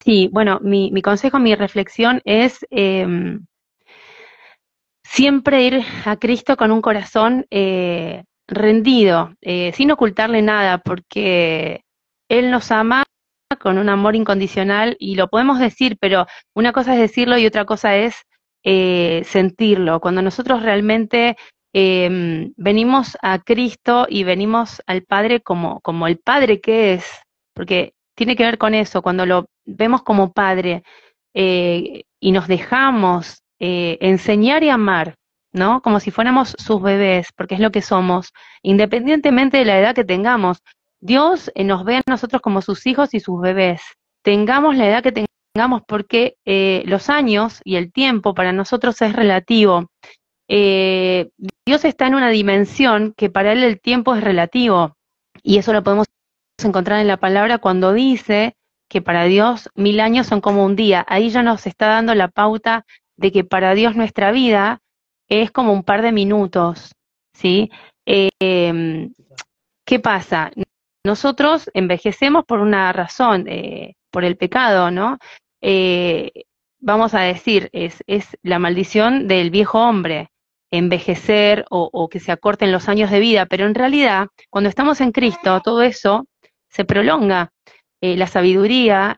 Sí, 0.00 0.28
bueno, 0.30 0.60
mi, 0.62 0.92
mi, 0.92 1.02
consejo, 1.02 1.38
mi 1.40 1.54
reflexión 1.54 2.20
es 2.24 2.64
em, 2.70 3.44
siempre 5.02 5.64
ir 5.64 5.82
a 6.04 6.16
Cristo 6.16 6.56
con 6.56 6.70
un 6.70 6.80
corazón 6.80 7.46
eh, 7.50 8.24
rendido, 8.48 9.34
eh, 9.42 9.72
sin 9.74 9.90
ocultarle 9.90 10.42
nada, 10.42 10.78
porque 10.78 11.84
Él 12.28 12.50
nos 12.50 12.72
ama 12.72 13.04
con 13.60 13.78
un 13.78 13.88
amor 13.88 14.16
incondicional 14.16 14.96
y 14.98 15.14
lo 15.14 15.28
podemos 15.28 15.58
decir, 15.58 15.96
pero 16.00 16.26
una 16.54 16.72
cosa 16.72 16.94
es 16.94 17.00
decirlo 17.00 17.38
y 17.38 17.46
otra 17.46 17.64
cosa 17.64 17.96
es 17.96 18.16
eh, 18.64 19.22
sentirlo. 19.24 20.00
Cuando 20.00 20.22
nosotros 20.22 20.62
realmente 20.62 21.36
em, 21.72 22.52
venimos 22.56 23.16
a 23.22 23.38
Cristo 23.38 24.06
y 24.08 24.24
venimos 24.24 24.82
al 24.86 25.02
Padre 25.02 25.40
como, 25.40 25.80
como 25.80 26.06
el 26.06 26.18
Padre 26.18 26.60
que 26.60 26.94
es, 26.94 27.06
porque 27.54 27.94
tiene 28.16 28.36
que 28.36 28.44
ver 28.44 28.58
con 28.58 28.74
eso, 28.74 29.02
cuando 29.02 29.26
lo 29.26 29.46
vemos 29.64 30.02
como 30.02 30.32
Padre 30.32 30.82
eh, 31.34 32.04
y 32.20 32.32
nos 32.32 32.48
dejamos 32.48 33.42
enseñar 33.60 34.62
y 34.62 34.68
amar, 34.68 35.17
¿no? 35.52 35.82
Como 35.82 36.00
si 36.00 36.10
fuéramos 36.10 36.54
sus 36.58 36.82
bebés, 36.82 37.28
porque 37.36 37.54
es 37.54 37.60
lo 37.60 37.70
que 37.70 37.82
somos, 37.82 38.32
independientemente 38.62 39.58
de 39.58 39.64
la 39.64 39.78
edad 39.78 39.94
que 39.94 40.04
tengamos. 40.04 40.62
Dios 41.00 41.50
eh, 41.54 41.64
nos 41.64 41.84
ve 41.84 41.96
a 41.96 42.02
nosotros 42.06 42.42
como 42.42 42.62
sus 42.62 42.86
hijos 42.86 43.14
y 43.14 43.20
sus 43.20 43.40
bebés. 43.40 43.80
Tengamos 44.22 44.76
la 44.76 44.88
edad 44.88 45.02
que 45.02 45.26
tengamos, 45.54 45.82
porque 45.86 46.36
eh, 46.44 46.82
los 46.86 47.08
años 47.08 47.60
y 47.64 47.76
el 47.76 47.92
tiempo 47.92 48.34
para 48.34 48.52
nosotros 48.52 49.00
es 49.02 49.12
relativo. 49.12 49.90
Eh, 50.48 51.30
Dios 51.66 51.84
está 51.84 52.06
en 52.06 52.14
una 52.14 52.30
dimensión 52.30 53.14
que 53.16 53.30
para 53.30 53.52
Él 53.52 53.62
el 53.62 53.80
tiempo 53.80 54.14
es 54.14 54.24
relativo. 54.24 54.96
Y 55.42 55.58
eso 55.58 55.72
lo 55.72 55.82
podemos 55.82 56.06
encontrar 56.62 57.00
en 57.00 57.08
la 57.08 57.18
palabra 57.18 57.58
cuando 57.58 57.92
dice 57.92 58.56
que 58.88 59.02
para 59.02 59.24
Dios 59.24 59.68
mil 59.74 60.00
años 60.00 60.26
son 60.26 60.40
como 60.40 60.64
un 60.64 60.74
día. 60.74 61.04
Ahí 61.08 61.30
ya 61.30 61.42
nos 61.42 61.66
está 61.66 61.86
dando 61.86 62.14
la 62.14 62.28
pauta 62.28 62.84
de 63.16 63.32
que 63.32 63.44
para 63.44 63.74
Dios 63.74 63.94
nuestra 63.94 64.32
vida 64.32 64.80
es 65.28 65.50
como 65.50 65.72
un 65.72 65.82
par 65.82 66.02
de 66.02 66.12
minutos, 66.12 66.94
¿sí? 67.34 67.70
Em, 68.06 69.12
¿Qué 69.84 69.98
pasa? 70.00 70.50
Nosotros 71.04 71.70
envejecemos 71.74 72.44
por 72.44 72.60
una 72.60 72.92
razón, 72.92 73.46
eh, 73.48 73.94
por 74.10 74.24
el 74.24 74.36
pecado, 74.36 74.90
¿no? 74.90 75.18
Eh, 75.62 76.30
vamos 76.80 77.14
a 77.14 77.20
decir, 77.20 77.70
es, 77.72 78.02
es, 78.06 78.36
la 78.42 78.58
maldición 78.58 79.28
del 79.28 79.50
viejo 79.50 79.80
hombre, 79.80 80.30
envejecer 80.70 81.64
o, 81.70 82.08
que 82.10 82.20
se 82.20 82.32
acorten 82.32 82.72
los 82.72 82.88
años 82.88 83.10
de 83.10 83.20
vida, 83.20 83.46
pero 83.46 83.66
en 83.66 83.74
realidad, 83.74 84.28
cuando 84.50 84.68
estamos 84.68 85.00
en 85.00 85.12
Cristo, 85.12 85.60
todo 85.62 85.82
eso 85.82 86.26
se 86.68 86.84
prolonga. 86.84 87.50
Eh, 88.02 88.16
la 88.16 88.26
sabiduría, 88.26 89.16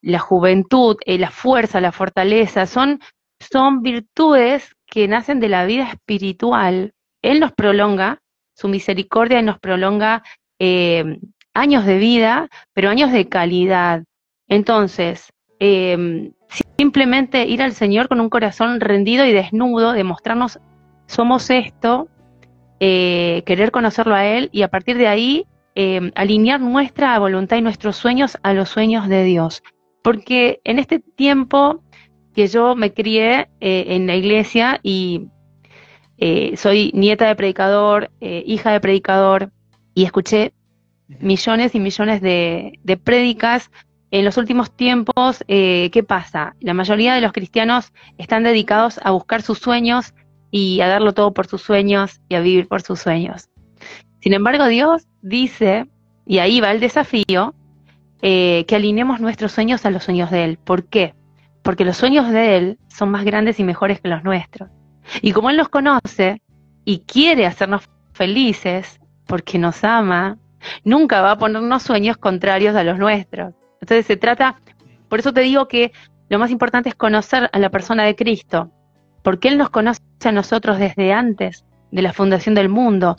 la 0.00 0.18
juventud, 0.20 0.96
la 1.06 1.30
fuerza, 1.30 1.80
la 1.80 1.92
fortaleza, 1.92 2.66
son, 2.66 3.00
son 3.40 3.82
virtudes 3.82 4.74
que 4.94 5.08
nacen 5.08 5.40
de 5.40 5.48
la 5.48 5.66
vida 5.66 5.88
espiritual, 5.88 6.92
Él 7.20 7.40
nos 7.40 7.50
prolonga, 7.50 8.20
su 8.54 8.68
misericordia 8.68 9.42
nos 9.42 9.58
prolonga 9.58 10.22
eh, 10.60 11.18
años 11.52 11.84
de 11.84 11.98
vida, 11.98 12.48
pero 12.72 12.90
años 12.90 13.10
de 13.10 13.28
calidad. 13.28 14.04
Entonces, 14.46 15.32
eh, 15.58 16.30
simplemente 16.78 17.44
ir 17.44 17.60
al 17.60 17.72
Señor 17.72 18.06
con 18.06 18.20
un 18.20 18.28
corazón 18.28 18.78
rendido 18.78 19.26
y 19.26 19.32
desnudo, 19.32 19.94
demostrarnos 19.94 20.60
somos 21.08 21.50
esto, 21.50 22.06
eh, 22.78 23.42
querer 23.46 23.72
conocerlo 23.72 24.14
a 24.14 24.24
Él 24.24 24.48
y 24.52 24.62
a 24.62 24.68
partir 24.68 24.96
de 24.96 25.08
ahí 25.08 25.44
alinear 26.14 26.60
nuestra 26.60 27.18
voluntad 27.18 27.56
y 27.56 27.62
nuestros 27.62 27.96
sueños 27.96 28.38
a 28.44 28.52
los 28.52 28.68
sueños 28.68 29.08
de 29.08 29.24
Dios. 29.24 29.64
Porque 30.04 30.60
en 30.62 30.78
este 30.78 31.00
tiempo 31.00 31.82
que 32.34 32.48
yo 32.48 32.74
me 32.74 32.92
crié 32.92 33.48
eh, 33.60 33.84
en 33.88 34.06
la 34.06 34.16
iglesia 34.16 34.80
y 34.82 35.28
eh, 36.18 36.56
soy 36.56 36.90
nieta 36.94 37.26
de 37.26 37.36
predicador, 37.36 38.10
eh, 38.20 38.42
hija 38.46 38.72
de 38.72 38.80
predicador, 38.80 39.50
y 39.94 40.04
escuché 40.04 40.52
millones 41.20 41.74
y 41.74 41.80
millones 41.80 42.20
de, 42.20 42.78
de 42.82 42.96
prédicas. 42.96 43.70
En 44.10 44.24
los 44.24 44.36
últimos 44.36 44.76
tiempos, 44.76 45.42
¿qué 45.48 46.04
pasa? 46.06 46.54
La 46.60 46.72
mayoría 46.72 47.16
de 47.16 47.20
los 47.20 47.32
cristianos 47.32 47.92
están 48.16 48.44
dedicados 48.44 49.00
a 49.02 49.10
buscar 49.10 49.42
sus 49.42 49.58
sueños 49.58 50.14
y 50.52 50.80
a 50.82 50.86
darlo 50.86 51.14
todo 51.14 51.34
por 51.34 51.48
sus 51.48 51.62
sueños 51.62 52.20
y 52.28 52.36
a 52.36 52.40
vivir 52.40 52.68
por 52.68 52.82
sus 52.82 53.00
sueños. 53.00 53.48
Sin 54.20 54.32
embargo, 54.32 54.68
Dios 54.68 55.08
dice, 55.20 55.88
y 56.26 56.38
ahí 56.38 56.60
va 56.60 56.70
el 56.70 56.78
desafío, 56.78 57.54
que 58.20 58.66
alineemos 58.70 59.18
nuestros 59.18 59.50
sueños 59.50 59.84
a 59.84 59.90
los 59.90 60.04
sueños 60.04 60.30
de 60.30 60.44
Él. 60.44 60.58
¿Por 60.62 60.84
qué? 60.84 61.12
Porque 61.64 61.84
los 61.84 61.96
sueños 61.96 62.30
de 62.30 62.56
Él 62.56 62.78
son 62.88 63.10
más 63.10 63.24
grandes 63.24 63.58
y 63.58 63.64
mejores 63.64 64.00
que 64.00 64.08
los 64.08 64.22
nuestros. 64.22 64.70
Y 65.22 65.32
como 65.32 65.50
Él 65.50 65.56
nos 65.56 65.70
conoce 65.70 66.42
y 66.84 67.00
quiere 67.00 67.46
hacernos 67.46 67.88
felices, 68.12 69.00
porque 69.26 69.58
nos 69.58 69.82
ama, 69.82 70.36
nunca 70.84 71.22
va 71.22 71.32
a 71.32 71.38
ponernos 71.38 71.82
sueños 71.82 72.18
contrarios 72.18 72.76
a 72.76 72.84
los 72.84 72.98
nuestros. 72.98 73.54
Entonces 73.80 74.06
se 74.06 74.16
trata, 74.16 74.60
por 75.08 75.18
eso 75.18 75.32
te 75.32 75.40
digo 75.40 75.66
que 75.66 75.92
lo 76.28 76.38
más 76.38 76.50
importante 76.50 76.90
es 76.90 76.94
conocer 76.94 77.48
a 77.50 77.58
la 77.58 77.70
persona 77.70 78.04
de 78.04 78.14
Cristo, 78.14 78.70
porque 79.22 79.48
Él 79.48 79.56
nos 79.56 79.70
conoce 79.70 80.02
a 80.24 80.32
nosotros 80.32 80.78
desde 80.78 81.14
antes 81.14 81.64
de 81.90 82.02
la 82.02 82.12
fundación 82.12 82.54
del 82.54 82.68
mundo. 82.68 83.16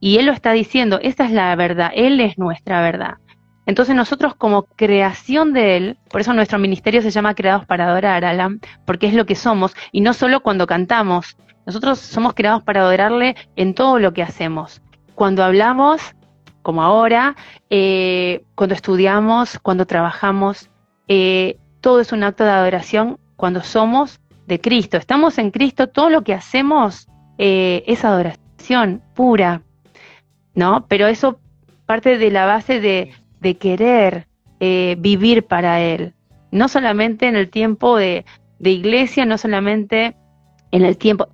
Y 0.00 0.16
Él 0.16 0.26
lo 0.26 0.32
está 0.32 0.52
diciendo, 0.52 0.98
esa 1.02 1.26
es 1.26 1.32
la 1.32 1.54
verdad, 1.56 1.90
Él 1.94 2.20
es 2.20 2.38
nuestra 2.38 2.80
verdad. 2.80 3.16
Entonces 3.66 3.94
nosotros 3.94 4.34
como 4.34 4.64
creación 4.64 5.52
de 5.52 5.76
Él, 5.76 5.98
por 6.10 6.20
eso 6.20 6.32
nuestro 6.32 6.58
ministerio 6.58 7.00
se 7.02 7.10
llama 7.10 7.34
Creados 7.34 7.64
para 7.66 7.88
Adorar, 7.88 8.24
Alan, 8.24 8.60
porque 8.84 9.06
es 9.06 9.14
lo 9.14 9.26
que 9.26 9.36
somos, 9.36 9.74
y 9.92 10.00
no 10.00 10.14
solo 10.14 10.40
cuando 10.40 10.66
cantamos, 10.66 11.36
nosotros 11.64 11.98
somos 12.00 12.34
creados 12.34 12.62
para 12.62 12.80
adorarle 12.80 13.36
en 13.56 13.74
todo 13.74 13.98
lo 13.98 14.12
que 14.12 14.22
hacemos. 14.22 14.82
Cuando 15.14 15.44
hablamos, 15.44 16.00
como 16.62 16.82
ahora, 16.82 17.36
eh, 17.70 18.44
cuando 18.54 18.74
estudiamos, 18.74 19.58
cuando 19.60 19.86
trabajamos, 19.86 20.70
eh, 21.06 21.58
todo 21.80 22.00
es 22.00 22.12
un 22.12 22.24
acto 22.24 22.44
de 22.44 22.50
adoración 22.50 23.18
cuando 23.36 23.62
somos 23.62 24.20
de 24.46 24.60
Cristo. 24.60 24.96
Estamos 24.96 25.38
en 25.38 25.50
Cristo, 25.50 25.88
todo 25.88 26.10
lo 26.10 26.22
que 26.22 26.34
hacemos 26.34 27.08
eh, 27.38 27.84
es 27.86 28.04
adoración 28.04 29.02
pura, 29.14 29.62
¿no? 30.54 30.86
Pero 30.88 31.06
eso 31.06 31.38
parte 31.86 32.18
de 32.18 32.30
la 32.30 32.46
base 32.46 32.80
de, 32.80 33.12
de 33.42 33.56
querer 33.56 34.26
eh, 34.60 34.96
vivir 34.98 35.44
para 35.44 35.80
Él, 35.80 36.14
no 36.52 36.68
solamente 36.68 37.26
en 37.26 37.36
el 37.36 37.50
tiempo 37.50 37.96
de, 37.96 38.24
iglesia, 38.60 39.26
no 39.26 39.36
solamente 39.36 40.16
en 40.70 40.84
el 40.84 40.96
tiempo, 40.96 41.26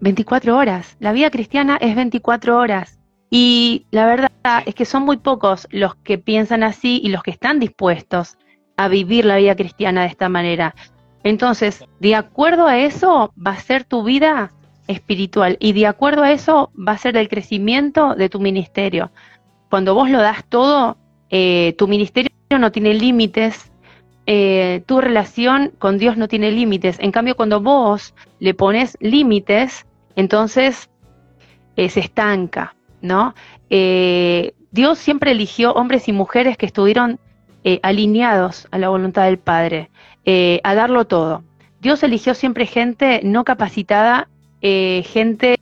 24 0.00 0.52
eh, 0.52 0.56
horas, 0.56 0.96
la 0.98 1.12
vida 1.12 1.30
cristiana 1.30 1.78
es 1.80 1.94
24 1.94 2.58
horas 2.58 2.98
y 3.30 3.86
la 3.92 4.06
verdad 4.06 4.30
es 4.66 4.74
que 4.74 4.84
son 4.84 5.04
muy 5.04 5.18
pocos 5.18 5.68
los 5.70 5.94
que 5.94 6.18
piensan 6.18 6.64
así 6.64 7.00
y 7.02 7.08
los 7.08 7.22
que 7.22 7.30
están 7.30 7.60
dispuestos 7.60 8.36
a 8.76 8.88
vivir 8.88 9.24
la 9.24 9.36
vida 9.36 9.54
cristiana 9.54 10.02
de 10.02 10.08
esta 10.08 10.28
manera. 10.28 10.74
Entonces, 11.22 11.84
de 12.00 12.16
acuerdo 12.16 12.66
a 12.66 12.78
eso 12.78 13.32
va 13.34 13.52
a 13.52 13.60
ser 13.60 13.84
tu 13.84 14.02
vida 14.02 14.52
espiritual 14.88 15.56
y 15.60 15.72
de 15.72 15.86
acuerdo 15.86 16.24
a 16.24 16.32
eso 16.32 16.72
va 16.76 16.92
a 16.92 16.98
ser 16.98 17.16
el 17.16 17.28
crecimiento 17.28 18.16
de 18.16 18.28
tu 18.28 18.40
ministerio. 18.40 19.12
Cuando 19.70 19.94
vos 19.94 20.10
lo 20.10 20.20
das 20.20 20.44
todo, 20.48 20.98
eh, 21.34 21.74
tu 21.78 21.88
ministerio 21.88 22.30
no 22.58 22.70
tiene 22.70 22.92
límites, 22.92 23.72
eh, 24.26 24.82
tu 24.84 25.00
relación 25.00 25.72
con 25.78 25.96
Dios 25.96 26.18
no 26.18 26.28
tiene 26.28 26.52
límites. 26.52 26.98
En 27.00 27.10
cambio, 27.10 27.36
cuando 27.36 27.62
vos 27.62 28.14
le 28.38 28.52
pones 28.52 28.98
límites, 29.00 29.86
entonces 30.14 30.90
eh, 31.76 31.88
se 31.88 32.00
estanca, 32.00 32.76
¿no? 33.00 33.34
Dios 33.70 34.98
siempre 34.98 35.30
eligió 35.30 35.72
hombres 35.72 36.06
y 36.06 36.12
mujeres 36.12 36.58
que 36.58 36.66
estuvieron 36.66 37.18
alineados 37.82 38.68
a 38.70 38.76
la 38.76 38.90
voluntad 38.90 39.24
del 39.24 39.38
Padre, 39.38 39.90
a 40.62 40.74
darlo 40.74 41.06
todo. 41.06 41.42
Dios 41.80 42.02
eligió 42.02 42.34
siempre 42.34 42.66
gente 42.66 43.22
no 43.24 43.44
capacitada 43.44 44.28
gente 44.60 45.56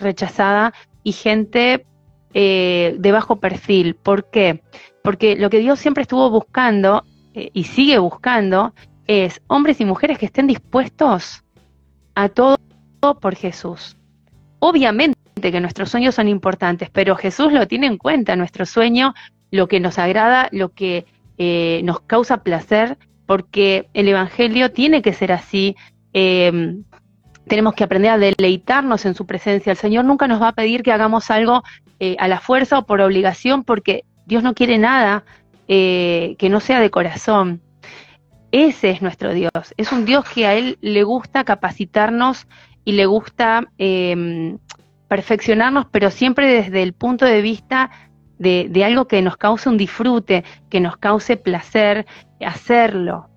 rechazada 0.00 0.74
y 1.04 1.12
gente 1.12 1.86
de 2.34 3.10
bajo 3.12 3.36
perfil. 3.36 3.94
¿Por 3.94 4.28
qué? 4.28 4.60
Porque 5.06 5.36
lo 5.36 5.50
que 5.50 5.60
Dios 5.60 5.78
siempre 5.78 6.02
estuvo 6.02 6.28
buscando 6.30 7.04
y 7.32 7.62
sigue 7.62 7.96
buscando 7.98 8.74
es 9.06 9.40
hombres 9.46 9.80
y 9.80 9.84
mujeres 9.84 10.18
que 10.18 10.26
estén 10.26 10.48
dispuestos 10.48 11.44
a 12.16 12.28
todo 12.28 12.58
por 13.20 13.36
Jesús. 13.36 13.96
Obviamente 14.58 15.16
que 15.40 15.60
nuestros 15.60 15.90
sueños 15.90 16.16
son 16.16 16.26
importantes, 16.26 16.90
pero 16.90 17.14
Jesús 17.14 17.52
lo 17.52 17.68
tiene 17.68 17.86
en 17.86 17.98
cuenta, 17.98 18.34
nuestro 18.34 18.66
sueño, 18.66 19.14
lo 19.52 19.68
que 19.68 19.78
nos 19.78 19.96
agrada, 20.00 20.48
lo 20.50 20.70
que 20.70 21.06
nos 21.84 22.00
causa 22.00 22.42
placer, 22.42 22.98
porque 23.26 23.88
el 23.94 24.08
Evangelio 24.08 24.72
tiene 24.72 25.02
que 25.02 25.12
ser 25.12 25.30
así. 25.30 25.76
Eh, 26.14 26.78
tenemos 27.46 27.74
que 27.74 27.84
aprender 27.84 28.10
a 28.10 28.18
deleitarnos 28.18 29.06
en 29.06 29.14
su 29.14 29.24
presencia. 29.24 29.70
El 29.70 29.78
Señor 29.78 30.04
nunca 30.04 30.26
nos 30.26 30.42
va 30.42 30.48
a 30.48 30.52
pedir 30.52 30.82
que 30.82 30.90
hagamos 30.90 31.30
algo 31.30 31.62
eh, 32.00 32.16
a 32.18 32.26
la 32.26 32.40
fuerza 32.40 32.80
o 32.80 32.86
por 32.86 33.00
obligación, 33.00 33.62
porque 33.62 34.02
Dios 34.26 34.42
no 34.42 34.54
quiere 34.54 34.78
nada 34.78 35.24
eh, 35.68 36.36
que 36.38 36.48
no 36.48 36.60
sea 36.60 36.80
de 36.80 36.90
corazón. 36.90 37.62
Ese 38.52 38.90
es 38.90 39.02
nuestro 39.02 39.32
Dios. 39.32 39.52
Es 39.76 39.92
un 39.92 40.04
Dios 40.04 40.24
que 40.28 40.46
a 40.46 40.54
Él 40.54 40.78
le 40.80 41.02
gusta 41.02 41.44
capacitarnos 41.44 42.46
y 42.84 42.92
le 42.92 43.06
gusta 43.06 43.66
em, 43.78 44.58
perfeccionarnos, 45.08 45.86
pero 45.90 46.10
siempre 46.10 46.46
desde 46.48 46.82
el 46.82 46.92
punto 46.92 47.24
de 47.24 47.40
vista 47.40 47.90
de, 48.38 48.68
de 48.70 48.84
algo 48.84 49.08
que 49.08 49.22
nos 49.22 49.36
cause 49.36 49.68
un 49.68 49.76
disfrute, 49.78 50.44
que 50.68 50.80
nos 50.80 50.96
cause 50.96 51.36
placer 51.36 52.06
hacerlo, 52.44 53.28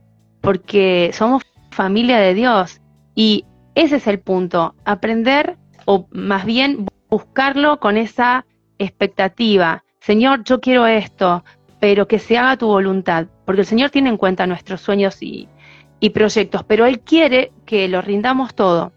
porque 0.41 1.11
somos 1.13 1.43
familia 1.71 2.19
de 2.19 2.33
Dios 2.33 2.81
y 3.15 3.45
ese 3.75 3.97
es 3.97 4.07
el 4.07 4.19
punto, 4.19 4.75
aprender 4.85 5.57
o 5.85 6.07
más 6.11 6.45
bien 6.45 6.85
buscarlo 7.09 7.79
con 7.79 7.97
esa 7.97 8.45
expectativa. 8.77 9.83
Señor, 9.99 10.43
yo 10.43 10.59
quiero 10.59 10.87
esto, 10.87 11.43
pero 11.79 12.07
que 12.07 12.19
se 12.19 12.37
haga 12.37 12.57
tu 12.57 12.67
voluntad, 12.67 13.27
porque 13.45 13.61
el 13.61 13.67
Señor 13.67 13.89
tiene 13.89 14.09
en 14.09 14.17
cuenta 14.17 14.47
nuestros 14.47 14.81
sueños 14.81 15.17
y, 15.21 15.47
proyectos, 16.13 16.63
pero 16.63 16.85
Él 16.85 17.01
quiere 17.01 17.51
que 17.65 17.87
lo 17.87 18.01
rindamos 18.01 18.55
todo. 18.55 18.93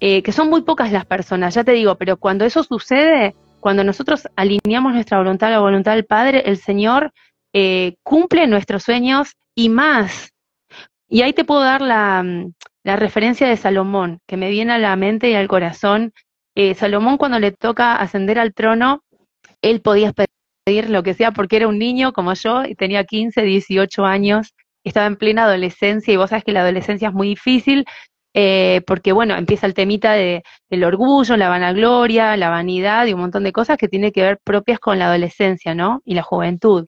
Eh, 0.00 0.22
que 0.22 0.32
son 0.32 0.50
muy 0.50 0.62
pocas 0.62 0.90
las 0.90 1.06
personas, 1.06 1.54
ya 1.54 1.62
te 1.62 1.72
digo, 1.72 1.94
pero 1.94 2.16
cuando 2.16 2.44
eso 2.44 2.64
sucede, 2.64 3.36
cuando 3.60 3.84
nosotros 3.84 4.26
alineamos 4.34 4.92
nuestra 4.94 5.18
voluntad 5.18 5.48
a 5.50 5.52
la 5.52 5.58
voluntad 5.60 5.94
del 5.94 6.04
Padre, 6.04 6.42
el 6.46 6.56
Señor 6.56 7.12
eh, 7.52 7.94
cumple 8.02 8.48
nuestros 8.48 8.82
sueños 8.82 9.36
y 9.54 9.68
más. 9.68 10.32
Y 11.08 11.22
ahí 11.22 11.32
te 11.32 11.44
puedo 11.44 11.60
dar 11.60 11.80
la, 11.80 12.24
la 12.82 12.96
referencia 12.96 13.46
de 13.46 13.56
Salomón, 13.56 14.20
que 14.26 14.36
me 14.36 14.50
viene 14.50 14.72
a 14.72 14.78
la 14.78 14.96
mente 14.96 15.30
y 15.30 15.34
al 15.34 15.48
corazón. 15.48 16.12
Eh, 16.54 16.74
Salomón 16.74 17.16
cuando 17.16 17.38
le 17.38 17.52
toca 17.52 17.94
ascender 17.96 18.38
al 18.38 18.52
trono, 18.54 19.04
él 19.62 19.80
podía 19.80 20.12
pedir 20.12 20.90
lo 20.90 21.02
que 21.02 21.14
sea 21.14 21.32
porque 21.32 21.56
era 21.56 21.68
un 21.68 21.78
niño 21.78 22.12
como 22.12 22.34
yo 22.34 22.64
y 22.64 22.74
tenía 22.74 23.04
15, 23.04 23.42
18 23.42 24.04
años, 24.04 24.54
estaba 24.84 25.06
en 25.06 25.16
plena 25.16 25.44
adolescencia 25.44 26.12
y 26.12 26.16
vos 26.16 26.30
sabes 26.30 26.44
que 26.44 26.52
la 26.52 26.60
adolescencia 26.60 27.08
es 27.08 27.14
muy 27.14 27.28
difícil 27.28 27.84
eh, 28.34 28.80
porque 28.86 29.12
bueno, 29.12 29.34
empieza 29.36 29.66
el 29.66 29.74
temita 29.74 30.12
de, 30.12 30.42
del 30.70 30.84
orgullo, 30.84 31.36
la 31.36 31.48
vanagloria, 31.48 32.36
la 32.36 32.48
vanidad 32.48 33.06
y 33.06 33.12
un 33.12 33.20
montón 33.20 33.44
de 33.44 33.52
cosas 33.52 33.76
que 33.76 33.88
tiene 33.88 34.12
que 34.12 34.22
ver 34.22 34.38
propias 34.42 34.78
con 34.80 34.98
la 34.98 35.06
adolescencia, 35.08 35.74
¿no? 35.74 36.00
Y 36.04 36.14
la 36.14 36.22
juventud. 36.22 36.86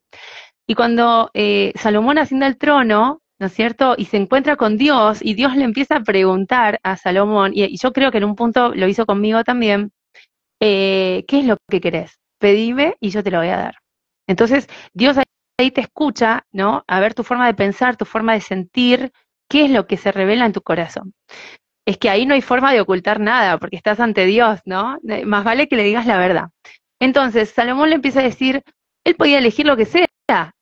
Y 0.66 0.74
cuando 0.74 1.31
eh, 1.35 1.72
Salomón 1.76 2.18
asciende 2.18 2.47
al 2.47 2.56
trono, 2.56 3.20
¿no 3.39 3.47
es 3.47 3.52
cierto? 3.52 3.94
Y 3.98 4.06
se 4.06 4.16
encuentra 4.16 4.56
con 4.56 4.78
Dios 4.78 5.18
y 5.22 5.35
Dios 5.35 5.55
le 5.56 5.64
empieza 5.64 5.97
a 5.97 6.02
preguntar 6.02 6.81
a 6.82 6.97
Salomón, 6.97 7.52
y, 7.55 7.76
yo 7.76 7.93
creo 7.93 8.10
que 8.10 8.18
en 8.18 8.24
un 8.24 8.36
punto 8.36 8.74
lo 8.74 8.89
hizo 8.89 9.05
conmigo 9.05 9.44
también, 9.44 9.93
eh, 10.60 11.24
¿qué 11.28 11.40
es 11.40 11.44
lo 11.47 11.56
que 11.68 11.81
querés? 11.81 12.18
Pedime 12.45 12.99
y 13.01 13.09
yo 13.09 13.23
te 13.23 13.31
lo 13.31 13.39
voy 13.39 13.49
a 13.49 13.57
dar. 13.57 13.77
Entonces, 14.27 14.69
Dios 14.93 15.16
ahí 15.59 15.71
te 15.71 15.81
escucha, 15.81 16.45
¿no? 16.53 16.85
A 16.87 17.01
ver 17.01 17.15
tu 17.15 17.25
forma 17.25 17.47
de 17.47 17.55
pensar, 17.55 17.97
tu 17.97 18.05
forma 18.05 18.35
de 18.35 18.43
sentir, 18.43 19.12
qué 19.49 19.65
es 19.65 19.71
lo 19.71 19.87
que 19.87 19.97
se 19.97 20.12
revela 20.12 20.45
en 20.45 20.53
tu 20.53 20.61
corazón. 20.61 21.15
Es 21.87 21.97
que 21.97 22.11
ahí 22.11 22.27
no 22.27 22.35
hay 22.35 22.43
forma 22.43 22.71
de 22.75 22.83
ocultar 22.83 23.19
nada, 23.19 23.57
porque 23.57 23.77
estás 23.77 23.99
ante 23.99 24.27
Dios, 24.27 24.61
¿no? 24.66 24.99
Más 25.25 25.43
vale 25.43 25.69
que 25.69 25.77
le 25.77 25.85
digas 25.85 26.05
la 26.05 26.19
verdad. 26.19 26.51
Entonces, 27.01 27.49
Salomón 27.49 27.89
le 27.89 27.95
empieza 27.95 28.21
a 28.21 28.25
decir, 28.25 28.62
él 29.05 29.15
podía 29.15 29.39
elegir 29.39 29.65
lo 29.65 29.79
que 29.79 29.87
sea, 29.87 30.07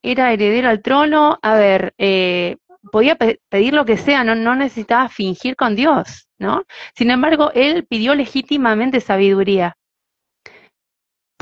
era 0.01 0.31
heredero 0.31 0.69
al 0.69 0.81
trono, 0.81 1.37
a 1.41 1.55
ver, 1.55 1.93
eh, 1.97 2.55
podía 2.93 3.17
pedir 3.49 3.73
lo 3.73 3.83
que 3.83 3.97
sea, 3.97 4.23
no, 4.23 4.35
no 4.35 4.55
necesitaba 4.55 5.09
fingir 5.09 5.57
con 5.57 5.75
Dios, 5.75 6.29
¿no? 6.37 6.63
Sin 6.95 7.11
embargo, 7.11 7.51
él 7.53 7.85
pidió 7.85 8.15
legítimamente 8.15 9.01
sabiduría. 9.01 9.75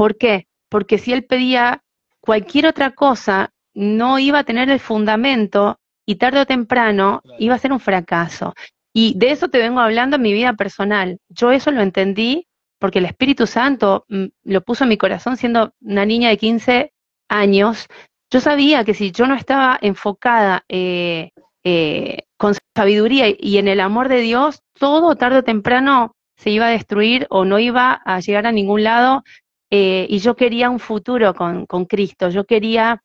¿Por 0.02 0.18
qué? 0.18 0.48
Porque 0.68 0.98
si 0.98 1.14
él 1.14 1.26
pedía 1.26 1.84
cualquier 2.22 2.66
otra 2.66 2.90
cosa, 2.92 3.52
no 3.76 4.18
iba 4.18 4.40
a 4.40 4.44
tener 4.44 4.70
el 4.72 4.80
fundamento 4.80 5.78
y 6.08 6.16
tarde 6.16 6.40
o 6.40 6.46
temprano 6.48 7.22
iba 7.38 7.54
a 7.54 7.60
ser 7.60 7.72
un 7.72 7.80
fracaso. 7.80 8.56
Y 8.94 9.14
de 9.18 9.30
eso 9.30 9.50
te 9.50 9.60
vengo 9.60 9.80
hablando 9.80 10.16
en 10.16 10.24
mi 10.24 10.34
vida 10.34 10.54
personal. 10.54 11.20
Yo 11.30 11.52
eso 11.52 11.70
lo 11.70 11.82
entendí 11.82 12.48
porque 12.80 12.98
el 12.98 13.06
Espíritu 13.06 13.46
Santo 13.46 14.06
mm, 14.10 14.26
lo 14.46 14.62
puso 14.62 14.86
en 14.86 14.90
mi 14.90 14.98
corazón 14.98 15.38
siendo 15.38 15.74
una 15.82 16.04
niña 16.04 16.30
de 16.30 16.38
15 16.38 16.94
años 17.30 17.88
yo 18.32 18.40
sabía 18.40 18.86
que 18.86 18.94
si 18.94 19.12
yo 19.12 19.28
no 19.28 19.36
estaba 19.36 19.78
enfocada 19.82 20.64
eh, 20.70 21.32
eh, 21.66 22.24
con 22.38 22.56
sabiduría 22.74 23.26
y 23.38 23.58
en 23.58 23.68
el 23.68 23.82
amor 23.82 24.08
de 24.08 24.22
Dios, 24.22 24.64
todo 24.80 25.16
tarde 25.18 25.40
o 25.40 25.44
temprano 25.44 26.16
se 26.38 26.50
iba 26.50 26.68
a 26.68 26.72
destruir 26.72 27.28
o 27.30 27.44
no 27.44 27.60
iba 27.60 28.02
a 28.06 28.22
llegar 28.22 28.48
a 28.48 28.54
ningún 28.54 28.84
lado. 28.86 29.24
Eh, 29.72 30.06
y 30.10 30.20
yo 30.20 30.36
quería 30.36 30.70
un 30.70 30.80
futuro 30.80 31.34
con, 31.34 31.66
con 31.66 31.86
Cristo. 31.86 32.30
Yo 32.30 32.44
quería 32.46 33.02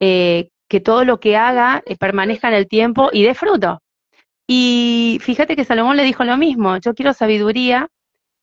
que 0.00 0.80
todo 0.80 1.04
lo 1.04 1.18
que 1.18 1.36
haga 1.36 1.82
permanezca 1.98 2.46
en 2.46 2.54
el 2.54 2.68
tiempo 2.68 3.10
y 3.12 3.24
dé 3.24 3.34
fruto. 3.34 3.82
Y 4.46 5.18
fíjate 5.20 5.56
que 5.56 5.64
Salomón 5.64 5.96
le 5.96 6.04
dijo 6.04 6.24
lo 6.24 6.36
mismo. 6.36 6.78
Yo 6.78 6.94
quiero 6.94 7.12
sabiduría 7.12 7.88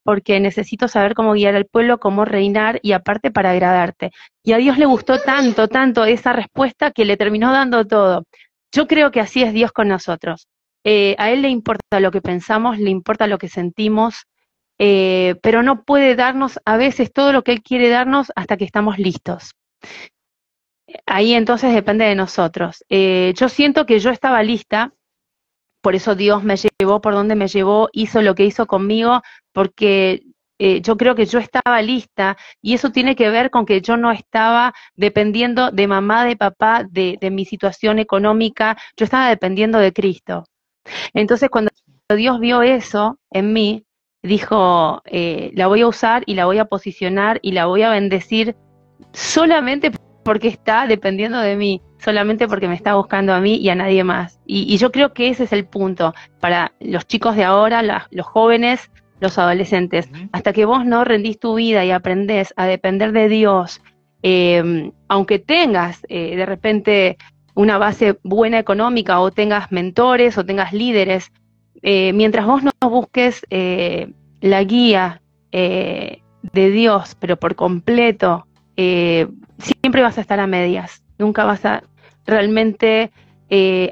porque 0.05 0.39
necesito 0.39 0.87
saber 0.87 1.15
cómo 1.15 1.33
guiar 1.33 1.55
al 1.55 1.65
pueblo, 1.65 1.99
cómo 1.99 2.25
reinar 2.25 2.79
y 2.83 2.91
aparte 2.91 3.31
para 3.31 3.49
agradarte. 3.49 4.11
Y 4.43 4.53
a 4.53 4.57
Dios 4.57 4.77
le 4.77 4.85
gustó 4.85 5.19
tanto, 5.19 5.67
tanto 5.67 6.05
esa 6.05 6.31
respuesta 6.31 6.91
que 6.91 7.05
le 7.05 7.17
terminó 7.17 7.51
dando 7.51 7.85
todo. 7.87 8.25
Yo 8.71 8.85
creo 8.85 9.09
que 9.09 9.19
así 9.19 9.41
es 9.41 9.51
Dios 9.51 9.71
con 9.71 9.87
nosotros. 9.87 10.47
Eh, 10.83 11.15
a 11.17 11.31
Él 11.31 11.41
le 11.41 11.49
importa 11.49 11.99
lo 11.99 12.11
que 12.11 12.21
pensamos, 12.21 12.77
le 12.77 12.91
importa 12.91 13.25
lo 13.25 13.39
que 13.39 13.49
sentimos, 13.49 14.27
eh, 14.79 15.35
pero 15.41 15.63
no 15.63 15.83
puede 15.83 16.15
darnos 16.15 16.59
a 16.65 16.77
veces 16.77 17.11
todo 17.11 17.31
lo 17.33 17.43
que 17.43 17.51
Él 17.51 17.63
quiere 17.63 17.89
darnos 17.89 18.31
hasta 18.35 18.57
que 18.57 18.65
estamos 18.65 18.97
listos. 18.97 19.51
Ahí 21.05 21.33
entonces 21.33 21.73
depende 21.73 22.05
de 22.05 22.15
nosotros. 22.15 22.83
Eh, 22.89 23.33
yo 23.35 23.49
siento 23.49 23.85
que 23.85 23.99
yo 23.99 24.11
estaba 24.11 24.43
lista, 24.43 24.93
por 25.81 25.95
eso 25.95 26.15
Dios 26.15 26.43
me 26.43 26.55
llevó 26.57 27.01
por 27.01 27.13
donde 27.13 27.35
me 27.35 27.47
llevó, 27.47 27.89
hizo 27.93 28.21
lo 28.21 28.35
que 28.35 28.45
hizo 28.45 28.65
conmigo, 28.65 29.21
porque 29.51 30.23
eh, 30.57 30.81
yo 30.81 30.95
creo 30.95 31.15
que 31.15 31.25
yo 31.25 31.39
estaba 31.39 31.81
lista 31.81 32.37
y 32.61 32.73
eso 32.73 32.91
tiene 32.91 33.15
que 33.15 33.29
ver 33.29 33.51
con 33.51 33.65
que 33.65 33.81
yo 33.81 33.97
no 33.97 34.11
estaba 34.11 34.73
dependiendo 34.95 35.71
de 35.71 35.87
mamá, 35.87 36.25
de 36.25 36.37
papá, 36.37 36.85
de, 36.89 37.17
mi 37.31 37.45
situación 37.45 37.99
económica, 37.99 38.77
yo 38.95 39.03
estaba 39.03 39.29
dependiendo 39.29 39.79
de 39.79 39.91
Cristo. 39.91 40.45
Entonces 41.13 41.49
cuando 41.49 41.71
Dios 42.15 42.39
vio 42.39 42.61
eso 42.61 43.19
en 43.31 43.53
mí, 43.53 43.85
dijo, 44.25 45.01
eh, 45.05 45.51
la 45.53 45.67
voy 45.67 45.81
a 45.81 45.87
usar 45.87 46.23
y 46.25 46.35
la 46.35 46.45
voy 46.45 46.57
a 46.57 46.65
posicionar 46.65 47.39
y 47.41 47.51
la 47.51 47.65
voy 47.65 47.83
a 47.83 47.89
bendecir 47.89 48.55
solamente 49.13 49.91
porque 50.23 50.47
está 50.47 50.87
dependiendo 50.87 51.39
de 51.39 51.55
mí 51.55 51.81
solamente 51.99 52.47
porque 52.47 52.67
me 52.67 52.75
está 52.75 52.95
buscando 52.95 53.33
a 53.33 53.39
mí 53.39 53.55
y 53.55 53.69
a 53.69 53.75
nadie 53.75 54.03
más. 54.03 54.39
Y, 54.45 54.77
yo 54.77 54.91
creo 54.91 55.13
que 55.13 55.29
ese 55.29 55.45
es 55.45 55.53
el 55.53 55.65
punto 55.65 56.13
para 56.39 56.73
los 56.79 57.07
chicos 57.07 57.35
de 57.35 57.43
ahora, 57.43 57.81
los 58.11 58.25
jóvenes, 58.27 58.91
los 59.19 59.39
adolescentes. 59.39 60.09
Hasta 60.31 60.53
que 60.53 60.65
vos 60.65 60.85
no 60.85 61.03
rendís 61.03 61.39
tu 61.39 61.55
vida 61.55 61.83
y 61.83 61.91
aprendés 61.91 62.53
a 62.57 62.67
depender 62.67 63.11
de 63.11 63.27
Dios 63.27 63.81
eh, 64.27 64.91
aunque 65.07 65.37
tengas 65.37 66.03
eh, 66.09 66.35
de 66.35 66.47
repente 66.47 67.17
una 67.53 67.77
base 67.77 68.17
buena 68.23 68.57
económica 68.57 69.19
o 69.19 69.29
tengas 69.29 69.71
mentores 69.71 70.35
o 70.39 70.43
tengas 70.43 70.73
líderes, 70.73 71.31
eh, 71.87 72.13
mientras 72.13 72.47
vos 72.47 72.63
no 72.63 72.71
busques 72.89 73.45
eh, 73.51 74.11
la 74.41 74.63
guía 74.63 75.21
eh, 75.51 76.23
de 76.41 76.71
Dios, 76.71 77.15
pero 77.19 77.37
por 77.37 77.53
completo, 77.53 78.47
siempre 78.75 80.01
vas 80.01 80.17
a 80.17 80.21
estar 80.21 80.39
a 80.39 80.47
medias, 80.47 81.03
nunca 81.19 81.45
vas 81.45 81.63
a 81.63 81.83
realmente 82.25 83.11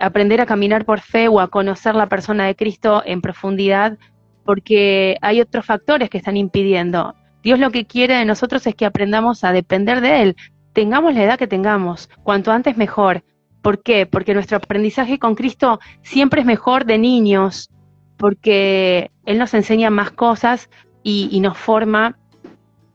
aprender 0.02 0.42
a 0.42 0.48
caminar 0.48 0.86
por 0.86 1.02
fe 1.02 1.28
o 1.28 1.40
a 1.40 1.50
conocer 1.50 1.94
la 1.94 2.10
persona 2.10 2.48
de 2.48 2.56
Cristo 2.56 3.04
en 3.06 3.22
profundidad, 3.22 4.00
porque 4.44 5.18
hay 5.22 5.40
otros 5.40 5.64
factores 5.64 6.10
que 6.10 6.18
están 6.18 6.36
impidiendo. 6.36 7.14
Dios 7.44 7.60
lo 7.60 7.70
que 7.70 7.86
quiere 7.86 8.16
de 8.16 8.26
nosotros 8.26 8.66
es 8.66 8.74
que 8.74 8.88
aprendamos 8.88 9.44
a 9.44 9.54
depender 9.54 10.02
de 10.02 10.24
Él, 10.24 10.36
tengamos 10.74 11.14
la 11.14 11.24
edad 11.26 11.38
que 11.38 11.48
tengamos, 11.48 12.10
cuanto 12.24 12.52
antes 12.52 12.76
mejor. 12.76 13.24
¿Por 13.62 13.84
qué? 13.84 14.08
Porque 14.08 14.34
nuestro 14.34 14.58
aprendizaje 14.58 15.20
con 15.20 15.36
Cristo 15.36 15.80
siempre 16.02 16.42
es 16.42 16.48
mejor 16.48 16.86
de 16.86 16.98
niños, 16.98 17.70
porque 18.18 19.12
Él 19.26 19.38
nos 19.38 19.54
enseña 19.54 19.90
más 19.90 20.12
cosas 20.12 20.70
y, 21.04 21.30
y 21.32 21.40
nos 21.40 21.58
forma 21.58 22.18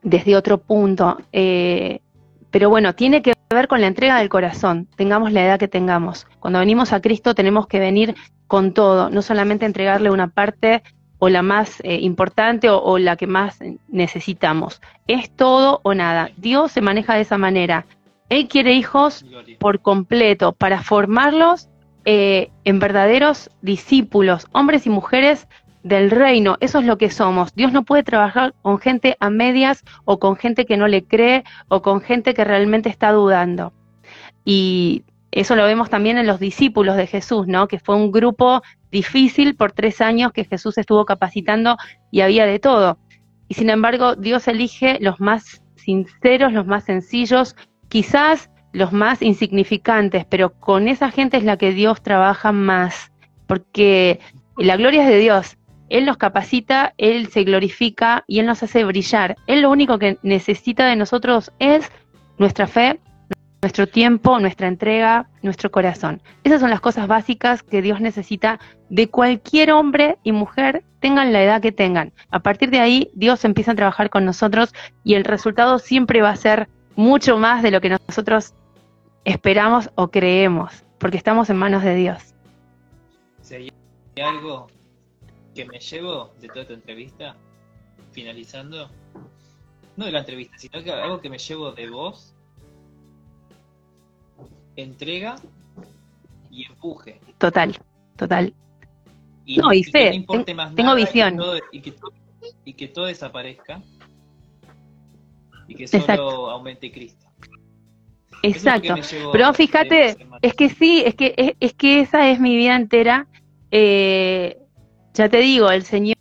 desde 0.02 0.36
otro 0.36 0.58
punto. 0.58 1.18
Eh, 1.32 2.00
pero 2.50 2.70
bueno, 2.70 2.94
tiene 2.94 3.22
que 3.22 3.34
ver 3.50 3.68
con 3.68 3.80
la 3.80 3.86
entrega 3.86 4.18
del 4.18 4.28
corazón, 4.28 4.86
tengamos 4.96 5.32
la 5.32 5.44
edad 5.44 5.58
que 5.58 5.68
tengamos. 5.68 6.26
Cuando 6.40 6.58
venimos 6.58 6.92
a 6.92 7.00
Cristo 7.00 7.34
tenemos 7.34 7.66
que 7.66 7.78
venir 7.78 8.14
con 8.46 8.72
todo, 8.72 9.10
no 9.10 9.22
solamente 9.22 9.66
entregarle 9.66 10.10
una 10.10 10.28
parte 10.28 10.82
o 11.18 11.28
la 11.28 11.42
más 11.42 11.80
eh, 11.80 11.98
importante 12.00 12.70
o, 12.70 12.80
o 12.80 12.98
la 12.98 13.16
que 13.16 13.26
más 13.26 13.58
necesitamos. 13.88 14.80
Es 15.06 15.30
todo 15.30 15.80
o 15.82 15.94
nada. 15.94 16.30
Dios 16.36 16.72
se 16.72 16.80
maneja 16.80 17.14
de 17.14 17.22
esa 17.22 17.38
manera. 17.38 17.86
Él 18.28 18.48
quiere 18.48 18.74
hijos 18.74 19.24
por 19.58 19.80
completo 19.80 20.52
para 20.52 20.82
formarlos 20.82 21.68
eh, 22.10 22.50
en 22.64 22.78
verdaderos 22.78 23.50
discípulos, 23.60 24.46
hombres 24.52 24.86
y 24.86 24.88
mujeres 24.88 25.46
del 25.82 26.10
reino. 26.10 26.56
Eso 26.60 26.78
es 26.78 26.86
lo 26.86 26.96
que 26.96 27.10
somos. 27.10 27.54
Dios 27.54 27.70
no 27.70 27.84
puede 27.84 28.02
trabajar 28.02 28.54
con 28.62 28.78
gente 28.78 29.18
a 29.20 29.28
medias 29.28 29.84
o 30.06 30.18
con 30.18 30.36
gente 30.36 30.64
que 30.64 30.78
no 30.78 30.88
le 30.88 31.04
cree 31.04 31.44
o 31.68 31.82
con 31.82 32.00
gente 32.00 32.32
que 32.32 32.44
realmente 32.44 32.88
está 32.88 33.12
dudando. 33.12 33.74
Y 34.42 35.04
eso 35.32 35.54
lo 35.54 35.64
vemos 35.64 35.90
también 35.90 36.16
en 36.16 36.26
los 36.26 36.40
discípulos 36.40 36.96
de 36.96 37.06
Jesús, 37.06 37.46
¿no? 37.46 37.68
Que 37.68 37.78
fue 37.78 37.94
un 37.94 38.10
grupo 38.10 38.62
difícil 38.90 39.54
por 39.54 39.72
tres 39.72 40.00
años 40.00 40.32
que 40.32 40.46
Jesús 40.46 40.78
estuvo 40.78 41.04
capacitando 41.04 41.76
y 42.10 42.22
había 42.22 42.46
de 42.46 42.58
todo. 42.58 42.96
Y 43.48 43.54
sin 43.54 43.68
embargo, 43.68 44.16
Dios 44.16 44.48
elige 44.48 44.96
los 45.02 45.20
más 45.20 45.62
sinceros, 45.76 46.54
los 46.54 46.66
más 46.66 46.84
sencillos, 46.84 47.54
quizás 47.90 48.48
los 48.72 48.92
más 48.92 49.22
insignificantes, 49.22 50.24
pero 50.26 50.50
con 50.50 50.88
esa 50.88 51.10
gente 51.10 51.36
es 51.36 51.44
la 51.44 51.56
que 51.56 51.72
Dios 51.72 52.02
trabaja 52.02 52.52
más, 52.52 53.10
porque 53.46 54.20
la 54.56 54.76
gloria 54.76 55.02
es 55.02 55.08
de 55.08 55.18
Dios. 55.18 55.56
Él 55.88 56.04
nos 56.04 56.18
capacita, 56.18 56.92
Él 56.98 57.28
se 57.28 57.44
glorifica 57.44 58.24
y 58.26 58.40
Él 58.40 58.46
nos 58.46 58.62
hace 58.62 58.84
brillar. 58.84 59.36
Él 59.46 59.62
lo 59.62 59.70
único 59.70 59.98
que 59.98 60.18
necesita 60.22 60.86
de 60.86 60.96
nosotros 60.96 61.50
es 61.58 61.90
nuestra 62.36 62.66
fe, 62.66 63.00
nuestro 63.62 63.86
tiempo, 63.88 64.38
nuestra 64.38 64.68
entrega, 64.68 65.28
nuestro 65.42 65.70
corazón. 65.70 66.22
Esas 66.44 66.60
son 66.60 66.70
las 66.70 66.80
cosas 66.80 67.08
básicas 67.08 67.62
que 67.62 67.82
Dios 67.82 68.00
necesita 68.00 68.60
de 68.88 69.08
cualquier 69.08 69.72
hombre 69.72 70.18
y 70.22 70.32
mujer, 70.32 70.84
tengan 71.00 71.32
la 71.32 71.42
edad 71.42 71.60
que 71.60 71.72
tengan. 71.72 72.12
A 72.30 72.40
partir 72.40 72.70
de 72.70 72.80
ahí, 72.80 73.10
Dios 73.14 73.44
empieza 73.44 73.72
a 73.72 73.76
trabajar 73.76 74.10
con 74.10 74.24
nosotros 74.24 74.74
y 75.04 75.14
el 75.14 75.24
resultado 75.24 75.78
siempre 75.78 76.22
va 76.22 76.30
a 76.30 76.36
ser 76.36 76.68
mucho 76.98 77.38
más 77.38 77.62
de 77.62 77.70
lo 77.70 77.80
que 77.80 77.90
nosotros 77.90 78.54
esperamos 79.24 79.88
o 79.94 80.08
creemos, 80.08 80.82
porque 80.98 81.16
estamos 81.16 81.48
en 81.48 81.56
manos 81.56 81.84
de 81.84 81.94
Dios. 81.94 82.34
Si 83.40 83.54
hay 83.54 83.72
algo 84.20 84.66
que 85.54 85.64
me 85.64 85.78
llevo 85.78 86.32
de 86.40 86.48
toda 86.48 86.62
esta 86.62 86.74
entrevista, 86.74 87.36
finalizando, 88.10 88.90
no 89.96 90.06
de 90.06 90.10
la 90.10 90.18
entrevista, 90.18 90.58
sino 90.58 90.82
que 90.82 90.90
algo 90.90 91.20
que 91.20 91.30
me 91.30 91.38
llevo 91.38 91.70
de 91.70 91.88
vos, 91.88 92.34
entrega 94.74 95.36
y 96.50 96.66
empuje. 96.66 97.20
Total, 97.38 97.78
total. 98.16 98.52
Y, 99.44 99.58
No, 99.58 99.72
y 99.72 99.84
que 99.84 100.18
no 100.18 100.54
más 100.56 100.74
tengo 100.74 100.88
nada, 100.90 101.00
y 101.00 101.04
visión. 101.04 101.30
que 101.30 101.36
todo- 101.36 101.58
Y 101.70 101.80
que, 101.80 101.92
todo, 101.92 102.12
y 102.64 102.72
que 102.72 102.88
todo 102.88 103.04
desaparezca. 103.06 103.80
Y 105.68 105.74
que 105.74 105.86
solo 105.86 106.02
Exacto. 106.02 106.50
aumente 106.50 106.90
Cristo. 106.90 107.26
Exacto. 108.42 108.94
Pero 109.32 109.52
fíjate, 109.52 110.14
semana. 110.14 110.38
es 110.42 110.54
que 110.54 110.68
sí, 110.68 111.02
es 111.04 111.14
que, 111.14 111.34
es, 111.36 111.52
es 111.60 111.74
que 111.74 112.00
esa 112.00 112.28
es 112.30 112.40
mi 112.40 112.56
vida 112.56 112.74
entera. 112.74 113.26
Eh, 113.70 114.56
ya 115.14 115.28
te 115.28 115.38
digo, 115.38 115.70
el 115.70 115.82
Señor 115.82 116.16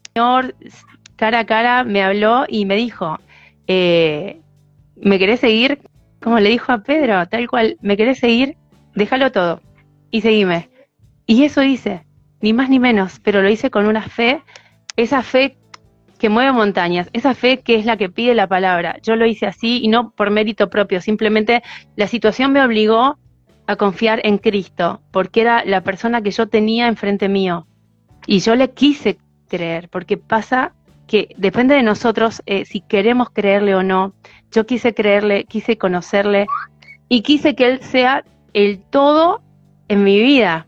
cara 1.16 1.40
a 1.40 1.46
cara 1.46 1.84
me 1.84 2.02
habló 2.02 2.46
y 2.48 2.66
me 2.66 2.76
dijo, 2.76 3.20
eh, 3.68 4.42
¿me 4.96 5.20
querés 5.20 5.40
seguir? 5.40 5.80
Como 6.22 6.40
le 6.40 6.50
dijo 6.50 6.72
a 6.72 6.80
Pedro, 6.80 7.28
tal 7.28 7.48
cual, 7.48 7.78
¿me 7.82 7.96
querés 7.96 8.20
seguir? 8.20 8.58
Déjalo 8.96 9.32
todo 9.32 9.62
y 10.10 10.22
seguime. 10.22 10.70
Y 11.26 11.44
eso 11.44 11.62
hice, 11.64 12.06
ni 12.42 12.54
más 12.54 12.70
ni 12.70 12.80
menos, 12.80 13.20
pero 13.24 13.42
lo 13.42 13.50
hice 13.50 13.70
con 13.70 13.86
una 13.86 14.02
fe, 14.02 14.42
esa 14.96 15.22
fe 15.22 15.58
que 16.18 16.30
mueve 16.30 16.52
montañas, 16.52 17.10
esa 17.14 17.34
fe 17.34 17.60
que 17.60 17.76
es 17.76 17.86
la 17.86 17.98
que 17.98 18.10
pide 18.10 18.34
la 18.34 18.48
palabra. 18.48 18.98
Yo 19.04 19.16
lo 19.16 19.26
hice 19.26 19.46
así 19.46 19.80
y 19.84 19.88
no 19.88 20.12
por 20.12 20.30
mérito 20.32 20.70
propio, 20.70 21.02
simplemente 21.02 21.64
la 21.96 22.08
situación 22.08 22.52
me 22.52 22.64
obligó 22.64 23.18
a 23.68 23.76
confiar 23.76 24.22
en 24.24 24.38
Cristo, 24.38 25.02
porque 25.12 25.42
era 25.42 25.64
la 25.66 25.82
persona 25.82 26.22
que 26.22 26.32
yo 26.32 26.48
tenía 26.48 26.88
enfrente 26.88 27.28
mío. 27.28 27.68
Y 28.26 28.40
yo 28.40 28.56
le 28.56 28.72
quise 28.72 29.18
creer, 29.48 29.90
porque 29.90 30.18
pasa 30.18 30.74
que 31.06 31.30
depende 31.38 31.76
de 31.76 31.84
nosotros 31.84 32.42
eh, 32.46 32.66
si 32.66 32.82
queremos 32.82 33.30
creerle 33.30 33.76
o 33.76 33.84
no. 33.84 34.14
Yo 34.52 34.66
quise 34.66 34.94
creerle, 34.94 35.46
quise 35.46 35.78
conocerle 35.78 36.48
y 37.10 37.22
quise 37.22 37.56
que 37.56 37.66
Él 37.66 37.82
sea 37.82 38.24
el 38.54 38.80
todo 38.80 39.42
en 39.88 40.04
mi 40.04 40.22
vida. 40.22 40.68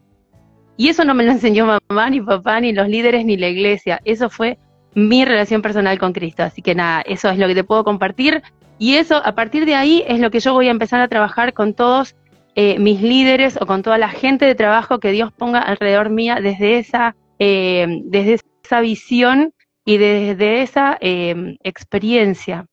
Y 0.77 0.87
eso 0.87 1.03
no 1.03 1.13
me 1.13 1.25
lo 1.25 1.31
enseñó 1.31 1.65
mamá, 1.89 2.09
ni 2.09 2.21
papá, 2.21 2.61
ni 2.61 2.71
los 2.71 2.87
líderes, 2.87 3.25
ni 3.25 3.35
la 3.35 3.49
iglesia. 3.49 3.99
Eso 4.05 4.29
fue 4.29 4.57
mi 4.93 5.25
relación 5.25 5.61
personal 5.61 5.97
con 5.99 6.13
Cristo. 6.13 6.43
Así 6.43 6.61
que 6.61 6.75
nada, 6.75 7.01
eso 7.01 7.29
es 7.29 7.37
lo 7.37 7.47
que 7.47 7.55
te 7.55 7.63
puedo 7.63 7.83
compartir. 7.83 8.41
Y 8.77 8.95
eso, 8.95 9.17
a 9.23 9.35
partir 9.35 9.65
de 9.65 9.75
ahí, 9.75 10.03
es 10.07 10.19
lo 10.19 10.31
que 10.31 10.39
yo 10.39 10.53
voy 10.53 10.67
a 10.67 10.71
empezar 10.71 11.01
a 11.01 11.07
trabajar 11.07 11.53
con 11.53 11.73
todos 11.73 12.15
eh, 12.55 12.79
mis 12.79 13.01
líderes 13.01 13.57
o 13.61 13.65
con 13.65 13.83
toda 13.83 13.97
la 13.97 14.09
gente 14.09 14.45
de 14.45 14.55
trabajo 14.55 14.99
que 14.99 15.11
Dios 15.11 15.31
ponga 15.31 15.59
alrededor 15.59 16.09
mía 16.09 16.39
desde 16.41 16.79
esa, 16.79 17.15
eh, 17.39 17.87
desde 18.05 18.39
esa 18.63 18.81
visión 18.81 19.53
y 19.85 19.97
desde 19.97 20.61
esa 20.61 20.97
eh, 21.01 21.57
experiencia. 21.63 22.65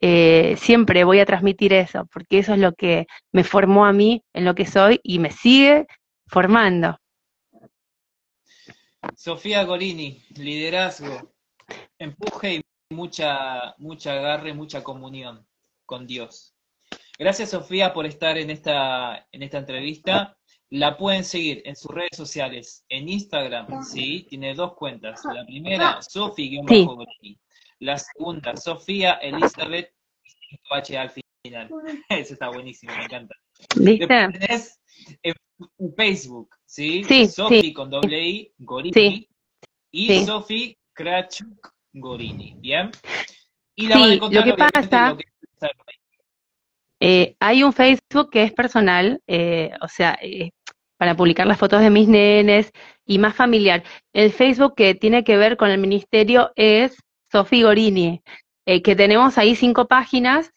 Eh, 0.00 0.54
siempre 0.56 1.02
voy 1.02 1.18
a 1.18 1.26
transmitir 1.26 1.72
eso, 1.72 2.06
porque 2.12 2.38
eso 2.38 2.54
es 2.54 2.60
lo 2.60 2.72
que 2.72 3.06
me 3.32 3.42
formó 3.42 3.84
a 3.84 3.92
mí 3.92 4.22
en 4.32 4.44
lo 4.44 4.54
que 4.54 4.66
soy 4.66 5.00
y 5.02 5.18
me 5.18 5.30
sigue 5.30 5.86
formando. 6.26 6.98
Sofía 9.16 9.64
Gorini, 9.64 10.22
liderazgo, 10.36 11.32
empuje 11.98 12.56
y 12.56 12.94
mucha, 12.94 13.74
mucha 13.78 14.12
agarre, 14.12 14.54
mucha 14.54 14.82
comunión 14.82 15.46
con 15.86 16.06
Dios. 16.06 16.54
Gracias 17.18 17.50
Sofía 17.50 17.92
por 17.92 18.06
estar 18.06 18.38
en 18.38 18.50
esta, 18.50 19.26
en 19.32 19.42
esta 19.42 19.58
entrevista. 19.58 20.36
La 20.70 20.96
pueden 20.96 21.24
seguir 21.24 21.62
en 21.64 21.76
sus 21.76 21.90
redes 21.90 22.16
sociales, 22.16 22.84
en 22.90 23.08
Instagram, 23.08 23.82
sí, 23.82 24.26
tiene 24.28 24.54
dos 24.54 24.74
cuentas. 24.74 25.22
La 25.24 25.44
primera, 25.46 26.00
Sofi-Gorini. 26.02 27.38
La 27.80 27.96
segunda, 27.98 28.56
Sofía 28.56 29.14
Elizabeth 29.14 29.92
H 30.70 30.98
al 30.98 31.10
final. 31.10 31.70
Eso 32.10 32.34
está 32.34 32.50
buenísimo, 32.50 32.94
me 32.94 33.04
encanta. 33.04 33.34
¿Viste? 33.76 34.06
Tenés 34.06 34.78
en 35.22 35.34
en 35.78 35.94
Facebook, 35.94 36.54
¿sí? 36.64 37.04
Sí, 37.04 37.26
Sofi 37.26 37.60
sí. 37.60 37.72
con 37.72 37.90
doble 37.90 38.28
I, 38.28 38.52
Gorini. 38.58 38.92
Sí. 38.92 39.28
Y 39.90 40.06
Sí. 40.06 40.26
Sofi 40.26 40.77
Krachuk 40.98 41.72
Gorini, 41.92 42.56
¿bien? 42.58 42.90
Y 43.76 43.86
la 43.86 43.94
van 43.96 44.04
a 44.04 44.06
Sí, 44.08 44.14
encontrar 44.16 44.46
lo 44.46 44.56
que 44.56 44.58
pasa- 44.58 45.08
lo 45.10 45.16
que 45.16 45.24
es. 45.24 45.68
Eh, 47.00 47.36
hay 47.38 47.62
un 47.62 47.72
Facebook 47.72 48.30
que 48.30 48.42
es 48.42 48.52
personal, 48.52 49.20
eh, 49.28 49.70
o 49.80 49.86
sea, 49.86 50.18
eh, 50.20 50.50
para 50.96 51.14
publicar 51.14 51.46
las 51.46 51.56
fotos 51.58 51.80
de 51.80 51.90
mis 51.90 52.08
nenes 52.08 52.72
y 53.06 53.18
más 53.18 53.36
familiar. 53.36 53.84
El 54.12 54.32
Facebook 54.32 54.74
que 54.74 54.96
tiene 54.96 55.22
que 55.22 55.36
ver 55.36 55.56
con 55.56 55.70
el 55.70 55.78
ministerio 55.78 56.50
es 56.56 56.96
Sofi 57.30 57.62
Gorini, 57.62 58.20
que 58.66 58.96
tenemos 58.96 59.38
ahí 59.38 59.54
cinco 59.54 59.86
páginas. 59.86 60.50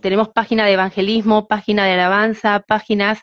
tenemos 0.00 0.30
página 0.30 0.64
de 0.64 0.72
evangelismo, 0.72 1.46
página 1.46 1.84
de 1.84 1.92
alabanza, 1.92 2.60
páginas 2.66 3.20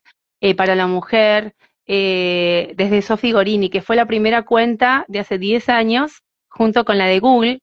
para 0.56 0.76
la 0.76 0.86
mujer, 0.86 1.56
eh, 1.88 2.74
desde 2.76 3.02
Sofi 3.02 3.32
Gorini, 3.32 3.70
que 3.70 3.82
fue 3.82 3.96
la 3.96 4.06
primera 4.06 4.44
cuenta 4.44 5.06
de 5.08 5.20
hace 5.20 5.38
10 5.38 5.70
años, 5.70 6.24
junto 6.50 6.86
con 6.86 6.98
la 6.98 7.06
de 7.06 7.20
Google. 7.20 7.62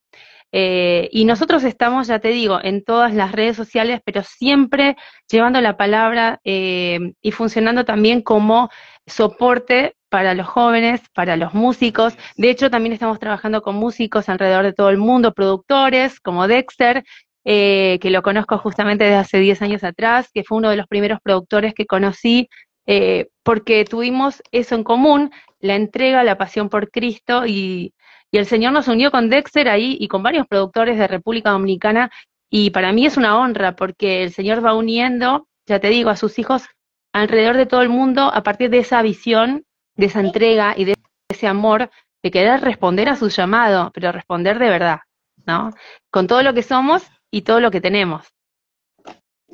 Eh, 0.51 1.09
y 1.11 1.25
nosotros 1.25 1.63
estamos, 1.63 2.07
ya 2.07 2.19
te 2.19 2.29
digo, 2.29 2.59
en 2.63 2.83
todas 2.83 3.13
las 3.13 3.33
redes 3.33 3.57
sociales, 3.57 3.99
pero 4.05 4.23
siempre 4.23 4.95
llevando 5.29 5.59
la 5.59 5.75
palabra 5.75 6.39
eh, 6.45 7.13
y 7.21 7.31
funcionando 7.31 7.83
también 7.83 8.21
como 8.21 8.69
soporte 9.05 9.95
para 10.09 10.33
los 10.33 10.47
jóvenes, 10.47 11.01
para 11.13 11.35
los 11.35 11.53
músicos. 11.53 12.17
De 12.37 12.49
hecho, 12.49 12.69
también 12.69 12.93
estamos 12.93 13.19
trabajando 13.19 13.61
con 13.61 13.75
músicos 13.75 14.29
alrededor 14.29 14.63
de 14.63 14.71
todo 14.71 14.89
el 14.89 14.97
mundo, 14.97 15.33
productores 15.33 16.21
como 16.21 16.47
Dexter, 16.47 17.03
eh, 17.43 17.99
que 18.01 18.09
lo 18.09 18.21
conozco 18.21 18.57
justamente 18.57 19.03
desde 19.03 19.17
hace 19.17 19.39
10 19.39 19.61
años 19.61 19.83
atrás, 19.83 20.29
que 20.33 20.43
fue 20.43 20.57
uno 20.57 20.69
de 20.69 20.77
los 20.77 20.87
primeros 20.87 21.19
productores 21.21 21.73
que 21.73 21.85
conocí, 21.85 22.47
eh, 22.85 23.29
porque 23.43 23.85
tuvimos 23.85 24.41
eso 24.51 24.75
en 24.75 24.83
común, 24.83 25.31
la 25.59 25.75
entrega, 25.75 26.23
la 26.23 26.37
pasión 26.37 26.69
por 26.69 26.91
Cristo, 26.91 27.45
y, 27.45 27.93
y 28.31 28.37
el 28.37 28.45
Señor 28.45 28.73
nos 28.73 28.87
unió 28.87 29.11
con 29.11 29.29
Dexter 29.29 29.69
ahí 29.69 29.97
y 29.99 30.07
con 30.07 30.23
varios 30.23 30.47
productores 30.47 30.97
de 30.97 31.07
República 31.07 31.51
Dominicana, 31.51 32.11
y 32.49 32.69
para 32.69 32.91
mí 32.91 33.05
es 33.05 33.17
una 33.17 33.37
honra, 33.39 33.75
porque 33.75 34.23
el 34.23 34.31
Señor 34.31 34.65
va 34.65 34.75
uniendo, 34.75 35.47
ya 35.65 35.79
te 35.79 35.89
digo, 35.89 36.09
a 36.09 36.15
sus 36.15 36.37
hijos 36.39 36.67
alrededor 37.13 37.57
de 37.57 37.65
todo 37.65 37.81
el 37.81 37.89
mundo 37.89 38.31
a 38.33 38.43
partir 38.43 38.69
de 38.69 38.79
esa 38.79 39.01
visión 39.01 39.65
de 39.95 40.07
esa 40.07 40.19
entrega 40.19 40.73
y 40.77 40.85
de 40.85 40.95
ese 41.29 41.47
amor 41.47 41.89
de 42.21 42.31
querer 42.31 42.61
responder 42.61 43.09
a 43.09 43.15
su 43.15 43.29
llamado, 43.29 43.91
pero 43.93 44.11
responder 44.11 44.59
de 44.59 44.69
verdad, 44.69 44.99
¿no? 45.45 45.71
Con 46.11 46.27
todo 46.27 46.43
lo 46.43 46.53
que 46.53 46.63
somos 46.63 47.03
y 47.31 47.43
todo 47.43 47.59
lo 47.59 47.71
que 47.71 47.81
tenemos. 47.81 48.34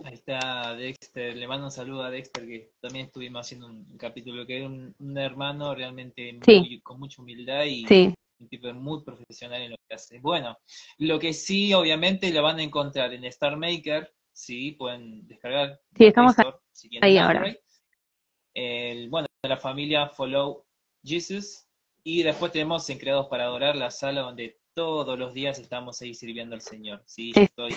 Ahí 0.03 0.14
está 0.14 0.76
Dexter, 0.76 1.36
le 1.36 1.48
mando 1.48 1.65
un 1.65 1.72
saludo 1.72 2.03
a 2.03 2.10
Dexter, 2.10 2.45
que 2.45 2.72
también 2.80 3.06
estuvimos 3.06 3.41
haciendo 3.41 3.68
un 3.68 3.98
capítulo, 3.98 4.45
que 4.45 4.60
es 4.60 4.65
un, 4.65 5.18
hermano 5.18 5.76
realmente 5.76 6.40
con 6.84 6.99
mucha 6.99 7.22
humildad 7.22 7.65
y 7.65 7.86
un 8.40 8.48
tipo 8.48 8.73
muy 8.73 9.03
profesional 9.03 9.61
en 9.61 9.72
lo 9.72 9.78
que 9.88 9.95
hace. 9.95 10.19
Bueno, 10.19 10.57
lo 10.98 11.19
que 11.19 11.34
sí, 11.34 11.73
obviamente, 11.73 12.32
lo 12.32 12.41
van 12.41 12.60
a 12.60 12.64
encontrar 12.64 13.14
en 13.14 13.26
Star 13.26 13.57
Maker, 13.57 14.14
sí, 14.34 14.72
pueden 14.72 15.28
descargar. 15.28 15.80
Sí, 15.95 16.06
estamos 16.06 16.36
ahí 17.02 17.18
ahora. 17.18 17.56
El, 18.53 19.10
bueno, 19.10 19.28
la 19.44 19.57
familia 19.57 20.07
Follow 20.10 20.65
Jesus. 21.03 21.68
Y 22.03 22.23
después 22.23 22.52
tenemos 22.52 22.90
en 22.90 22.98
Creados 22.98 23.28
para 23.28 23.44
Adorar 23.44 23.76
la 23.76 23.91
sala 23.91 24.22
donde 24.22 24.60
todos 24.73 25.19
los 25.19 25.34
días 25.34 25.60
estamos 25.60 26.02
ahí 26.02 26.15
sirviendo 26.15 26.56
al 26.56 26.61
Señor. 26.61 27.03
Sí, 27.06 27.32
estoy 27.36 27.73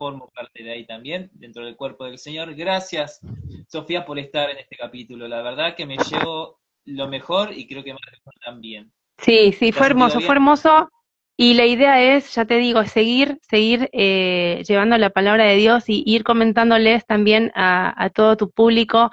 formo 0.00 0.30
parte 0.34 0.64
de 0.64 0.72
ahí 0.72 0.86
también, 0.86 1.30
dentro 1.34 1.62
del 1.62 1.76
cuerpo 1.76 2.06
del 2.06 2.16
Señor. 2.16 2.54
Gracias, 2.54 3.20
Sofía, 3.68 4.06
por 4.06 4.18
estar 4.18 4.48
en 4.48 4.56
este 4.56 4.74
capítulo. 4.74 5.28
La 5.28 5.42
verdad 5.42 5.74
que 5.76 5.84
me 5.84 5.98
llevo 5.98 6.58
lo 6.86 7.06
mejor 7.06 7.52
y 7.52 7.68
creo 7.68 7.84
que 7.84 7.92
más 7.92 8.00
también. 8.42 8.90
Sí, 9.18 9.52
sí, 9.52 9.72
fue 9.72 9.88
hermoso, 9.88 10.20
fue 10.20 10.36
hermoso. 10.36 10.88
Y 11.36 11.52
la 11.52 11.66
idea 11.66 12.16
es, 12.16 12.34
ya 12.34 12.46
te 12.46 12.56
digo, 12.56 12.82
seguir, 12.86 13.38
seguir 13.42 13.90
eh, 13.92 14.62
llevando 14.66 14.96
la 14.96 15.10
palabra 15.10 15.44
de 15.44 15.56
Dios 15.56 15.84
y 15.88 16.02
ir 16.06 16.24
comentándoles 16.24 17.04
también 17.04 17.52
a, 17.54 17.92
a 18.02 18.08
todo 18.08 18.38
tu 18.38 18.50
público 18.50 19.10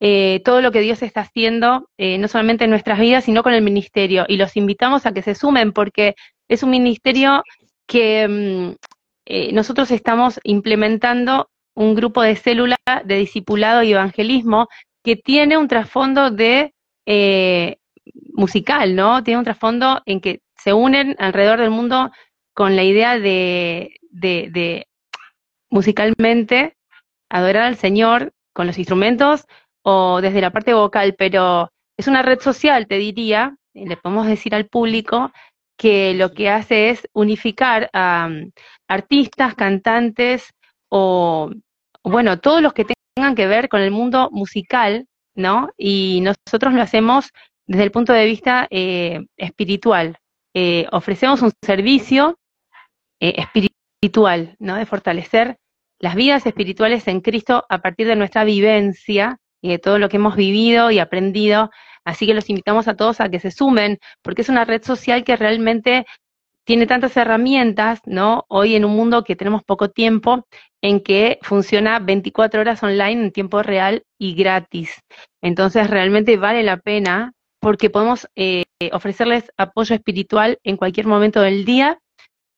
eh, 0.00 0.42
todo 0.44 0.60
lo 0.62 0.70
que 0.70 0.80
Dios 0.80 1.02
está 1.02 1.22
haciendo, 1.22 1.90
eh, 1.98 2.18
no 2.18 2.28
solamente 2.28 2.64
en 2.64 2.70
nuestras 2.70 3.00
vidas, 3.00 3.24
sino 3.24 3.42
con 3.42 3.52
el 3.52 3.62
ministerio. 3.62 4.26
Y 4.28 4.36
los 4.36 4.56
invitamos 4.56 5.06
a 5.06 5.12
que 5.12 5.22
se 5.22 5.34
sumen 5.34 5.72
porque 5.72 6.14
es 6.46 6.62
un 6.62 6.70
ministerio 6.70 7.42
que 7.86 8.28
mm, 8.28 8.76
eh, 9.28 9.52
nosotros 9.52 9.90
estamos 9.90 10.40
implementando 10.42 11.50
un 11.74 11.94
grupo 11.94 12.22
de 12.22 12.36
células 12.36 12.78
de 13.04 13.16
discipulado 13.16 13.82
y 13.82 13.92
evangelismo 13.92 14.68
que 15.04 15.16
tiene 15.16 15.56
un 15.56 15.68
trasfondo 15.68 16.30
de 16.30 16.74
musical, 18.32 18.94
¿no? 18.94 19.22
Tiene 19.22 19.38
un 19.38 19.44
trasfondo 19.44 20.02
en 20.06 20.20
que 20.20 20.40
se 20.56 20.72
unen 20.72 21.16
alrededor 21.18 21.60
del 21.60 21.70
mundo 21.70 22.10
con 22.54 22.76
la 22.76 22.82
idea 22.82 23.18
de, 23.18 24.86
musicalmente 25.70 26.76
adorar 27.30 27.64
al 27.64 27.76
Señor 27.76 28.32
con 28.52 28.66
los 28.66 28.78
instrumentos 28.78 29.46
o 29.82 30.20
desde 30.20 30.40
la 30.40 30.50
parte 30.50 30.74
vocal, 30.74 31.14
pero 31.16 31.70
es 31.96 32.08
una 32.08 32.22
red 32.22 32.40
social, 32.40 32.86
te 32.86 32.96
diría, 32.96 33.56
le 33.74 33.96
podemos 33.96 34.26
decir 34.26 34.54
al 34.54 34.66
público 34.66 35.30
que 35.76 36.14
lo 36.14 36.32
que 36.32 36.50
hace 36.50 36.90
es 36.90 37.06
unificar 37.12 37.90
a 37.92 38.28
artistas, 38.88 39.54
cantantes 39.54 40.50
o, 40.88 41.50
bueno, 42.02 42.40
todos 42.40 42.62
los 42.62 42.72
que 42.72 42.86
tengan 43.14 43.34
que 43.34 43.46
ver 43.46 43.68
con 43.68 43.80
el 43.80 43.90
mundo 43.90 44.30
musical, 44.32 45.06
¿no? 45.34 45.70
Y 45.76 46.20
nosotros 46.22 46.72
lo 46.72 46.82
hacemos 46.82 47.30
desde 47.66 47.84
el 47.84 47.90
punto 47.90 48.12
de 48.12 48.24
vista 48.24 48.66
eh, 48.70 49.26
espiritual. 49.36 50.16
Eh, 50.54 50.86
ofrecemos 50.90 51.42
un 51.42 51.52
servicio 51.62 52.38
eh, 53.20 53.34
espiritual, 53.36 54.56
¿no? 54.58 54.76
De 54.76 54.86
fortalecer 54.86 55.58
las 56.00 56.14
vidas 56.14 56.46
espirituales 56.46 57.06
en 57.08 57.20
Cristo 57.20 57.66
a 57.68 57.78
partir 57.78 58.06
de 58.06 58.16
nuestra 58.16 58.44
vivencia 58.44 59.38
y 59.60 59.70
de 59.70 59.78
todo 59.78 59.98
lo 59.98 60.08
que 60.08 60.16
hemos 60.16 60.36
vivido 60.36 60.90
y 60.90 60.98
aprendido. 60.98 61.70
Así 62.04 62.26
que 62.26 62.34
los 62.34 62.48
invitamos 62.48 62.88
a 62.88 62.96
todos 62.96 63.20
a 63.20 63.28
que 63.28 63.40
se 63.40 63.50
sumen, 63.50 63.98
porque 64.22 64.42
es 64.42 64.48
una 64.48 64.64
red 64.64 64.82
social 64.82 65.24
que 65.24 65.36
realmente 65.36 66.06
tiene 66.68 66.86
tantas 66.86 67.16
herramientas, 67.16 68.00
¿no? 68.04 68.44
Hoy 68.48 68.76
en 68.76 68.84
un 68.84 68.94
mundo 68.94 69.24
que 69.24 69.36
tenemos 69.36 69.64
poco 69.64 69.88
tiempo, 69.88 70.46
en 70.82 71.00
que 71.00 71.38
funciona 71.40 71.98
24 71.98 72.60
horas 72.60 72.82
online 72.82 73.24
en 73.24 73.32
tiempo 73.32 73.62
real 73.62 74.02
y 74.18 74.34
gratis. 74.34 75.00
Entonces 75.40 75.88
realmente 75.88 76.36
vale 76.36 76.62
la 76.62 76.76
pena 76.76 77.32
porque 77.58 77.88
podemos 77.88 78.28
eh, 78.36 78.64
ofrecerles 78.92 79.50
apoyo 79.56 79.94
espiritual 79.94 80.58
en 80.62 80.76
cualquier 80.76 81.06
momento 81.06 81.40
del 81.40 81.64
día, 81.64 82.00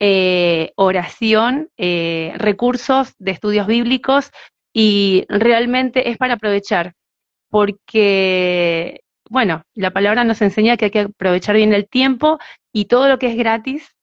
eh, 0.01 0.73
oración, 0.75 1.69
eh, 1.77 2.33
recursos 2.35 3.15
de 3.21 3.31
estudios 3.31 3.69
bíblicos, 3.69 4.33
y 4.75 5.25
realmente 5.29 6.11
es 6.11 6.19
para 6.19 6.35
aprovechar, 6.35 6.95
porque, 7.49 9.03
bueno, 9.29 9.63
la 9.75 9.93
palabra 9.93 10.25
nos 10.25 10.43
enseña 10.43 10.77
que 10.77 10.87
hay 10.87 10.91
que 10.91 11.01
aprovechar 11.01 11.55
bien 11.55 11.73
el 11.73 11.89
tiempo 11.89 12.41
y 12.73 12.87
todo 12.87 13.09
lo 13.09 13.21
que 13.21 13.29
es 13.29 13.37
gratis 13.37 13.95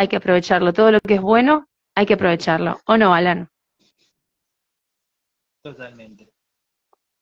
hay 0.00 0.08
que 0.08 0.16
aprovecharlo, 0.16 0.72
todo 0.72 0.92
lo 0.92 1.00
que 1.00 1.16
es 1.16 1.20
bueno 1.20 1.66
hay 1.94 2.06
que 2.06 2.14
aprovecharlo, 2.14 2.80
¿o 2.86 2.96
no, 2.96 3.12
Alan? 3.12 3.50
Totalmente. 5.62 6.32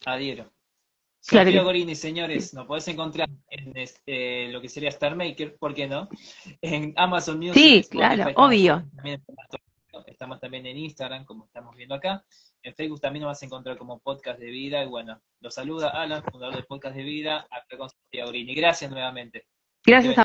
Adhiero. 0.06 0.52
Claro 1.26 1.48
Sofía 1.48 1.62
Gorini, 1.64 1.96
señores, 1.96 2.54
nos 2.54 2.66
podés 2.66 2.86
encontrar 2.86 3.28
en 3.50 3.76
este, 3.76 4.48
lo 4.50 4.60
que 4.60 4.68
sería 4.68 4.90
Star 4.90 5.16
Maker, 5.16 5.56
¿por 5.58 5.74
qué 5.74 5.88
no? 5.88 6.08
En 6.62 6.94
Amazon 6.96 7.38
Music. 7.38 7.54
Sí, 7.54 7.84
claro, 7.90 8.30
obvio. 8.36 8.84
estamos 10.06 10.38
también 10.38 10.64
en 10.66 10.78
Instagram, 10.78 11.24
como 11.24 11.46
estamos 11.46 11.74
viendo 11.74 11.96
acá. 11.96 12.24
En 12.62 12.76
Facebook 12.76 13.00
también 13.00 13.22
nos 13.22 13.30
vas 13.30 13.42
a 13.42 13.46
encontrar 13.46 13.76
como 13.76 13.98
Podcast 13.98 14.38
de 14.38 14.46
Vida. 14.46 14.84
Y 14.84 14.86
bueno, 14.86 15.20
los 15.40 15.52
saluda 15.52 15.88
Alan, 15.88 16.22
fundador 16.22 16.54
de 16.54 16.62
Podcast 16.62 16.94
de 16.94 17.02
Vida, 17.02 17.44
acá 17.50 17.76
con 17.76 17.90
Sofía. 17.90 18.24
Gracias 18.54 18.88
nuevamente. 18.88 19.46
Gracias 19.84 20.16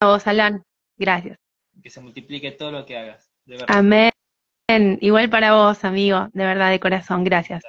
a 0.00 0.06
vos, 0.06 0.26
Alan. 0.26 0.62
Gracias. 0.98 1.45
Que 1.82 1.90
se 1.90 2.00
multiplique 2.00 2.52
todo 2.52 2.70
lo 2.70 2.86
que 2.86 2.96
hagas. 2.96 3.30
De 3.44 3.56
verdad. 3.56 3.76
Amén. 3.78 4.10
Igual 5.00 5.30
para 5.30 5.54
vos, 5.54 5.84
amigo, 5.84 6.28
de 6.32 6.44
verdad, 6.44 6.70
de 6.70 6.80
corazón. 6.80 7.24
Gracias. 7.24 7.62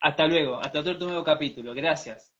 Hasta 0.00 0.26
luego. 0.26 0.58
Hasta 0.60 0.80
otro 0.80 0.98
nuevo 0.98 1.24
capítulo. 1.24 1.74
Gracias. 1.74 2.32